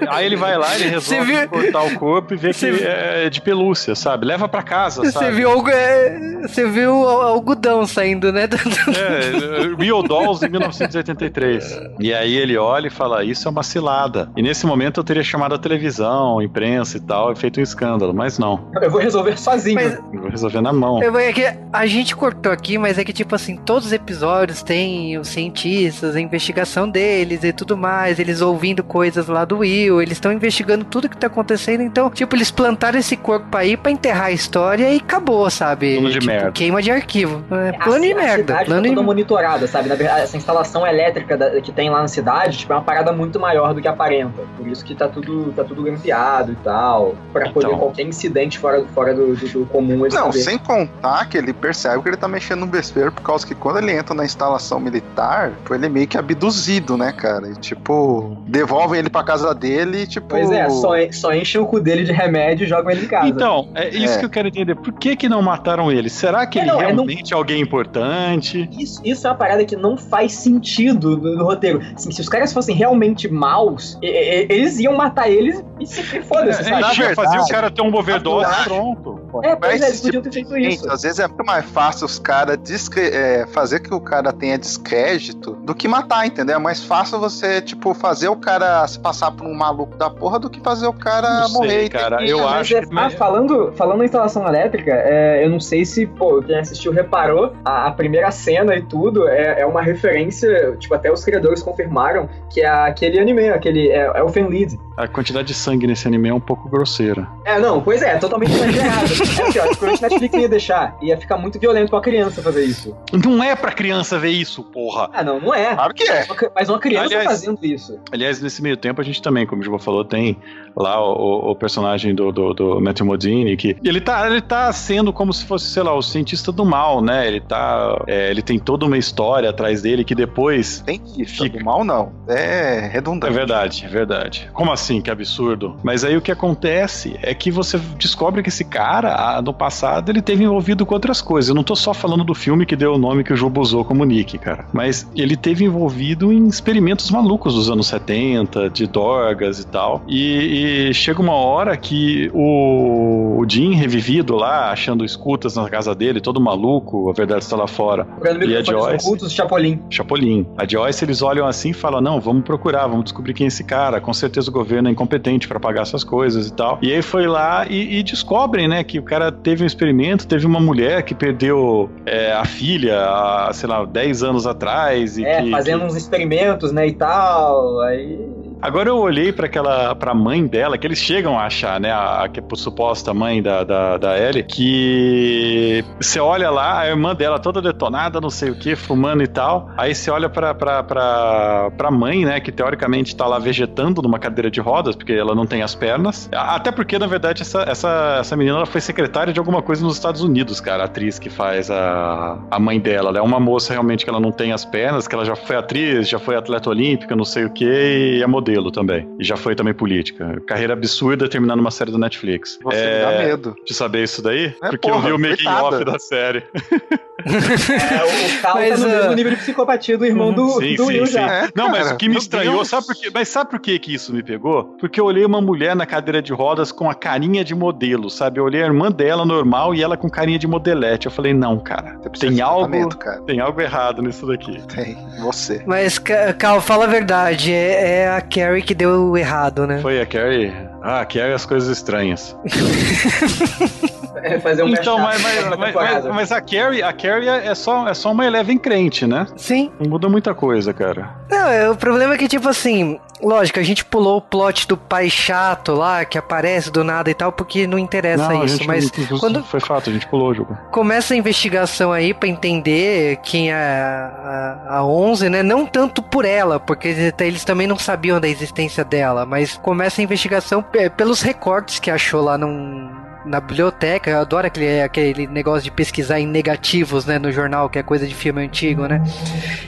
é- 0.05 0.09
Aí 0.11 0.27
ele 0.27 0.37
vai 0.37 0.57
lá, 0.57 0.75
ele 0.75 0.89
resolve 0.89 1.25
Você 1.27 1.41
viu- 1.41 1.49
cortar 1.49 1.83
o 1.85 1.95
corpo 1.99 2.35
e 2.35 2.37
vê 2.37 2.49
que 2.53 2.59
Você- 2.73 2.85
é 2.87 3.31
de 3.31 3.41
pelúcia, 3.41 3.95
sabe? 3.95 4.27
Leva 4.27 4.49
pra 4.49 4.63
casa, 4.63 5.03
Você 5.03 5.13
sabe? 5.13 5.33
viu, 5.33 5.51
algo, 5.51 5.69
é, 5.71 6.43
você 6.43 6.67
viu 6.69 6.95
o 6.95 7.07
algodão 7.07 7.87
saindo, 7.87 8.33
né? 8.33 8.49
É, 8.97 9.83
Real 9.83 10.03
Dolls 10.03 10.45
em 10.45 10.49
1983. 10.51 11.81
E 11.99 12.13
aí 12.13 12.37
ele 12.37 12.57
olha 12.57 12.89
e 12.89 12.91
fala: 12.91 13.25
Isso 13.25 13.47
é 13.47 13.51
uma 13.51 13.63
cilada. 13.63 14.31
E 14.37 14.43
nesse 14.43 14.67
momento 14.67 15.01
eu 15.01 15.05
teria 15.05 15.23
chamado 15.23 15.55
a 15.55 15.59
televisão, 15.59 16.39
a 16.39 16.45
imprensa 16.45 16.97
e 16.97 17.01
tal, 17.01 17.33
e 17.33 17.37
feito 17.37 17.61
um 17.61 17.63
escândalo. 17.63 18.13
Mas 18.15 18.39
não. 18.39 18.69
Eu 18.81 18.91
vou 18.91 19.01
resolver 19.01 19.39
sozinho. 19.39 19.77
Mas- 19.77 19.99
Eu 20.13 20.21
vou 20.21 20.31
resolver 20.31 20.61
na 20.61 20.73
mão. 20.73 21.03
Eu- 21.03 21.21
É 21.21 21.33
que 21.33 21.45
a 21.73 21.87
gente 21.87 22.17
cortou 22.17 22.51
aqui, 22.51 22.79
mas 22.79 22.97
é 22.99 23.05
que, 23.05 23.13
tipo 23.13 23.35
assim, 23.35 23.55
todos 23.57 23.87
os 23.87 23.93
episódios 23.93 24.63
tem 24.63 25.19
os 25.19 25.29
cientistas, 25.29 26.17
a 26.17 26.21
investigação 26.21 26.89
deles 26.89 27.45
e 27.45 27.53
tudo 27.53 27.77
mais, 27.77 28.19
eles 28.19 28.41
ouvindo 28.41 28.83
coisas 28.83 29.29
lá 29.29 29.45
do 29.45 29.59
Will, 29.59 29.90
eles 29.99 30.13
estão 30.15 30.31
investigando 30.31 30.85
tudo 30.85 31.09
que 31.09 31.17
tá 31.17 31.29
acontecendo, 31.29 31.83
então, 31.83 32.11
tipo, 32.11 32.37
eles 32.37 32.51
plantaram 32.51 32.99
esse 32.99 33.17
corpo 33.17 33.57
aí 33.57 33.79
pra 33.79 33.91
enterrar 33.91 34.27
a 34.27 34.31
história 34.33 34.91
e 34.93 34.99
acabou, 34.99 35.49
sabe? 35.49 35.95
Plano 35.95 36.09
de 36.09 36.19
tipo, 36.19 36.27
merda. 36.27 36.53
queima 36.53 36.83
de 36.83 36.91
arquivo. 36.91 37.43
É, 37.51 37.71
A 37.71 37.85
plano 37.85 38.01
de 38.03 38.07
ci- 38.09 38.13
a 38.13 38.17
merda. 38.17 38.37
cidade 38.37 38.65
Plano 38.67 38.83
tá 38.83 38.89
de... 38.89 38.95
toda 38.95 39.07
monitorada, 39.07 39.67
sabe? 39.67 39.89
Na 39.89 39.95
verdade, 39.95 40.21
essa 40.23 40.37
instalação 40.37 40.87
elétrica 40.87 41.37
da- 41.39 41.61
que 41.63 41.73
tem 41.73 41.89
lá 41.89 42.03
na 42.03 42.09
cidade, 42.09 42.59
tipo, 42.59 42.73
é 42.75 42.77
uma 42.77 42.83
parada 42.83 43.11
muito 43.13 43.41
maior 43.41 43.73
do 43.73 43.81
que 43.81 43.89
aparenta. 43.89 44.43
Por 44.59 44.69
isso 44.69 44.85
que 44.85 44.95
tá 44.95 45.09
tudo, 45.09 45.53
tá 45.53 45.65
tudo 45.65 45.83
grampeado 45.83 46.53
e 46.53 46.57
tal. 46.57 47.15
Pra 47.33 47.49
poder 47.51 47.69
Então. 47.69 47.79
qualquer 47.79 48.03
incidente 48.03 48.59
fora, 48.59 48.85
fora 48.95 49.15
do, 49.15 49.35
do- 49.35 49.49
do 49.49 49.67
comum 49.67 49.99
Não, 50.01 50.11
saber. 50.11 50.33
sem 50.41 50.59
contar 50.59 51.27
que 51.29 51.39
ele 51.39 51.53
percebe 51.53 52.03
que 52.03 52.09
ele 52.11 52.17
tá 52.17 52.29
mexendo 52.29 52.61
no 52.61 52.67
besteiro 52.67 53.11
por 53.13 53.23
causa 53.23 53.47
que 53.47 53.55
quando 53.55 53.79
ele 53.79 53.93
entra 53.93 54.15
na 54.15 54.25
instalação 54.25 54.79
militar, 54.81 55.53
pô, 55.65 55.75
ele 55.75 55.87
é 55.87 55.89
meio 55.89 56.07
que 56.07 56.19
abduzido, 56.19 56.97
né, 56.97 57.13
cara? 57.13 57.49
E, 57.49 57.55
tipo, 57.57 58.37
devolvem 58.47 58.99
ele 58.99 59.09
pra 59.09 59.23
casa 59.23 59.55
dele 59.55 59.80
e, 59.83 60.07
tipo. 60.07 60.27
Pois 60.29 60.51
é, 60.51 60.69
só, 60.71 60.91
só 61.13 61.33
enchem 61.33 61.61
o 61.61 61.67
cu 61.67 61.81
dele 61.81 62.05
de 62.05 62.13
remédio 62.13 62.65
e 62.65 62.69
jogam 62.69 62.91
ele 62.91 63.05
em 63.05 63.09
casa. 63.09 63.29
Então, 63.29 63.69
é 63.75 63.89
isso 63.89 64.15
É. 64.15 64.19
que 64.19 64.25
eu 64.25 64.31
quero 64.31 64.49
entender. 64.49 64.75
Por 64.75 64.93
que 64.93 65.17
que 65.17 65.29
não 65.29 65.43
mataram 65.43 65.91
ele? 65.91 66.09
Será 66.11 66.47
que 66.47 66.59
É, 66.59 66.63
ele 66.63 66.71
não, 66.71 66.81
é, 66.81 66.93
não- 66.93 67.05
realmente 67.05 67.33
é 67.33 67.37
alguém 67.37 67.61
importante? 67.61 68.69
Isso, 68.79 69.01
isso 69.05 69.27
é 69.27 69.31
uma 69.31 69.37
parada 69.37 69.65
que 69.65 69.77
não 69.77 69.97
faz 69.97 70.33
sentido 70.35 71.17
no, 71.17 71.37
no 71.37 71.45
roteiro. 71.45 71.81
Assim, 71.95 72.11
se 72.11 72.21
os 72.21 72.29
caras 72.29 72.53
fossem 72.53 72.75
realmente 72.75 73.29
maus, 73.29 73.99
e- 74.03 74.07
e- 74.07 74.47
eles 74.51 74.79
iam 74.79 74.97
matar 74.97 75.29
eles 75.31 75.63
e 75.79 75.87
se 75.87 76.03
foda-se, 76.23 76.63
É, 76.71 76.81
é, 77.11 77.15
fazer 77.15 77.39
o 77.39 77.47
cara 77.47 77.71
ter 77.71 77.83
um 77.83 77.95
overdose 77.95 78.65
pronto. 78.65 79.21
É, 79.43 79.55
pois 79.57 79.81
é, 79.81 79.87
eles 79.89 80.01
podiam 80.01 80.23
ter 80.23 80.33
feito 80.33 80.57
isso. 80.59 80.81
Gente, 80.83 80.93
às 80.93 81.03
vezes 81.03 81.19
é 81.19 81.27
muito 81.29 81.45
mais 81.45 81.65
fácil 81.67 82.07
os 82.07 82.19
caras 82.19 82.59
descre- 82.59 83.11
é, 83.13 83.47
fazer 83.47 83.81
que 83.81 83.93
o 83.95 84.01
cara 84.01 84.33
tenha 84.33 84.59
descrédito 84.59 85.53
do 85.65 85.75
que 85.75 85.87
matar, 85.87 86.27
entendeu? 86.27 86.57
É 86.57 86.59
mais 86.59 86.83
fácil 86.83 87.19
você, 87.21 87.61
tipo, 87.61 87.95
fazer 87.95 88.29
o 88.29 88.37
cara 88.37 88.87
se 88.87 88.99
passar 88.99 89.31
por 89.31 89.47
um 89.47 89.55
maluco 89.55 89.70
da 89.97 90.11
porra 90.11 90.39
do 90.39 90.49
que 90.51 90.61
fazer 90.61 90.87
o 90.87 90.93
cara 90.93 91.41
Não 91.41 91.49
sei, 91.49 91.55
morrer. 91.61 91.89
cara, 91.89 92.17
que- 92.19 92.29
eu 92.31 92.39
Mas 92.41 92.53
acho 92.61 92.77
é- 92.77 92.81
que- 92.87 92.89
ah, 92.97 93.11
falando, 93.11 93.73
falando 93.73 93.99
na 93.99 94.05
instalação 94.05 94.47
elétrica, 94.47 94.91
é, 94.93 95.45
eu 95.45 95.51
não 95.51 95.61
sei 95.61 95.85
se, 95.85 96.07
pô, 96.07 96.43
quem 96.43 96.59
assistiu 96.59 96.93
reparou, 96.93 97.53
a, 97.65 97.87
a 97.87 97.91
primeira 97.93 98.31
cena 98.31 98.75
e 98.77 98.83
tudo 98.83 99.29
é, 99.29 99.61
é 99.61 99.67
uma 99.67 99.83
referência, 99.83 100.77
tipo, 100.79 100.95
até 100.95 101.11
os 101.13 101.25
criadores 101.25 101.63
confirmaram 101.63 102.29
que 102.51 102.61
é 102.61 102.69
aquele 102.69 103.19
anime, 103.19 103.49
aquele 103.49 103.89
é, 103.91 104.11
é 104.15 104.23
o 104.23 104.29
Fenlid. 104.29 104.79
A 105.03 105.09
quantidade 105.09 105.49
de 105.49 105.55
sangue 105.55 105.87
nesse 105.87 106.07
anime 106.07 106.29
é 106.29 106.35
um 106.35 106.41
pouco 106.41 106.69
grosseira. 106.69 107.27
É, 107.45 107.59
não, 107.59 107.81
pois 107.81 108.03
é, 108.03 108.17
totalmente 108.19 108.53
exagerado. 108.55 109.01
é 109.01 109.03
assim, 109.05 109.59
ó, 109.59 109.63
provavelmente 109.69 110.03
Netflix 110.03 110.35
não 110.35 110.41
ia 110.41 110.49
deixar. 110.49 110.97
Ia 111.03 111.17
ficar 111.19 111.37
muito 111.39 111.59
violento 111.59 111.91
pra 111.91 112.01
criança 112.01 112.43
fazer 112.43 112.65
isso. 112.65 112.97
Não 113.13 113.43
é 113.43 113.55
pra 113.57 113.73
criança 113.73 114.19
ver 114.19 114.31
isso, 114.31 114.63
porra. 114.65 115.09
Ah, 115.13 115.23
não, 115.25 115.41
não 115.41 115.55
é. 115.55 115.75
Claro 115.75 115.95
que 115.95 116.05
é. 116.11 116.27
Mas 116.55 116.69
uma 116.69 116.79
criança 116.79 117.07
Aliás- 117.07 117.25
fazendo 117.25 117.59
isso. 117.65 117.99
Aliás, 118.13 118.41
nesse 118.41 118.63
meio 118.63 118.77
tempo 118.77 119.01
a 119.01 119.05
gente 119.05 119.23
também, 119.23 119.47
como 119.47 119.63
o 119.63 119.65
Juba 119.65 119.79
falou, 119.79 120.05
tem 120.05 120.37
lá 120.77 121.01
o, 121.03 121.51
o 121.51 121.55
personagem 121.57 122.15
do, 122.15 122.31
do, 122.33 122.53
do 122.55 122.81
Matthew 122.81 123.07
Modini, 123.07 123.57
que 123.57 123.77
ele 123.85 124.01
tá, 124.01 124.27
ele 124.29 124.41
tá 124.41 124.73
sendo 124.73 125.13
como 125.13 125.33
se 125.33 125.45
fosse, 125.45 125.67
sei 125.67 125.83
lá, 125.83 125.95
o 125.95 126.03
cientista 126.03 126.53
do 126.53 126.65
mal, 126.65 127.03
né? 127.03 127.27
Ele 127.27 127.41
tá. 127.41 127.97
é, 128.07 128.31
ele 128.31 128.43
tem 128.43 128.59
toda 128.59 128.85
uma 128.87 128.99
história 128.99 129.49
atrás 129.51 129.83
dele 129.83 130.05
que 130.05 130.15
depois. 130.15 130.81
Tem 130.85 130.99
que 130.99 131.25
Fica. 131.25 131.59
do 131.59 131.65
mal, 131.65 131.85
não. 131.85 132.13
É 132.29 132.85
É 132.85 132.89
redundante. 132.89 133.33
verdade, 133.33 133.85
é 133.85 133.89
verdade. 133.89 134.51
Como 134.53 134.71
assim? 134.73 134.90
Assim, 134.91 135.01
que 135.01 135.11
absurdo. 135.11 135.77
Mas 135.83 136.05
aí 136.05 136.17
o 136.17 136.21
que 136.21 136.33
acontece 136.33 137.17
é 137.23 137.33
que 137.33 137.51
você 137.51 137.79
descobre 137.97 138.43
que 138.43 138.49
esse 138.49 138.65
cara, 138.65 139.41
no 139.41 139.55
passado, 139.55 140.11
ele 140.11 140.21
teve 140.21 140.43
envolvido 140.43 140.85
com 140.85 140.95
outras 140.95 141.23
coisas. 141.23 141.49
Eu 141.49 141.55
não 141.55 141.63
tô 141.63 141.77
só 141.77 141.95
falando 141.95 142.25
do 142.25 142.35
filme 142.35 142.67
que 142.67 142.75
deu 142.75 142.95
o 142.95 142.99
nome 142.99 143.23
que 143.23 143.33
o 143.33 143.37
Jobo 143.37 143.61
usou 143.61 143.85
como 143.85 144.05
Nick, 144.05 144.37
cara. 144.39 144.67
Mas 144.73 145.09
ele 145.15 145.37
teve 145.37 145.65
envolvido 145.65 146.33
em 146.33 146.49
experimentos 146.49 147.11
malucos 147.11 147.55
dos 147.55 147.71
anos 147.71 147.87
70, 147.87 148.69
de 148.71 148.87
dorgas 148.87 149.61
e 149.61 149.67
tal. 149.67 150.03
E, 150.09 150.89
e 150.89 150.95
chega 150.95 151.21
uma 151.21 151.35
hora 151.35 151.77
que 151.77 152.31
o, 152.35 153.39
o 153.39 153.47
Jim, 153.49 153.75
revivido 153.75 154.35
lá, 154.35 154.73
achando 154.73 155.05
escutas 155.05 155.55
na 155.55 155.69
casa 155.69 155.95
dele, 155.95 156.21
todo 156.21 156.41
maluco, 156.41 157.09
a 157.11 157.13
verdade 157.13 157.45
está 157.45 157.57
lá 157.57 157.67
fora. 157.67 158.07
E 158.47 158.57
a 158.57 158.63
Joyce? 158.63 159.07
ocultos, 159.07 159.33
Chapolin. 159.33 159.81
Chapolin. 159.89 160.47
A 160.57 160.67
Joyce, 160.67 161.05
eles 161.05 161.23
olham 161.23 161.47
assim 161.47 161.71
e 161.71 161.75
falam: 161.75 162.01
não, 162.01 162.21
vamos 162.21 162.43
procurar, 162.45 162.87
vamos 162.87 163.05
descobrir 163.05 163.35
quem 163.35 163.45
é 163.45 163.49
esse 163.49 163.63
cara. 163.63 164.01
Com 164.01 164.13
certeza 164.13 164.51
o 164.51 164.53
governo 164.53 164.70
é 164.77 164.91
incompetente 164.91 165.47
para 165.49 165.59
pagar 165.61 165.83
essas 165.83 166.05
coisas 166.05 166.47
e 166.49 166.53
tal. 166.53 166.79
E 166.83 166.93
aí 166.93 167.03
foi 167.03 167.27
lá 167.27 167.67
e, 167.69 167.99
e 167.99 168.03
descobrem, 168.03 168.69
né, 168.69 168.83
que 168.85 168.99
o 168.99 169.03
cara 169.03 169.31
teve 169.33 169.63
um 169.63 169.67
experimento, 169.67 170.27
teve 170.27 170.47
uma 170.47 170.61
mulher 170.61 171.03
que 171.03 171.15
perdeu 171.15 171.91
é, 172.07 172.33
a 172.33 172.45
filha, 172.45 172.99
há, 173.01 173.51
sei 173.53 173.69
lá, 173.69 173.85
10 173.85 174.23
anos 174.23 174.47
atrás. 174.47 175.19
E 175.19 175.25
É, 175.25 175.43
que, 175.43 175.51
fazendo 175.51 175.81
que- 175.81 175.87
uns 175.87 175.97
experimentos, 175.97 176.73
né, 176.73 176.87
e 176.87 176.93
tal. 176.93 177.81
Aí. 177.83 178.19
Agora 178.63 178.89
eu 178.91 178.99
olhei 178.99 179.33
para 179.33 179.47
aquela 179.47 179.95
pra 179.95 180.13
mãe 180.15 180.47
dela, 180.47 180.77
que 180.77 180.87
eles 180.87 180.99
chegam 180.99 181.39
a 181.39 181.45
achar, 181.47 181.81
né? 181.81 181.91
A, 181.91 182.23
a 182.23 182.27
é 182.27 182.57
suposta 182.57 183.15
mãe 183.15 183.43
da, 183.43 183.65
da, 183.65 183.97
da 183.97 184.19
Ellie, 184.19 184.43
que 184.43 185.85
você 186.01 186.21
olha 186.21 186.51
lá, 186.51 186.81
a 186.81 186.89
irmã 186.89 187.15
dela 187.15 187.39
toda 187.39 187.63
detonada, 187.63 188.21
não 188.21 188.29
sei 188.29 188.51
o 188.51 188.55
que, 188.55 188.77
fumando 188.77 189.23
e 189.23 189.27
tal. 189.27 189.71
Aí 189.79 189.95
você 189.95 190.11
olha 190.11 190.29
pra, 190.29 190.55
pra, 190.55 190.83
pra, 190.83 191.71
pra 191.77 191.91
mãe, 191.91 192.25
né? 192.27 192.39
Que 192.41 192.53
teoricamente 192.53 193.17
tá 193.17 193.27
lá 193.27 193.39
vegetando 193.39 194.03
numa 194.03 194.19
cadeira 194.19 194.51
de 194.51 194.61
rodas, 194.61 194.95
porque 194.95 195.13
ela 195.13 195.35
não 195.35 195.47
tem 195.47 195.63
as 195.63 195.75
pernas. 195.75 196.29
A- 196.35 196.57
Até 196.57 196.71
porque, 196.71 196.99
na 196.99 197.07
verdade, 197.07 197.41
essa, 197.43 197.63
essa, 197.63 198.19
essa 198.21 198.37
menina 198.37 198.57
ela 198.59 198.67
foi 198.67 198.81
secretária 198.83 199.33
de 199.33 199.39
alguma 199.39 199.63
coisa 199.63 199.83
nos 199.83 199.95
Estados 199.97 200.23
Unidos, 200.23 200.61
cara. 200.61 200.83
A 200.83 200.87
atriz 200.87 201.19
que 201.19 201.31
faz 201.31 201.71
a, 201.71 202.39
a 202.51 202.59
mãe 202.61 202.79
dela. 202.79 203.09
Ela 203.11 203.19
é 203.21 203.23
uma 203.23 203.41
moça 203.41 203.73
realmente 203.73 204.05
que 204.05 204.11
ela 204.11 204.21
não 204.21 204.33
tem 204.33 204.53
as 204.53 204.65
pernas, 204.67 205.09
que 205.09 205.15
ela 205.15 205.25
já 205.25 205.35
foi 205.37 205.57
atriz, 205.57 206.09
já 206.09 206.19
foi 206.19 206.37
atleta 206.37 206.69
olímpica, 206.69 207.17
não 207.17 207.25
sei 207.25 207.45
o 207.47 207.51
que, 207.51 208.19
e 208.19 208.23
é 208.23 208.27
modelo 208.27 208.50
também. 208.73 209.09
E 209.19 209.25
já 209.25 209.37
foi 209.37 209.55
também 209.55 209.73
política. 209.73 210.41
Carreira 210.47 210.73
absurda 210.73 211.29
terminando 211.29 211.61
uma 211.61 211.71
série 211.71 211.93
da 211.93 211.99
Netflix. 211.99 212.59
Você 212.63 212.77
me 212.77 212.83
é... 212.83 213.01
dá 213.01 213.23
medo. 213.23 213.55
De 213.65 213.75
saber 213.75 214.03
isso 214.03 214.23
daí? 214.23 214.55
É, 214.63 214.71
porque 214.71 214.89
eu 214.89 214.95
porra, 214.95 215.07
vi 215.09 215.13
o 215.13 215.19
making 215.19 215.49
off 215.49 215.85
da 215.85 215.99
série. 215.99 216.45
É, 217.25 218.05
o 218.05 218.41
Cal 218.41 218.55
tá 218.55 218.61
Mas, 218.61 218.81
no 218.81 218.87
ah, 218.87 218.89
mesmo 218.89 219.13
nível 219.15 219.33
de 219.33 219.39
psicopatia 219.39 219.99
do 219.99 220.07
irmão 220.07 220.33
do, 220.33 220.49
Sim, 220.53 220.75
do 220.75 220.85
sim, 220.87 220.93
Will 220.93 221.07
sim. 221.07 221.13
já. 221.13 221.45
É, 221.45 221.49
Não, 221.55 221.69
mas 221.69 221.91
o 221.91 221.97
que 221.97 222.09
me 222.09 222.17
estranhou, 222.17 222.57
Deus. 222.57 222.69
sabe 222.69 222.87
por 222.87 222.97
quê? 222.97 223.11
Mas 223.13 223.29
sabe 223.29 223.51
por 223.51 223.61
que 223.61 223.79
que 223.79 223.95
isso 223.95 224.13
me 224.13 224.23
pegou? 224.23 224.65
Porque 224.79 225.01
eu 225.01 225.05
olhei 225.05 225.25
uma 225.25 225.41
mulher 225.41 225.77
na 225.77 225.87
cadeira 225.87 226.23
de 226.23 226.33
rodas 226.33 226.73
com 226.73 226.89
a 226.89 226.95
carinha 226.95 227.45
de 227.45 227.55
modelo, 227.55 228.09
sabe? 228.11 228.41
Eu 228.41 228.45
olhei 228.45 228.63
a 228.63 228.67
irmã 228.67 228.91
dela 228.91 229.25
normal 229.25 229.75
e 229.75 229.83
ela 229.83 229.97
com 229.97 230.09
carinha 230.09 230.39
de 230.39 230.47
modelete. 230.47 231.07
Eu 231.07 231.13
falei, 231.13 231.35
não, 231.35 231.59
cara, 231.59 231.99
tem 232.19 232.41
algo, 232.41 232.97
cara. 232.97 233.21
tem 233.23 233.41
algo 233.41 233.61
errado 233.61 234.03
nisso 234.03 234.27
daqui. 234.27 234.61
Tem. 234.75 234.97
Você. 235.21 235.63
Mas, 235.67 235.99
Ca- 235.99 236.33
Cal, 236.33 236.61
fala 236.61 236.85
a 236.85 236.89
verdade, 236.89 237.53
é, 237.53 238.01
é 238.01 238.09
a 238.09 238.21
Carrie 238.41 238.63
que 238.63 238.75
deu 238.75 239.17
errado, 239.19 239.67
né? 239.67 239.81
Foi 239.83 240.01
a 240.01 240.07
Carrie? 240.07 240.51
Ah, 240.83 241.01
a 241.01 241.05
Carrie 241.05 241.35
as 241.35 241.45
coisas 241.45 241.69
estranhas. 241.69 242.35
É 244.23 244.39
fazer 244.41 244.63
um 244.63 244.69
então, 244.69 244.99
mas, 244.99 245.21
mas, 245.23 245.51
na 245.51 245.57
mas, 245.59 245.75
mas- 245.75 246.05
mas 246.07 246.33
a 246.33 246.41
Carrie, 246.41 246.83
a 246.83 246.93
Carrie 246.93 247.29
é 247.29 247.55
só, 247.55 247.87
é 247.89 247.95
só 247.95 248.13
uma 248.13 248.27
Eleven 248.27 248.59
crente, 248.59 249.07
né? 249.07 249.27
Sim. 249.37 249.71
Não 249.81 249.89
muda 249.91 250.09
muita 250.09 250.35
coisa, 250.35 250.73
cara. 250.73 251.11
Não, 251.31 251.49
é, 251.49 251.71
o 251.71 251.77
problema 251.77 252.15
é 252.15 252.19
que, 252.19 252.27
tipo 252.29 252.49
assim, 252.49 252.99
lógico, 253.23 253.59
a 253.61 253.63
gente 253.63 253.85
pulou 253.85 254.17
o 254.19 254.21
plot 254.21 254.67
do 254.67 254.77
pai 254.77 255.09
chato 255.09 255.73
lá, 255.73 256.05
que 256.05 256.19
aparece 256.19 256.71
do 256.71 256.83
nada 256.83 257.09
e 257.11 257.15
tal, 257.15 257.31
porque 257.31 257.67
não 257.67 257.79
interessa 257.79 258.29
não, 258.33 258.43
a 258.43 258.45
isso, 258.45 258.57
gente, 258.59 258.67
mas 258.67 258.91
não- 259.11 259.19
quando 259.19 259.45
foi 259.45 259.61
fato, 259.61 259.91
a 259.91 259.93
gente 259.93 260.07
pulou 260.09 260.31
o 260.31 260.35
jogo. 260.35 260.59
começa 260.73 261.15
a 261.15 261.17
investigação 261.17 261.93
aí 261.93 262.13
pra 262.13 262.29
entender 262.29 263.19
quem 263.23 263.51
é 263.53 263.55
a, 263.55 264.67
a, 264.69 264.77
a 264.79 264.85
11, 264.85 265.29
né? 265.29 265.43
Não 265.43 265.65
tanto 265.67 266.03
por 266.03 266.25
ela, 266.25 266.59
porque 266.59 266.89
eles, 266.89 267.15
eles 267.21 267.45
também 267.45 267.67
não 267.67 267.79
sabiam 267.79 268.21
da 268.21 268.29
existência 268.29 268.85
dela, 268.85 269.25
mas 269.25 269.57
começa 269.59 270.01
a 270.01 270.05
investigação 270.05 270.63
pe- 270.63 270.91
pelos 270.91 271.23
recortes 271.23 271.79
que 271.79 271.91
achou 271.91 272.23
lá 272.23 272.37
num, 272.37 272.91
na 273.25 273.41
biblioteca. 273.41 274.11
Eu 274.11 274.21
adoro 274.21 274.47
aquele, 274.47 274.81
aquele 274.83 275.27
negócio 275.27 275.63
de 275.63 275.71
pesquisar 275.71 276.21
em 276.21 276.27
negativos, 276.27 277.07
né? 277.07 277.19
No 277.19 277.31
jornal, 277.33 277.69
que 277.69 277.79
é 277.79 277.83
coisa 277.83 278.07
de 278.07 278.15
filme 278.15 278.43
antigo, 278.43 278.87
né? 278.87 279.03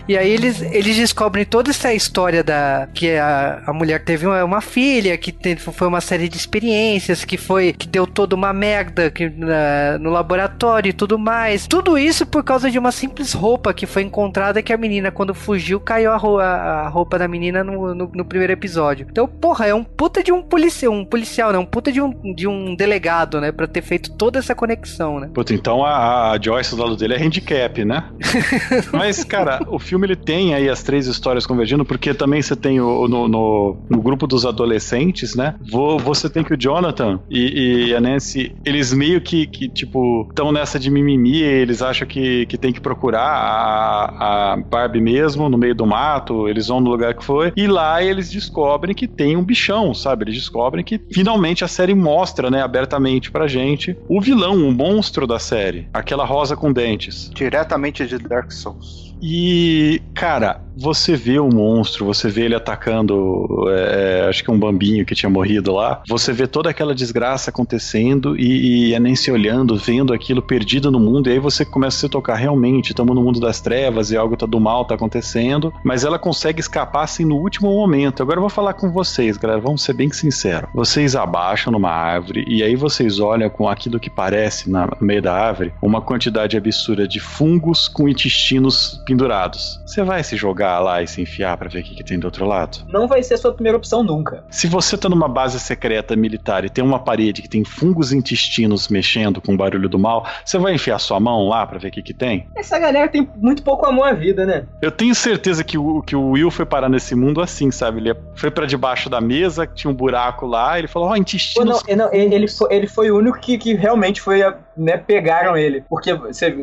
E 0.09 0.17
aí 0.17 0.31
eles, 0.31 0.61
eles 0.63 0.97
descobrem 0.97 1.45
toda 1.45 1.71
essa 1.71 1.93
história 1.95 2.43
da 2.43 2.89
que 2.93 3.13
a, 3.17 3.63
a 3.67 3.73
mulher 3.73 4.05
teve 4.05 4.27
uma, 4.27 4.45
uma 4.45 4.61
filha, 4.61 5.17
que 5.17 5.31
te- 5.33 5.57
foi 5.57 5.87
uma 5.87 6.01
série 6.01 6.29
de 6.29 6.37
experiências, 6.37 7.25
que 7.25 7.37
foi 7.37 7.73
que 7.73 7.87
deu 7.87 8.07
toda 8.07 8.35
uma 8.35 8.53
merda 8.53 9.11
que, 9.11 9.29
na- 9.29 9.99
no 9.99 10.11
laboratório 10.11 10.91
e 10.91 10.93
tudo 10.93 11.19
mais. 11.19 11.67
Tudo 11.67 11.97
isso 11.99 12.27
por 12.27 12.43
causa 12.43 12.71
de 12.71 12.79
uma 12.79 12.91
simples 12.93 13.33
roupa 13.33 13.73
que 13.73 13.87
foi 13.87 14.03
encontrada 14.03 14.63
que 14.63 14.73
a 14.73 14.77
menina, 14.77 15.11
quando 15.11 15.35
fugiu, 15.35 15.79
caiu 15.81 16.11
a, 16.13 16.17
ro- 16.17 16.39
a- 16.39 16.45
a 16.85 16.89
roupa 16.89 17.19
da 17.19 17.29
menina 17.29 17.63
no, 17.65 17.95
no, 17.95 18.11
no 18.13 18.25
primeiro 18.25 18.53
episódio. 18.53 19.07
Então, 19.11 19.27
porra, 19.29 19.67
é 19.67 19.75
um 19.75 19.85
puta 19.85 20.23
de 20.23 20.33
um 20.33 20.43
policial, 20.43 20.93
um 20.93 21.05
policial, 21.05 21.53
né? 21.53 21.59
Um 21.59 21.65
puta 21.67 21.93
de 21.93 22.01
um, 22.01 22.35
de 22.35 22.47
um 22.47 22.75
delegado, 22.75 23.41
né? 23.43 23.53
Pra 23.53 23.67
ter 23.67 23.83
feito 23.83 24.11
toda 24.17 24.39
essa 24.39 24.55
conexão, 24.55 25.19
né? 25.21 25.31
Puta, 25.35 25.53
então 25.53 25.85
a, 25.85 26.31
a 26.33 26.41
Joyce 26.41 26.75
do 26.77 26.83
lado 26.83 26.97
dele 26.97 27.15
é 27.15 27.19
handicap, 27.23 27.85
né? 27.85 28.05
Mas, 28.93 29.25
cara, 29.25 29.61
o 29.69 29.79
filme 29.79 30.07
ele 30.07 30.17
tem 30.17 30.55
aí 30.55 30.69
as 30.69 30.83
três 30.83 31.07
histórias 31.07 31.45
convergindo, 31.47 31.85
porque 31.85 32.15
também 32.15 32.41
você 32.41 32.55
tem 32.57 32.81
o, 32.81 33.09
no, 33.09 33.29
no, 33.29 33.77
no 33.91 34.01
grupo 34.01 34.27
dos 34.27 34.47
adolescentes, 34.47 35.35
né? 35.35 35.55
Vo- 35.71 35.99
Você 35.99 36.31
tem 36.31 36.45
que 36.45 36.55
o 36.55 36.57
Jonathan 36.57 37.21
e, 37.29 37.89
e 37.89 37.95
a 37.95 38.01
Nancy, 38.01 38.55
eles 38.65 38.93
meio 38.93 39.21
que, 39.21 39.47
que 39.47 39.69
tipo, 39.69 40.27
estão 40.31 40.53
nessa 40.53 40.79
de 40.79 40.91
mimimi, 40.91 41.43
eles 41.43 41.83
acham 41.83 42.07
que, 42.07 42.47
que 42.47 42.57
tem 42.57 42.73
que 42.73 42.81
procurar 42.81 43.27
a, 43.27 44.53
a 44.53 44.57
Barbie 44.57 45.01
mesmo 45.01 45.49
no 45.49 45.59
meio 45.59 45.75
do 45.75 45.87
mato, 45.87 46.49
eles 46.49 46.69
vão 46.69 46.81
no 46.81 46.91
lugar 46.91 47.15
que 47.15 47.25
foi, 47.25 47.53
e 47.57 47.67
lá 47.67 48.03
eles 48.03 48.31
descobrem 48.31 48.95
que 48.95 49.09
tem 49.09 49.37
um 49.37 49.45
bichão, 49.45 49.93
sabe? 49.95 50.25
Eles 50.25 50.35
descobrem 50.37 50.85
que 50.85 51.01
finalmente 51.13 51.65
a 51.65 51.69
série 51.69 51.95
mostra, 51.95 52.51
né, 52.51 52.63
abertamente 52.63 53.31
pra 53.33 53.49
gente 53.49 53.97
o 54.09 54.21
vilão, 54.21 54.69
o 54.69 54.71
monstro 54.71 55.27
da 55.27 55.39
série, 55.39 55.89
aquela 55.93 56.25
rosa 56.25 56.55
com 56.55 56.73
dentes. 56.73 57.31
Diretamente 57.35 58.07
de 58.07 58.19
Dark 58.19 58.53
Souls. 58.53 59.13
E, 59.25 60.03
cara, 60.15 60.61
você 60.77 61.17
vê 61.17 61.39
o 61.39 61.49
monstro, 61.49 62.05
você 62.05 62.29
vê 62.29 62.43
ele 62.43 62.55
atacando, 62.55 63.47
é, 63.71 64.27
acho 64.29 64.43
que 64.43 64.51
um 64.51 64.59
bambinho 64.59 65.05
que 65.05 65.15
tinha 65.15 65.29
morrido 65.31 65.73
lá. 65.73 66.03
Você 66.09 66.33
vê 66.33 66.47
toda 66.47 66.71
aquela 66.71 66.95
desgraça 66.95 67.51
acontecendo 67.51 68.39
e, 68.39 68.89
e 68.91 68.95
a 68.95 69.01
Nancy 69.01 69.31
olhando, 69.31 69.77
vendo 69.77 70.13
aquilo 70.13 70.43
perdido 70.43 70.91
no 70.91 70.99
mundo. 70.99 71.29
E 71.29 71.33
aí 71.33 71.39
você 71.39 71.65
começa 71.65 71.97
a 71.97 72.01
se 72.01 72.09
tocar, 72.09 72.35
realmente, 72.37 72.91
estamos 72.91 73.15
no 73.15 73.23
mundo 73.23 73.41
das 73.41 73.61
trevas 73.61 74.11
e 74.11 74.17
algo 74.17 74.37
tá 74.37 74.47
do 74.47 74.61
mal 74.61 74.85
tá 74.85 74.95
acontecendo. 74.95 75.73
Mas 75.85 76.05
ela 76.05 76.19
consegue 76.19 76.61
escapar 76.61 77.03
assim 77.05 77.25
no 77.25 77.37
último 77.37 77.71
momento. 77.73 78.23
Agora 78.23 78.39
eu 78.39 78.43
vou 78.43 78.51
falar 78.51 78.75
com 78.75 78.91
vocês, 78.91 79.37
galera, 79.37 79.61
vamos 79.61 79.83
ser 79.83 79.93
bem 79.93 80.11
sinceros. 80.11 80.71
Vocês 80.75 81.15
abaixam 81.17 81.73
numa 81.73 81.91
árvore 81.91 82.45
e 82.49 82.63
aí 82.63 82.77
vocês 82.77 83.19
olham 83.21 83.49
com 83.51 83.69
aquilo 83.69 84.01
que 84.01 84.11
parece 84.11 84.71
na- 84.71 84.87
no 84.87 85.07
meio 85.07 85.23
da 85.23 85.35
árvore 85.35 85.73
uma 85.83 86.01
quantidade 86.01 86.57
absurda 86.57 87.07
de 87.07 87.21
fungos 87.21 87.89
com 87.89 88.09
intestinos 88.09 89.01
pendurados. 89.07 89.81
Você 89.87 90.03
vai 90.03 90.23
se 90.25 90.37
jogar 90.37 90.62
lá 90.81 91.03
e 91.03 91.07
se 91.07 91.21
enfiar 91.21 91.57
pra 91.57 91.69
ver 91.69 91.81
o 91.81 91.83
que, 91.83 91.95
que 91.95 92.05
tem 92.05 92.19
do 92.19 92.25
outro 92.25 92.47
lado? 92.47 92.79
Não 92.89 93.07
vai 93.07 93.23
ser 93.23 93.35
a 93.35 93.39
sua 93.39 93.53
primeira 93.53 93.77
opção 93.77 94.03
nunca. 94.03 94.45
Se 94.51 94.67
você 94.67 94.97
tá 94.97 95.09
numa 95.09 95.29
base 95.29 95.59
secreta 95.61 96.17
militar 96.17 96.65
e 96.65 96.71
tem 96.71 96.83
uma 96.83 96.99
parede 96.99 97.43
que 97.43 97.49
tem 97.49 97.65
fungos 97.65 98.13
intestinos 98.13 98.89
mexendo 98.89 99.41
com 99.41 99.55
o 99.55 99.57
barulho 99.57 99.89
do 99.89 99.99
mal, 99.99 100.27
você 100.45 100.59
vai 100.59 100.75
enfiar 100.75 100.99
sua 100.99 101.19
mão 101.21 101.49
lá 101.49 101.67
pra 101.67 101.79
ver 101.79 101.89
o 101.89 101.91
que, 101.91 102.03
que 102.03 102.15
tem? 102.15 102.47
Essa 102.57 102.79
galera 102.79 103.09
tem 103.09 103.29
muito 103.37 103.63
pouco 103.63 103.87
amor 103.87 104.09
à 104.09 104.13
vida, 104.13 104.45
né? 104.45 104.67
Eu 104.81 104.91
tenho 104.91 105.15
certeza 105.15 105.65
que 105.65 105.79
o, 105.79 106.03
que 106.03 106.17
o 106.17 106.31
Will 106.31 106.51
foi 106.51 106.67
parar 106.67 106.89
nesse 106.89 107.15
mundo 107.15 107.41
assim, 107.41 107.71
sabe? 107.71 107.99
Ele 107.99 108.15
foi 108.35 108.51
pra 108.51 108.67
debaixo 108.67 109.09
da 109.09 109.21
mesa, 109.21 109.67
tinha 109.67 109.91
um 109.91 109.95
buraco 109.95 110.47
lá, 110.47 110.79
ele 110.79 110.89
falou: 110.89 111.09
Ó, 111.09 111.13
Pô, 111.13 111.17
intestinos. 111.17 111.83
não, 111.83 111.83
ele, 111.87 111.97
não, 111.97 112.13
ele, 112.13 112.49
foi, 112.49 112.75
ele 112.75 112.87
foi 112.87 113.11
o 113.11 113.19
único 113.19 113.39
que, 113.39 113.59
que 113.59 113.75
realmente 113.75 114.21
foi, 114.21 114.41
né, 114.77 114.97
pegaram 114.97 115.57
ele. 115.57 115.85
Porque 115.89 116.15
você, 116.15 116.55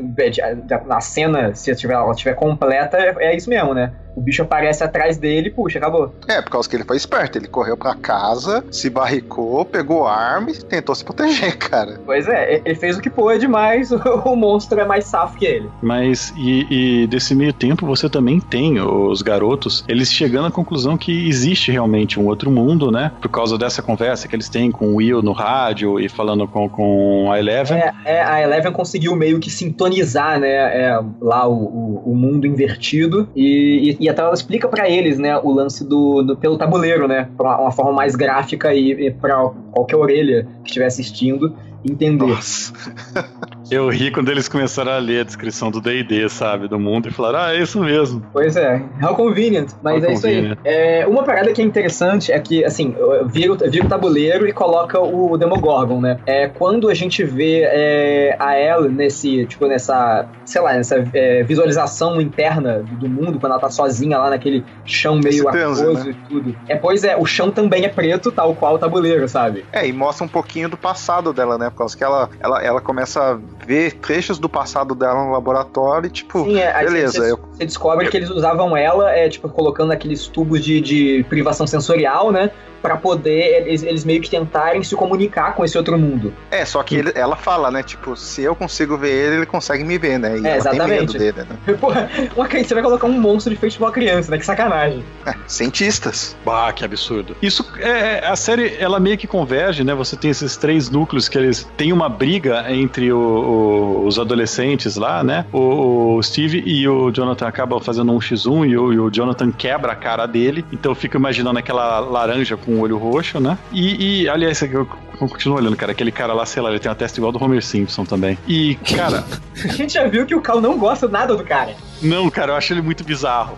na 0.86 1.02
cena, 1.02 1.54
se 1.56 1.72
ela 1.72 2.12
estiver 2.12 2.36
completa, 2.36 2.98
é, 2.98 3.16
é 3.20 3.36
isso 3.36 3.50
mesmo, 3.50 3.74
né? 3.74 3.89
O 4.16 4.22
bicho 4.22 4.42
aparece 4.42 4.84
atrás 4.84 5.18
dele 5.18 5.48
e 5.48 5.52
puxa, 5.52 5.80
acabou. 5.80 6.14
É, 6.28 6.42
por 6.42 6.52
causa 6.52 6.70
que 6.70 6.76
ele 6.76 6.84
foi 6.84 6.98
esperto. 6.98 7.38
Ele 7.38 7.48
correu 7.48 7.78
pra 7.78 7.96
casa, 7.96 8.66
se 8.70 8.90
barricou, 8.90 9.64
pegou 9.64 10.06
arma 10.06 10.52
e 10.52 10.56
tentou 10.56 10.94
se 10.94 11.06
proteger, 11.06 11.56
cara. 11.58 12.00
Pois 12.06 12.28
é, 12.28 12.62
ele 12.66 12.76
fez 12.76 12.98
o 12.98 13.02
que 13.02 13.10
pôde, 13.10 13.48
mas 13.48 13.92
o 14.26 14.36
monstro 14.36 14.80
é 14.80 14.86
mais 14.86 15.06
safo 15.06 15.38
que 15.38 15.46
ele. 15.46 15.70
Mas, 15.82 16.34
e, 16.38 17.04
e 17.04 17.08
desse 17.08 17.34
meio 17.34 17.54
tempo, 17.54 17.86
você 17.86 18.10
também 18.10 18.40
tem 18.40 18.80
os 18.80 19.22
garotos, 19.22 19.86
eles 19.88 20.12
chegando 20.12 20.48
à 20.48 20.52
conclusão 20.52 20.98
que 20.98 21.30
existe 21.30 21.72
realmente 21.72 22.20
um 22.20 22.28
outro 22.28 22.52
mundo, 22.52 22.92
né? 22.92 23.12
Por 23.22 23.30
causa 23.30 23.58
dessa 23.58 23.82
conversa 23.82 24.28
que 24.28 24.36
eles 24.36 24.50
têm 24.50 24.72
com 24.72 24.88
o 24.88 24.96
Will 24.96 25.22
no 25.22 25.32
rádio 25.32 26.00
e 26.00 26.10
falando 26.10 26.48
com, 26.48 26.68
com 26.68 27.32
a 27.32 27.40
Eleven. 27.40 27.78
É, 27.78 27.94
É, 28.04 28.22
a 28.22 28.42
Eleven 28.42 28.72
conseguiu 28.72 29.16
meio 29.16 29.40
que 29.40 29.50
sintonizar, 29.50 30.40
né, 30.40 30.50
é, 30.50 31.00
lá 31.22 31.48
o, 31.48 31.54
o, 31.54 32.12
o 32.12 32.16
mundo 32.16 32.46
invertido 32.46 33.30
e, 33.36 33.79
e, 33.80 33.98
e 34.00 34.10
até 34.10 34.22
ela 34.22 34.34
explica 34.34 34.68
pra 34.68 34.90
eles, 34.90 35.18
né, 35.18 35.38
o 35.38 35.52
lance 35.52 35.84
do, 35.84 36.22
do- 36.22 36.38
pelo 36.38 36.58
tabuleiro, 36.58 37.08
né, 37.08 37.30
pra 37.38 37.58
uma 37.60 37.72
forma 37.72 37.92
mais 37.94 38.16
gráfica 38.16 38.74
e, 38.74 39.08
e 39.08 39.12
pra 39.12 39.50
qualquer 39.72 39.96
orelha 39.96 40.48
que 40.64 40.70
estiver 40.70 40.86
assistindo 40.88 41.56
entender. 41.84 42.26
Nossa. 42.26 42.74
Eu 43.72 43.90
ri 43.90 44.12
quando 44.12 44.30
eles 44.30 44.48
começaram 44.48 44.92
a 44.92 44.98
ler 44.98 45.22
a 45.22 45.24
descrição 45.24 45.70
do 45.70 45.80
D&D, 45.82 46.28
sabe, 46.30 46.68
do 46.68 46.80
mundo, 46.80 47.08
e 47.08 47.12
falaram, 47.12 47.40
ah, 47.40 47.54
é 47.56 47.62
isso 47.62 47.80
mesmo. 47.80 48.24
Pois 48.34 48.56
é, 48.56 48.82
how 49.02 49.16
convenient. 49.16 49.70
Mas 49.84 50.04
How 50.04 50.10
é 50.10 50.14
isso 50.14 50.28
aí. 50.28 50.36
convenient. 50.36 50.58
É, 50.64 51.08
uma 51.08 51.24
parada 51.24 51.52
que 51.54 51.62
é 51.62 51.66
interessante 51.66 52.32
é 52.32 52.40
que, 52.40 52.64
assim, 52.66 52.96
vira, 53.28 53.54
o- 53.54 53.58
vira 53.70 53.86
o 53.86 53.90
tabuleiro 53.90 54.48
e 54.48 54.52
coloca 54.54 55.00
o 55.00 55.38
Demogorgon, 55.38 56.02
né? 56.02 56.20
É, 56.26 56.48
quando 56.48 56.90
a 56.90 56.94
gente 56.94 57.24
vê 57.24 57.62
é, 57.64 58.36
a 58.40 58.56
ela 58.56 58.88
nesse, 58.88 59.46
tipo, 59.46 59.68
nessa, 59.68 60.28
sei 60.46 60.62
lá, 60.62 60.74
nessa 60.74 61.04
é, 61.14 61.44
visualização 61.44 62.20
interna 62.22 62.80
do, 62.80 62.96
do 62.96 63.10
mundo, 63.10 63.40
quando 63.40 63.52
ela 63.52 63.62
tá 63.62 63.70
sozinha 63.70 64.18
lá 64.18 64.30
naquele 64.30 64.64
chão 64.86 65.16
meio 65.16 65.30
Esse 65.30 65.48
aquoso 65.48 65.94
né? 65.94 66.06
e 66.10 66.14
tudo. 66.28 66.56
É, 66.68 66.76
pois 66.76 67.04
é, 67.04 67.16
o 67.16 67.26
chão 67.26 67.52
também 67.52 67.86
é 67.86 67.90
preto, 67.90 68.32
tal 68.32 68.56
qual 68.56 68.76
o 68.76 68.80
tabuleiro, 68.80 69.28
sabe? 69.28 69.66
É, 69.72 69.88
e 69.88 69.94
mostra 69.94 70.26
um 70.26 70.30
pouquinho 70.30 70.70
do 70.70 70.78
passado 70.78 71.32
dela, 71.34 71.58
né? 71.58 71.70
Por 71.70 71.78
causa 71.78 71.96
que 71.98 72.04
ela, 72.04 72.30
ela, 72.40 72.64
ela 72.64 72.82
começa 72.82 73.20
a 73.36 73.40
ver 73.66 73.94
trechos 73.94 74.38
do 74.40 74.48
passado 74.50 74.96
dela 74.96 75.26
no 75.26 75.32
laboratório 75.32 76.08
e, 76.08 76.10
tipo, 76.10 76.44
Sim, 76.46 76.60
é, 76.60 76.84
beleza, 76.84 77.12
Você, 77.24 77.32
eu- 77.32 77.40
você 77.54 77.66
descobre 77.66 78.08
que 78.10 78.18
eles 78.18 78.30
usavam 78.30 78.76
ela, 78.76 79.12
é, 79.12 79.28
tipo, 79.30 79.48
colocando 79.50 79.92
aqueles 79.92 80.28
tubos 80.28 80.64
de, 80.64 80.80
de 80.82 81.26
privação 81.30 81.68
sensorial, 81.68 82.32
né? 82.32 82.52
Pra 82.82 82.96
poder 82.96 83.66
eles, 83.68 83.84
eles 83.84 84.06
meio 84.06 84.22
que 84.22 84.30
tentarem 84.30 84.82
se 84.84 84.96
comunicar 84.96 85.54
com 85.54 85.66
esse 85.66 85.78
outro 85.78 85.98
mundo. 86.00 86.34
É, 86.50 86.64
só 86.64 86.82
que 86.82 86.96
ele- 86.96 87.12
ela 87.14 87.36
fala, 87.36 87.70
né? 87.70 87.84
Tipo, 87.84 88.16
se 88.16 88.42
eu 88.42 88.56
consigo 88.56 88.96
ver 88.98 89.10
ele, 89.12 89.36
ele 89.36 89.46
consegue 89.46 89.84
me 89.84 89.98
ver, 89.98 90.18
né? 90.18 90.30
E 90.30 90.48
É, 90.48 90.52
ela 90.52 90.62
tem 90.64 90.72
exatamente. 90.80 91.00
medo 91.02 91.14
dele, 91.18 91.48
né? 91.50 91.74
Porra, 91.78 92.10
uma 92.38 92.48
criança, 92.48 92.70
você 92.70 92.74
vai 92.76 92.84
colocar 92.84 93.06
um 93.08 93.20
monstro 93.20 93.54
de 93.54 93.60
feito 93.60 93.74
de 93.74 93.80
uma 93.80 93.92
criança, 93.92 94.32
né? 94.32 94.38
Que 94.38 94.46
sacanagem. 94.46 95.04
É, 95.26 95.34
cientistas. 95.46 96.38
Bah, 96.46 96.72
que 96.72 96.86
absurdo. 96.86 97.36
Isso 97.42 97.66
é 97.80 98.26
a 98.26 98.36
série, 98.38 98.78
ela 98.80 98.98
meio 98.98 99.18
que 99.18 99.28
converge, 99.28 99.84
né? 99.84 99.94
Você 99.94 100.16
tem 100.16 100.32
esses 100.32 100.56
três 100.56 100.90
núcleos 100.90 101.28
que 101.28 101.38
eles 101.38 101.70
têm 101.76 101.92
uma 101.92 102.08
briga 102.08 102.64
entre 102.72 103.12
o- 103.12 103.18
o- 103.20 103.59
os 104.06 104.18
adolescentes 104.20 104.96
lá, 104.96 105.24
né? 105.24 105.46
O, 105.52 106.16
o 106.18 106.24
Steve 106.24 106.64
e 106.66 106.88
o 106.88 107.12
Jonathan 107.12 107.48
acabam 107.48 107.80
fazendo 107.80 108.12
um 108.12 108.20
x1 108.20 108.70
e 108.70 108.78
o, 108.78 108.94
e 108.94 109.00
o 109.00 109.10
Jonathan 109.10 109.52
quebra 109.52 109.92
a 109.92 109.96
cara 109.96 110.26
dele. 110.26 110.66
Então 110.72 110.92
eu 110.92 110.96
fico 110.96 111.18
imaginando 111.18 111.60
aquela 111.60 112.00
laranja 112.00 112.56
com 112.58 112.74
o 112.74 112.80
olho 112.82 112.98
roxo, 112.98 113.40
né? 113.40 113.58
E, 113.72 114.22
e 114.24 114.30
aliás, 114.30 114.62
eu, 114.62 114.88
eu 115.22 115.28
continuo 115.28 115.58
olhando, 115.58 115.76
cara, 115.76 115.92
aquele 115.92 116.12
cara 116.12 116.34
lá, 116.34 116.46
sei 116.46 116.62
lá, 116.62 116.70
ele 116.70 116.80
tem 116.80 116.90
uma 116.90 116.96
testa 116.96 117.20
igual 117.20 117.32
do 117.32 117.44
Homer 117.44 117.64
Simpson 117.64 118.06
também. 118.06 118.38
E, 118.48 118.76
cara, 118.96 119.24
A 119.64 119.68
gente 119.68 119.94
já 119.94 120.08
viu 120.08 120.26
que 120.26 120.34
o 120.36 120.42
Cal 120.42 120.62
não 120.62 120.78
gosta 120.78 121.08
nada 121.08 121.36
do 121.36 121.44
cara. 121.44 121.76
não, 122.02 122.30
cara, 122.30 122.54
eu 122.54 122.56
acho 122.56 122.74
ele 122.74 122.82
muito 122.82 123.04
bizarro. 123.04 123.58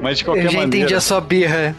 Mas 0.00 0.18
de 0.18 0.24
qualquer 0.24 0.46
Eu 0.46 0.50
já 0.50 0.58
maneira. 0.58 0.76
entendi 0.78 0.94
a 0.94 1.00
sua 1.00 1.20
birra. 1.20 1.74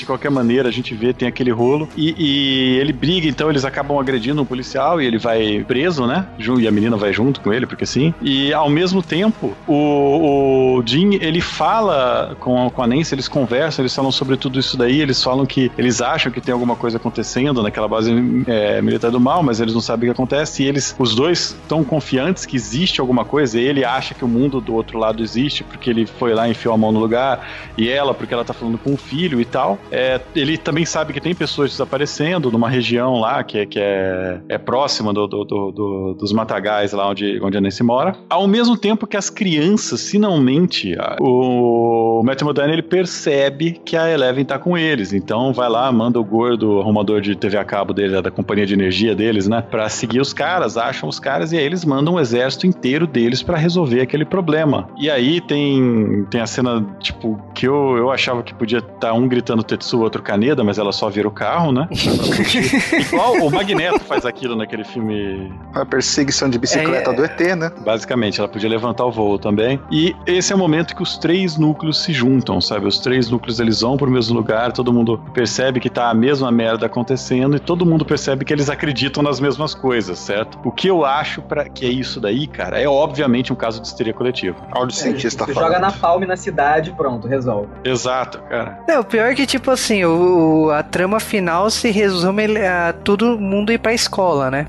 De 0.00 0.06
qualquer 0.06 0.30
maneira, 0.30 0.66
a 0.66 0.72
gente 0.72 0.94
vê, 0.94 1.12
tem 1.12 1.28
aquele 1.28 1.50
rolo. 1.50 1.86
E, 1.94 2.14
e 2.16 2.78
ele 2.78 2.90
briga, 2.90 3.28
então 3.28 3.50
eles 3.50 3.66
acabam 3.66 3.98
agredindo 3.98 4.40
um 4.40 4.46
policial 4.46 4.98
e 4.98 5.04
ele 5.04 5.18
vai 5.18 5.62
preso, 5.68 6.06
né? 6.06 6.26
E 6.38 6.66
a 6.66 6.70
menina 6.70 6.96
vai 6.96 7.12
junto 7.12 7.38
com 7.42 7.52
ele, 7.52 7.66
porque 7.66 7.84
sim. 7.84 8.14
E 8.22 8.50
ao 8.54 8.70
mesmo 8.70 9.02
tempo, 9.02 9.54
o, 9.68 10.78
o 10.78 10.82
Jim, 10.86 11.18
ele 11.20 11.42
fala 11.42 12.34
com, 12.40 12.70
com 12.70 12.82
a 12.82 12.86
Nancy, 12.86 13.14
eles 13.14 13.28
conversam, 13.28 13.82
eles 13.82 13.94
falam 13.94 14.10
sobre 14.10 14.38
tudo 14.38 14.58
isso 14.58 14.74
daí. 14.74 15.02
Eles 15.02 15.22
falam 15.22 15.44
que 15.44 15.70
eles 15.76 16.00
acham 16.00 16.32
que 16.32 16.40
tem 16.40 16.54
alguma 16.54 16.76
coisa 16.76 16.96
acontecendo 16.96 17.62
naquela 17.62 17.86
base 17.86 18.10
é, 18.46 18.80
militar 18.80 19.10
do 19.10 19.20
mal, 19.20 19.42
mas 19.42 19.60
eles 19.60 19.74
não 19.74 19.82
sabem 19.82 20.08
o 20.08 20.14
que 20.14 20.18
acontece. 20.18 20.62
E 20.62 20.66
eles, 20.66 20.96
os 20.98 21.14
dois, 21.14 21.54
estão 21.60 21.84
confiantes 21.84 22.46
que 22.46 22.56
existe 22.56 23.02
alguma 23.02 23.26
coisa. 23.26 23.60
Ele 23.60 23.84
acha 23.84 24.14
que 24.14 24.24
o 24.24 24.28
mundo 24.28 24.62
do 24.62 24.72
outro 24.72 24.98
lado 24.98 25.22
existe, 25.22 25.62
porque 25.62 25.90
ele 25.90 26.06
foi 26.06 26.32
lá 26.32 26.48
e 26.48 26.52
enfiou 26.52 26.72
a 26.72 26.78
mão 26.78 26.90
no 26.90 27.00
lugar. 27.00 27.46
E 27.76 27.86
ela, 27.86 28.14
porque 28.14 28.32
ela 28.32 28.46
tá 28.46 28.54
falando 28.54 28.78
com 28.78 28.94
o 28.94 28.96
filho 28.96 29.42
e 29.42 29.44
tal. 29.44 29.78
É, 29.90 30.20
ele 30.34 30.56
também 30.56 30.84
sabe 30.84 31.12
que 31.12 31.20
tem 31.20 31.34
pessoas 31.34 31.70
desaparecendo 31.70 32.50
numa 32.50 32.68
região 32.68 33.18
lá 33.20 33.42
que 33.42 33.58
é, 33.58 33.66
que 33.66 33.78
é, 33.80 34.40
é 34.48 34.58
próxima 34.58 35.12
do, 35.12 35.26
do- 35.26 35.44
do- 35.44 35.72
do- 35.72 36.14
dos 36.14 36.32
matagais 36.32 36.92
lá 36.92 37.08
onde, 37.08 37.40
onde 37.42 37.56
a 37.58 37.60
Nancy 37.60 37.82
mora. 37.82 38.14
Ao 38.28 38.46
mesmo 38.46 38.76
tempo 38.76 39.06
que 39.06 39.16
as 39.16 39.28
crianças, 39.30 40.08
finalmente, 40.10 40.94
o 41.20 42.22
Matthew 42.24 42.46
Modine 42.46 42.72
ele 42.72 42.82
percebe 42.82 43.80
que 43.84 43.96
a 43.96 44.10
Eleven 44.10 44.44
tá 44.44 44.58
com 44.58 44.76
eles. 44.76 45.12
Então 45.12 45.52
vai 45.52 45.68
lá, 45.68 45.90
manda 45.90 46.18
o 46.20 46.24
gordo 46.24 46.80
arrumador 46.80 47.20
de 47.20 47.34
TV 47.34 47.56
a 47.56 47.64
cabo 47.64 47.92
dele, 47.92 48.20
da 48.20 48.30
companhia 48.30 48.66
de 48.66 48.74
energia 48.74 49.14
deles, 49.14 49.48
né? 49.48 49.62
Pra 49.62 49.88
seguir 49.88 50.20
os 50.20 50.32
caras, 50.32 50.76
acham 50.76 51.08
os 51.08 51.18
caras 51.18 51.52
e 51.52 51.56
aí 51.58 51.64
eles 51.64 51.84
mandam 51.84 52.14
um 52.14 52.20
exército 52.20 52.66
inteiro 52.66 53.06
deles 53.06 53.42
pra 53.42 53.56
resolver 53.56 54.00
aquele 54.00 54.24
problema. 54.24 54.88
E 54.98 55.10
aí 55.10 55.40
tem, 55.40 56.26
tem 56.30 56.40
a 56.40 56.46
cena, 56.46 56.86
tipo, 57.00 57.40
que 57.54 57.66
eu, 57.66 57.96
eu 57.96 58.10
achava 58.10 58.42
que 58.42 58.54
podia 58.54 58.78
estar 58.78 59.12
um 59.12 59.26
gritando 59.28 59.62
Tetsu, 59.70 60.00
outro 60.00 60.22
Kaneda, 60.22 60.62
mas 60.64 60.78
ela 60.78 60.92
só 60.92 61.08
vira 61.08 61.28
o 61.28 61.30
carro, 61.30 61.72
né? 61.72 61.88
Igual 63.08 63.34
o 63.34 63.50
Magneto 63.50 64.00
faz 64.00 64.24
aquilo 64.24 64.56
naquele 64.56 64.84
filme 64.84 65.52
A 65.74 65.84
perseguição 65.84 66.48
de 66.48 66.58
bicicleta 66.58 67.10
É. 67.10 67.14
do 67.14 67.24
ET, 67.24 67.40
né? 67.56 67.70
Basicamente, 67.84 68.38
ela 68.40 68.48
podia 68.48 68.68
levantar 68.68 69.04
o 69.04 69.10
voo 69.10 69.38
também. 69.38 69.80
E 69.90 70.14
esse 70.26 70.52
é 70.52 70.56
o 70.56 70.58
momento 70.58 70.94
que 70.94 71.02
os 71.02 71.18
três 71.18 71.56
núcleos 71.56 72.02
se 72.02 72.12
juntam, 72.12 72.60
sabe? 72.60 72.86
Os 72.86 72.98
três 72.98 73.28
núcleos 73.30 73.60
eles 73.60 73.80
vão 73.80 73.96
pro 73.96 74.10
mesmo 74.10 74.36
lugar, 74.36 74.72
todo 74.72 74.92
mundo 74.92 75.18
percebe 75.32 75.80
que 75.80 75.90
tá 75.90 76.10
a 76.10 76.14
mesma 76.14 76.50
merda 76.50 76.86
acontecendo 76.86 77.56
e 77.56 77.60
todo 77.60 77.84
mundo 77.84 78.04
percebe 78.04 78.44
que 78.44 78.52
eles 78.52 78.68
acreditam 78.70 79.22
nas 79.22 79.40
mesmas 79.40 79.74
coisas, 79.74 80.18
certo? 80.18 80.58
O 80.64 80.70
que 80.70 80.88
eu 80.88 81.04
acho 81.04 81.42
para 81.42 81.68
que 81.68 81.84
é 81.84 81.88
isso 81.90 82.20
daí, 82.20 82.46
cara, 82.46 82.80
é 82.80 82.88
obviamente 82.88 83.52
um 83.52 83.56
caso 83.56 83.80
de 83.80 83.86
histeria 83.86 84.12
coletiva. 84.14 84.56
Olha 84.74 84.88
o 84.88 84.90
cientista 84.90 85.46
joga 85.52 85.78
na 85.78 85.90
palme 85.92 86.26
na 86.26 86.36
cidade 86.36 86.92
pronto, 86.96 87.26
resolve. 87.26 87.68
Exato, 87.84 88.38
cara. 88.48 88.78
Não, 88.88 89.00
o 89.00 89.04
pior 89.04 89.30
é 89.30 89.34
que, 89.34 89.46
tipo 89.46 89.59
assim, 89.68 90.04
o, 90.04 90.66
o- 90.66 90.70
a 90.70 90.82
trama 90.84 91.18
final 91.18 91.68
se 91.70 91.90
resume 91.90 92.56
a 92.56 92.92
todo 92.92 93.36
mundo 93.36 93.72
ir 93.72 93.78
pra 93.78 93.92
escola, 93.92 94.48
né? 94.48 94.68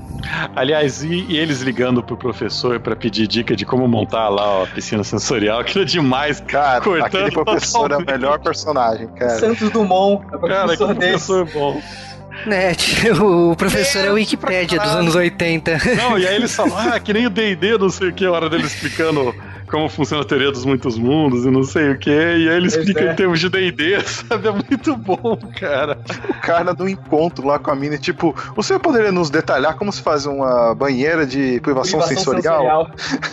Aliás, 0.56 1.04
e, 1.04 1.24
e 1.28 1.38
eles 1.38 1.60
ligando 1.60 2.02
pro 2.02 2.16
professor 2.16 2.80
pra 2.80 2.96
pedir 2.96 3.28
dica 3.28 3.54
de 3.54 3.64
como 3.64 3.86
montar 3.86 4.28
lá 4.28 4.46
ó, 4.60 4.64
a 4.64 4.66
piscina 4.66 5.04
sensorial, 5.04 5.60
aquilo 5.60 5.82
é 5.84 5.86
demais, 5.86 6.40
Cara, 6.40 6.80
Cortando 6.80 7.04
aquele 7.06 7.30
professor 7.30 7.78
é 7.92 7.94
o 7.94 7.98
totalmente. 7.98 8.10
melhor 8.12 8.38
personagem, 8.40 9.06
cara. 9.14 9.38
Santos 9.38 9.70
Dumont, 9.70 10.24
é 10.32 10.36
o 10.36 10.40
Cara, 10.40 10.68
que 10.68 10.76
professor 10.76 10.94
desse. 10.94 11.26
professor 11.26 11.44
bom. 11.52 11.80
Né, 12.46 12.72
o 13.20 13.54
professor 13.54 14.04
é 14.04 14.10
o 14.10 14.14
Wikipédia 14.14 14.80
dos 14.80 14.90
anos 14.90 15.14
80. 15.14 15.78
Não, 15.96 16.18
e 16.18 16.26
aí 16.26 16.34
eles 16.34 16.52
falam, 16.56 16.76
ah, 16.76 16.98
que 16.98 17.12
nem 17.12 17.26
o 17.26 17.30
D&D, 17.30 17.78
não 17.78 17.90
sei 17.90 18.08
o 18.08 18.12
que, 18.12 18.24
a 18.24 18.32
hora 18.32 18.48
dele 18.50 18.64
explicando 18.66 19.34
como 19.72 19.88
funciona 19.88 20.22
a 20.22 20.26
teoria 20.26 20.52
dos 20.52 20.66
muitos 20.66 20.98
mundos 20.98 21.46
e 21.46 21.50
não 21.50 21.64
sei 21.64 21.92
o 21.92 21.98
que, 21.98 22.10
e 22.10 22.46
aí 22.46 22.56
ele 22.56 22.66
explica 22.66 23.00
é. 23.00 23.12
em 23.12 23.16
termos 23.16 23.40
de 23.40 23.48
D&D, 23.48 23.98
sabe? 24.04 24.48
É 24.48 24.50
muito 24.50 24.94
bom, 24.98 25.38
cara. 25.58 25.98
O 26.28 26.40
cara 26.42 26.74
no 26.74 26.86
encontro 26.86 27.46
lá 27.46 27.58
com 27.58 27.70
a 27.70 27.74
mina, 27.74 27.96
tipo, 27.96 28.36
você 28.54 28.78
poderia 28.78 29.10
nos 29.10 29.30
detalhar 29.30 29.74
como 29.76 29.90
se 29.90 30.02
faz 30.02 30.26
uma 30.26 30.74
banheira 30.74 31.24
de 31.24 31.58
privação, 31.60 32.00
Privação 32.00 32.34
sensorial? 32.34 32.90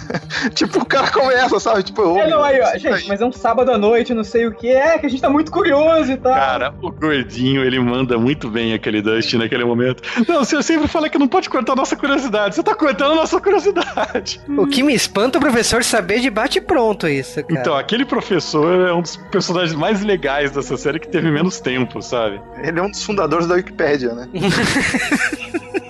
tipo, 0.56 0.80
o 0.80 0.86
cara 0.86 1.12
começa, 1.12 1.60
sabe? 1.60 1.84
Tipo, 1.84 2.04
ô, 2.04 2.18
É, 2.18 2.30
não, 2.30 2.42
aí, 2.42 2.62
ó, 2.62 2.78
gente, 2.78 3.10
mas 3.10 3.20
é 3.20 3.26
um 3.26 3.34
sábado 3.34 3.70
à 3.74 3.78
noite, 3.78 4.14
não 4.14 4.24
sei 4.24 4.48
o 4.48 4.54
que, 4.54 4.70
é, 4.70 4.98
que 4.98 5.08
a 5.08 5.10
gente 5.10 5.22
tá 5.22 5.30
muito 5.30 5.52
curioso 5.52 6.10
e 6.10 6.16
tal. 6.16 6.34
Cara, 6.34 6.74
o 6.82 6.90
gordinho, 6.90 7.66
ele 7.66 7.82
manda 7.82 8.18
muito 8.18 8.50
bem 8.50 8.74
aquele 8.74 9.02
Dustin 9.02 9.40
naquele 9.40 9.66
momento. 9.66 10.02
Não, 10.26 10.46
você 10.46 10.64
sempre 10.64 10.88
fala 10.88 11.10
que 11.10 11.18
não 11.18 11.28
pode 11.28 11.50
cortar 11.50 11.74
a 11.74 11.76
nossa 11.76 11.98
curiosidade. 11.98 12.56
Você 12.56 12.64
tá 12.64 12.74
cortando 12.74 13.12
a 13.12 13.16
nossa 13.16 13.42
curiosidade. 13.42 14.40
o 14.58 14.66
que 14.66 14.82
me 14.82 14.94
espanta 14.94 15.38
é 15.38 15.40
o 15.40 15.42
professor 15.42 15.84
saber 15.84 16.22
de 16.22 16.29
bate 16.30 16.62
pronto 16.62 17.08
isso, 17.08 17.44
cara. 17.44 17.60
Então, 17.60 17.76
aquele 17.76 18.06
professor 18.06 18.88
é 18.88 18.94
um 18.94 19.02
dos 19.02 19.18
personagens 19.18 19.76
mais 19.76 20.02
legais 20.04 20.52
dessa 20.52 20.78
série 20.78 21.00
que 21.00 21.08
teve 21.08 21.30
menos 21.32 21.60
tempo, 21.60 22.02
sabe? 22.02 22.42
Ele 22.64 22.80
é 22.80 22.84
um 22.84 22.90
dos 22.90 23.04
fundadores 23.04 23.48
da 23.48 23.56
Wikipédia, 23.56 24.14
né? 24.14 24.28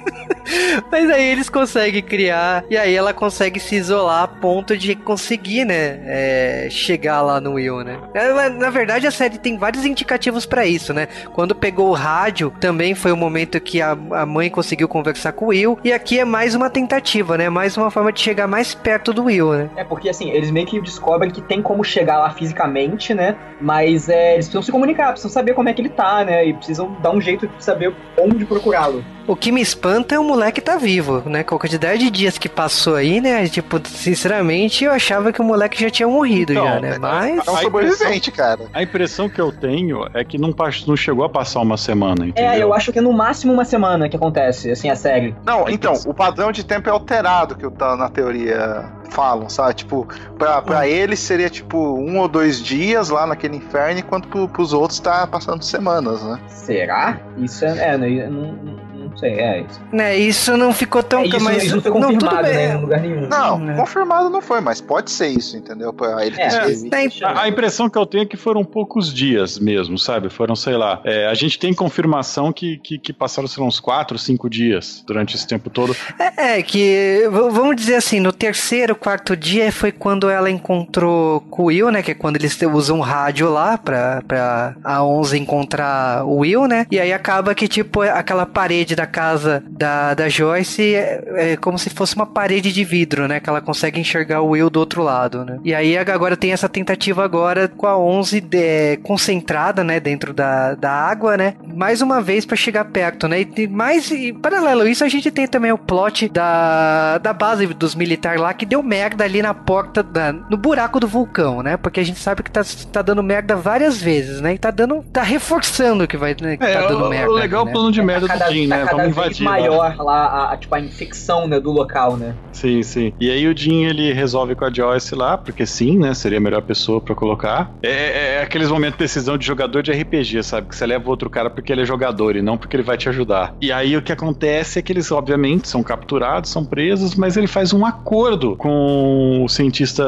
Mas 0.92 1.10
aí 1.10 1.26
eles 1.32 1.50
conseguem 1.50 2.02
criar, 2.02 2.64
e 2.70 2.78
aí 2.78 2.96
ela 2.96 3.14
consegue 3.14 3.60
se 3.60 3.76
isolar 3.76 4.24
a 4.24 4.28
ponto 4.28 4.76
de 4.78 4.96
conseguir, 4.96 5.66
né, 5.66 6.00
é, 6.06 6.68
chegar 6.70 7.22
lá 7.22 7.40
no 7.40 7.54
Will, 7.54 7.84
né. 7.84 7.98
Ela- 8.14 8.50
na 8.50 8.70
verdade, 8.70 9.08
a 9.08 9.12
série 9.12 9.38
tem 9.38 9.58
vários 9.58 9.86
indicativos 9.86 10.46
pra 10.46 10.66
isso, 10.66 10.94
né. 10.94 11.08
Quando 11.34 11.56
pegou 11.56 11.90
o 11.90 11.94
rádio, 11.94 12.52
também 12.60 12.96
foi 12.96 13.12
o 13.12 13.18
momento 13.18 13.60
que 13.60 13.82
a, 13.82 13.92
a 13.92 14.26
mãe 14.26 14.50
conseguiu 14.50 14.88
conversar 14.88 15.32
com 15.34 15.46
o 15.46 15.48
Will, 15.50 15.78
e 15.84 15.92
aqui 15.94 16.20
é 16.20 16.26
mais 16.26 16.56
uma 16.56 16.70
tentativa, 16.70 17.38
né, 17.38 17.50
mais 17.50 17.78
uma 17.78 17.92
forma 17.92 18.12
de 18.12 18.20
chegar 18.20 18.48
mais 18.48 18.74
perto 18.74 19.14
do 19.14 19.26
Will, 19.26 19.52
né. 19.54 19.70
É 19.76 19.84
porque 19.84 20.10
assim, 20.10 20.30
eles 20.32 20.52
meio 20.52 20.66
que 20.66 20.80
descobrem 20.82 21.32
que 21.32 21.42
tem 21.42 21.62
como 21.62 21.84
chegar 21.84 22.18
lá 22.18 22.30
fisicamente, 22.32 23.14
né? 23.14 23.36
Mas 23.62 24.08
é, 24.10 24.34
eles 24.34 24.46
precisam 24.46 24.62
se 24.62 24.72
comunicar, 24.72 25.08
precisam 25.12 25.30
saber 25.32 25.54
como 25.54 25.68
é 25.70 25.74
que 25.74 25.82
ele 25.82 25.90
tá, 25.90 26.24
né? 26.24 26.46
E 26.48 26.54
precisam 26.54 26.96
dar 27.02 27.12
um 27.12 27.20
jeito 27.20 27.48
de 27.48 27.64
saber 27.64 27.94
onde 28.18 28.46
procurá-lo. 28.46 29.04
O 29.28 29.36
que 29.36 29.52
me 29.52 29.62
espanta 29.62 30.16
é 30.16 30.20
o 30.20 30.24
moleque 30.24 30.39
tá 30.62 30.78
vivo, 30.78 31.24
né? 31.26 31.44
Com 31.44 31.56
a 31.56 31.60
quantidade 31.60 32.00
de 32.00 32.10
dias 32.10 32.38
que 32.38 32.48
passou 32.48 32.96
aí, 32.96 33.22
né? 33.22 33.48
Tipo, 33.48 33.80
sinceramente, 33.88 34.84
eu 34.84 34.92
achava 34.92 35.32
que 35.32 35.42
o 35.42 35.44
moleque 35.44 35.82
já 35.82 35.90
tinha 35.90 36.08
morrido 36.08 36.54
Então, 36.54 36.66
já, 36.66 36.80
né? 36.80 36.98
Mas. 37.00 37.48
É 37.48 37.52
um 37.52 37.56
A 37.56 37.62
sobrevivente, 37.62 38.32
cara. 38.32 38.62
A 38.74 38.84
impressão 38.84 39.30
que 39.30 39.40
eu 39.40 39.52
tenho 39.52 40.06
é 40.14 40.24
que 40.24 40.38
não, 40.38 40.54
não 40.88 40.96
chegou 40.96 41.24
a 41.26 41.30
passar 41.30 41.62
uma 41.62 41.78
semana, 41.78 42.28
entendeu? 42.28 42.52
É, 42.52 42.62
eu 42.62 42.74
acho 42.74 42.92
que 42.92 43.00
é 43.00 43.02
no 43.02 43.14
máximo 43.14 43.54
uma 43.54 43.66
semana 43.66 44.10
que 44.10 44.16
acontece, 44.16 44.72
assim, 44.72 44.90
a 44.90 44.96
série. 44.96 45.36
Não, 45.46 45.68
então, 45.70 45.94
o 46.06 46.14
padrão 46.14 46.52
de 46.52 46.64
tempo 46.64 46.90
é 46.90 46.92
alterado 46.92 47.56
que 47.56 47.70
tá 47.72 47.96
na 47.96 48.10
teoria 48.10 48.86
falam, 49.10 49.50
sabe? 49.50 49.74
Tipo, 49.74 50.08
pra, 50.38 50.62
pra 50.62 50.88
eles 50.88 51.20
seria 51.20 51.50
tipo 51.50 51.78
um 51.78 52.20
ou 52.20 52.28
dois 52.28 52.62
dias 52.62 53.10
lá 53.10 53.26
naquele 53.26 53.58
inferno, 53.58 54.00
enquanto 54.00 54.28
pro, 54.28 54.48
pros 54.48 54.74
outros 54.74 55.00
tá 55.00 55.26
passando 55.28 55.64
semanas, 55.64 56.24
né? 56.24 56.40
Será? 56.48 57.20
Isso 57.38 57.66
é. 57.66 57.94
é 57.94 57.98
não, 57.98 58.30
não, 58.30 58.52
não 58.54 58.89
sei, 59.20 59.34
é 59.40 59.62
isso. 59.62 59.82
Né, 59.92 60.18
isso 60.18 60.58
não 60.58 60.74
ficou 60.74 61.04
tão. 61.04 61.22
É, 61.22 61.28
isso, 61.28 61.40
mas, 61.42 61.64
isso 61.64 61.76
não 61.76 61.82
foi 61.82 61.92
confirmado, 61.92 62.44
bem. 62.44 62.54
né? 62.54 62.74
Em 62.74 62.82
lugar 62.82 63.02
nenhum. 63.02 63.28
Não, 63.28 63.70
É. 63.72 63.76
confirmado 63.76 64.30
não 64.30 64.42
foi, 64.42 64.62
mas 64.62 64.80
pode 64.82 65.12
ser 65.12 65.28
isso, 65.28 65.58
entendeu? 65.58 65.96
Ele 66.22 66.36
É. 66.40 66.50
Tem- 66.90 67.10
A, 67.24 67.42
a 67.44 67.48
impressão 67.50 67.90
que 67.90 67.98
eu 67.98 68.06
tenho 68.06 68.24
é 68.24 68.26
que 68.26 68.38
foram 68.38 68.64
poucos 68.64 69.14
dias 69.14 69.60
mesmo, 69.60 69.98
sabe? 69.98 70.30
Foram, 70.30 70.56
sei 70.56 70.76
lá. 70.76 71.02
é, 71.04 71.28
a 71.28 71.34
gente 71.34 71.60
tem 71.60 71.74
confirmação 71.74 72.52
que, 72.54 72.78
que, 72.78 72.98
que 72.98 73.12
passaram, 73.14 73.48
sei 73.48 73.62
lá, 73.62 73.68
uns 73.68 73.80
quatro, 73.80 74.18
cinco 74.18 74.50
dias 74.50 75.04
durante 75.06 75.36
esse 75.36 75.48
tempo 75.48 75.70
todo. 75.70 75.96
É, 76.20 76.58
é 76.58 76.62
que, 76.64 77.24
vamos 77.32 77.76
dizer 77.76 77.96
assim, 77.96 78.20
no 78.20 78.32
terceiro, 78.32 78.96
quarto 78.96 79.36
dia 79.36 79.72
foi 79.72 79.92
quando 79.92 80.30
ela 80.30 80.50
encontrou 80.50 81.42
com 81.50 81.64
o 81.64 81.66
Will, 81.66 81.92
né? 81.92 82.02
Que 82.02 82.12
é 82.12 82.14
quando 82.16 82.36
eles 82.38 82.58
usam 82.74 82.98
um 82.98 83.02
rádio 83.02 83.50
lá 83.50 83.78
pra, 83.78 84.22
pra 84.28 84.76
a 84.84 85.04
11 85.04 85.38
encontrar 85.38 86.24
o 86.26 86.38
Will, 86.38 86.68
né? 86.68 86.86
E 86.92 87.00
aí 87.00 87.12
acaba 87.12 87.54
que, 87.56 87.68
tipo, 87.68 88.02
aquela 88.02 88.46
parede 88.46 88.96
da 88.96 89.06
casa 89.10 89.62
da, 89.70 90.14
da 90.14 90.30
Joyce 90.30 90.96
é, 90.96 91.24
é 91.54 91.58
como 91.58 91.78
se 91.78 91.90
fosse 91.90 92.16
uma 92.16 92.26
parede 92.26 92.72
de 92.72 92.84
vidro, 92.84 93.28
né? 93.28 93.40
Que 93.40 93.50
ela 93.50 93.60
consegue 93.62 94.00
enxergar 94.00 94.42
o 94.42 94.50
Will 94.50 94.70
do 94.70 94.80
outro 94.80 95.04
lado, 95.04 95.44
né? 95.44 95.60
E 95.64 95.74
aí 95.74 95.98
agora 95.98 96.38
tem 96.38 96.52
essa 96.54 96.70
tentativa 96.70 97.24
agora 97.24 97.68
com 97.68 97.88
a 97.88 97.98
11 97.98 98.40
de- 98.42 98.98
concentrada, 99.04 99.84
né? 99.84 100.00
Dentro 100.00 100.34
da, 100.34 100.76
da 100.76 100.92
água, 100.92 101.36
né? 101.36 101.56
Mais 101.76 102.02
uma 102.02 102.22
vez 102.22 102.46
pra 102.46 102.56
chegar 102.56 102.86
perto, 102.86 103.28
né? 103.28 103.42
E, 103.42 103.50
e 103.64 103.68
mais, 103.68 104.10
e 104.12 104.32
paralelo 104.34 104.82
a 104.82 104.90
isso, 104.90 105.04
a 105.04 105.10
gente 105.10 105.30
tem 105.32 105.48
também 105.48 105.72
o 105.72 105.78
plot 105.78 106.30
da, 106.30 107.18
da 107.18 107.34
base 107.34 107.66
dos 107.68 107.96
militares 107.96 108.42
lá 108.42 108.54
que 108.54 108.66
deu 108.66 108.82
merda 108.84 109.24
ali 109.24 109.42
na 109.42 109.54
porta, 109.54 110.02
da, 110.04 110.32
no 110.32 110.58
buraco 110.58 111.00
do 111.00 111.08
vulcão, 111.08 111.62
né? 111.62 111.78
Porque 111.78 112.00
a 112.00 112.04
gente 112.04 112.20
sabe 112.20 112.44
que 112.44 112.52
tá, 112.52 112.62
tá 112.92 113.02
dando 113.02 113.24
merda 113.24 113.56
várias 113.56 114.02
vezes, 114.02 114.42
né? 114.42 114.54
E 114.54 114.58
tá 114.58 114.72
dando, 114.72 115.04
tá 115.12 115.22
reforçando 115.24 116.08
que 116.08 116.18
vai, 116.18 116.36
né, 116.42 116.58
que 116.58 116.64
É, 116.64 116.74
tá 116.74 116.88
dando 116.88 117.06
o, 117.06 117.10
merda. 117.10 117.30
o 117.32 117.34
legal 117.34 117.62
é 117.62 117.64
ali, 117.64 117.68
né? 117.70 117.74
plano 117.74 117.92
de 117.92 118.02
merda 118.02 118.28
tá 118.28 118.34
cada, 118.34 118.46
do 118.46 118.54
Jim, 118.54 118.68
né? 118.68 118.86
cada 118.86 118.99
Vez 119.04 119.12
invadir. 119.16 119.44
maior 119.44 119.96
lá, 120.00 120.26
a, 120.26 120.54
a, 120.54 120.58
tipo, 120.58 120.74
a 120.76 120.80
infecção 120.80 121.48
né, 121.48 121.60
do 121.60 121.72
local, 121.72 122.18
né? 122.18 122.36
Sim, 122.52 122.84
sim. 122.84 123.14
E 123.20 123.30
aí 123.32 123.48
o 123.48 123.56
Jim 123.58 123.86
ele 123.86 124.12
resolve 124.12 124.56
com 124.56 124.66
a 124.66 124.72
Joyce 124.74 125.16
lá, 125.16 125.38
porque 125.38 125.66
sim, 125.66 125.98
né? 125.98 126.14
Seria 126.14 126.40
a 126.40 126.42
melhor 126.42 126.62
pessoa 126.62 127.00
pra 127.00 127.16
colocar. 127.16 127.72
É, 127.84 127.90
é- 127.90 128.36
é 128.40 128.42
aqueles 128.44 128.70
momentos 128.70 128.98
de 128.98 129.04
decisão 129.06 129.38
de 129.38 129.46
jogador 129.46 129.82
de 129.82 129.92
RPG, 129.92 130.44
sabe? 130.44 130.68
Que 130.68 130.76
você 130.76 130.86
leva 130.86 131.06
o 131.06 131.10
outro 131.10 131.30
cara 131.30 131.50
porque 131.50 131.72
ele 131.72 131.82
é 131.82 131.86
jogador 131.86 132.36
e 132.36 132.42
não 132.42 132.58
porque 132.58 132.76
ele 132.76 132.84
vai 132.84 132.98
te 132.98 133.08
ajudar. 133.08 133.54
E 133.62 133.72
aí 133.72 133.96
o 133.96 134.02
que 134.02 134.12
acontece 134.12 134.80
é 134.80 134.82
que 134.82 134.92
eles, 134.92 135.12
obviamente, 135.12 135.68
são 135.70 135.82
capturados, 135.84 136.50
são 136.52 136.66
presos, 136.66 137.16
mas 137.16 137.38
ele 137.38 137.48
faz 137.48 137.72
um 137.74 137.86
acordo 137.86 138.56
com 138.58 139.44
o 139.44 139.48
cientista 139.48 140.04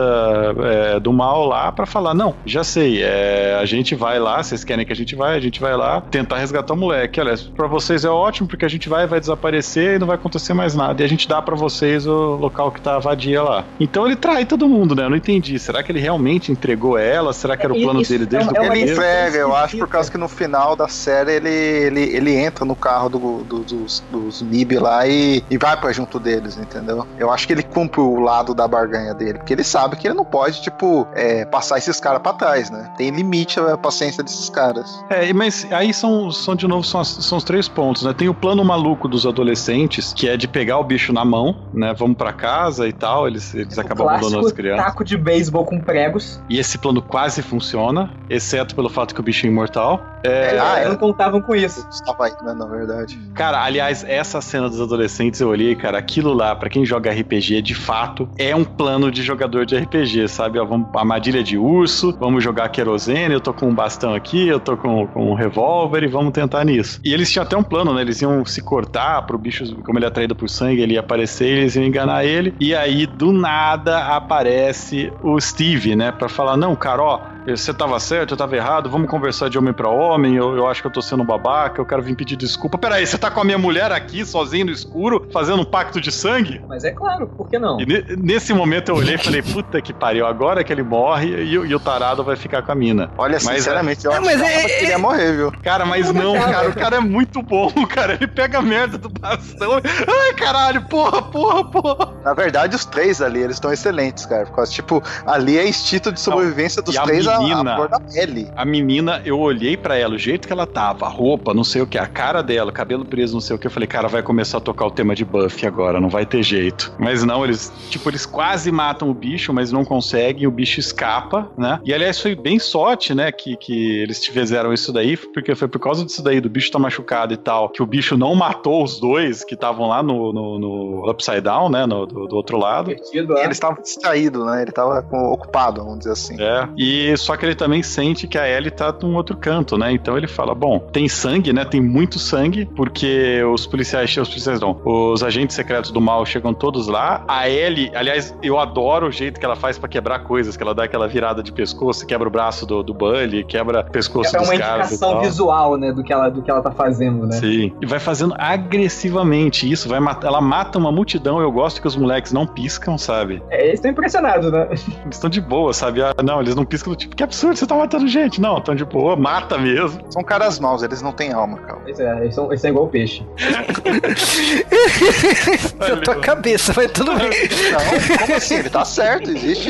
é, 0.59 0.99
do 0.99 1.13
mal 1.13 1.45
lá 1.45 1.71
pra 1.71 1.85
falar: 1.85 2.13
não, 2.13 2.35
já 2.45 2.63
sei, 2.63 3.01
é, 3.01 3.57
a 3.59 3.65
gente 3.65 3.95
vai 3.95 4.19
lá, 4.19 4.41
vocês 4.43 4.63
querem 4.63 4.85
que 4.85 4.91
a 4.93 4.95
gente 4.95 5.15
vai, 5.15 5.37
a 5.37 5.39
gente 5.39 5.59
vai 5.61 5.75
lá 5.75 6.01
tentar 6.01 6.37
resgatar 6.37 6.73
o 6.73 6.77
moleque. 6.77 7.19
Olha, 7.19 7.35
pra 7.55 7.67
vocês 7.67 8.03
é 8.05 8.09
ótimo 8.09 8.47
porque 8.47 8.65
a 8.65 8.69
gente 8.69 8.80
vai, 8.89 9.07
vai 9.07 9.19
desaparecer 9.19 9.95
e 9.95 9.99
não 9.99 10.07
vai 10.07 10.15
acontecer 10.15 10.53
mais 10.53 10.75
nada. 10.75 11.01
E 11.01 11.05
a 11.05 11.07
gente 11.09 11.27
dá 11.27 11.41
pra 11.41 11.55
vocês 11.55 12.05
o 12.07 12.35
local 12.35 12.71
que 12.71 12.81
tá 12.81 12.99
vadia 12.99 13.41
lá. 13.41 13.65
Então 13.79 14.05
ele 14.05 14.15
trai 14.15 14.45
todo 14.45 14.67
mundo, 14.67 14.95
né? 14.95 15.05
Eu 15.05 15.09
não 15.09 15.17
entendi. 15.17 15.57
Será 15.59 15.83
que 15.83 15.91
ele 15.91 15.99
realmente 15.99 16.51
entregou 16.51 16.97
ela? 16.97 17.33
Será 17.33 17.55
que 17.57 17.65
era 17.65 17.73
o 17.73 17.77
Isso 17.77 17.85
plano 17.85 18.01
dele 18.03 18.25
desde 18.25 18.49
é 18.49 18.51
o 18.51 18.53
uma- 18.53 18.61
é 18.61 18.61
Ele 18.61 18.69
começo? 18.69 18.85
decisão 18.85 19.03
entrega, 19.03 19.37
eu 19.37 19.55
acho, 19.55 19.77
por 19.77 19.87
causa 19.87 20.11
que 20.11 20.17
no 20.17 20.27
final 20.27 20.75
da 20.75 20.87
série 20.87 21.33
ele, 21.33 21.49
ele, 21.49 22.01
ele 22.15 22.35
entra 22.35 22.65
no 22.65 22.75
carro 22.75 23.09
do, 23.09 23.43
do- 23.43 23.63
dos, 23.63 24.03
dos 24.11 24.41
MIB 24.41 24.79
lá 24.79 25.07
e, 25.07 25.43
e 25.49 25.57
vai 25.57 25.75
pra 25.79 25.91
junto 25.91 26.19
deles, 26.19 26.57
entendeu? 26.57 27.05
Eu 27.17 27.31
acho 27.31 27.47
que 27.47 27.53
ele 27.53 27.63
cumpre 27.63 27.99
o 28.01 28.19
lado 28.19 28.53
da 28.53 28.67
barganha 28.67 29.13
dele, 29.13 29.39
porque 29.39 29.53
ele 29.53 29.63
sabe 29.63 29.95
que 29.95 30.07
ele 30.07 30.15
não 30.15 30.25
pode, 30.25 30.61
tipo, 30.61 31.07
é, 31.13 31.45
passar 31.45 31.77
esses 31.77 31.99
caras 31.99 32.21
pra 32.21 32.33
trás, 32.33 32.69
né? 32.69 32.89
Tem 32.97 33.09
limite 33.09 33.59
a 33.59 33.77
paciência 33.77 34.23
desses 34.23 34.49
caras. 34.49 35.03
É, 35.09 35.31
mas 35.33 35.65
aí 35.71 35.93
são, 35.93 36.31
são 36.31 36.55
de 36.55 36.67
novo, 36.67 36.83
são, 36.85 37.01
as- 37.01 37.07
são 37.07 37.37
os 37.37 37.43
três 37.43 37.67
pontos, 37.67 38.03
né? 38.03 38.13
Tem 38.13 38.29
o 38.29 38.33
plano 38.33 38.60
maluco 38.63 39.07
dos 39.07 39.25
adolescentes, 39.25 40.13
que 40.13 40.27
é 40.27 40.37
de 40.37 40.47
pegar 40.47 40.77
o 40.77 40.83
bicho 40.83 41.11
na 41.13 41.23
mão, 41.25 41.55
né? 41.73 41.93
Vamos 41.97 42.17
pra 42.17 42.31
casa 42.33 42.87
e 42.87 42.93
tal, 42.93 43.27
eles, 43.27 43.53
eles 43.53 43.77
O 43.77 43.81
acabam 43.81 44.07
abandonando 44.07 44.45
as 44.47 44.51
crianças. 44.51 44.85
taco 44.85 45.03
de 45.03 45.17
beisebol 45.17 45.65
com 45.65 45.79
pregos. 45.79 46.41
E 46.49 46.59
esse 46.59 46.77
plano 46.77 47.01
quase 47.01 47.41
funciona, 47.41 48.11
exceto 48.29 48.75
pelo 48.75 48.89
fato 48.89 49.13
que 49.13 49.19
o 49.19 49.23
bicho 49.23 49.45
é 49.45 49.49
imortal. 49.49 50.01
É, 50.23 50.59
Ah, 50.59 50.75
Eles 50.77 50.85
é? 50.85 50.89
não 50.89 50.97
contavam 50.97 51.41
com 51.41 51.55
isso. 51.55 51.85
Estava 51.89 52.25
aí, 52.25 52.31
né, 52.43 52.53
na 52.53 52.65
verdade. 52.65 53.19
Cara, 53.33 53.63
aliás, 53.63 54.03
essa 54.07 54.39
cena 54.41 54.69
dos 54.69 54.79
adolescentes 54.79 55.39
eu 55.41 55.49
olhei, 55.49 55.75
cara, 55.75 55.97
aquilo 55.97 56.31
lá, 56.33 56.55
pra 56.55 56.69
quem 56.69 56.85
joga 56.85 57.11
RPG, 57.11 57.61
de 57.61 57.73
fato, 57.73 58.29
é 58.37 58.55
um 58.55 58.63
plano 58.63 59.09
de 59.11 59.23
jogador 59.23 59.65
de 59.65 59.75
RPG, 59.77 60.27
sabe? 60.27 60.59
Ó, 60.59 60.65
vamos, 60.65 60.87
armadilha 60.95 61.43
de 61.43 61.57
urso, 61.57 62.15
vamos 62.19 62.43
jogar 62.43 62.69
querosene, 62.69 63.33
eu 63.33 63.41
tô 63.41 63.51
com 63.53 63.67
um 63.67 63.73
bastão 63.73 64.13
aqui, 64.13 64.47
eu 64.47 64.59
tô 64.59 64.77
com, 64.77 65.07
com 65.07 65.31
um 65.31 65.33
revólver 65.33 66.03
e 66.03 66.07
vamos 66.07 66.31
tentar 66.33 66.63
nisso. 66.63 66.99
E 67.03 67.13
eles 67.13 67.31
tinham 67.31 67.43
até 67.43 67.57
um 67.57 67.63
plano, 67.63 67.93
né? 67.93 68.01
Eles 68.01 68.21
iam 68.21 68.45
se 68.51 68.61
cortar 68.61 69.21
pro 69.23 69.37
bicho, 69.37 69.75
como 69.83 69.97
ele 69.97 70.05
é 70.05 70.07
atraído 70.07 70.35
por 70.35 70.49
sangue, 70.49 70.81
ele 70.81 70.93
ia 70.93 70.99
aparecer, 70.99 71.47
eles 71.47 71.75
iam 71.75 71.85
enganar 71.85 72.23
ele. 72.25 72.53
E 72.59 72.75
aí, 72.75 73.05
do 73.07 73.31
nada, 73.31 73.99
aparece 74.41 75.11
o 75.23 75.39
Steve, 75.39 75.95
né? 75.95 76.11
Pra 76.11 76.27
falar, 76.29 76.57
não, 76.57 76.75
cara, 76.75 77.01
ó, 77.01 77.19
você 77.45 77.73
tava 77.73 77.99
certo, 77.99 78.31
eu 78.31 78.37
tava 78.37 78.55
errado, 78.55 78.89
vamos 78.89 79.09
conversar 79.09 79.49
de 79.49 79.57
homem 79.57 79.73
pra 79.73 79.89
homem, 79.89 80.35
eu, 80.35 80.55
eu 80.55 80.67
acho 80.67 80.81
que 80.81 80.87
eu 80.87 80.91
tô 80.91 81.01
sendo 81.01 81.23
um 81.23 81.25
babaca, 81.25 81.81
eu 81.81 81.85
quero 81.85 82.01
vir 82.01 82.15
pedir 82.15 82.35
desculpa. 82.35 82.77
Peraí, 82.77 83.05
você 83.05 83.17
tá 83.17 83.31
com 83.31 83.39
a 83.41 83.43
minha 83.43 83.57
mulher 83.57 83.91
aqui, 83.91 84.23
sozinho 84.25 84.65
no 84.67 84.71
escuro, 84.71 85.27
fazendo 85.33 85.61
um 85.61 85.65
pacto 85.65 85.99
de 85.99 86.11
sangue? 86.11 86.61
Mas 86.67 86.83
é 86.83 86.91
claro, 86.91 87.27
por 87.27 87.49
que 87.49 87.57
não? 87.57 87.79
E 87.81 87.85
ne- 87.85 88.05
nesse 88.17 88.53
momento 88.53 88.89
eu 88.89 88.95
olhei 88.95 89.15
e 89.15 89.17
falei, 89.17 89.41
puta 89.41 89.81
que 89.81 89.91
pariu, 89.93 90.25
agora 90.25 90.63
que 90.63 90.71
ele 90.71 90.83
morre 90.83 91.29
e, 91.43 91.57
o- 91.57 91.65
e 91.65 91.73
o 91.73 91.79
tarado 91.79 92.23
vai 92.23 92.35
ficar 92.35 92.61
com 92.61 92.71
a 92.71 92.75
mina. 92.75 93.09
Olha, 93.17 93.33
Mas, 93.43 93.57
sinceramente, 93.57 94.05
eu 94.05 94.11
é- 94.11 94.15
achava 94.17 94.25
mas 94.37 94.41
é- 94.41 94.65
que 94.67 94.83
ele 94.83 94.91
ia 94.91 94.99
morrer, 94.99 95.33
viu? 95.35 95.51
Cara, 95.63 95.85
mas 95.85 96.11
não, 96.13 96.33
cara, 96.39 96.69
o 96.69 96.73
cara 96.73 96.97
é 96.97 96.99
muito 96.99 97.41
bom, 97.41 97.71
cara. 97.87 98.13
Ele 98.13 98.27
pega 98.41 98.57
a 98.57 98.61
merda 98.61 98.97
do 98.97 99.07
bastão. 99.07 99.73
Ai, 99.75 100.33
caralho, 100.33 100.81
porra, 100.87 101.21
porra, 101.21 101.63
porra. 101.63 102.13
Na 102.23 102.33
verdade, 102.33 102.75
os 102.75 102.85
três 102.85 103.21
ali, 103.21 103.39
eles 103.39 103.57
estão 103.57 103.71
excelentes, 103.71 104.25
cara. 104.25 104.47
Por 104.47 104.55
causa, 104.55 104.71
tipo, 104.71 105.01
ali 105.27 105.59
é 105.59 105.67
instinto 105.67 106.11
de 106.11 106.19
sobrevivência 106.19 106.81
dos 106.81 106.95
e 106.95 106.97
a 106.97 107.03
três 107.03 107.27
a, 107.27 107.37
menina? 107.37 107.73
a 107.73 107.75
flor 107.75 107.89
da 107.89 107.99
pele. 107.99 108.49
A 108.55 108.65
menina, 108.65 109.21
eu 109.23 109.39
olhei 109.39 109.77
pra 109.77 109.95
ela, 109.95 110.15
o 110.15 110.17
jeito 110.17 110.47
que 110.47 110.53
ela 110.53 110.65
tava, 110.65 111.05
a 111.05 111.09
roupa, 111.09 111.53
não 111.53 111.63
sei 111.63 111.83
o 111.83 111.87
que, 111.87 111.99
a 111.99 112.07
cara 112.07 112.41
dela, 112.41 112.71
cabelo 112.71 113.05
preso, 113.05 113.33
não 113.33 113.41
sei 113.41 113.55
o 113.55 113.59
que. 113.59 113.67
Eu 113.67 113.71
falei, 113.71 113.85
cara, 113.85 114.07
vai 114.07 114.23
começar 114.23 114.57
a 114.57 114.61
tocar 114.61 114.87
o 114.87 114.91
tema 114.91 115.13
de 115.13 115.23
Buffy 115.23 115.67
agora, 115.67 115.99
não 115.99 116.09
vai 116.09 116.25
ter 116.25 116.41
jeito. 116.41 116.91
Mas 116.97 117.23
não, 117.23 117.43
eles, 117.43 117.71
tipo, 117.91 118.09
eles 118.09 118.25
quase 118.25 118.71
matam 118.71 119.07
o 119.09 119.13
bicho, 119.13 119.53
mas 119.53 119.71
não 119.71 119.85
conseguem, 119.85 120.47
o 120.47 120.51
bicho 120.51 120.79
escapa, 120.79 121.51
né? 121.55 121.79
E 121.85 121.93
aliás, 121.93 122.19
foi 122.19 122.35
bem 122.35 122.57
sorte, 122.57 123.13
né, 123.13 123.31
que, 123.31 123.55
que 123.55 124.01
eles 124.01 124.25
fizeram 124.25 124.73
isso 124.73 124.91
daí, 124.91 125.15
porque 125.15 125.53
foi 125.53 125.67
por 125.67 125.79
causa 125.79 126.03
disso 126.03 126.23
daí, 126.23 126.41
do 126.41 126.49
bicho 126.49 126.71
tá 126.71 126.79
machucado 126.79 127.33
e 127.33 127.37
tal, 127.37 127.69
que 127.69 127.83
o 127.83 127.85
bicho 127.85 128.17
não 128.17 128.30
matou 128.35 128.83
os 128.83 128.99
dois 128.99 129.43
que 129.43 129.53
estavam 129.53 129.87
lá 129.87 130.01
no, 130.03 130.31
no, 130.33 130.59
no 130.59 131.09
Upside 131.11 131.41
Down, 131.41 131.69
né, 131.69 131.85
no, 131.85 132.05
do, 132.05 132.27
do 132.27 132.35
outro 132.35 132.57
lado. 132.57 132.91
É. 132.91 132.95
ele 133.13 133.51
estava 133.51 133.81
distraído, 133.81 134.45
né? 134.45 134.61
Ele 134.61 134.69
estava 134.69 135.05
ocupado, 135.31 135.81
vamos 135.83 135.99
dizer 135.99 136.11
assim. 136.11 136.41
É, 136.41 136.67
e 136.77 137.15
só 137.17 137.35
que 137.35 137.45
ele 137.45 137.55
também 137.55 137.83
sente 137.83 138.27
que 138.27 138.37
a 138.37 138.47
Ellie 138.47 138.71
tá 138.71 138.93
num 139.01 139.15
outro 139.15 139.35
canto, 139.37 139.77
né? 139.77 139.91
Então 139.91 140.17
ele 140.17 140.27
fala: 140.27 140.53
bom, 140.53 140.79
tem 140.79 141.07
sangue, 141.07 141.53
né? 141.53 141.65
Tem 141.65 141.81
muito 141.81 142.19
sangue, 142.19 142.65
porque 142.65 143.43
os 143.43 143.65
policiais, 143.65 144.15
os 144.17 144.29
policiais 144.29 144.59
não, 144.59 144.79
os 144.85 145.23
agentes 145.23 145.55
secretos 145.55 145.91
do 145.91 146.01
mal 146.01 146.25
chegam 146.25 146.53
todos 146.53 146.87
lá. 146.87 147.23
A 147.27 147.49
Ellie, 147.49 147.91
aliás, 147.95 148.35
eu 148.41 148.59
adoro 148.59 149.07
o 149.07 149.11
jeito 149.11 149.39
que 149.39 149.45
ela 149.45 149.55
faz 149.55 149.77
pra 149.77 149.87
quebrar 149.89 150.19
coisas, 150.19 150.55
que 150.57 150.63
ela 150.63 150.73
dá 150.73 150.83
aquela 150.83 151.07
virada 151.07 151.41
de 151.43 151.51
pescoço, 151.51 152.05
quebra 152.05 152.27
o 152.27 152.31
braço 152.31 152.65
do, 152.65 152.83
do 152.83 152.93
Bully, 152.93 153.43
quebra 153.43 153.81
o 153.81 153.91
pescoço 153.91 154.35
É 154.35 154.39
dos 154.39 154.49
uma 154.49 154.57
caras. 154.57 154.91
e 154.91 154.93
indicação 154.93 155.11
tal. 155.13 155.21
visual, 155.21 155.77
né, 155.77 155.91
do 155.91 156.03
que, 156.03 156.11
ela, 156.13 156.29
do 156.29 156.41
que 156.41 156.49
ela 156.51 156.61
tá 156.61 156.71
fazendo, 156.71 157.25
né? 157.27 157.33
Sim. 157.37 157.73
E 157.81 157.85
vai 157.85 157.99
fazendo 158.21 158.35
agressivamente 158.37 159.69
isso. 159.69 159.89
Vai 159.89 159.99
mat- 159.99 160.23
ela 160.23 160.39
mata 160.39 160.77
uma 160.77 160.91
multidão. 160.91 161.41
Eu 161.41 161.51
gosto 161.51 161.81
que 161.81 161.87
os 161.87 161.95
moleques 161.95 162.31
não 162.31 162.45
piscam, 162.45 162.97
sabe? 162.97 163.41
É, 163.49 163.63
eles 163.65 163.75
estão 163.75 163.91
impressionados, 163.91 164.51
né? 164.51 164.67
Eles 164.71 164.85
estão 165.17 165.29
de 165.29 165.41
boa, 165.41 165.73
sabe? 165.73 166.01
Ah, 166.01 166.13
não, 166.23 166.39
eles 166.41 166.55
não 166.55 166.63
piscam 166.65 166.91
do 166.91 166.95
tipo, 166.95 167.15
que 167.15 167.23
absurdo, 167.23 167.57
você 167.57 167.65
tá 167.65 167.75
matando 167.75 168.07
gente. 168.07 168.39
Não, 168.39 168.57
estão 168.57 168.75
de 168.75 168.85
boa, 168.85 169.15
mata 169.15 169.57
mesmo. 169.57 170.01
São 170.11 170.23
caras 170.23 170.59
maus, 170.59 170.83
eles 170.83 171.01
não 171.01 171.11
têm 171.11 171.33
alma, 171.33 171.57
cara. 171.57 171.79
Pois 171.83 171.99
é, 171.99 172.19
eles 172.21 172.35
são, 172.35 172.45
eles 172.47 172.61
são 172.61 172.69
igual 172.69 172.87
peixe. 172.87 173.25
Na 175.79 175.97
tua 175.97 176.15
cabeça, 176.17 176.73
mas 176.75 176.91
tudo 176.91 177.13
bem. 177.15 177.29
Não, 177.71 178.17
como 178.19 178.35
assim? 178.35 178.55
Ele 178.55 178.69
tá 178.69 178.85
certo. 178.85 179.29
Existe, 179.31 179.69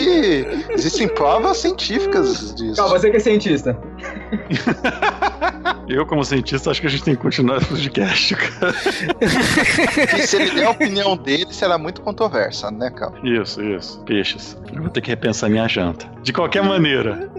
existem 0.70 1.08
provas 1.08 1.58
científicas 1.58 2.54
disso. 2.56 2.76
Calma, 2.76 3.00
você 3.00 3.10
que 3.10 3.18
é 3.18 3.20
cientista. 3.20 3.78
Eu, 5.88 6.06
como 6.06 6.24
cientista, 6.24 6.72
acho 6.72 6.82
que 6.82 6.88
a 6.88 6.90
gente 6.90 7.04
tem 7.04 7.16
que 7.16 7.22
continuar 7.22 7.58
esse 7.58 7.68
podcast, 7.68 8.36
cara. 8.36 8.74
E 10.18 10.28
se 10.28 10.36
ele 10.36 10.52
der 10.52 10.66
a 10.66 10.70
opinião 10.72 11.18
dele, 11.18 11.54
será 11.54 11.78
muito 11.78 12.02
controversa, 12.02 12.72
né, 12.72 12.90
cara? 12.90 13.14
Isso, 13.24 13.62
isso. 13.62 14.00
Peixes. 14.04 14.58
Eu 14.74 14.82
vou 14.82 14.90
ter 14.90 15.02
que 15.02 15.10
repensar 15.10 15.50
minha 15.50 15.68
janta. 15.68 16.06
De 16.22 16.32
qualquer 16.34 16.64
maneira. 16.64 17.30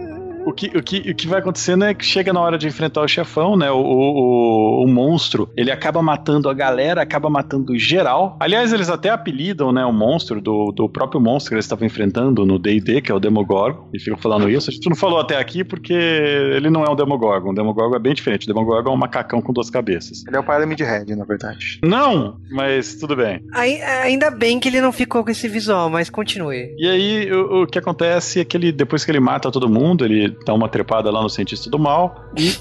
O 0.45 0.51
que, 0.53 0.67
o, 0.77 0.83
que, 0.83 1.11
o 1.11 1.15
que 1.15 1.27
vai 1.27 1.39
acontecendo 1.39 1.85
é 1.85 1.93
que 1.93 2.05
chega 2.05 2.31
na 2.33 2.41
hora 2.41 2.57
de 2.57 2.67
enfrentar 2.67 3.01
o 3.01 3.07
chefão, 3.07 3.55
né? 3.55 3.71
O, 3.71 3.77
o, 3.77 4.83
o 4.83 4.87
monstro, 4.87 5.49
ele 5.55 5.71
acaba 5.71 6.01
matando 6.01 6.49
a 6.49 6.53
galera, 6.53 7.01
acaba 7.01 7.29
matando 7.29 7.77
geral. 7.77 8.37
Aliás, 8.39 8.73
eles 8.73 8.89
até 8.89 9.09
apelidam, 9.09 9.71
né? 9.71 9.85
O 9.85 9.93
monstro 9.93 10.41
do, 10.41 10.71
do 10.71 10.89
próprio 10.89 11.19
monstro 11.21 11.49
que 11.49 11.55
eles 11.55 11.65
estavam 11.65 11.85
enfrentando 11.85 12.45
no 12.45 12.59
DD, 12.59 13.01
que 13.01 13.11
é 13.11 13.15
o 13.15 13.19
Demogorgon. 13.19 13.89
E 13.93 13.99
ficam 13.99 14.17
falando 14.17 14.49
isso. 14.49 14.69
A 14.69 14.73
gente 14.73 14.89
não 14.89 14.95
falou 14.95 15.19
até 15.19 15.37
aqui 15.37 15.63
porque 15.63 15.93
ele 15.93 16.69
não 16.69 16.83
é 16.83 16.89
um 16.89 16.95
Demogorgon. 16.95 17.51
O 17.51 17.55
Demogorgon 17.55 17.95
é 17.95 17.99
bem 17.99 18.13
diferente. 18.13 18.43
O 18.49 18.53
Demogorgon 18.53 18.91
é 18.91 18.93
um 18.93 18.97
macacão 18.97 19.41
com 19.41 19.53
duas 19.53 19.69
cabeças. 19.69 20.23
Ele 20.27 20.35
é 20.35 20.39
o 20.39 20.43
Pyramid 20.43 20.81
Head, 20.81 21.15
na 21.15 21.25
verdade. 21.25 21.79
Não, 21.83 22.37
mas 22.51 22.95
tudo 22.95 23.15
bem. 23.15 23.41
Ai- 23.53 23.81
Ainda 24.03 24.29
bem 24.29 24.59
que 24.59 24.67
ele 24.67 24.81
não 24.81 24.91
ficou 24.91 25.23
com 25.23 25.31
esse 25.31 25.47
visual, 25.47 25.89
mas 25.89 26.09
continue. 26.09 26.73
E 26.77 26.87
aí, 26.87 27.31
o, 27.31 27.63
o 27.63 27.67
que 27.67 27.79
acontece 27.79 28.39
é 28.39 28.45
que 28.45 28.57
ele, 28.57 28.71
depois 28.71 29.05
que 29.05 29.11
ele 29.11 29.19
mata 29.19 29.49
todo 29.51 29.69
mundo, 29.69 30.03
ele 30.05 30.32
dá 30.45 30.53
uma 30.53 30.69
trepada 30.69 31.11
lá 31.11 31.21
no 31.21 31.29
cientista 31.29 31.69
do 31.69 31.79
mal 31.79 32.25
e. 32.37 32.53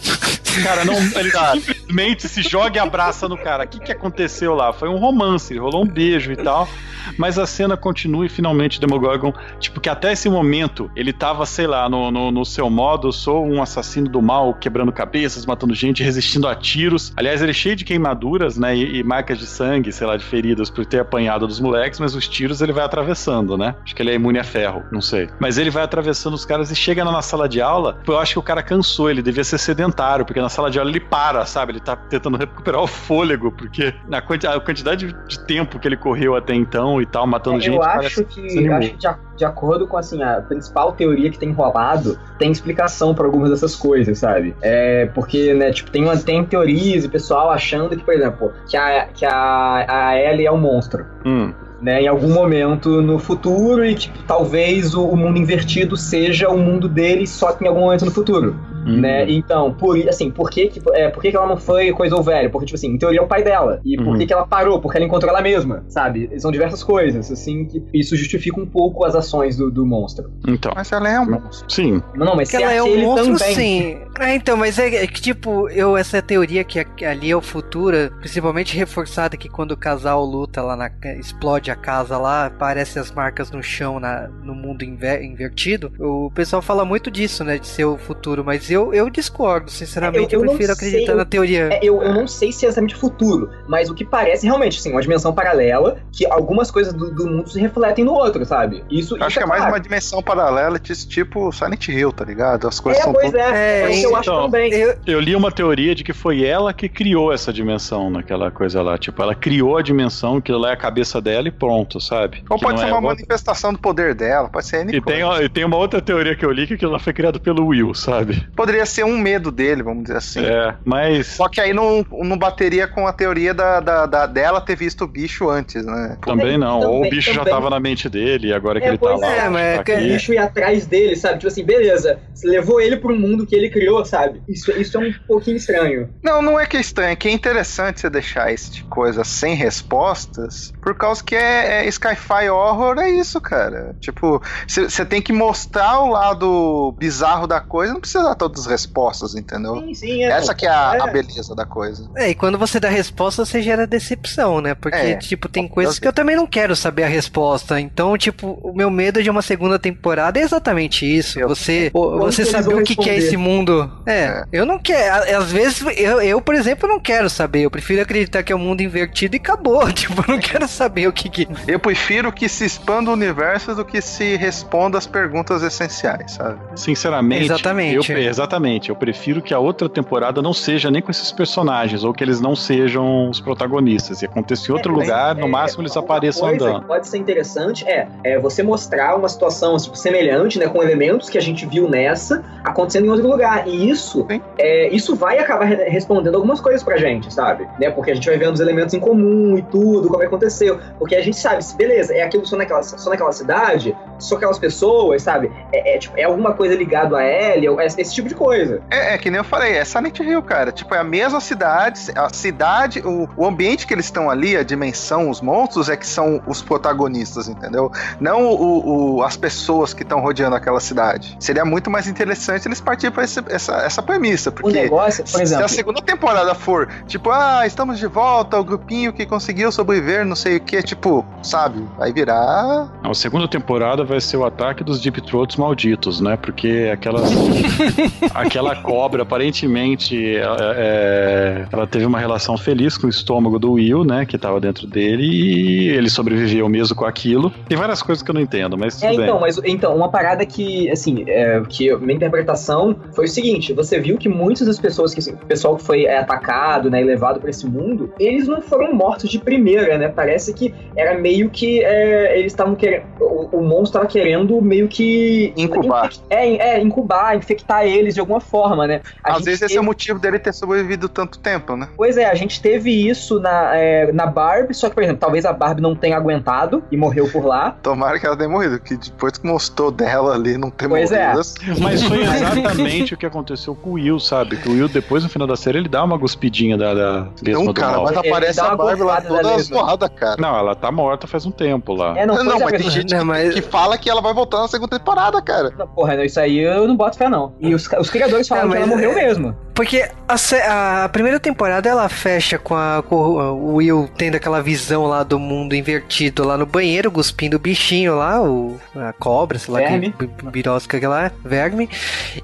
Cara, 0.63 0.85
não, 0.85 0.95
ele 0.95 1.31
simplesmente 1.31 2.29
se 2.29 2.43
joga 2.43 2.77
e 2.77 2.79
abraça 2.79 3.27
no 3.27 3.39
cara. 3.39 3.65
O 3.65 3.67
que, 3.67 3.81
que 3.81 3.93
aconteceu 3.93 4.55
lá? 4.55 4.71
Foi 4.71 4.87
um 4.87 4.99
romance, 4.99 5.57
rolou 5.57 5.83
um 5.83 5.89
beijo 5.89 6.31
e 6.31 6.37
tal. 6.37 6.69
Mas 7.17 7.39
a 7.39 7.47
cena 7.47 7.77
continua 7.77 8.27
e 8.27 8.29
finalmente 8.29 8.79
o 8.79 8.81
Demogorgon, 8.81 9.33
tipo, 9.59 9.81
que 9.81 9.89
até 9.89 10.13
esse 10.13 10.29
momento 10.29 10.91
ele 10.95 11.13
tava, 11.13 11.45
sei 11.47 11.67
lá, 11.67 11.89
no, 11.89 12.11
no, 12.11 12.31
no 12.31 12.45
seu 12.45 12.69
modo, 12.71 13.13
sou 13.13 13.47
um 13.47 13.63
assassino 13.63 14.09
do 14.09 14.23
mal, 14.23 14.55
quebrando 14.55 14.93
cabeças, 14.93 15.47
matando 15.47 15.75
gente, 15.75 16.03
resistindo 16.03 16.47
a 16.47 16.55
tiros. 16.55 17.13
Aliás, 17.17 17.43
ele 17.43 17.51
é 17.51 17.55
cheio 17.55 17.77
de 17.77 17.85
queimaduras, 17.85 18.57
né? 18.57 18.77
E, 18.77 18.99
e 18.99 19.03
marcas 19.03 19.39
de 19.39 19.47
sangue, 19.47 19.93
sei 19.93 20.07
lá, 20.07 20.17
de 20.17 20.25
feridas 20.25 20.71
por 20.71 20.85
ter 20.87 21.01
apanhado 21.01 21.47
dos 21.47 21.61
moleques, 21.61 21.99
mas 21.99 22.15
os 22.15 22.29
tiros 22.29 22.61
ele 22.61 22.73
vai 22.73 22.85
atravessando, 22.85 23.57
né? 23.57 23.75
Acho 23.85 23.95
que 23.95 24.03
ele 24.03 24.11
é 24.11 24.15
imune 24.15 24.39
a 24.39 24.45
ferro, 24.45 24.85
não 24.91 25.01
sei. 25.01 25.29
Mas 25.41 25.59
ele 25.59 25.71
vai 25.71 25.83
atravessando 25.83 26.35
os 26.35 26.45
caras 26.45 26.71
e 26.71 26.77
chega 26.77 27.05
na 27.05 27.23
sala 27.23 27.49
de 27.49 27.61
aula. 27.63 27.99
Eu 28.07 28.19
acho 28.19 28.35
que 28.35 28.39
o 28.39 28.43
cara 28.43 28.63
cansou, 28.63 29.11
ele 29.11 29.23
devia 29.23 29.45
ser 29.45 29.59
sedentário, 29.59 30.25
porque 30.25 30.41
na 30.41 30.49
sala 30.49 30.71
de 30.71 30.79
aula 30.79 30.91
ele 30.91 31.01
para, 31.01 31.45
sabe? 31.47 31.73
Ele 31.73 31.81
tá 31.81 31.97
tentando 31.97 32.37
recuperar 32.37 32.81
o 32.81 32.87
fôlego, 32.87 33.53
porque 33.53 33.95
na 34.09 34.21
quanti 34.21 34.47
a 34.47 34.59
quantidade 34.61 35.15
de 35.29 35.41
tempo 35.47 35.79
que 35.79 35.89
ele 35.89 35.97
correu 35.97 36.37
até 36.37 36.55
então 36.55 37.01
e 37.01 37.07
tal, 37.07 37.27
matando 37.27 37.61
gente. 37.61 37.77
eu 37.77 37.83
acho 37.83 38.25
que 38.25 38.69
acho 38.71 38.91
que 38.91 38.97
de, 38.97 39.17
de 39.37 39.45
acordo 39.45 39.87
com 39.87 39.97
assim, 39.97 40.23
a 40.23 40.41
principal 40.41 40.93
teoria 40.93 41.31
que 41.31 41.39
tem 41.39 41.53
rolado, 41.53 42.19
tem 42.39 42.51
explicação 42.51 43.15
pra 43.15 43.25
algumas 43.25 43.51
dessas 43.51 43.75
coisas, 43.75 44.19
sabe? 44.19 44.55
É 44.63 45.07
porque, 45.15 45.55
né, 45.55 45.73
tipo, 45.73 45.91
tem, 45.91 46.05
uma, 46.05 46.17
tem 46.17 46.45
teorias 46.45 47.05
e 47.05 47.09
pessoal 47.09 47.51
achando 47.51 47.97
que, 47.97 48.05
por 48.05 48.15
exemplo, 48.15 48.53
que 48.69 48.77
a, 48.77 49.07
que 49.07 49.25
a, 49.25 49.85
a 49.89 50.19
Ellie 50.19 50.47
é 50.47 50.53
um 50.53 50.59
monstro. 50.59 51.07
Hum. 51.25 51.53
Né, 51.83 52.03
em 52.03 52.07
algum 52.07 52.33
momento 52.33 53.03
no 53.03 53.19
futuro 53.19 53.85
e 53.85 53.97
tipo, 53.97 54.17
talvez 54.25 54.95
o, 54.95 55.05
o 55.05 55.17
mundo 55.17 55.37
invertido 55.37 55.97
seja 55.97 56.49
o 56.49 56.57
mundo 56.57 56.89
dele 56.89 57.27
só 57.27 57.51
que 57.53 57.65
em 57.65 57.67
algum 57.67 57.81
momento 57.81 58.05
no 58.05 58.11
futuro, 58.13 58.55
Hum. 58.87 59.01
né? 59.01 59.31
Então, 59.31 59.73
por 59.75 59.97
assim, 60.09 60.29
por 60.31 60.51
que 60.51 60.67
que, 60.67 60.81
é, 60.93 61.09
por 61.09 61.23
que 61.23 61.31
que 61.31 61.37
ela 61.37 61.47
não 61.47 61.57
foi 61.57 61.93
coisa 61.93 62.17
ou 62.17 62.23
velho? 62.23 62.51
Porque 62.51 62.67
tipo 62.67 62.77
assim, 62.77 62.89
em 62.89 62.99
teoria 62.99 63.21
é 63.21 63.23
o 63.23 63.29
pai 63.29 63.43
dela. 63.45 63.81
E 63.85 63.97
por 63.97 64.09
Uhum. 64.09 64.19
que 64.19 64.27
que 64.27 64.33
ela 64.33 64.45
parou? 64.47 64.81
Porque 64.81 64.97
ela 64.99 65.07
encontrou 65.07 65.31
ela 65.31 65.41
mesma, 65.41 65.85
sabe? 65.89 66.29
São 66.41 66.51
diversas 66.51 66.83
coisas, 66.83 67.31
assim, 67.31 67.65
que 67.65 67.81
isso 67.95 68.17
justifica 68.17 68.61
um 68.61 68.67
pouco 68.67 69.05
as 69.05 69.15
ações 69.15 69.57
do, 69.57 69.71
do 69.71 69.87
monstro. 69.87 70.33
Então. 70.49 70.73
Mas 70.75 70.91
ela 70.91 71.09
é 71.09 71.21
um 71.21 71.31
monstro. 71.31 71.65
Sim. 71.69 72.03
Não, 72.17 72.27
não, 72.27 72.35
mas 72.37 72.51
Que 72.51 72.57
se 72.57 72.63
ela 72.63 72.73
é 72.73 72.83
um 72.83 73.01
monstro, 73.03 73.39
também. 73.39 73.55
sim. 73.55 73.99
É, 74.21 74.35
então, 74.35 74.57
mas 74.57 74.79
é, 74.79 74.95
é 75.03 75.07
que, 75.07 75.21
tipo, 75.21 75.69
eu, 75.71 75.97
essa 75.97 76.21
teoria 76.21 76.63
que, 76.63 76.79
ali 77.05 77.31
é 77.31 77.37
o 77.37 77.41
futuro, 77.41 77.97
principalmente 78.21 78.77
reforçada 78.77 79.37
que 79.37 79.49
quando 79.49 79.73
o 79.73 79.77
casal 79.77 80.25
luta 80.25 80.63
lá 80.63 80.77
na. 80.77 80.91
explode 81.19 81.71
a 81.71 81.77
casa 81.77 82.17
lá, 82.19 82.47
aparecem 82.47 83.01
as 83.01 83.11
marcas 83.11 83.51
no 83.51 83.63
chão 83.63 83.99
na, 83.99 84.29
no 84.43 84.55
mundo 84.55 84.85
inver- 84.85 85.23
invertido. 85.25 85.93
O 85.99 86.31
pessoal 86.31 86.61
fala 86.63 86.85
muito 86.85 87.11
disso, 87.11 87.43
né? 87.43 87.59
De 87.59 87.67
ser 87.67 87.85
o 87.85 87.97
futuro, 87.97 88.45
mas 88.45 88.71
eu, 88.71 88.93
eu 88.93 89.09
discordo, 89.11 89.71
sinceramente. 89.71 90.35
É, 90.35 90.37
eu- 90.37 90.41
Eu, 90.43 90.45
eu 90.47 90.51
prefiro 90.53 90.73
acreditar 90.73 91.13
eu- 91.13 91.17
na 91.19 91.25
teoria. 91.25 91.69
É, 91.73 91.81
eu, 91.83 92.03
eu 92.03 92.13
não 92.15 92.29
sei 92.29 92.53
se 92.53 92.65
é 92.67 92.69
exatamente 92.69 92.95
futuro, 92.97 93.51
mas 93.67 93.89
o 93.89 93.95
que 93.95 94.05
parece 94.05 94.47
realmente, 94.47 94.79
assim, 94.79 94.93
uma 94.93 95.01
dimensão 95.01 95.33
paralela 95.33 95.99
que 96.13 96.27
algumas 96.27 96.71
coisas 96.71 96.93
do, 96.93 97.11
do 97.15 97.27
mundo 97.27 97.49
se 97.51 97.59
refletem 97.61 98.05
no 98.05 98.13
outro, 98.13 98.45
sabe? 98.45 98.85
Isso, 98.91 99.15
Eu 99.17 99.21
acho 99.25 99.31
isso 99.31 99.39
que 99.39 99.45
é 99.45 99.47
mais 99.47 99.61
claro. 99.63 99.75
uma 99.75 99.81
dimensão 99.81 100.23
paralela, 100.23 100.79
desse 100.79 101.09
tipo 101.09 101.51
Silent 101.51 101.89
Hill, 101.89 102.13
tá 102.13 102.25
ligado? 102.25 102.69
As 102.69 102.79
coisas 102.79 103.01
É, 103.01 103.05
são 103.05 103.13
pois 103.13 103.27
todas- 103.33 103.41
é, 103.41 104.02
É, 104.02 104.02
isso 104.03 104.13
eu 104.13 104.17
acho 104.17 104.31
então, 104.31 104.43
também. 104.45 104.73
Eu, 104.73 104.95
Eu 105.07 105.21
li 105.21 105.35
uma 105.37 105.51
teoria 105.51 105.95
de 105.95 106.05
que 106.05 106.13
foi 106.13 106.45
ela 106.45 106.73
que 106.73 106.89
criou 106.89 107.33
essa 107.33 107.53
dimensão 107.53 108.11
naquela 108.11 108.51
coisa 108.51 108.83
lá. 108.83 108.97
Tipo, 108.99 109.23
ela 109.23 109.35
criou 109.35 109.77
a 109.77 109.83
dimensão, 109.83 110.41
que 110.41 110.53
lá 110.53 110.71
é 110.71 110.73
a 110.73 110.77
cabeça 110.77 111.21
dela 111.21 111.49
e 111.49 111.51
pronto, 111.51 112.01
sabe? 112.01 112.43
Ou 112.49 112.57
Que 112.59 112.65
pode 112.65 112.79
ser 112.81 112.87
é 112.87 112.89
uma 112.89 112.97
outra- 112.97 113.11
manifestação 113.11 113.73
do 113.73 113.79
poder 113.79 114.15
dela, 114.15 114.49
pode 114.49 114.67
ser 114.67 114.85
N 114.85 114.97
E 114.97 115.01
tem, 115.01 115.23
e 115.43 115.49
tem 115.49 115.65
uma 115.65 115.77
outra 115.77 116.01
teoria 116.01 116.35
que 116.37 116.45
eu 116.45 116.51
li 116.51 116.67
que 116.67 116.75
aquilo 116.75 116.93
lá 116.93 116.99
foi 116.99 117.13
criado 117.13 117.41
pelo 117.41 117.67
Will, 117.67 117.95
sabe? 117.95 118.47
Poderia 118.57 118.87
ser 118.87 119.05
um 119.05 119.19
medo 119.19 119.51
dele, 119.51 119.83
vamos 119.83 120.05
dizer 120.05 120.17
assim. 120.17 120.45
É, 120.45 120.75
mas. 120.85 121.27
Só 121.29 121.49
que 121.49 121.61
aí 121.61 121.73
não, 121.73 122.05
não 122.11 122.37
bateria 122.37 122.87
com 122.87 123.07
a 123.07 123.13
teoria 123.13 123.53
da, 123.55 123.81
da, 123.81 124.07
da- 124.07 124.27
dela 124.27 124.61
ter 124.61 124.77
visto 124.77 125.05
o 125.05 125.07
bicho 125.07 125.49
antes, 125.49 125.85
né? 125.85 126.17
Também 126.25 126.57
não. 126.59 126.81
Ou 126.81 126.89
o 126.91 126.95
também- 126.97 127.11
bicho 127.11 127.33
já 127.33 127.41
também. 127.41 127.55
tava 127.55 127.71
na 127.71 127.81
mente 127.81 128.09
dele, 128.09 128.49
e 128.49 128.53
agora 128.53 128.81
que 128.81 128.87
É, 128.87 128.91
ele 128.91 128.99
tá 128.99 129.15
lá. 129.17 129.37
é, 129.37 129.49
mas 129.49 129.75
tá 129.77 129.81
é 129.81 129.85
que- 129.85 129.93
O 129.93 129.97
aqui. 129.97 130.09
bicho 130.13 130.33
ir 130.33 130.39
atrás 130.39 130.87
dele, 130.87 131.17
sabe? 131.17 131.35
Tipo 131.39 131.49
assim, 131.49 131.65
beleza, 131.65 132.19
você 132.35 132.49
levou 132.49 132.81
ele 132.81 132.97
pro 132.97 133.15
mundo 133.15 133.47
que 133.47 133.55
ele 133.55 133.69
criou, 133.71 133.92
sabe? 134.05 134.43
Isso, 134.49 134.71
isso 134.73 134.97
é 134.97 135.01
um 135.01 135.13
pouquinho 135.27 135.57
estranho. 135.57 136.09
Não, 136.23 136.41
não 136.43 136.59
é 136.59 136.67
que 136.67 136.77
é 136.77 136.81
estranho, 136.81 137.13
é 137.13 137.17
que 137.17 137.29
é 137.29 137.33
interessante 137.33 138.01
você 138.01 138.11
deixar 138.11 138.53
esse 138.53 138.71
tipo 138.71 138.83
de 138.85 138.91
coisa 138.91 139.25
sem 139.25 139.55
respostas, 139.55 140.73
por 140.83 140.95
causa 140.95 141.23
que 141.23 141.35
é, 141.35 141.87
é 141.87 141.91
Sci-Fi 141.91 142.49
Horror, 142.51 142.99
é 142.99 143.11
isso, 143.11 143.41
cara. 143.41 143.95
Tipo, 144.01 144.43
você 144.67 145.05
tem 145.05 145.21
que 145.23 145.33
mostrar 145.33 146.01
o 146.01 146.09
lado 146.11 146.95
bizarro 146.99 147.47
da 147.47 147.61
coisa, 147.61 147.93
não 147.93 148.01
precisa 148.01 148.25
dar 148.25 148.35
todas 148.35 148.61
as 148.61 148.67
respostas, 148.67 149.35
entendeu? 149.35 149.77
Sim, 149.81 149.95
sim, 149.95 150.25
é. 150.25 150.29
Essa 150.33 150.55
que 150.55 150.67
é 150.67 150.71
a, 150.71 150.93
a 151.05 151.09
É. 151.09 151.13
beleza 151.13 151.55
da 151.55 151.65
coisa. 151.65 152.09
É, 152.17 152.31
e 152.31 152.35
quando 152.35 152.59
você 152.59 152.79
dá 152.81 152.89
resposta, 152.89 153.45
você 153.45 153.63
gera 153.63 153.87
decepção, 153.87 154.61
né? 154.61 154.75
Porque, 154.75 154.97
É. 154.97 155.17
tipo, 155.17 155.49
tem 155.49 155.69
coisas 155.69 155.99
que 155.99 156.07
eu 156.09 156.13
também 156.13 156.37
não 156.37 156.47
quero 156.47 156.75
saber 156.75 157.05
a 157.05 157.09
resposta. 157.09 157.81
Então, 157.81 158.17
tipo, 158.17 158.59
o 158.63 158.75
meu 158.75 158.91
medo 158.91 159.23
de 159.23 159.31
uma 159.31 159.43
segunda 159.43 159.79
temporada 159.79 160.39
é 160.39 160.43
exatamente 160.43 161.05
isso. 161.07 161.39
Eu- 161.39 161.49
Você, 161.49 161.91
você 161.93 162.45
saber 162.45 162.75
o 162.75 162.83
que, 162.83 162.97
que 162.97 163.09
é 163.11 163.17
esse 163.17 163.37
mundo. 163.37 163.82
É, 164.07 164.13
É. 164.13 164.45
eu 164.53 164.65
não 164.67 164.79
quero. 164.79 165.37
Às 165.39 165.51
vezes, 165.53 165.83
eu, 165.97 166.21
eu, 166.23 166.41
por 166.41 166.55
exemplo, 166.55 166.89
não 166.89 167.01
quero 167.01 167.29
saber. 167.31 167.63
Eu 167.63 167.71
prefiro 167.71 168.03
acreditar 168.03 168.43
que 168.43 168.53
é 168.53 168.57
um 168.57 168.59
mundo 168.59 168.81
invertido 168.83 169.37
e 169.37 169.39
acabou. 169.39 169.83
Tipo, 169.93 170.23
eu 170.23 170.35
não 170.35 170.41
quero 170.41 170.67
saber 170.69 171.07
o 171.07 171.13
que 171.13 171.29
que. 171.29 171.49
Eu 171.69 171.79
prefiro 171.79 172.33
que 172.33 172.49
se 172.49 172.65
expanda 172.65 173.11
o 173.11 173.13
universo 173.15 173.75
do 173.75 173.85
que 173.85 174.01
se 174.01 174.37
responda 174.37 174.99
as 174.99 175.07
perguntas 175.07 175.63
essenciais, 175.63 176.33
sabe? 176.33 176.59
Sinceramente, 176.77 177.45
Exatamente. 177.45 178.13
Eu, 178.13 178.19
exatamente. 178.19 178.89
Eu 178.91 178.97
prefiro 178.97 179.41
que 179.43 179.55
a 179.55 179.59
outra 179.59 179.89
temporada 179.89 180.41
não 180.43 180.53
seja 180.53 180.91
nem 180.91 181.01
com 181.03 181.11
esses 181.11 181.31
personagens, 181.33 182.05
ou 182.05 182.13
que 182.13 182.23
eles 182.25 182.41
não 182.41 182.55
sejam 182.57 183.31
os 183.31 183.41
protagonistas. 183.41 184.23
E 184.23 184.27
aconteça 184.27 184.71
em 184.71 184.75
outro 184.75 184.93
É, 184.93 184.97
lugar, 185.01 185.37
é, 185.37 185.41
no 185.41 185.49
máximo 185.49 185.83
eles 185.83 185.97
apareçam 185.97 186.49
coisa 186.49 186.65
andando. 186.67 186.81
que 186.83 186.87
pode 186.89 187.09
ser 187.09 187.19
interessante 187.19 187.85
é, 187.87 188.09
é 188.25 188.39
você 188.39 188.63
mostrar 188.63 189.15
uma 189.17 189.29
situação 189.29 189.77
tipo, 189.77 189.97
semelhante, 189.97 190.59
né, 190.59 190.67
com 190.69 190.83
elementos 190.83 191.29
que 191.31 191.39
a 191.39 191.41
gente 191.43 191.65
viu 191.67 191.89
nessa 191.89 192.43
acontecendo 192.65 193.07
em 193.07 193.11
outro 193.11 193.29
lugar. 193.29 193.67
E 193.67 193.72
isso, 193.75 194.27
Sim. 194.31 194.41
é, 194.59 194.89
isso 194.89 195.15
vai 195.17 195.39
acabar 195.39 195.65
re- 195.65 195.89
respondendo 195.89 196.35
algumas 196.35 196.61
coisas 196.61 196.83
pra 196.83 196.97
gente, 196.97 197.33
sabe? 197.33 197.69
Né, 197.79 197.91
porque 197.91 198.11
a 198.11 198.15
gente 198.15 198.29
vai 198.29 198.37
vendo 198.39 198.55
os 198.55 198.61
elementos 198.61 198.95
em 198.95 199.01
comum 199.01 199.57
e 199.59 199.63
tudo, 199.63 200.09
como 200.09 200.23
aconteceu. 200.23 200.79
Porque 200.99 201.15
a 201.17 201.23
gente 201.23 201.37
sabe, 201.37 201.65
se 201.65 201.77
beleza, 201.77 202.15
é 202.15 202.23
aquilo 202.23 202.47
só 202.47 202.57
naquela, 202.57 202.83
só 202.83 203.11
naquela 203.11 203.33
cidade, 203.33 203.97
só 204.19 204.37
aquelas 204.37 204.59
pessoas, 204.59 205.23
sabe? 205.23 205.51
É, 205.73 205.97
é, 205.97 205.99
tipo, 205.99 206.17
é 206.19 206.25
alguma 206.25 206.55
coisa 206.55 206.75
ligada 206.75 207.17
a 207.17 207.23
é 207.23 207.59
esse 207.99 208.15
tipo 208.15 208.29
de 208.29 208.35
coisa. 208.35 208.83
É, 208.91 209.15
é 209.15 209.19
que 209.19 209.31
nem 209.31 209.39
eu 209.39 209.45
falei, 209.45 209.77
é 209.77 209.85
Silent 209.85 210.19
Hill, 210.21 210.43
cara. 210.43 210.71
Tipo, 210.73 210.95
é 210.95 210.99
a 210.99 211.05
mesma 211.05 211.41
cidade, 211.41 212.01
a 212.15 212.29
cidade, 212.33 213.01
o, 213.05 213.29
o 213.37 213.47
ambiente 213.47 213.87
que 213.87 213.95
eles 213.95 214.05
estão 214.07 214.31
ali, 214.31 214.57
a 214.57 214.63
dimensão, 214.63 215.29
os 215.31 215.41
monstros 215.41 215.89
é 215.89 215.97
que 215.97 216.07
são 216.07 216.41
os 216.47 216.63
protagonistas, 216.63 217.49
entendeu? 217.49 217.91
Não 218.21 218.47
o, 218.47 219.17
o- 219.17 219.23
as 219.23 219.37
pessoas 219.37 219.93
que 219.95 220.03
estão 220.03 220.21
rodeando 220.21 220.57
aquela 220.57 220.81
cidade. 220.81 221.37
Seria 221.41 221.65
muito 221.65 221.91
mais 221.91 222.07
interessante 222.07 222.67
eles 222.69 222.81
partirem 222.81 223.13
pra 223.13 223.25
esse- 223.25 223.41
essa, 223.63 223.77
essa 223.85 224.03
premissa, 224.03 224.51
O 224.51 224.53
porque 224.53 224.73
negócio, 224.83 225.23
por 225.25 225.31
se 225.31 225.43
exemplo. 225.43 225.65
a 225.65 225.69
segunda 225.69 226.03
temporada 226.03 226.55
for, 226.55 226.89
tipo, 227.07 227.31
ah, 227.31 227.67
estamos 227.67 227.99
de 227.99 228.07
volta, 228.07 228.59
o 228.59 228.65
grupinho 228.65 229.13
que 229.13 229.25
conseguiu 229.27 229.71
sobreviver, 229.71 230.25
não 230.25 230.35
sei 230.37 230.57
o 230.57 230.61
que, 230.61 230.83
tipo, 230.83 231.25
sabe? 231.43 231.83
Vai 231.99 232.13
virar. 232.13 232.91
A 233.03 233.15
segunda 233.15 233.47
temporada 233.49 234.05
vai 234.05 234.21
ser 234.21 234.37
o 234.37 234.45
ataque 234.45 234.83
dos 234.83 235.01
Deep 235.01 235.21
Throats 235.23 235.57
malditos, 235.57 236.21
né? 236.21 236.37
Porque 236.37 236.91
aquelas. 236.93 237.31
Aquela 238.35 238.77
cobra, 238.77 239.23
aparentemente, 239.23 240.37
é, 240.37 240.43
é, 240.77 241.67
ela 241.73 241.87
teve 241.87 242.05
uma 242.05 242.19
relação 242.19 242.57
feliz 242.57 242.97
com 242.97 243.07
o 243.07 243.11
estômago 243.11 243.59
do 243.59 243.73
Will, 243.73 244.05
né? 244.05 244.25
Que 244.27 244.39
tava 244.39 244.61
dentro 244.61 244.87
dele 244.87 245.23
e 245.25 245.89
ele 245.91 246.09
sobreviveu 246.09 246.69
mesmo 246.69 246.97
com 246.97 247.05
aquilo. 247.05 247.51
Tem 247.69 247.77
várias 247.77 248.03
coisas 248.03 248.23
que 248.23 248.31
eu 248.31 248.35
não 248.35 248.41
entendo, 248.41 248.77
mas 248.77 248.95
tudo 248.97 249.07
É, 249.07 249.17
bem. 249.17 249.25
então, 249.25 249.41
mas 249.41 249.59
então, 249.65 249.95
uma 249.95 250.09
parada 250.09 250.45
que, 250.47 250.91
assim, 250.91 251.25
é, 251.29 251.61
que 251.69 251.95
minha 251.97 252.15
interpretação 252.17 252.97
foi 253.15 253.27
o 253.27 253.29
seguinte: 253.29 253.52
você 253.75 253.99
viu 253.99 254.17
que 254.19 254.29
muitas 254.29 254.67
das 254.67 254.79
pessoas 254.79 255.13
que 255.13 255.21
assim, 255.21 255.33
o 255.33 255.47
pessoal 255.47 255.77
que 255.77 255.83
foi 255.85 256.05
é, 256.05 256.19
atacado, 256.19 256.91
né, 256.91 257.01
e 257.01 257.05
levado 257.05 257.41
pra 257.41 257.51
esse 257.51 257.67
mundo, 257.67 258.13
eles 258.19 258.47
não 258.49 258.61
foram 258.61 258.95
mortos 258.95 259.31
de 259.31 259.39
primeira, 259.39 259.99
né? 259.99 260.09
Parece 260.09 260.53
que 260.55 260.75
era 260.97 261.19
meio 261.19 261.51
que 261.51 261.83
é, 261.85 262.39
eles 262.39 262.53
estavam 262.53 262.75
querendo. 262.75 263.05
O, 263.21 263.59
o 263.59 263.63
monstro 263.63 264.01
tava 264.01 264.07
querendo 264.11 264.61
meio 264.63 264.89
que. 264.89 265.53
Incubar. 265.57 266.11
É, 266.31 266.77
é, 266.77 266.81
incubar, 266.81 267.37
infectar 267.37 267.85
eles 267.85 268.15
de 268.15 268.21
alguma 268.21 268.41
forma, 268.41 268.87
né? 268.87 269.01
A 269.25 269.33
Às 269.35 269.45
vezes 269.45 269.63
esse 269.63 269.69
teve- 269.69 269.79
é 269.79 269.81
o 269.81 269.85
motivo 269.85 270.19
dele 270.19 270.39
ter 270.39 270.53
sobrevivido 270.53 271.09
tanto 271.09 271.39
tempo, 271.39 271.77
né? 271.77 271.89
Pois 271.97 272.17
é, 272.17 272.25
a 272.27 272.35
gente 272.35 272.61
teve 272.63 272.91
isso 273.09 273.41
na, 273.41 273.75
é, 273.77 274.13
na 274.13 274.27
Barbie, 274.27 274.75
só 274.75 274.89
que, 274.89 274.95
por 274.95 275.03
exemplo, 275.03 275.21
talvez 275.21 275.45
a 275.45 275.53
Barbie 275.53 275.83
não 275.83 275.95
tenha 275.95 276.17
aguentado 276.17 276.83
e 276.91 276.97
morreu 276.97 277.29
por 277.31 277.45
lá. 277.45 277.77
Tomara 277.83 278.19
que 278.19 278.27
ela 278.27 278.37
tenha 278.37 278.49
morrido, 278.49 278.79
que 278.81 278.97
depois 278.97 279.37
que 279.39 279.47
mostrou 279.47 279.91
dela 279.91 280.35
ali 280.35 280.57
não 280.57 280.71
ter 280.71 280.89
Pois 280.89 281.11
é. 281.13 281.33
morrido. 281.33 281.43
Mas 281.81 282.03
foi 282.03 282.23
exatamente 282.23 283.15
o 283.15 283.17
que 283.17 283.27
aconteceu 283.27 283.42
com 283.83 283.91
o 283.91 283.93
Will, 283.95 284.19
sabe? 284.21 284.57
Que 284.57 284.69
o 284.69 284.73
Will, 284.73 284.89
depois, 284.89 285.23
no 285.23 285.29
final 285.29 285.47
da 285.47 285.57
série, 285.57 285.79
ele 285.79 285.89
dá 285.89 286.03
uma 286.05 286.17
guspidinha 286.17 286.77
da, 286.77 286.95
da 286.95 287.29
lesma 287.43 287.65
Não, 287.65 287.67
do 287.67 287.75
cara, 287.75 287.93
mal. 287.97 288.05
mas 288.05 288.17
aparece 288.17 288.61
a 288.61 288.77
Barbie 288.77 289.03
lá 289.03 289.21
toda 289.21 289.43
lesma. 289.57 289.77
zoada, 289.79 290.09
cara. 290.09 290.37
Não, 290.41 290.57
ela 290.57 290.75
tá 290.75 290.91
morta 290.91 291.27
faz 291.27 291.45
um 291.47 291.51
tempo 291.51 291.93
lá. 291.95 292.19
É, 292.19 292.25
não, 292.27 292.43
Não, 292.43 292.57
é, 292.57 292.59
mas 292.61 292.71
tem 292.73 292.83
por 292.83 292.91
gente 292.91 293.15
Não, 293.15 293.25
mas- 293.25 293.55
que 293.55 293.63
fala 293.63 293.97
que 293.99 294.09
ela 294.11 294.21
vai 294.21 294.33
voltar 294.35 294.59
na 294.61 294.69
segunda 294.69 294.99
temporada, 294.99 295.41
cara. 295.43 295.73
Não, 295.79 295.87
Porra, 295.89 296.17
não, 296.17 296.25
isso 296.25 296.41
aí 296.41 296.59
eu 296.59 296.87
não 296.89 296.97
boto 296.97 297.17
fé, 297.17 297.29
não. 297.29 297.53
E 297.61 297.75
os, 297.75 297.89
os 297.99 298.11
criadores 298.11 298.49
falaram 298.49 298.69
Não, 298.69 298.77
que 298.77 298.83
ela 298.83 298.89
morreu 298.89 299.13
é- 299.13 299.15
mesmo. 299.27 299.57
Porque 299.75 300.07
a, 300.29 301.05
a 301.05 301.09
primeira 301.09 301.41
temporada 301.41 301.89
ela 301.89 302.07
fecha 302.09 302.59
com, 302.59 302.75
a, 302.75 303.03
com 303.03 303.17
o 303.17 303.75
Will 303.77 304.09
tendo 304.19 304.35
aquela 304.37 304.61
visão 304.63 305.07
lá 305.07 305.23
do 305.23 305.39
mundo 305.39 305.75
invertido 305.75 306.45
lá 306.45 306.59
no 306.59 306.67
banheiro, 306.67 307.11
cuspindo 307.11 307.57
o 307.57 307.61
bichinho 307.61 308.15
lá, 308.17 308.41
o, 308.43 308.79
a 308.95 309.13
cobra, 309.15 309.59
sei 309.59 309.73
lá, 309.73 309.81
Verme. 309.81 310.13
que 310.13 310.27
bi- 310.27 310.51
birosca 310.51 311.01
que 311.01 311.07
lá, 311.07 311.31
verme. 311.43 311.89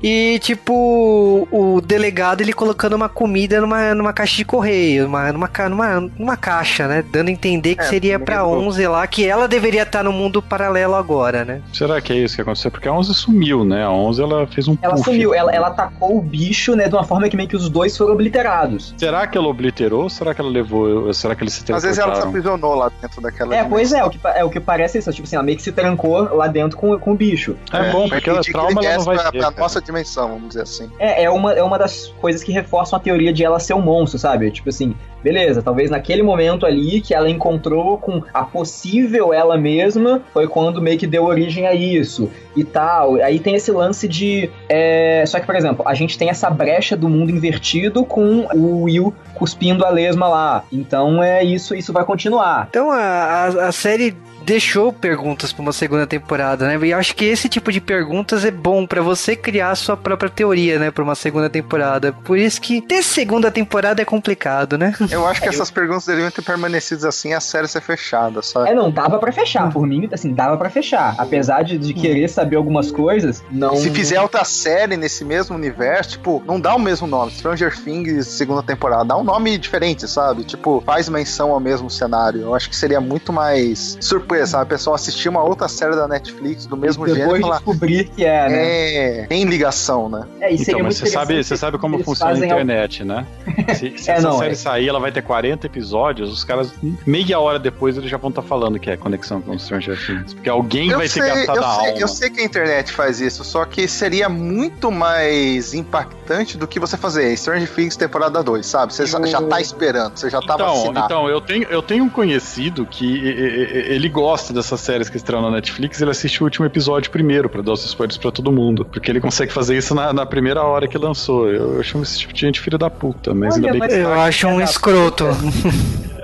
E 0.02 0.38
tipo, 0.40 1.46
o 1.50 1.80
delegado 1.82 2.40
ele 2.40 2.52
colocando 2.54 2.94
uma 2.94 3.08
comida 3.10 3.60
numa, 3.60 3.94
numa 3.94 4.12
caixa 4.14 4.36
de 4.36 4.44
correio, 4.46 5.04
numa, 5.04 5.30
numa, 5.30 5.50
numa, 5.68 6.00
numa 6.18 6.36
caixa, 6.36 6.88
né? 6.88 7.04
Dando 7.12 7.28
a 7.28 7.32
entender 7.32 7.74
que 7.74 7.82
É, 7.82 7.86
seria 7.88 8.18
pra 8.18 8.42
louco. 8.42 8.62
11 8.68 8.86
lá, 8.86 9.06
que 9.06 9.26
ela 9.26 9.46
deveria 9.46 9.82
estar 9.82 10.02
no 10.02 10.12
mundo 10.12 10.40
paralelo 10.42 10.94
agora, 10.94 11.44
né? 11.44 11.60
Será 11.74 12.00
que 12.00 12.12
é 12.12 12.16
isso 12.16 12.36
que 12.36 12.42
aconteceu? 12.42 12.70
Porque 12.70 12.88
a 12.88 12.92
11 12.92 13.12
sumiu, 13.14 13.64
né? 13.64 13.84
A 13.84 13.90
11 13.90 14.22
ela 14.22 14.46
fez 14.46 14.66
um 14.66 14.78
Ela 14.80 14.94
puff. 14.94 15.04
sumiu, 15.04 15.34
ela, 15.34 15.54
ela 15.54 15.68
atacou 15.68 16.16
o 16.16 16.22
bicho, 16.22 16.74
né, 16.74 16.88
de 16.88 16.94
uma 16.94 17.04
forma 17.04 17.17
que 17.26 17.36
meio 17.36 17.48
que 17.48 17.56
os 17.56 17.68
dois 17.68 17.96
foram 17.96 18.12
obliterados. 18.12 18.94
Será 18.96 19.26
que 19.26 19.38
ela 19.38 19.48
obliterou? 19.48 20.02
ou 20.02 20.10
Será 20.10 20.34
que 20.34 20.40
ela 20.40 20.50
levou? 20.50 21.12
Será 21.12 21.34
que 21.34 21.42
eles 21.42 21.54
se 21.54 21.72
Às 21.72 21.82
vezes 21.82 21.98
ela 21.98 22.14
se 22.14 22.26
aprisionou 22.26 22.74
lá 22.74 22.90
dentro 23.00 23.20
daquela. 23.20 23.54
É, 23.54 23.64
dimensão. 23.64 23.70
pois 23.70 23.92
é, 23.92 24.04
o 24.04 24.10
que, 24.10 24.18
é, 24.24 24.44
o 24.44 24.50
que 24.50 24.60
parece 24.60 24.98
isso, 24.98 25.10
tipo 25.12 25.26
assim, 25.26 25.36
ela 25.36 25.44
meio 25.44 25.56
que 25.56 25.62
se 25.62 25.72
trancou 25.72 26.34
lá 26.34 26.46
dentro 26.46 26.76
com, 26.76 26.98
com 26.98 27.12
o 27.12 27.14
bicho. 27.14 27.56
É, 27.72 27.90
bom, 27.90 28.08
porque 28.08 28.28
ela 28.28 28.40
trauma 28.42 28.84
ela 28.84 28.96
não 28.96 29.04
vai 29.04 29.16
pra, 29.16 29.30
ter. 29.30 29.38
pra 29.38 29.50
nossa 29.50 29.80
dimensão, 29.80 30.28
vamos 30.28 30.48
dizer 30.48 30.62
assim. 30.62 30.90
É, 30.98 31.24
é 31.24 31.30
uma, 31.30 31.52
é 31.52 31.62
uma 31.62 31.78
das 31.78 32.08
coisas 32.20 32.42
que 32.42 32.52
reforçam 32.52 32.98
a 32.98 33.00
teoria 33.00 33.32
de 33.32 33.44
ela 33.44 33.58
ser 33.58 33.74
um 33.74 33.80
monstro, 33.80 34.18
sabe? 34.18 34.50
Tipo 34.50 34.68
assim, 34.68 34.94
beleza, 35.22 35.62
talvez 35.62 35.90
naquele 35.90 36.22
momento 36.22 36.66
ali 36.66 37.00
que 37.00 37.14
ela 37.14 37.28
encontrou 37.28 37.98
com 37.98 38.22
a 38.32 38.44
possível 38.44 39.32
ela 39.32 39.56
mesma, 39.56 40.22
foi 40.32 40.46
quando 40.46 40.80
meio 40.80 40.98
que 40.98 41.06
deu 41.06 41.24
origem 41.24 41.66
a 41.66 41.74
isso 41.74 42.30
e 42.56 42.64
tal. 42.64 43.16
Aí 43.16 43.38
tem 43.38 43.54
esse 43.54 43.70
lance 43.70 44.08
de. 44.08 44.50
é, 44.68 45.24
Só 45.26 45.38
que, 45.38 45.46
por 45.46 45.56
exemplo, 45.56 45.84
a 45.86 45.94
gente 45.94 46.18
tem 46.18 46.30
essa 46.30 46.48
brecha 46.50 46.96
do 46.96 47.08
mundo 47.08 47.30
invertido 47.30 48.04
com 48.04 48.46
o 48.54 48.82
Will 48.84 49.14
cuspindo 49.34 49.84
a 49.84 49.90
lesma 49.90 50.28
lá. 50.28 50.64
Então 50.72 51.22
é 51.22 51.44
isso, 51.44 51.74
isso 51.74 51.92
vai 51.92 52.04
continuar. 52.04 52.66
Então 52.70 52.90
a, 52.90 52.98
a, 52.98 53.46
a 53.68 53.72
série 53.72 54.14
deixou 54.48 54.90
perguntas 54.90 55.52
pra 55.52 55.60
uma 55.60 55.74
segunda 55.74 56.06
temporada, 56.06 56.66
né? 56.66 56.78
E 56.86 56.90
eu 56.90 56.98
acho 56.98 57.14
que 57.14 57.26
esse 57.26 57.50
tipo 57.50 57.70
de 57.70 57.82
perguntas 57.82 58.46
é 58.46 58.50
bom 58.50 58.86
pra 58.86 59.02
você 59.02 59.36
criar 59.36 59.72
a 59.72 59.74
sua 59.74 59.94
própria 59.94 60.30
teoria, 60.30 60.78
né, 60.78 60.90
pra 60.90 61.04
uma 61.04 61.14
segunda 61.14 61.50
temporada. 61.50 62.14
Por 62.24 62.38
isso 62.38 62.58
que 62.58 62.80
ter 62.80 63.02
segunda 63.02 63.50
temporada 63.50 64.00
é 64.00 64.06
complicado, 64.06 64.78
né? 64.78 64.94
Eu 65.12 65.26
acho 65.26 65.42
que 65.42 65.48
essas 65.48 65.70
perguntas 65.70 66.06
deveriam 66.06 66.30
ter 66.30 66.40
permanecido 66.40 67.06
assim 67.06 67.34
a 67.34 67.40
série 67.40 67.68
ser 67.68 67.82
fechada, 67.82 68.40
sabe? 68.40 68.70
É, 68.70 68.74
não, 68.74 68.90
dava 68.90 69.18
pra 69.18 69.30
fechar. 69.30 69.70
Por 69.70 69.86
mim, 69.86 70.08
assim, 70.10 70.32
dava 70.32 70.56
pra 70.56 70.70
fechar. 70.70 71.14
Apesar 71.18 71.62
de, 71.62 71.76
de 71.76 71.92
querer 71.92 72.28
saber 72.28 72.56
algumas 72.56 72.90
coisas, 72.90 73.44
não. 73.50 73.76
Se 73.76 73.90
fizer 73.90 74.18
outra 74.20 74.44
série 74.44 74.96
nesse 74.96 75.26
mesmo 75.26 75.56
universo, 75.56 76.12
tipo, 76.12 76.42
não 76.46 76.58
dá 76.58 76.74
o 76.74 76.78
mesmo 76.78 77.06
nome. 77.06 77.32
Stranger 77.32 77.76
Things, 77.82 78.26
segunda 78.26 78.62
temporada. 78.62 79.04
Dá 79.04 79.16
um 79.18 79.24
nome 79.24 79.58
diferente, 79.58 80.08
sabe? 80.08 80.44
Tipo, 80.44 80.82
faz 80.86 81.06
menção 81.08 81.50
ao 81.52 81.60
mesmo 81.60 81.90
cenário. 81.90 82.40
Eu 82.40 82.54
acho 82.54 82.70
que 82.70 82.76
seria 82.76 83.00
muito 83.00 83.30
mais 83.30 83.98
sabe? 84.46 84.62
A 84.64 84.66
pessoa 84.66 84.96
assistir 84.96 85.28
uma 85.28 85.42
outra 85.42 85.68
série 85.68 85.94
da 85.96 86.06
Netflix 86.08 86.66
do 86.66 86.76
mesmo 86.76 87.04
depois 87.04 87.18
gênero 87.18 87.36
e 87.36 87.40
de 87.40 87.42
falar. 87.42 87.56
descobrir 87.56 88.04
que 88.08 88.24
é, 88.24 88.48
né? 88.48 88.94
É, 89.22 89.26
tem 89.28 89.44
ligação, 89.44 90.08
né? 90.08 90.24
É, 90.40 90.48
seria 90.56 90.62
Então, 90.74 90.82
mas 90.82 90.96
você 90.96 91.06
sabe, 91.06 91.42
você 91.42 91.56
sabe 91.56 91.78
como 91.78 92.02
funciona 92.04 92.32
a 92.32 92.34
algo- 92.34 92.44
internet, 92.44 93.04
né? 93.04 93.26
Se, 93.74 93.98
se 93.98 94.10
É, 94.10 94.14
essa 94.14 94.28
não, 94.28 94.38
série 94.38 94.52
é. 94.52 94.54
sair, 94.54 94.88
ela 94.88 94.98
vai 95.00 95.12
ter 95.12 95.22
40 95.22 95.66
episódios, 95.66 96.32
os 96.32 96.42
caras, 96.44 96.72
meia 97.06 97.38
hora 97.38 97.58
depois, 97.58 97.96
eles 97.96 98.10
já 98.10 98.16
vão 98.16 98.30
estar 98.30 98.42
falando 98.42 98.78
que 98.78 98.90
é 98.90 98.96
conexão 98.96 99.40
com 99.40 99.58
Stranger 99.58 99.96
Things. 100.06 100.34
Porque 100.34 100.48
alguém 100.48 100.90
vai 100.90 101.08
ter 101.08 101.20
gastado 101.20 101.56
eu, 101.58 101.64
a 101.64 101.74
sei, 101.74 101.88
alma. 101.88 102.00
eu 102.00 102.08
sei 102.08 102.30
que 102.30 102.40
a 102.40 102.44
internet 102.44 102.92
faz 102.92 103.20
isso, 103.20 103.44
só 103.44 103.64
que 103.64 103.86
seria 103.86 104.28
muito 104.28 104.90
mais 104.90 105.74
impactante 105.74 106.56
do 106.56 106.66
que 106.66 106.78
você 106.80 106.96
fazer 106.96 107.36
Stranger 107.36 107.68
Things 107.68 107.96
temporada 107.96 108.42
2, 108.42 108.64
sabe? 108.66 108.92
Você 108.94 109.06
já, 109.06 109.20
já 109.26 109.42
tá 109.42 109.60
esperando, 109.60 110.16
você 110.18 110.30
já 110.30 110.40
tá 110.40 110.54
Então, 110.54 110.74
vacinado. 110.74 111.06
então 111.06 111.28
eu, 111.28 111.40
tenho, 111.40 111.64
eu 111.64 111.82
tenho 111.82 112.04
um 112.04 112.08
conhecido 112.08 112.86
que 112.86 113.18
ele 113.28 114.08
gosta 114.08 114.27
dessas 114.52 114.80
séries 114.80 115.08
que 115.08 115.16
estream 115.16 115.40
na 115.42 115.50
Netflix, 115.50 116.00
ele 116.00 116.10
assiste 116.10 116.40
o 116.42 116.44
último 116.44 116.66
episódio 116.66 117.10
primeiro, 117.10 117.48
pra 117.48 117.62
dar 117.62 117.72
os 117.72 117.84
spoilers 117.84 118.16
pra 118.18 118.30
todo 118.30 118.50
mundo. 118.52 118.84
Porque 118.84 119.10
ele 119.10 119.20
consegue 119.20 119.52
fazer 119.52 119.76
isso 119.76 119.94
na, 119.94 120.12
na 120.12 120.26
primeira 120.26 120.62
hora 120.62 120.86
que 120.86 120.96
lançou. 120.98 121.48
Eu, 121.50 121.74
eu 121.76 121.82
chamo 121.82 122.04
esse 122.04 122.18
tipo 122.18 122.32
de 122.32 122.40
gente 122.40 122.60
filho 122.60 122.78
da 122.78 122.90
puta, 122.90 123.34
mas 123.34 123.54
Olha, 123.54 123.66
ainda 123.66 123.70
bem 123.72 123.78
mas- 123.80 123.92
que. 123.94 123.98
Eu 124.00 124.12
acho 124.20 124.46
um 124.48 124.60
escroto. 124.60 125.24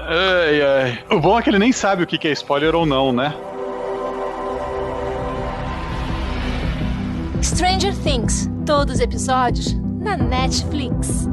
Ai, 0.06 0.60
ai. 0.62 0.98
O 1.10 1.20
bom 1.20 1.38
é 1.38 1.42
que 1.42 1.48
ele 1.50 1.58
nem 1.58 1.72
sabe 1.72 2.02
o 2.02 2.06
que 2.06 2.18
que 2.18 2.28
é 2.28 2.32
spoiler 2.32 2.74
ou 2.74 2.84
não, 2.84 3.12
né? 3.12 3.34
Stranger 7.42 7.94
Things, 8.02 8.48
todos 8.66 8.94
os 8.96 9.00
episódios 9.00 9.74
na 10.00 10.16
Netflix. 10.16 11.28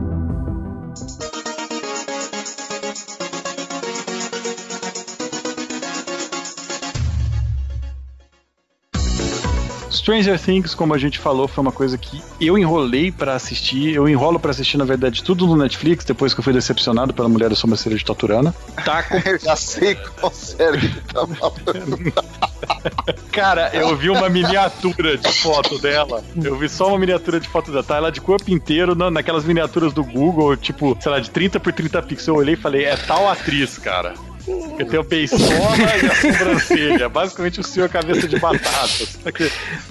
Stranger 10.02 10.40
Things, 10.40 10.73
como 10.73 10.95
a 10.95 10.98
gente 10.98 11.19
falou, 11.19 11.48
foi 11.48 11.61
uma 11.61 11.72
coisa 11.72 11.95
que 11.95 12.19
eu 12.40 12.57
enrolei 12.57 13.11
pra 13.11 13.36
assistir. 13.36 13.94
Eu 13.94 14.10
enrolo 14.10 14.40
pra 14.40 14.49
assistir, 14.49 14.76
na 14.78 14.84
verdade, 14.84 15.23
tudo 15.23 15.45
no 15.45 15.56
Netflix, 15.56 16.03
depois 16.03 16.34
que 16.34 16.40
eu 16.40 16.44
fui 16.44 16.52
decepcionado 16.53 17.14
pela 17.14 17.30
mulher 17.30 17.49
da 17.49 17.56
sobrancelha 17.56 17.95
de 17.95 18.03
Taturana. 18.03 18.53
Tá 18.84 19.03
com... 19.03 19.15
Eu 19.30 19.38
já 19.40 19.56
sei 19.56 19.94
qual 19.95 20.32
série 20.34 20.80
que 20.80 21.14
tá 21.14 21.28
falando. 21.28 22.14
Cara, 23.32 23.69
eu 23.73 23.95
vi 23.95 24.10
uma 24.10 24.28
miniatura 24.30 25.18
de 25.18 25.32
foto 25.32 25.80
dela. 25.80 26.23
Eu 26.44 26.57
vi 26.57 26.68
só 26.68 26.88
uma 26.90 26.98
miniatura 26.99 27.40
de 27.40 27.48
foto 27.48 27.72
dela. 27.72 27.84
Tá 27.84 27.95
ela 27.98 28.11
de 28.11 28.19
corpo 28.19 28.52
inteiro 28.52 28.94
na- 28.95 29.10
naquelas 29.11 29.45
miniaturas 29.45 29.94
do 29.94 30.03
Google, 30.03 30.56
tipo, 30.57 30.98
sei 30.99 31.11
lá, 31.11 31.19
de 31.19 31.30
30 31.30 31.60
por 31.60 31.72
30 31.72 32.02
pixels. 32.02 32.28
Eu 32.28 32.36
olhei 32.36 32.56
e 32.56 32.57
falei, 32.57 32.86
é 32.86 32.95
tal 32.98 33.30
atriz, 33.30 33.78
cara. 33.78 34.14
Porque 34.45 34.85
tem 34.85 34.99
o 34.99 35.03
beiçola 35.03 35.77
e 36.01 36.05
a 36.05 36.15
sobrancelha. 36.15 37.09
Basicamente 37.09 37.59
o 37.59 37.63
senhor 37.63 37.89
cabeça 37.89 38.27
de 38.27 38.39
batata. 38.39 38.89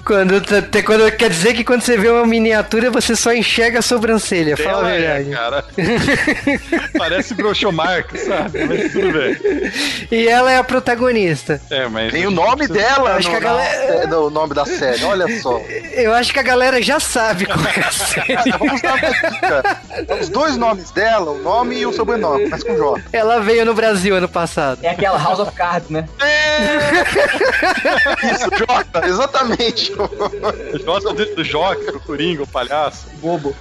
Quando, 0.05 0.41
te- 0.41 0.83
quando, 0.83 1.11
quer 1.15 1.29
dizer 1.29 1.53
que 1.53 1.63
quando 1.63 1.81
você 1.81 1.97
vê 1.97 2.09
uma 2.09 2.25
miniatura, 2.25 2.89
você 2.91 3.15
só 3.15 3.33
enxerga 3.33 3.79
a 3.79 3.81
sobrancelha. 3.81 4.57
Fala 4.57 4.87
a 4.87 4.91
Ela 4.91 4.93
é, 4.93 5.19
verdade. 5.23 5.29
cara. 5.31 5.65
Parece 6.97 7.33
Groucho 7.33 7.71
Marx, 7.71 8.21
sabe? 8.21 8.65
Mas 8.65 8.91
tudo 8.91 9.11
bem. 9.11 9.37
E 10.11 10.27
ela 10.27 10.51
é 10.51 10.57
a 10.57 10.63
protagonista. 10.63 11.61
É, 11.69 11.87
mas. 11.87 12.11
Tem 12.11 12.25
o 12.27 12.31
nome 12.31 12.67
dela 12.67 13.15
Acho 13.15 13.29
no, 13.29 13.37
que 13.39 13.45
a 13.45 13.47
galera- 13.49 14.07
no 14.07 14.29
nome 14.29 14.53
da 14.53 14.65
série, 14.65 15.03
olha 15.03 15.27
só. 15.41 15.59
Eu 15.93 16.13
acho 16.13 16.33
que 16.33 16.39
a 16.39 16.43
galera 16.43 16.81
já 16.81 16.99
sabe 16.99 17.45
qual 17.45 17.59
é 17.59 17.79
a 17.79 17.91
série. 17.91 18.51
Vamos 18.57 18.81
dar 18.81 18.95
uma 18.95 19.29
dica. 19.31 19.81
Os 20.21 20.29
dois 20.29 20.57
nomes 20.57 20.91
dela, 20.91 21.31
o 21.31 21.39
nome 21.41 21.77
e 21.77 21.85
o 21.85 21.93
sobrenome, 21.93 22.47
mas 22.47 22.63
com 22.63 22.75
J. 22.75 23.01
Ela 23.13 23.39
veio 23.39 23.65
no 23.65 23.73
Brasil 23.73 24.15
ano 24.15 24.27
passado. 24.27 24.40
É 24.83 24.89
aquela 24.89 25.17
House 25.17 25.39
of 25.39 25.51
Cards, 25.53 25.89
né? 25.89 26.07
Isso, 28.23 28.49
J, 28.51 29.07
exatamente. 29.07 29.93
Gosta 30.85 31.13
do, 31.13 31.35
do 31.35 31.43
Joker, 31.43 31.95
o 31.95 31.99
Coringa, 31.99 32.43
o 32.43 32.47
palhaço. 32.47 33.07
Bobo. 33.21 33.55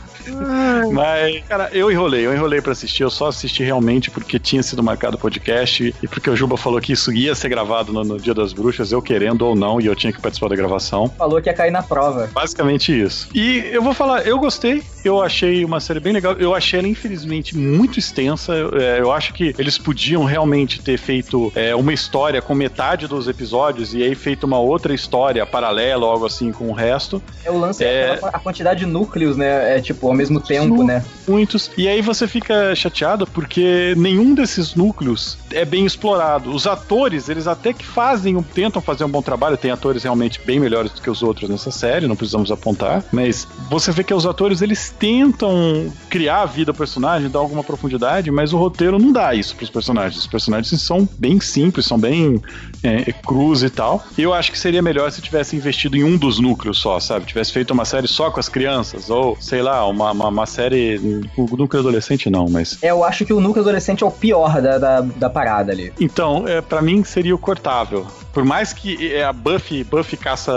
Mas, 0.92 1.44
cara, 1.48 1.70
eu 1.72 1.90
enrolei, 1.90 2.26
eu 2.26 2.34
enrolei 2.34 2.60
pra 2.60 2.72
assistir. 2.72 3.02
Eu 3.02 3.10
só 3.10 3.28
assisti 3.28 3.62
realmente 3.62 4.10
porque 4.10 4.38
tinha 4.38 4.62
sido 4.62 4.82
marcado 4.82 5.16
o 5.16 5.20
podcast 5.20 5.94
e 6.02 6.08
porque 6.08 6.28
o 6.30 6.36
Juba 6.36 6.56
falou 6.56 6.80
que 6.80 6.92
isso 6.92 7.12
ia 7.12 7.34
ser 7.34 7.48
gravado 7.48 7.92
no, 7.92 8.04
no 8.04 8.18
Dia 8.18 8.34
das 8.34 8.52
Bruxas, 8.52 8.92
eu 8.92 9.00
querendo 9.02 9.42
ou 9.42 9.54
não, 9.54 9.80
e 9.80 9.86
eu 9.86 9.94
tinha 9.94 10.12
que 10.12 10.20
participar 10.20 10.48
da 10.48 10.56
gravação. 10.56 11.08
Falou 11.18 11.40
que 11.40 11.48
ia 11.48 11.54
cair 11.54 11.70
na 11.70 11.82
prova. 11.82 12.28
Basicamente 12.32 12.98
isso. 12.98 13.28
E 13.34 13.64
eu 13.72 13.82
vou 13.82 13.94
falar, 13.94 14.26
eu 14.26 14.38
gostei, 14.38 14.82
eu 15.04 15.22
achei 15.22 15.64
uma 15.64 15.80
série 15.80 16.00
bem 16.00 16.12
legal. 16.12 16.34
Eu 16.34 16.54
achei 16.54 16.78
ela, 16.78 16.88
infelizmente, 16.88 17.56
muito 17.56 17.98
extensa. 17.98 18.52
Eu, 18.52 18.78
é, 18.78 19.00
eu 19.00 19.12
acho 19.12 19.32
que 19.32 19.54
eles 19.58 19.78
podiam 19.78 20.24
realmente 20.24 20.80
ter 20.80 20.98
feito 20.98 21.52
é, 21.54 21.74
uma 21.74 21.92
história 21.92 22.40
com 22.40 22.54
metade 22.54 23.06
dos 23.06 23.28
episódios 23.28 23.94
e 23.94 24.02
aí 24.02 24.14
feito 24.14 24.44
uma 24.44 24.58
outra 24.58 24.94
história 24.94 25.44
paralela 25.46 26.04
ou 26.04 26.10
algo 26.12 26.26
assim 26.26 26.52
com 26.52 26.68
o 26.68 26.72
resto. 26.72 27.22
É 27.44 27.50
o 27.50 27.58
lance, 27.58 27.84
É. 27.84 27.90
é... 27.90 28.18
a 28.22 28.38
quantidade 28.38 28.80
de 28.80 28.86
núcleos, 28.86 29.36
né? 29.36 29.76
É 29.76 29.80
tipo, 29.80 30.09
ao 30.10 30.16
mesmo 30.16 30.40
tempo, 30.40 30.82
né? 30.82 31.04
Muitos. 31.28 31.70
E 31.76 31.86
aí 31.88 32.02
você 32.02 32.26
fica 32.26 32.74
chateado 32.74 33.26
porque 33.26 33.94
nenhum 33.96 34.34
desses 34.34 34.74
núcleos 34.74 35.38
é 35.52 35.64
bem 35.64 35.86
explorado. 35.86 36.50
Os 36.50 36.66
atores, 36.66 37.28
eles 37.28 37.46
até 37.46 37.72
que 37.72 37.84
fazem, 37.86 38.36
um- 38.36 38.42
tentam 38.42 38.82
fazer 38.82 39.04
um 39.04 39.08
bom 39.08 39.22
trabalho. 39.22 39.56
Tem 39.56 39.70
atores 39.70 40.02
realmente 40.02 40.40
bem 40.44 40.58
melhores 40.58 40.92
do 40.92 41.00
que 41.00 41.10
os 41.10 41.22
outros 41.22 41.48
nessa 41.48 41.70
série, 41.70 42.06
não 42.06 42.16
precisamos 42.16 42.50
apontar. 42.50 43.04
Mas 43.12 43.46
você 43.70 43.92
vê 43.92 44.02
que 44.04 44.12
os 44.14 44.26
atores, 44.26 44.62
eles 44.62 44.92
tentam 44.98 45.92
criar 46.08 46.42
a 46.42 46.46
vida 46.46 46.72
do 46.72 46.76
personagem, 46.76 47.28
dar 47.30 47.38
alguma 47.38 47.62
profundidade, 47.64 48.30
mas 48.30 48.52
o 48.52 48.58
roteiro 48.58 48.98
não 48.98 49.12
dá 49.12 49.34
isso 49.34 49.54
pros 49.56 49.70
personagens. 49.70 50.16
Os 50.20 50.26
personagens 50.26 50.80
são 50.82 51.08
bem 51.18 51.40
simples, 51.40 51.86
são 51.86 51.98
bem 51.98 52.40
é, 52.82 53.12
cruz 53.12 53.62
e 53.62 53.70
tal. 53.70 54.04
E 54.18 54.22
eu 54.22 54.32
acho 54.34 54.50
que 54.52 54.58
seria 54.58 54.82
melhor 54.82 55.10
se 55.10 55.20
tivesse 55.22 55.56
investido 55.56 55.96
em 55.96 56.04
um 56.04 56.16
dos 56.16 56.38
núcleos 56.38 56.78
só, 56.78 56.98
sabe? 57.00 57.26
Tivesse 57.26 57.52
feito 57.52 57.72
uma 57.72 57.84
série 57.84 58.06
só 58.08 58.30
com 58.30 58.40
as 58.40 58.48
crianças, 58.48 59.10
ou 59.10 59.36
sei 59.40 59.62
lá, 59.62 59.84
uma, 60.00 60.12
uma, 60.12 60.28
uma 60.28 60.46
série. 60.46 60.98
O 61.36 61.56
núcleo 61.56 61.80
adolescente 61.80 62.28
não, 62.30 62.48
mas. 62.48 62.78
É, 62.82 62.90
eu 62.90 63.04
acho 63.04 63.24
que 63.24 63.32
o 63.32 63.40
núcleo 63.40 63.62
adolescente 63.62 64.02
é 64.02 64.06
o 64.06 64.10
pior 64.10 64.60
da, 64.60 64.78
da, 64.78 65.00
da 65.00 65.30
parada 65.30 65.72
ali. 65.72 65.92
Então, 66.00 66.46
é, 66.46 66.60
para 66.60 66.80
mim 66.82 67.04
seria 67.04 67.34
o 67.34 67.38
cortável. 67.38 68.06
Por 68.32 68.44
mais 68.44 68.72
que 68.72 69.12
é, 69.12 69.24
a 69.24 69.32
Buffy, 69.32 69.84
Buffy 69.84 70.16
caça 70.16 70.52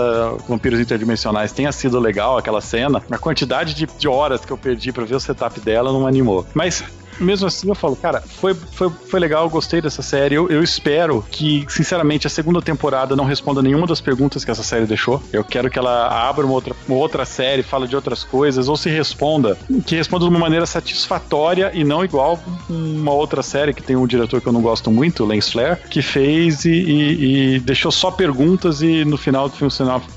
vampiros 0.48 0.80
interdimensionais 0.80 1.52
tenha 1.52 1.72
sido 1.72 2.00
legal 2.00 2.38
aquela 2.38 2.62
cena, 2.62 3.02
a 3.10 3.18
quantidade 3.18 3.74
de, 3.74 3.88
de 3.98 4.08
horas 4.08 4.46
que 4.46 4.52
eu 4.52 4.58
perdi 4.58 4.92
pra 4.92 5.06
ver 5.06 5.16
o 5.16 5.20
setup 5.20 5.60
dela 5.60 5.92
não 5.92 6.02
me 6.02 6.08
animou. 6.08 6.46
Mas 6.54 6.84
mesmo 7.20 7.48
assim 7.48 7.70
eu 7.70 7.76
falo, 7.76 7.96
cara, 7.96 8.22
foi, 8.40 8.56
foi, 8.72 8.90
foi 9.08 9.20
legal, 9.20 9.50
gostei 9.50 9.82
dessa 9.82 10.02
série. 10.02 10.36
Eu, 10.36 10.50
eu 10.50 10.64
espero 10.64 11.24
que, 11.32 11.66
sinceramente, 11.70 12.28
a 12.28 12.30
segunda 12.30 12.62
temporada 12.62 13.16
não 13.16 13.26
responda 13.26 13.62
nenhuma 13.62 13.88
das 13.88 14.02
perguntas 14.02 14.44
que 14.46 14.52
essa 14.52 14.64
série 14.64 14.86
deixou. 14.86 15.22
Eu 15.32 15.44
quero 15.44 15.70
que 15.70 15.78
ela 15.80 16.08
abra 16.28 16.46
uma 16.46 16.54
outra, 16.54 16.76
uma 16.88 16.98
outra 16.98 17.26
série, 17.26 17.64
fale 17.64 17.88
de 17.88 17.96
outras 17.96 18.24
coisas, 18.24 18.68
ou 18.70 18.76
se 18.78 18.90
responda, 18.90 19.58
que 19.86 19.96
responda 19.96 20.26
de 20.26 20.30
uma 20.32 20.40
maneira 20.40 20.66
satisfatória 20.66 21.72
e 21.74 21.84
não 21.84 22.04
igual 22.04 22.40
uma 22.70 23.12
outra 23.12 23.42
série 23.44 23.74
que 23.74 23.82
tem 23.84 23.96
um 23.96 24.08
diretor 24.08 24.42
que 24.42 24.48
eu 24.48 24.54
não 24.54 24.62
gosto 24.62 24.90
muito, 24.92 25.26
Lance 25.26 25.52
Flair, 25.52 25.80
que 25.90 26.02
fez 26.02 26.66
e, 26.66 26.72
e- 26.72 27.56
e 27.56 27.60
deixou 27.60 27.92
só 27.92 28.12
perguntas 28.12 28.82
e 28.82 29.04
no 29.06 29.18
final 29.18 29.50
foi 29.50 29.68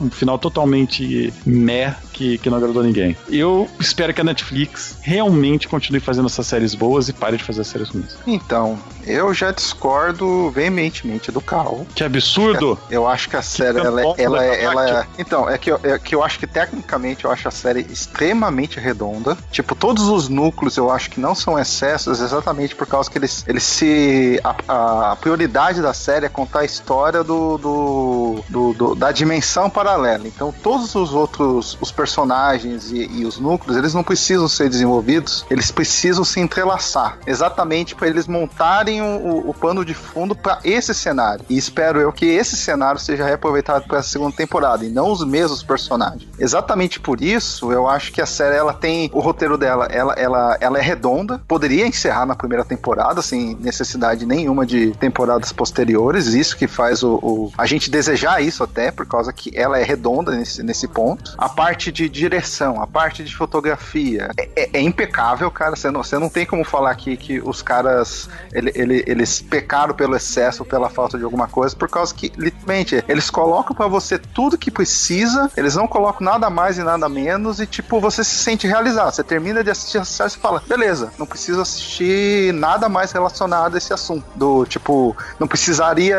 um 0.01 0.11
final 0.11 0.39
totalmente 0.39 1.33
meh 1.45 1.95
que, 2.17 2.39
que 2.39 2.49
não 2.49 2.57
agradou 2.57 2.83
ninguém. 2.83 3.15
Eu 3.29 3.69
espero 3.79 4.13
que 4.15 4.21
a 4.21 4.25
Netflix 4.25 4.97
realmente 5.03 5.69
continue 5.69 6.01
fazendo 6.01 6.27
essas 6.27 6.47
séries 6.47 6.75
boas 6.75 7.09
e 7.09 7.13
pare 7.13 7.37
de 7.37 7.45
fazer 7.45 7.63
séries 7.65 7.91
ruins. 7.91 8.17
Então, 8.27 8.79
eu 9.07 9.33
já 9.33 9.51
discordo 9.51 10.51
veementemente 10.51 11.31
do 11.31 11.41
Cal. 11.41 11.87
Que 11.95 12.05
absurdo! 12.05 12.79
Eu 12.91 13.07
acho 13.07 13.29
que 13.29 13.37
a 13.37 13.43
série, 13.43 13.79
ela, 13.79 14.03
campanha 14.03 14.25
ela, 14.27 14.39
da 14.39 14.45
ela, 14.57 14.85
Kátia. 14.87 15.09
Então, 15.19 15.49
é 15.49 15.57
que, 15.59 15.71
eu, 15.71 15.81
é 15.83 15.99
que 15.99 16.15
eu 16.15 16.23
acho 16.23 16.39
que 16.39 16.47
tecnicamente 16.47 17.25
eu 17.25 17.31
acho 17.31 17.47
a 17.49 17.51
série 17.51 17.81
extremamente 17.91 18.79
redonda. 18.81 19.37
Tipo, 19.51 19.75
todos 19.75 20.09
os 20.09 20.29
núcleos 20.29 20.77
eu 20.77 20.91
acho 20.91 21.11
que 21.11 21.21
não 21.21 21.35
são 21.35 21.59
excessos 21.59 22.21
exatamente 22.21 22.75
por 22.75 22.87
causa 22.87 23.11
que 23.11 23.19
eles, 23.19 23.45
eles 23.47 23.63
se. 23.63 24.41
A, 24.69 25.13
a 25.13 25.17
prioridade 25.17 25.81
da 25.81 25.93
série 25.95 26.27
é 26.27 26.29
contar 26.29 26.61
a 26.61 26.65
história 26.65 27.23
do, 27.23 27.59
do, 27.59 28.45
do- 28.49 28.73
do- 28.75 28.95
da 28.95 29.13
dimensão 29.13 29.69
paralela. 29.71 30.27
Então, 30.27 30.53
todos 30.63 30.95
os 30.95 31.13
outros 31.15 31.77
os 31.81 31.91
personagens 31.93 32.91
e, 32.91 33.07
e 33.21 33.25
os 33.25 33.39
núcleos, 33.39 33.77
eles 33.77 33.95
não 33.95 34.03
precisam 34.03 34.49
ser 34.49 34.69
desenvolvidos, 34.69 35.45
eles 35.51 35.71
precisam 35.71 36.25
se 36.25 36.41
entrelaçar. 36.41 37.19
Exatamente 37.27 37.95
para 37.95 38.09
eles 38.09 38.27
montarem 38.27 38.96
o, 39.01 39.17
o- 39.17 39.51
o 39.51 39.55
pano 39.55 39.85
de 39.85 39.95
fundo 39.95 40.35
para 40.35 40.59
esse 40.65 40.95
cenário. 40.95 41.45
E 41.49 41.57
espero 41.57 42.01
eu 42.01 42.13
que 42.13 42.27
esse 42.27 42.57
cenário 42.57 43.01
seja 43.01 43.25
reaproveitado 43.25 43.87
para 43.87 43.99
a 43.99 44.03
segunda 44.03 44.35
temporada 44.37 44.85
e 44.85 44.89
não 44.89 45.11
os 45.11 45.25
mesmos 45.25 45.63
personagens. 45.63 46.27
Exatamente 46.39 47.01
por 47.01 47.21
isso, 47.23 47.73
eu 47.73 47.87
acho 47.89 48.13
que 48.13 48.21
a 48.21 48.27
série 48.27 48.57
ela 48.57 48.73
tem 48.73 49.11
o 49.13 49.21
roteiro 49.21 49.57
dela, 49.59 49.87
ela, 49.87 50.13
ela, 50.15 50.57
ela 50.61 50.79
é 50.79 50.83
redonda, 50.83 51.41
poderia 51.49 51.87
encerrar 51.87 52.27
na 52.27 52.35
primeira 52.35 52.65
temporada 52.65 53.23
sem 53.23 53.55
necessidade 53.57 54.27
nenhuma 54.27 54.65
de 54.67 54.93
temporadas 54.93 55.53
posteriores. 55.53 56.27
Isso 56.29 56.57
que 56.57 56.67
faz 56.67 57.03
o, 57.03 57.15
o- 57.17 57.53
a 57.57 57.67
gente 57.67 57.91
desejar 57.91 58.43
isso 58.43 58.63
até 58.63 58.91
por 58.91 59.07
causa 59.07 59.33
que 59.33 59.51
ela 59.57 59.79
é 59.79 59.83
redonda 59.83 60.33
nesse, 60.33 60.63
nesse 60.63 60.87
ponto. 60.89 61.35
A 61.39 61.49
parte 61.49 61.91
de 61.93 62.09
direção, 62.09 62.83
a 62.83 62.87
parte 62.87 63.23
de 63.25 63.35
fotografia 63.35 64.31
é, 64.39 64.49
é- 64.57 64.71
é 64.75 64.81
impecável, 64.81 65.51
cara. 65.51 65.77
Você 65.77 65.91
não, 65.91 66.03
você 66.03 66.19
não 66.19 66.29
tem 66.29 66.47
como 66.47 66.65
falar 66.65 66.91
aqui 66.91 67.17
que 67.17 67.41
os 67.41 67.63
caras 67.63 68.29
ele- 68.53 68.73
ele- 68.75 68.86
eles 69.07 69.41
pecaram 69.41 69.95
pelo 69.95 70.17
excesso, 70.17 70.65
pela 70.65 70.89
falta 70.89 71.19
de 71.19 71.25
alguma 71.25 71.49
coisa, 71.49 71.75
por 71.75 71.89
causa 71.89 72.15
que, 72.15 72.33
literalmente, 72.37 73.05
eles 73.09 73.31
colocam 73.31 73.75
pra 73.75 73.87
você 73.87 74.19
tudo 74.19 74.59
que 74.59 74.71
precisa, 74.71 75.51
eles 75.57 75.75
não 75.75 75.87
colocam 75.87 76.25
nada 76.25 76.51
mais 76.51 76.79
e 76.79 76.83
nada 76.83 77.09
menos, 77.09 77.61
e, 77.61 77.67
tipo, 77.67 78.01
você 78.01 78.23
se 78.25 78.37
sente 78.37 78.67
realizado. 78.67 79.15
Você 79.15 79.25
termina 79.25 79.63
de 79.63 79.71
assistir 79.71 79.99
a 79.99 80.05
série 80.05 80.33
e 80.33 80.37
fala, 80.37 80.63
beleza, 80.67 81.13
não 81.19 81.27
preciso 81.27 81.61
assistir 81.61 82.53
nada 82.53 82.89
mais 82.89 83.13
relacionado 83.13 83.75
a 83.75 83.79
esse 83.79 83.93
assunto. 83.93 84.25
Do, 84.35 84.65
tipo, 84.67 85.17
não 85.39 85.47
precisaria 85.47 86.19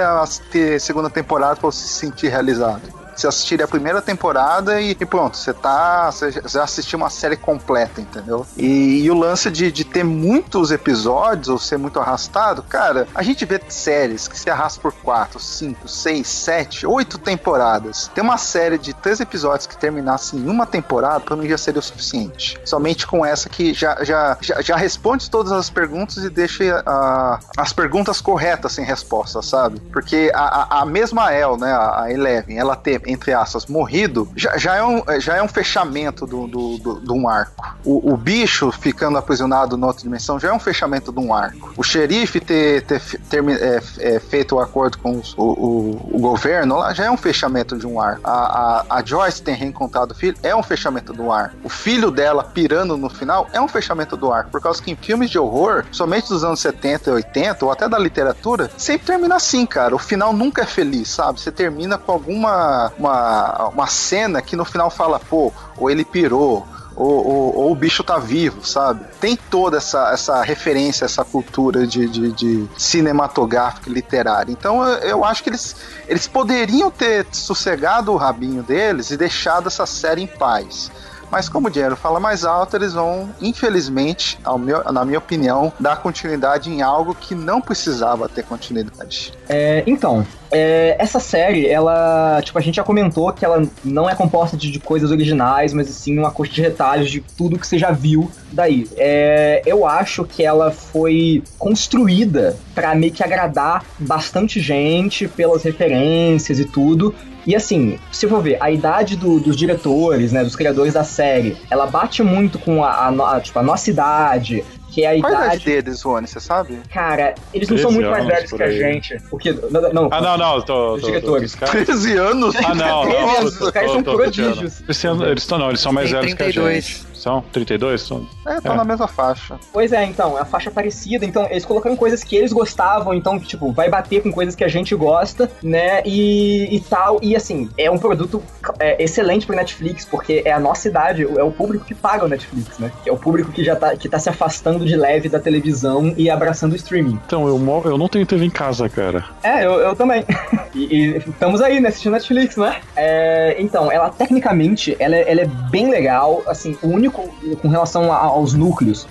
ter 0.52 0.80
segunda 0.80 1.10
temporada 1.10 1.56
pra 1.56 1.72
você 1.72 1.88
se 1.88 1.94
sentir 1.94 2.30
realizado. 2.30 2.81
Você 3.18 3.27
assistiria 3.27 3.65
a 3.65 3.68
primeira 3.68 4.02
temporada 4.02 4.80
e, 4.80 4.91
e 4.91 5.06
pronto, 5.06 5.38
você 5.38 5.53
tá. 5.53 6.11
Você 6.11 6.31
já- 6.31 6.64
assistiu 6.64 6.98
uma 6.98 7.10
série 7.10 7.35
completa, 7.38 7.99
entendeu? 8.02 8.45
E, 8.57 9.02
e 9.03 9.10
o 9.11 9.14
lance 9.18 9.49
de, 9.49 9.72
de 9.72 9.84
ter 9.84 10.03
muitos 10.03 10.69
episódios 10.72 11.48
ou 11.49 11.57
ser 11.57 11.77
muito 11.77 11.99
arrastado, 11.99 12.61
cara, 12.64 13.07
a 13.15 13.23
gente 13.23 13.45
vê 13.45 13.60
séries 13.69 14.27
que 14.27 14.38
se 14.38 14.49
arrastam 14.49 14.81
por 14.84 14.91
4, 14.94 15.39
5, 15.39 15.88
6, 15.88 16.27
7, 16.27 16.85
8 16.85 17.18
temporadas. 17.18 18.11
Tem 18.14 18.23
uma 18.23 18.38
série 18.38 18.77
de 18.77 18.94
três 18.94 19.19
episódios 19.19 19.65
que 19.65 19.77
terminasse 19.77 20.35
em 20.35 20.48
uma 20.48 20.65
temporada, 20.65 21.22
pra 21.22 21.35
mim 21.35 21.48
já 21.48 21.57
seria 21.57 21.80
o 21.80 21.84
suficiente. 21.84 22.60
Somente 22.65 23.07
com 23.07 23.26
essa 23.26 23.49
que 23.49 23.73
já, 23.73 24.03
já, 24.03 24.38
já, 24.41 24.61
já 24.61 24.76
responde 24.76 25.30
todas 25.30 25.52
as 25.52 25.69
perguntas 25.69 26.18
e 26.18 26.30
deixa 26.30 26.84
ah, 26.85 27.39
as 27.57 27.72
perguntas 27.73 28.19
corretas 28.22 28.73
sem 28.73 28.84
resposta, 28.85 29.41
sabe? 29.41 29.80
Porque 29.91 30.31
a, 30.34 30.41
a, 30.41 30.81
a 30.81 30.85
mesma 30.85 31.31
El, 31.34 31.57
né, 31.57 31.72
a 31.73 32.11
Eleven, 32.11 32.57
ela 32.57 32.76
ter, 32.76 33.02
entre 33.08 33.34
aspas, 33.34 33.66
morrido, 33.68 34.28
já, 34.36 34.58
já, 34.58 34.76
é, 34.76 34.84
um, 34.84 35.02
já 35.20 35.38
é 35.38 35.42
um 35.42 35.48
fechamento 35.48 36.26
do, 36.26 36.48
do, 36.48 36.78
do- 36.78 37.00
de 37.00 37.12
um 37.12 37.28
arco. 37.28 37.76
O, 37.86 38.14
o 38.14 38.18
bicho 38.18 38.72
ficando 38.72 39.18
aprisionado 39.18 39.78
na 39.78 39.88
outra 39.88 40.04
dimensão 40.04 40.40
já 40.40 40.50
é 40.50 40.54
um 40.54 40.60
fechamento 40.60 41.12
de 41.12 41.20
um 41.20 41.34
arco. 41.34 41.74
O 41.78 41.84
xerife 41.84 42.40
ter, 42.40 42.84
ter, 42.84 43.00
fe- 43.00 43.18
termi- 43.30 43.54
é, 43.54 43.82
é, 44.00 44.20
feito 44.20 44.56
o 44.56 44.60
acordo 44.60 44.98
com 44.98 45.18
os- 45.18 45.34
o, 45.38 45.44
o, 45.44 46.10
o 46.16 46.20
governo 46.20 46.78
lá 46.78 46.94
já 46.94 47.06
é 47.06 47.12
um 47.12 47.18
fechamento 47.18 47.78
de 47.78 47.88
um 47.88 48.00
arco. 48.00 48.22
A, 48.24 48.84
a, 48.90 48.98
a 48.98 49.04
Joyce 49.06 49.42
ter 49.42 49.54
reencontrado 49.54 50.14
o 50.14 50.16
filho 50.16 50.36
é 50.44 50.56
um 50.56 50.64
fechamento 50.64 51.14
do 51.14 51.32
arco. 51.32 51.56
O 51.64 51.70
filho 51.70 52.12
dela 52.12 52.44
pirando 52.44 52.98
no 52.98 53.10
final 53.10 53.48
é 53.54 53.62
um 53.62 53.68
fechamento 53.68 54.18
do 54.18 54.32
arco. 54.32 54.52
Por 54.52 54.62
causa 54.62 54.82
que 54.82 54.92
em 54.92 54.96
filmes 54.96 55.30
de 55.30 55.40
horror, 55.40 55.86
somente 55.92 56.30
dos 56.30 56.44
anos 56.44 56.60
70 56.60 57.10
e 57.10 57.14
80, 57.14 57.66
ou 57.66 57.72
até 57.72 57.88
da 57.88 57.98
literatura, 57.98 58.70
sempre 58.78 59.08
termina 59.08 59.36
assim, 59.36 59.66
cara. 59.66 59.96
O 59.96 60.00
final 60.00 60.34
nunca 60.34 60.64
é 60.64 60.66
feliz, 60.66 61.10
sabe? 61.10 61.40
Você 61.40 61.52
termina 61.52 61.98
com 61.98 62.12
alguma 62.12 62.92
uma, 62.98 63.69
uma 63.69 63.88
cena 63.88 64.41
que 64.41 64.56
no 64.56 64.65
final 64.65 64.90
fala, 64.90 65.19
pô, 65.19 65.52
ou 65.78 65.90
ele 65.90 66.03
pirou, 66.06 66.65
ou, 66.95 67.28
ou- 67.28 67.56
ou 67.57 67.72
o 67.72 67.76
bicho 67.76 68.03
tá 68.03 68.18
vivo, 68.18 68.65
sabe? 68.65 69.06
Tem 69.22 69.36
toda 69.36 69.78
essa, 69.78 70.10
essa 70.11 70.41
referência, 70.41 71.06
essa 71.06 71.24
cultura 71.24 71.86
de, 71.86 72.07
de, 72.07 72.32
de 72.32 72.68
cinematográfica 72.76 73.90
e 73.90 73.94
literária. 73.94 74.52
Então 74.52 74.84
eu, 74.84 74.98
eu 75.10 75.26
acho 75.26 75.44
que 75.44 75.49
eles, 75.49 75.76
eles 76.07 76.28
poderiam 76.28 76.90
ter 76.90 77.28
sossegado 77.32 78.11
o 78.11 78.18
rabinho 78.18 78.64
deles 78.64 79.11
e 79.11 79.18
deixado 79.18 79.68
essa 79.68 79.86
série 79.86 80.24
em 80.24 80.28
paz. 80.28 80.91
Mas 81.32 81.49
como 81.49 81.68
o 81.68 81.70
dinheiro 81.70 81.95
fala 81.95 82.20
mais 82.20 82.45
alto, 82.45 82.76
eles 82.76 82.94
vão, 82.94 83.30
infelizmente, 83.41 84.40
meu, 84.60 84.84
na 84.91 85.04
minha 85.04 85.20
opinião, 85.20 85.72
dar 85.80 85.98
continuidade 85.98 86.70
em 86.70 86.82
algo 86.82 87.14
que 87.14 87.36
não 87.36 87.62
precisava 87.62 88.30
ter 88.30 88.44
continuidade. 88.44 89.34
É, 89.49 89.84
então, 89.86 90.26
é, 90.52 90.95
essa 90.99 91.20
série, 91.20 91.68
ela, 91.68 92.41
tipo, 92.41 92.58
a 92.58 92.62
gente 92.62 92.76
já 92.76 92.84
comentou 92.84 93.32
que 93.34 93.44
ela 93.44 93.68
não 93.84 94.10
é 94.10 94.16
composta 94.16 94.56
de, 94.56 94.72
de 94.72 94.80
coisas 94.80 95.12
originais, 95.12 95.74
mas 95.74 95.88
sim 95.90 96.18
uma 96.18 96.32
coxa 96.32 96.52
de 96.54 96.62
retalhos 96.62 97.10
de 97.10 97.22
tudo 97.38 97.60
que 97.60 97.68
você 97.68 97.78
já 97.78 97.91
viu 97.91 98.32
daí. 98.52 98.88
É, 98.95 99.62
eu 99.66 99.86
acho 99.86 100.24
que 100.24 100.44
ela 100.44 100.72
foi 100.72 101.44
construída 101.60 102.58
pra 102.74 102.95
meio 102.95 103.12
que 103.12 103.24
agradar 103.24 103.84
bastante 103.99 104.60
gente 104.60 105.28
pelas 105.28 105.64
referências 105.64 106.60
e 106.60 106.66
tudo. 106.66 107.14
E 107.48 107.56
assim, 107.56 107.98
se 108.11 108.26
eu 108.26 108.30
for 108.30 108.44
ver, 108.44 108.57
a 108.60 108.69
idade 108.69 109.15
do- 109.15 109.40
dos 109.40 109.56
diretores, 109.56 110.32
né, 110.34 110.44
dos 110.44 110.56
criadores 110.56 110.94
da 110.94 111.03
série, 111.06 111.56
ela 111.72 111.88
bate 111.88 112.22
muito 112.22 112.60
com 112.60 112.84
a, 112.84 112.90
a 112.91 113.36
a, 113.38 113.40
tipo, 113.40 113.57
a 113.57 113.64
nossa 113.64 113.90
idade, 113.90 114.65
que 114.91 115.03
é 115.06 115.15
a 115.15 115.22
Qual 115.22 115.32
a 115.32 115.36
idade 115.36 115.56
idade. 115.56 115.65
deles, 115.84 116.02
Rony, 116.02 116.28
você 116.28 116.40
sabe? 116.41 116.78
Cara, 116.94 117.36
eles 117.53 117.69
não 117.69 117.78
são 117.78 117.90
13 117.91 117.95
muito 118.02 118.11
mais 118.11 118.26
velhos 118.26 118.52
que 118.52 118.64
a 118.64 118.72
gente. 118.72 119.18
Porque. 119.30 119.53
Não, 119.72 119.82
não, 119.94 120.10
Ah, 120.11 120.19
não, 120.22 120.38
não, 120.38 120.61
tô. 120.61 120.95
Os 120.95 121.02
tô- 121.02 121.07
diretores. 121.07 121.53
tô- 121.53 121.60
caras- 121.65 121.86
13 121.86 122.18
anos? 122.18 122.56
Ah, 122.57 122.76
não, 122.76 123.02
13 123.03 123.22
não. 123.22 123.38
anos, 123.38 123.57
tô- 123.57 123.65
os 123.65 123.72
caras 123.72 123.88
tô- 123.90 123.94
são 123.95 124.03
tô 124.03 124.14
prodígios. 124.15 124.82
Eles 124.88 125.48
não, 125.49 125.69
eles 125.69 125.80
são 125.82 125.94
mais 125.94 126.11
velhos 126.11 126.34
que 126.34 126.44
a 126.44 126.45
32. 126.45 126.86
gente. 126.86 127.07
São 127.18 127.44
32? 127.52 128.02
São... 128.02 128.27
É, 128.45 128.57
estão 128.57 128.73
É. 128.73 128.77
na 128.77 128.84
mesma 128.84 129.07
faixa. 129.07 129.60
Pois 129.73 129.91
é, 129.91 130.03
então, 130.06 130.38
é 130.38 130.41
a 130.41 130.45
faixa 130.45 130.69
parecida, 130.72 131.26
então 131.26 131.45
eles 131.49 131.65
colocaram 131.65 131.95
coisas 131.95 132.23
que 132.23 132.35
eles 132.35 132.53
gostavam, 132.53 133.14
então, 133.14 133.39
que, 133.39 133.48
tipo, 133.48 133.72
vai 133.72 133.89
bater 133.89 134.22
com 134.22 134.31
coisas 134.31 134.56
que 134.56 134.64
a 134.64 134.68
gente 134.68 134.95
gosta, 134.95 135.49
né, 135.64 136.02
e, 136.06 136.76
e 136.76 136.80
tal, 136.81 137.19
e 137.22 137.35
assim, 137.35 137.69
é 137.77 137.89
um 137.89 137.98
produto 137.98 138.41
é, 138.80 139.02
excelente 139.03 139.45
pro 139.45 139.56
Netflix, 139.56 140.06
porque 140.06 140.41
é 140.45 140.52
a 140.52 140.60
nossa 140.60 140.88
idade, 140.88 141.23
é 141.23 141.44
o 141.44 141.52
público 141.52 141.85
que 141.85 141.95
paga 141.95 142.26
o 142.26 142.27
Netflix, 142.27 142.77
né, 142.80 142.91
que 143.03 143.10
é 143.10 143.14
o 143.14 143.18
público 143.18 143.52
que 143.52 143.64
já 143.64 143.76
tá, 143.76 143.95
que 143.95 144.07
tá 144.07 144.19
se 144.19 144.30
afastando 144.30 144.85
de 144.85 144.95
leve 144.95 145.30
da 145.30 145.39
televisão 145.39 146.14
e 146.18 146.30
abraçando 146.30 146.73
o 146.73 146.76
streaming. 146.76 147.19
Então, 147.26 147.48
eu, 147.48 147.57
eu 147.85 147.98
não 147.98 148.07
tenho 148.07 148.26
TV 148.26 148.45
em 148.45 148.49
casa, 148.49 148.88
cara. 148.89 149.26
É, 149.44 149.65
eu, 149.65 149.73
eu 149.80 149.95
também. 149.95 150.23
E, 150.76 150.84
e 150.95 151.18
estamos 151.18 151.60
aí, 151.60 151.80
né, 151.80 151.89
assistindo 151.89 152.11
Netflix, 152.11 152.56
né? 152.56 152.76
É, 152.95 153.56
então, 153.57 153.91
ela 153.91 154.10
tecnicamente, 154.11 154.95
ela, 154.99 155.15
é- 155.15 155.31
ela 155.31 155.41
é 155.41 155.45
bem 155.72 155.89
legal, 155.89 156.44
assim, 156.45 156.77
o 156.84 156.88
único, 156.89 157.07
com 157.12 157.68
relação 157.68 158.12
aos 158.12 158.54
núcleos, 158.54 159.08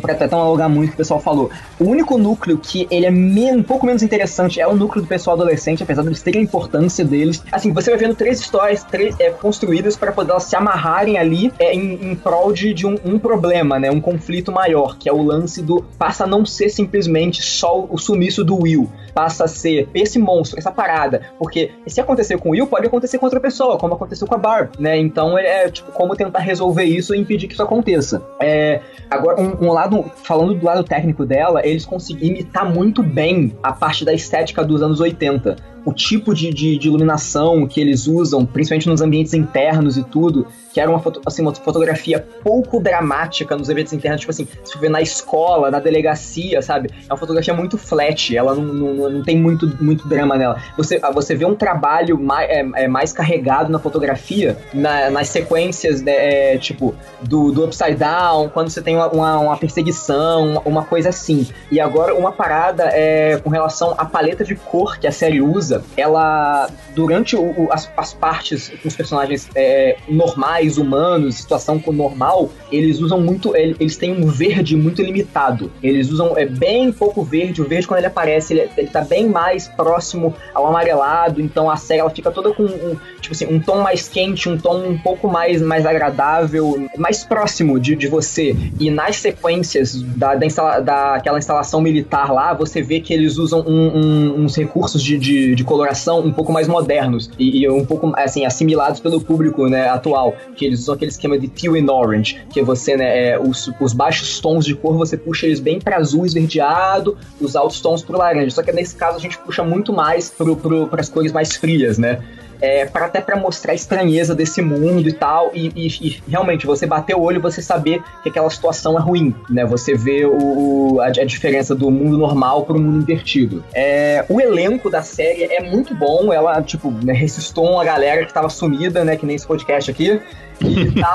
pra 0.00 0.28
não 0.28 0.40
alugar 0.40 0.68
muito 0.68 0.94
o 0.94 0.96
pessoal 0.96 1.20
falou, 1.20 1.50
o 1.78 1.84
único 1.84 2.18
núcleo 2.18 2.58
que 2.58 2.86
ele 2.90 3.06
é 3.06 3.10
men- 3.10 3.56
um 3.56 3.62
pouco 3.62 3.86
menos 3.86 4.02
interessante 4.02 4.60
é 4.60 4.66
o 4.66 4.74
núcleo 4.74 5.02
do 5.02 5.08
pessoal 5.08 5.36
adolescente, 5.36 5.82
apesar 5.82 6.02
deles 6.02 6.22
terem 6.22 6.40
a 6.40 6.44
importância 6.44 7.04
deles. 7.04 7.42
Assim, 7.52 7.72
você 7.72 7.90
vai 7.90 7.98
vendo 7.98 8.14
três 8.14 8.40
histórias 8.40 8.82
três, 8.84 9.18
é, 9.18 9.30
construídas 9.30 9.96
para 9.96 10.12
poder 10.12 10.30
elas 10.30 10.44
se 10.44 10.54
amarrarem 10.56 11.18
ali 11.18 11.52
é, 11.58 11.74
em, 11.74 12.10
em 12.10 12.14
prol 12.14 12.52
de, 12.52 12.72
de 12.72 12.86
um, 12.86 12.96
um 13.04 13.18
problema, 13.18 13.78
né? 13.78 13.90
Um 13.90 14.00
conflito 14.00 14.52
maior, 14.52 14.96
que 14.96 15.08
é 15.08 15.12
o 15.12 15.22
lance 15.22 15.62
do 15.62 15.82
passa 15.98 16.24
a 16.24 16.26
não 16.26 16.44
ser 16.46 16.68
simplesmente 16.68 17.42
só 17.42 17.86
o 17.88 17.98
sumiço 17.98 18.44
do 18.44 18.56
Will, 18.62 18.88
passa 19.14 19.44
a 19.44 19.48
ser 19.48 19.88
esse 19.94 20.18
monstro, 20.18 20.58
essa 20.58 20.70
parada. 20.70 21.22
Porque 21.38 21.70
se 21.86 22.00
acontecer 22.00 22.38
com 22.38 22.50
o 22.50 22.52
Will, 22.52 22.66
pode 22.66 22.86
acontecer 22.86 23.18
com 23.18 23.26
outra 23.26 23.40
pessoa, 23.40 23.76
como 23.76 23.94
aconteceu 23.94 24.26
com 24.26 24.34
a 24.34 24.38
Barb, 24.38 24.70
né? 24.78 24.96
Então 24.98 25.36
é 25.36 25.68
tipo 25.70 25.90
como 25.92 26.14
tentar 26.14 26.40
resolver 26.40 26.84
isso 26.84 27.14
e 27.14 27.18
impedir 27.18 27.39
que 27.46 27.54
isso 27.54 27.62
aconteça. 27.62 28.22
É, 28.40 28.80
agora, 29.10 29.40
um, 29.40 29.66
um 29.66 29.72
lado, 29.72 30.04
falando 30.24 30.54
do 30.54 30.64
lado 30.64 30.84
técnico 30.84 31.24
dela, 31.24 31.66
eles 31.66 31.84
conseguiram 31.84 32.36
imitar 32.36 32.68
muito 32.72 33.02
bem 33.02 33.56
a 33.62 33.72
parte 33.72 34.04
da 34.04 34.12
estética 34.12 34.64
dos 34.64 34.82
anos 34.82 35.00
80. 35.00 35.56
O 35.84 35.92
tipo 35.92 36.34
de, 36.34 36.52
de, 36.52 36.76
de 36.78 36.88
iluminação 36.88 37.66
que 37.66 37.80
eles 37.80 38.06
usam, 38.06 38.44
principalmente 38.44 38.88
nos 38.88 39.00
ambientes 39.00 39.32
internos 39.34 39.96
e 39.96 40.02
tudo, 40.04 40.46
que 40.72 40.80
era 40.80 40.88
uma, 40.88 41.00
foto, 41.00 41.20
assim, 41.26 41.42
uma 41.42 41.54
fotografia 41.54 42.24
pouco 42.44 42.80
dramática 42.80 43.56
nos 43.56 43.68
eventos 43.68 43.92
internos, 43.92 44.20
tipo 44.20 44.30
assim, 44.30 44.46
se 44.62 44.78
for 44.78 44.88
na 44.90 45.00
escola, 45.00 45.70
na 45.70 45.80
delegacia, 45.80 46.62
sabe? 46.62 46.90
É 47.08 47.12
uma 47.12 47.16
fotografia 47.18 47.52
muito 47.54 47.76
flat, 47.76 48.36
ela 48.36 48.54
não, 48.54 48.62
não, 48.62 49.10
não 49.10 49.22
tem 49.22 49.36
muito, 49.38 49.66
muito 49.82 50.06
drama 50.06 50.36
nela. 50.36 50.60
Você, 50.76 51.00
ah, 51.02 51.10
você 51.10 51.34
vê 51.34 51.44
um 51.44 51.54
trabalho 51.54 52.18
mais, 52.18 52.48
é, 52.50 52.60
é, 52.84 52.88
mais 52.88 53.12
carregado 53.12 53.70
na 53.72 53.78
fotografia, 53.78 54.56
na- 54.72 55.10
nas 55.10 55.28
sequências, 55.28 56.02
né, 56.02 56.54
é, 56.54 56.58
tipo, 56.58 56.94
do, 57.22 57.50
do 57.50 57.64
Upside 57.64 57.96
Down, 57.96 58.48
quando 58.50 58.70
você 58.70 58.80
tem 58.80 58.94
uma, 58.96 59.08
uma, 59.08 59.38
uma 59.38 59.56
perseguição, 59.56 60.62
uma 60.64 60.84
coisa 60.84 61.08
assim. 61.08 61.46
E 61.70 61.80
agora, 61.80 62.14
uma 62.14 62.32
parada 62.32 62.84
é, 62.92 63.38
com 63.42 63.50
relação 63.50 63.94
à 63.98 64.04
paleta 64.04 64.44
de 64.44 64.54
cor 64.54 64.98
que 64.98 65.06
a 65.06 65.12
série 65.12 65.40
usa, 65.40 65.69
ela, 65.96 66.68
durante 66.94 67.36
o- 67.36 67.68
as, 67.70 67.90
as 67.96 68.12
partes 68.12 68.70
com 68.82 68.88
os 68.88 68.96
personagens 68.96 69.48
é, 69.54 69.96
normais, 70.08 70.78
humanos, 70.78 71.36
situação 71.36 71.78
com 71.78 71.92
normal, 71.92 72.50
eles 72.70 73.00
usam 73.00 73.20
muito, 73.20 73.54
ele- 73.56 73.76
eles 73.80 73.96
têm 73.96 74.12
um 74.12 74.26
verde 74.26 74.76
muito 74.76 75.02
limitado. 75.02 75.70
Eles 75.82 76.10
usam 76.10 76.36
é, 76.36 76.46
bem 76.46 76.90
pouco 76.92 77.22
verde, 77.22 77.60
o 77.62 77.64
verde 77.64 77.86
quando 77.86 77.98
ele 77.98 78.06
aparece, 78.06 78.54
ele, 78.54 78.68
ele 78.76 78.88
tá 78.88 79.02
bem 79.02 79.28
mais 79.28 79.68
próximo 79.68 80.34
ao 80.54 80.66
amarelado, 80.66 81.40
então 81.40 81.70
a 81.70 81.76
série 81.76 82.00
ela 82.00 82.10
fica 82.10 82.30
toda 82.30 82.52
com 82.52 82.64
um, 82.64 82.96
tipo 83.20 83.32
assim, 83.32 83.46
um 83.46 83.60
tom 83.60 83.80
mais 83.82 84.08
quente, 84.08 84.48
um 84.48 84.58
tom 84.58 84.82
um 84.88 84.98
pouco 84.98 85.28
mais, 85.28 85.60
mais 85.62 85.84
agradável, 85.86 86.88
mais 86.98 87.24
próximo 87.24 87.78
de, 87.78 87.94
de 87.96 88.08
você. 88.08 88.56
E 88.78 88.90
nas 88.90 89.16
sequências 89.16 89.94
da, 90.02 90.34
da, 90.34 90.46
instala, 90.46 90.80
daquela 90.80 91.38
instalação 91.38 91.80
militar 91.80 92.32
lá, 92.32 92.52
você 92.54 92.82
vê 92.82 93.00
que 93.00 93.12
eles 93.12 93.36
usam 93.38 93.60
um- 93.66 93.96
um- 93.98 94.44
uns 94.44 94.56
recursos 94.56 95.02
de, 95.02 95.18
de, 95.18 95.54
de 95.60 95.64
coloração 95.64 96.20
um 96.20 96.32
pouco 96.32 96.50
mais 96.52 96.66
modernos 96.66 97.30
e, 97.38 97.62
e 97.62 97.68
um 97.68 97.84
pouco 97.84 98.12
assim 98.16 98.46
assimilados 98.46 98.98
pelo 98.98 99.20
público 99.20 99.68
né, 99.68 99.88
atual, 99.90 100.34
que 100.56 100.64
eles 100.64 100.80
usam 100.80 100.94
aquele 100.94 101.10
esquema 101.10 101.38
de 101.38 101.48
teal 101.48 101.74
and 101.74 101.92
orange, 101.92 102.40
que 102.50 102.62
você 102.62 102.96
né, 102.96 103.32
é, 103.32 103.38
os, 103.38 103.70
os 103.78 103.92
baixos 103.92 104.40
tons 104.40 104.64
de 104.64 104.74
cor 104.74 104.96
você 104.96 105.18
puxa 105.18 105.46
eles 105.46 105.60
bem 105.60 105.78
para 105.78 105.98
azul 105.98 106.24
esverdeado, 106.24 107.16
os 107.38 107.54
altos 107.54 107.80
tons 107.80 108.02
pro 108.02 108.16
laranja. 108.16 108.50
Só 108.50 108.62
que 108.62 108.72
nesse 108.72 108.96
caso 108.96 109.18
a 109.18 109.20
gente 109.20 109.36
puxa 109.38 109.62
muito 109.62 109.92
mais 109.92 110.30
pro, 110.30 110.56
pro, 110.56 110.88
as 110.92 111.10
cores 111.10 111.30
mais 111.30 111.56
frias, 111.56 111.98
né? 111.98 112.22
É, 112.60 112.84
para 112.86 113.06
até 113.06 113.20
para 113.20 113.36
mostrar 113.36 113.72
a 113.72 113.74
estranheza 113.74 114.34
desse 114.34 114.60
mundo 114.60 115.08
e 115.08 115.12
tal, 115.12 115.50
e, 115.54 115.68
e- 115.74 115.86
e 116.08 116.22
realmente 116.28 116.66
você 116.66 116.86
bater 116.86 117.16
o 117.16 117.20
olho 117.22 117.36
e 117.36 117.40
você 117.40 117.62
saber 117.62 118.02
que 118.22 118.28
aquela 118.28 118.50
situação 118.50 118.96
é 118.98 119.00
ruim, 119.00 119.34
né? 119.48 119.64
Você 119.64 119.94
vê 119.94 120.24
o, 120.26 120.94
o- 120.94 121.00
a, 121.00 121.06
a 121.06 121.24
diferença 121.24 121.74
do 121.74 121.90
mundo 121.90 122.18
normal 122.18 122.64
pro 122.64 122.78
mundo 122.78 123.02
invertido. 123.02 123.64
É, 123.74 124.24
o 124.28 124.40
elenco 124.40 124.90
da 124.90 125.02
série 125.02 125.44
é 125.44 125.60
muito 125.62 125.94
bom, 125.94 126.32
ela, 126.32 126.60
tipo, 126.62 126.90
né, 126.90 127.12
ressuscitou 127.12 127.70
uma 127.72 127.84
galera 127.84 128.24
que 128.26 128.32
tava 128.32 128.48
sumida, 128.48 129.04
né? 129.04 129.16
Que 129.16 129.24
nem 129.26 129.36
esse 129.36 129.46
podcast 129.46 129.90
aqui. 129.90 130.20
E 130.60 130.90
tal. 131.00 131.14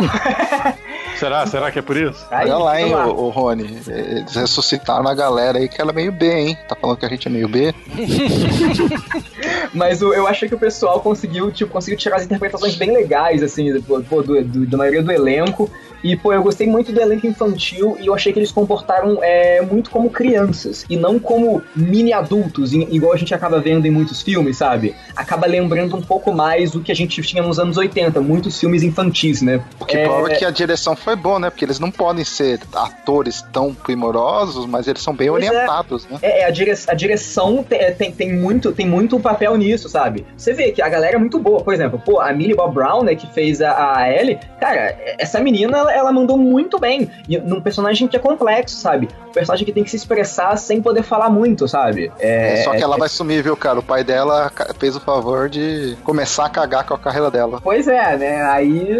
Será? 1.17 1.45
Será 1.45 1.71
que 1.71 1.77
é 1.77 1.81
por 1.81 1.95
isso? 1.95 2.25
Aí, 2.31 2.49
Olha 2.49 2.57
lá, 2.57 2.81
hein, 2.81 2.91
lá. 2.91 3.07
ô, 3.07 3.25
ô, 3.25 3.29
Rony. 3.29 3.79
Eles 3.87 4.35
ressuscitaram 4.35 5.07
a 5.07 5.13
galera 5.13 5.59
aí 5.59 5.69
que 5.69 5.79
ela 5.79 5.91
é 5.91 5.93
meio 5.93 6.11
B, 6.11 6.25
hein? 6.31 6.57
Tá 6.67 6.75
falando 6.75 6.97
que 6.97 7.05
a 7.05 7.09
gente 7.09 7.27
é 7.27 7.31
meio 7.31 7.47
B? 7.47 7.73
Mas 9.73 10.01
o- 10.01 10.13
eu 10.13 10.27
achei 10.27 10.47
que 10.47 10.55
o 10.55 10.59
pessoal 10.59 10.99
conseguiu, 11.01 11.51
tipo, 11.51 11.71
conseguiu 11.71 11.97
tirar 11.97 12.17
as 12.17 12.25
interpretações 12.25 12.75
bem 12.75 12.91
legais, 12.93 13.43
assim, 13.43 13.79
pô, 13.81 14.01
pô, 14.01 14.21
do, 14.21 14.43
do- 14.43 14.65
da 14.65 14.77
maioria 14.77 15.01
do 15.03 15.11
elenco. 15.11 15.69
E, 16.03 16.15
pô, 16.15 16.31
eu 16.31 16.43
gostei 16.43 16.67
muito 16.67 16.91
do 16.91 17.01
elenco 17.01 17.25
infantil 17.25 17.97
e 17.99 18.05
eu 18.05 18.13
achei 18.13 18.31
que 18.31 18.37
eles 18.37 18.51
comportaram 18.51 19.19
é, 19.23 19.59
muito 19.61 19.89
como 19.89 20.07
crianças 20.09 20.85
e 20.87 20.95
não 20.95 21.17
como 21.17 21.63
mini 21.75 22.13
adultos, 22.13 22.73
igual 22.73 23.11
a 23.13 23.17
gente 23.17 23.33
acaba 23.33 23.59
vendo 23.59 23.87
em 23.87 23.89
muitos 23.89 24.21
filmes, 24.21 24.57
sabe? 24.57 24.93
Acaba 25.15 25.47
lembrando 25.47 25.95
um 25.97 26.01
pouco 26.01 26.31
mais 26.31 26.75
o 26.75 26.81
que 26.81 26.91
a 26.91 26.95
gente 26.95 27.19
tinha 27.23 27.41
nos 27.41 27.57
anos 27.57 27.75
80, 27.77 28.21
muitos 28.21 28.59
filmes 28.59 28.83
infantis, 28.83 29.41
né? 29.41 29.61
O 29.79 29.85
que 29.85 29.97
É, 29.97 30.03
prova 30.03 30.29
que 30.29 30.45
a 30.45 30.51
direção 30.51 30.95
foi 30.95 31.15
boa, 31.15 31.39
né? 31.39 31.49
Porque 31.49 31.65
eles 31.65 31.79
não 31.79 31.89
podem 31.89 32.23
ser 32.23 32.59
atores 32.75 33.41
tão 33.51 33.73
primorosos, 33.73 34.67
mas 34.67 34.87
eles 34.87 35.01
são 35.01 35.13
bem 35.15 35.29
Pois 35.29 35.43
é. 35.43 35.49
orientados, 35.49 36.05
né? 36.07 36.19
É, 36.21 36.41
é, 36.41 36.45
a, 36.45 36.51
dire 36.51 36.71
a 36.87 36.93
direção 36.93 37.63
te- 37.63 37.75
é, 37.75 37.89
tem, 37.91 38.11
tem, 38.11 38.31
muito, 38.31 38.71
tem 38.71 38.85
muito 38.87 39.19
papel 39.35 39.55
nisso, 39.57 39.89
sabe? 39.89 40.25
Você 40.37 40.53
vê 40.53 40.71
que 40.71 40.81
a 40.81 40.87
galera 40.89 41.15
é 41.15 41.19
muito 41.19 41.37
boa. 41.39 41.61
Por 41.61 41.73
exemplo, 41.73 42.01
pô, 42.03 42.19
a 42.19 42.31
Millie 42.31 42.55
Bob 42.55 42.73
Brown, 42.73 43.03
né, 43.03 43.15
que 43.15 43.27
fez 43.27 43.61
a, 43.61 43.97
a 43.97 44.11
Ellie, 44.11 44.39
cara, 44.59 44.97
essa 45.19 45.39
menina, 45.39 45.77
ela, 45.91 46.11
mandou 46.11 46.37
muito 46.37 46.79
bem. 46.79 47.09
E 47.27 47.37
num 47.37 47.59
personagem 47.59 48.07
que 48.07 48.15
é 48.15 48.19
complexo, 48.19 48.77
sabe? 48.77 49.09
Um 49.27 49.31
personagem 49.31 49.65
que 49.65 49.71
tem 49.73 49.83
que 49.83 49.89
se 49.89 49.97
expressar 49.97 50.55
sem 50.57 50.81
poder 50.81 51.03
falar 51.03 51.29
muito, 51.29 51.67
sabe? 51.67 52.11
É, 52.19 52.61
só 52.63 52.71
que 52.71 52.81
ela 52.81 52.95
é- 52.95 52.99
vai 52.99 53.09
sumir, 53.09 53.43
viu, 53.43 53.57
cara? 53.57 53.79
O 53.79 53.83
pai 53.83 54.03
dela 54.03 54.51
fez 54.79 54.95
o 54.95 54.99
favor 55.01 55.49
de 55.49 55.97
começar 56.03 56.45
a 56.45 56.49
cagar 56.49 56.85
com 56.85 56.93
a 56.93 56.99
carreira 56.99 57.29
dela. 57.29 57.59
Pois 57.61 57.87
é, 57.87 58.15
né? 58.15 58.41
Aí 58.43 58.97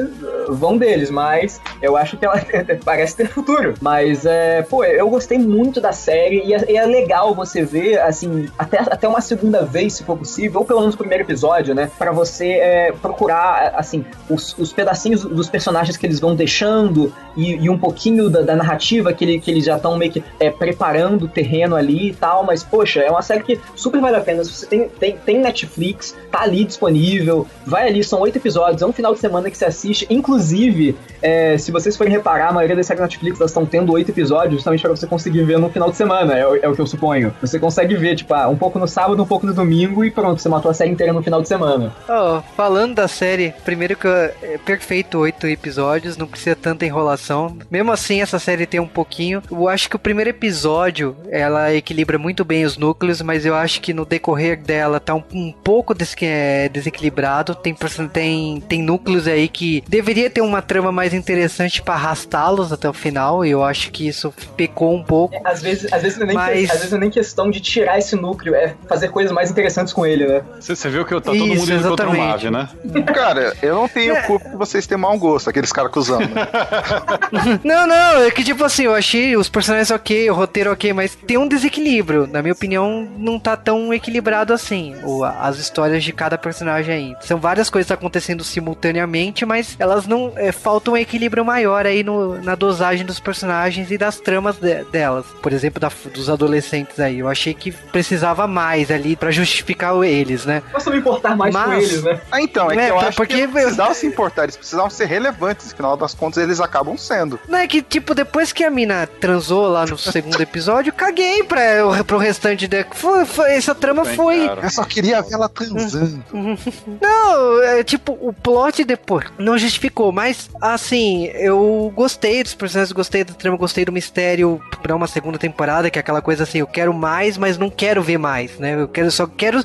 vão 0.50 0.78
deles, 0.78 1.10
mas 1.10 1.62
eu 1.82 1.96
acho 1.96 2.18
que 2.18 2.26
ela 2.26 2.36
parece 2.84 3.16
ter 3.16 3.28
futuro. 3.28 3.76
Mas, 3.82 4.26
é, 4.26 4.62
pô, 4.64 4.84
eu 4.84 5.10
gostei 5.10 5.38
muito 5.38 5.80
da 5.80 5.94
série 5.94 6.44
e 6.44 6.54
é, 6.54 6.72
e 6.72 6.78
é 6.78 6.86
legal 6.86 7.34
você 7.34 7.64
ver, 7.64 8.00
assim, 8.02 8.50
até, 8.58 8.80
até 8.80 9.08
uma 9.08 9.22
segunda 9.22 9.64
vez, 9.64 9.94
se 9.94 10.04
for 10.04 10.18
possível, 10.26 10.62
ou 10.62 10.66
pelo 10.66 10.80
menos 10.80 10.96
o 10.96 10.98
primeiro 10.98 11.24
episódio, 11.24 11.76
né? 11.76 11.90
Pra 11.98 12.12
você 12.12 12.54
é, 12.54 12.92
procurar, 12.92 13.74
assim, 13.76 14.04
os, 14.28 14.58
os 14.58 14.74
pedacinhos 14.74 15.24
dos 15.24 15.48
personagens 15.48 15.96
que 15.96 16.06
eles 16.06 16.20
vão 16.20 16.36
deixando 16.36 17.14
e, 17.38 17.56
e 17.56 17.70
um 17.70 17.78
pouquinho 17.78 18.30
da, 18.30 18.42
da 18.42 18.56
narrativa 18.56 19.14
que, 19.14 19.24
ele, 19.24 19.40
que 19.40 19.52
eles 19.52 19.66
já 19.66 19.76
estão 19.78 19.96
meio 19.98 20.12
que 20.12 20.24
é, 20.40 20.50
preparando 20.50 21.26
o 21.26 21.28
terreno 21.28 21.76
ali 21.76 22.10
e 22.10 22.14
tal. 22.14 22.44
Mas, 22.44 22.64
poxa, 22.64 23.02
é 23.02 23.10
uma 23.10 23.22
série 23.22 23.44
que 23.44 23.60
super 23.76 24.02
vale 24.02 24.16
a 24.18 24.22
pena. 24.22 24.44
Se 24.44 24.52
você 24.52 24.66
tem, 24.66 24.90
tem, 24.90 25.18
tem 25.18 25.40
Netflix, 25.40 26.16
tá 26.32 26.42
ali 26.42 26.64
disponível, 26.64 27.48
vai 27.66 27.88
ali, 27.88 28.04
são 28.04 28.20
oito 28.22 28.38
episódios, 28.38 28.82
é 28.82 28.86
um 28.86 28.94
final 28.94 29.14
de 29.14 29.20
semana 29.20 29.50
que 29.50 29.58
você 29.58 29.66
assiste. 29.66 30.08
Inclusive, 30.10 30.96
é, 31.22 31.58
se 31.58 31.72
vocês 31.72 31.96
forem 31.96 32.12
reparar, 32.12 32.50
a 32.50 32.54
maioria 32.54 32.76
das 32.76 32.88
séries 32.88 33.02
Netflix 33.02 33.40
elas 33.40 33.52
estão 33.52 33.66
tendo 33.66 33.94
oito 33.94 34.10
episódios 34.10 34.56
justamente 34.56 34.82
para 34.82 34.92
você 34.92 35.06
conseguir 35.06 35.44
ver 35.44 35.60
no 35.60 35.70
final 35.70 35.92
de 35.92 35.98
semana, 35.98 36.34
é, 36.38 36.42
é 36.42 36.68
o 36.68 36.74
que 36.74 36.82
eu 36.82 36.88
suponho. 36.88 37.34
Você 37.42 37.60
consegue 37.60 37.96
ver, 37.96 38.16
tipo, 38.16 38.34
ah, 38.34 38.48
um 38.48 38.56
pouco 38.56 38.80
no 38.80 38.88
sábado, 38.88 39.22
um 39.22 39.26
pouco 39.26 39.46
no 39.46 39.54
domingo 39.54 40.04
e 40.04 40.12
pronto, 40.16 40.42
você 40.42 40.50
matou 40.50 40.72
a 40.72 40.74
série 40.74 40.92
inteira 40.92 41.14
no 41.14 41.22
final 41.22 41.42
de 41.42 41.48
semana. 41.48 41.94
Ó, 42.08 42.42
falando 42.56 42.96
da 42.96 43.08
série, 43.08 43.54
primeiro 43.64 43.96
que 43.98 44.08
é 44.08 44.58
perfeito 44.66 45.20
oito 45.20 45.46
episódios, 45.48 46.18
não 46.18 46.26
precisa 46.28 46.56
tanta 46.56 46.86
enrolação. 46.86 47.58
Mesmo 47.70 47.92
assim, 47.92 48.22
essa 48.22 48.40
série 48.40 48.66
tem 48.66 48.80
um 48.80 48.88
pouquinho. 48.88 49.42
Eu 49.52 49.68
acho 49.68 49.90
que 49.90 49.96
o 49.96 50.00
primeiro 50.00 50.30
episódio 50.30 51.16
ela 51.30 51.74
equilibra 51.74 52.18
muito 52.18 52.46
bem 52.46 52.64
os 52.64 52.78
núcleos, 52.78 53.22
mas 53.22 53.46
eu 53.46 53.56
acho 53.56 53.82
que 53.82 53.94
no 53.94 54.06
decorrer 54.06 54.60
dela 54.62 55.00
tá 55.00 55.14
um, 55.14 55.24
um 55.34 55.52
pouco 55.52 55.94
des 55.94 56.16
é, 56.22 56.70
desequilibrado. 56.70 57.54
Tem, 57.56 57.76
tem, 58.12 58.62
tem 58.62 58.82
núcleos 58.82 59.28
aí 59.28 59.48
que 59.48 59.84
deveria 59.88 60.30
ter 60.30 60.42
uma 60.42 60.62
trama 60.62 60.92
mais 60.92 61.14
interessante 61.14 61.82
pra 61.82 61.96
arrastá-los 61.96 62.72
até 62.72 62.88
o 62.88 62.94
final. 62.94 63.46
E 63.46 63.52
eu 63.52 63.64
acho 63.64 63.92
que 63.92 64.08
isso 64.08 64.34
pecou 64.56 64.96
um 64.96 65.04
pouco. 65.04 65.36
Às 65.44 65.62
vezes, 65.62 65.92
às 65.92 66.02
vezes, 66.02 66.18
não 66.18 66.24
é 66.24 66.28
nem, 66.28 66.36
Mas- 66.36 66.70
às 66.70 66.78
vezes 66.78 66.92
não 66.92 66.98
é 66.98 67.02
nem 67.02 67.10
questão 67.10 67.50
de 67.50 67.60
tirar 67.60 67.98
esse 67.98 68.16
núcleo, 68.16 68.56
é 68.56 68.74
fazer 68.88 69.10
coisas 69.10 69.32
mais 69.32 69.52
interessantes 69.52 69.94
com 69.94 70.05
ele, 70.06 70.26
né? 70.28 70.42
Você, 70.60 70.90
viu 70.90 71.04
que 71.06 71.14
tá 71.16 71.22
todo 71.22 71.36
mundo 71.38 71.54
Isso, 71.56 71.74
indo 71.74 71.90
contra 71.90 72.10
o. 72.10 72.18
Mave, 72.18 72.50
né? 72.50 72.68
Cara, 73.14 73.56
eu 73.62 73.76
não 73.76 73.88
tenho 73.88 74.16
É. 74.16 74.22
culpa 74.22 74.50
que 74.50 74.56
vocês 74.56 74.86
tenham 74.88 75.00
mau 75.02 75.18
gosto, 75.18 75.50
aqueles 75.50 75.72
caras 75.72 75.92
cuzão. 75.92 76.20
Né? 76.20 76.28
Não, 77.64 77.88
não, 77.88 78.22
é 78.24 78.32
que 78.32 78.44
tipo 78.44 78.64
assim, 78.64 78.84
eu 78.84 78.94
achei 78.94 79.36
os 79.36 79.50
personagens 79.50 79.92
ok, 79.92 80.30
o 80.30 80.34
roteiro 80.34 80.72
ok, 80.72 80.94
mas 80.94 81.16
tem 81.16 81.38
um 81.38 81.48
desequilíbrio. 81.48 82.28
Na 82.28 82.42
minha 82.42 82.54
opinião, 82.54 83.08
não 83.18 83.40
tá 83.40 83.56
tão 83.58 83.94
equilibrado 83.94 84.54
assim. 84.54 84.96
O, 85.04 85.24
as 85.24 85.58
histórias 85.58 86.04
de 86.04 86.12
cada 86.14 86.38
personagem 86.38 86.94
aí. 86.94 87.16
São 87.22 87.38
várias 87.40 87.70
coisas 87.70 87.92
acontecendo 87.92 88.44
simultaneamente, 88.44 89.46
mas 89.46 89.76
elas 89.80 90.06
não. 90.08 90.34
É, 90.36 90.52
falta 90.52 90.92
um 90.92 90.98
equilíbrio 90.98 91.44
maior 91.46 91.86
aí 91.86 92.04
no, 92.04 92.42
na 92.42 92.56
dosagem 92.56 93.06
dos 93.06 93.20
personagens 93.20 93.92
e 93.92 93.98
das 93.98 94.20
tramas 94.20 94.58
de- 94.58 94.84
delas. 94.86 95.26
Por 95.42 95.52
exemplo, 95.54 95.80
da- 95.80 95.92
dos 96.14 96.30
adolescentes 96.30 97.00
aí. 97.00 97.20
Eu 97.20 97.28
achei 97.28 97.54
que 97.54 97.72
precisava 97.72 98.48
mais 98.48 98.92
ali 98.92 99.16
pra 99.16 99.32
justificar 99.32 99.85
eles, 100.04 100.46
né? 100.46 100.62
Posso 100.72 100.90
me 100.90 100.98
importar 100.98 101.36
mais 101.36 101.54
com 101.56 101.62
Mas- 101.62 101.84
eles, 101.84 102.04
né? 102.04 102.20
Ah, 102.32 102.42
então, 102.42 102.72
é, 102.72 102.76
É, 102.76 102.78
que 102.78 102.92
eu 102.92 102.96
por- 102.96 103.06
acho 103.06 103.18
porque 103.18 103.36
que 103.36 103.48
precisavam 103.48 103.94
se 103.94 104.06
importar, 104.08 104.44
eles 104.44 104.56
precisavam 104.56 104.90
ser 104.90 105.06
relevantes, 105.06 105.72
afinal 105.74 105.96
das 105.98 106.14
contas 106.14 106.42
eles 106.44 106.60
acabam 106.60 106.98
sendo. 106.98 107.40
Não 107.48 107.60
é 107.60 107.68
que, 107.68 107.82
tipo, 107.82 108.14
depois 108.16 108.52
que 108.52 108.64
a 108.64 108.70
mina 108.70 109.08
transou 109.20 109.68
lá 109.68 109.86
no 109.86 109.98
segundo 109.98 110.40
episódio, 110.42 110.92
caguei 110.94 111.44
pra, 111.44 112.04
pro 112.06 112.18
restante 112.18 112.68
da. 112.68 112.86
Foi, 112.92 113.26
foi- 113.26 113.52
essa 113.54 113.74
trama 113.76 114.04
Bem, 114.04 114.16
foi. 114.16 114.48
cara. 114.48 114.62
Eu 114.64 114.70
só 114.70 114.84
queria 114.84 115.22
ver 115.22 115.34
ela 115.34 115.50
transando. 115.50 116.24
Não, 117.02 117.64
é 117.64 117.84
tipo, 117.84 118.18
o 118.22 118.34
plot 118.34 118.84
depois 118.84 119.26
não 119.38 119.58
justificou, 119.58 120.12
mas 120.12 120.50
assim, 120.62 121.26
eu 121.34 121.92
gostei 121.96 122.44
dos 122.44 122.54
personagens, 122.54 122.92
gostei 122.92 123.24
da 123.24 123.34
trama, 123.34 123.58
gostei 123.58 123.86
do 123.86 123.92
mistério 123.92 124.62
pra 124.82 124.96
uma 124.96 125.08
segunda 125.08 125.38
temporada, 125.38 125.90
que 125.90 126.00
é 126.00 126.02
aquela 126.02 126.22
coisa 126.22 126.44
assim, 126.44 126.60
eu 126.60 126.68
quero 126.68 126.94
mais, 126.94 127.38
mas 127.38 127.58
não 127.58 127.70
quero 127.70 128.02
ver 128.02 128.18
mais, 128.18 128.58
né? 128.60 128.76
Eu 128.82 128.88
quero 128.88 129.10
só 129.12 129.28
quero 129.28 129.64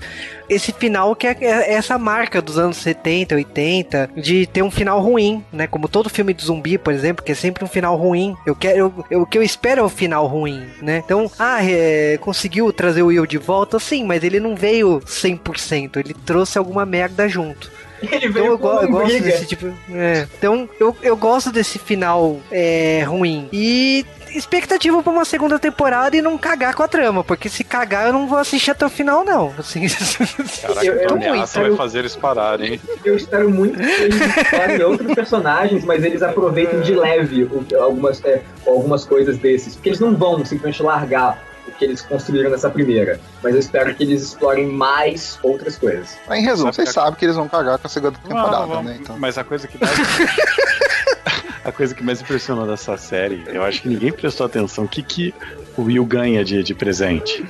esse 0.48 0.72
final 0.72 1.14
que 1.14 1.26
é 1.26 1.36
é 1.40 1.74
essa 1.74 1.96
marca 1.98 2.42
dos 2.42 2.58
anos 2.58 2.76
70, 2.78 3.34
80, 3.36 4.10
de 4.16 4.46
ter 4.46 4.62
um 4.62 4.70
final 4.70 5.00
ruim, 5.00 5.44
né? 5.52 5.66
Como 5.66 5.88
todo 5.88 6.08
filme 6.10 6.34
de 6.34 6.44
zumbi, 6.44 6.76
por 6.78 6.92
exemplo, 6.92 7.24
que 7.24 7.32
é 7.32 7.34
sempre 7.34 7.64
um 7.64 7.68
final 7.68 7.96
ruim. 7.96 8.36
Eu 8.46 8.54
quero, 8.56 8.92
eu- 9.10 9.22
o 9.22 9.26
que 9.26 9.38
eu 9.38 9.42
espero 9.42 9.80
é 9.80 9.84
o 9.84 9.88
final 9.88 10.26
ruim, 10.26 10.66
né? 10.82 11.02
Então, 11.04 11.30
ah, 11.38 11.58
é, 11.64 12.18
conseguiu 12.20 12.72
trazer 12.72 13.02
o 13.02 13.06
Will 13.06 13.26
de 13.26 13.38
volta, 13.38 13.78
sim, 13.78 14.04
mas 14.04 14.24
ele 14.24 14.40
não 14.40 14.54
veio 14.56 15.00
100%, 15.06 15.96
ele 15.98 16.14
trouxe 16.14 16.58
alguma 16.58 16.84
merda 16.84 17.28
junto. 17.28 17.70
Ele 18.02 18.26
Então 18.28 18.46
eu, 18.46 18.56
go- 18.56 18.80
eu 18.80 18.88
gosto 18.88 19.20
desse 19.22 19.44
tipo. 19.46 19.66
é. 19.92 20.26
Então 20.38 20.66
eu, 20.80 20.96
eu 21.02 21.14
gosto 21.16 21.52
desse 21.52 21.78
final 21.78 22.40
é, 22.50 23.02
ruim. 23.06 23.46
E 23.52 24.06
expectativa 24.36 25.02
pra 25.02 25.12
uma 25.12 25.24
segunda 25.24 25.58
temporada 25.58 26.16
e 26.16 26.22
não 26.22 26.36
cagar 26.38 26.74
com 26.74 26.82
a 26.82 26.88
trama. 26.88 27.22
Porque 27.24 27.48
se 27.48 27.62
cagar, 27.64 28.06
eu 28.06 28.12
não 28.12 28.26
vou 28.26 28.38
assistir 28.38 28.70
até 28.70 28.84
o 28.86 28.90
final, 28.90 29.24
não. 29.24 29.52
Assim, 29.58 29.86
Caraca, 30.62 30.84
Eu- 30.86 30.94
eu- 30.94 31.18
eu- 31.18 31.46
vai 31.46 31.76
fazer 31.76 32.00
eles 32.00 32.16
pararem, 32.16 32.74
hein? 32.74 32.80
Eu 33.04 33.16
espero 33.16 33.50
muito 33.50 33.78
que 33.78 33.84
eles 33.84 34.20
explorem 34.36 34.82
outros 34.82 35.14
personagens, 35.14 35.84
mas 35.84 36.04
eles 36.04 36.22
aproveitem 36.22 36.80
de 36.80 36.94
leve 36.94 37.48
algumas, 37.78 38.24
é, 38.24 38.42
algumas 38.66 39.04
coisas 39.04 39.38
desses. 39.38 39.74
Porque 39.74 39.88
eles 39.90 40.00
não 40.00 40.14
vão 40.16 40.44
simplesmente 40.44 40.82
largar 40.82 41.42
o 41.68 41.72
que 41.72 41.84
eles 41.84 42.00
construíram 42.02 42.50
nessa 42.50 42.70
primeira. 42.70 43.20
Mas 43.42 43.52
eu 43.54 43.60
espero 43.60 43.94
que 43.94 44.02
eles 44.02 44.22
explorem 44.22 44.66
mais 44.66 45.38
outras 45.42 45.76
coisas. 45.76 46.16
Mas, 46.28 46.38
em 46.38 46.42
resumo, 46.42 46.72
Sabe 46.72 46.76
vocês 46.76 46.88
que- 46.88 46.94
sabem 46.94 47.14
que 47.14 47.24
eles 47.24 47.36
vão 47.36 47.48
cagar 47.48 47.78
com 47.78 47.86
a 47.86 47.90
segunda 47.90 48.18
temporada, 48.18 48.50
Não, 48.56 48.66
vamos- 48.68 48.84
né? 48.86 48.98
Então. 49.00 49.16
Mas 49.18 49.36
a 49.38 49.44
coisa 49.44 49.68
que 49.68 49.78
mais... 49.78 49.92
a 51.64 51.72
coisa 51.72 51.94
que 51.94 52.02
mais 52.02 52.20
impressionou 52.22 52.66
dessa 52.66 52.96
série, 52.96 53.42
eu 53.48 53.62
acho 53.62 53.82
que 53.82 53.88
ninguém 53.88 54.12
prestou 54.12 54.46
atenção. 54.46 54.84
O 54.84 54.88
que, 54.88 55.02
que 55.02 55.34
o 55.76 55.82
Will 55.82 56.04
ganha 56.04 56.44
de, 56.44 56.62
de 56.62 56.74
presente? 56.74 57.44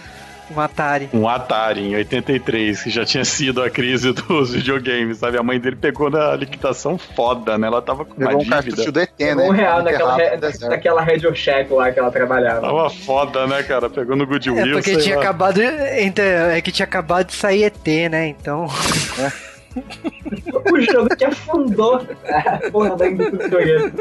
um 0.53 0.59
Atari. 0.61 1.09
Um 1.15 1.29
Atari 1.29 1.81
em 1.93 1.95
83, 1.95 2.83
que 2.83 2.91
já 2.91 3.05
tinha 3.05 3.25
sido 3.25 3.63
a 3.63 3.71
crise 3.71 4.13
dos 4.13 4.53
videogames, 4.53 5.19
sabe? 5.19 5.39
A 5.39 5.45
mãe 5.45 5.61
dele 5.61 5.77
pegou 5.77 6.11
na 6.11 6.35
liquidação 6.35 6.99
foda, 6.99 7.57
né? 7.57 7.69
Ela 7.69 7.81
tava 7.81 8.05
com 8.05 8.15
uma 8.21 8.31
Pegou 8.31 8.43
um 8.43 8.61
dívida. 8.61 8.91
do 8.91 9.01
ET, 9.01 9.11
né? 9.17 9.35
um 9.37 9.51
real 9.51 9.81
naquela, 9.85 10.17
re, 10.17 10.37
naquela 10.69 11.03
Radio 11.05 11.33
Shack 11.37 11.73
lá 11.73 11.93
que 11.93 12.01
ela 12.01 12.11
trabalhava. 12.11 12.63
Tava 12.63 12.91
foda, 12.91 13.47
né, 13.47 13.63
cara? 13.63 13.89
Pegou 13.89 14.17
no 14.17 14.27
Goodwill, 14.27 14.59
É 14.59 14.73
porque 14.73 14.95
sei 14.95 15.03
tinha 15.05 15.17
lá. 15.17 15.23
acabado. 15.23 15.61
então, 15.63 16.25
É 16.25 16.61
que 16.61 16.73
tinha 16.73 16.85
acabado 16.85 17.29
de 17.29 17.35
sair 17.35 17.63
ET, 17.63 17.87
né? 18.11 18.27
Então. 18.27 18.67
O 19.77 20.81
jogo 20.81 21.09
que 21.17 21.25
afundou 21.25 21.97
a 22.29 22.71
porra 22.71 22.97
da 22.97 23.09
indústria. 23.09 23.93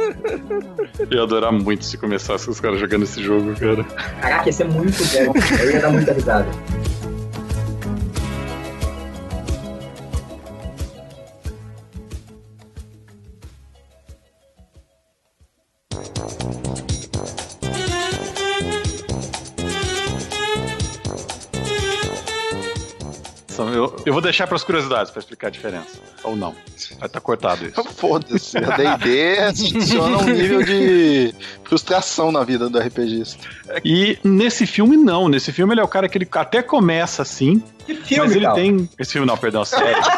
Eu 0.99 1.07
ia 1.11 1.23
adorar 1.23 1.51
muito 1.51 1.85
se 1.85 1.97
começasse 1.97 2.49
os 2.49 2.59
caras 2.59 2.79
jogando 2.79 3.03
esse 3.03 3.21
jogo, 3.21 3.53
cara. 3.55 3.83
Caraca, 4.21 4.45
ia 4.47 4.53
ser 4.53 4.65
muito 4.65 4.97
bom. 4.97 5.33
Eu 5.61 5.71
ia 5.71 5.81
dar 5.81 5.91
muita 5.91 6.13
risada. 6.13 6.47
São- 23.59 23.73
Eu, 23.73 23.93
eu 24.05 24.13
vou 24.13 24.21
deixar 24.21 24.47
pras 24.47 24.63
curiosidades 24.63 25.11
pra 25.11 25.19
explicar 25.19 25.47
a 25.47 25.49
diferença. 25.49 25.99
Ou 26.23 26.33
não. 26.35 26.55
Vai 26.97 27.07
estar 27.07 27.19
cortado 27.19 27.65
isso. 27.65 27.83
Foda-se, 27.95 28.57
a 28.57 28.77
D&D 28.77 29.39
adiciona 29.39 30.17
um 30.19 30.23
nível 30.23 30.63
de 30.63 31.35
frustração 31.65 32.31
na 32.31 32.41
vida 32.45 32.69
do 32.69 32.79
RPGista. 32.79 33.45
E 33.83 34.17
nesse 34.23 34.65
filme, 34.65 34.95
não. 34.95 35.27
Nesse 35.27 35.51
filme, 35.51 35.73
ele 35.73 35.81
é 35.81 35.83
o 35.83 35.87
cara 35.89 36.07
que 36.07 36.17
ele 36.17 36.27
até 36.31 36.61
começa 36.61 37.21
assim, 37.21 37.61
Que 37.85 37.95
filme, 37.95 38.27
mas 38.27 38.35
ele 38.35 38.49
tem. 38.53 38.89
Esse 38.97 39.11
filme 39.13 39.27
não, 39.27 39.35
perdão, 39.37 39.61
a 39.61 39.65
série. 39.65 39.99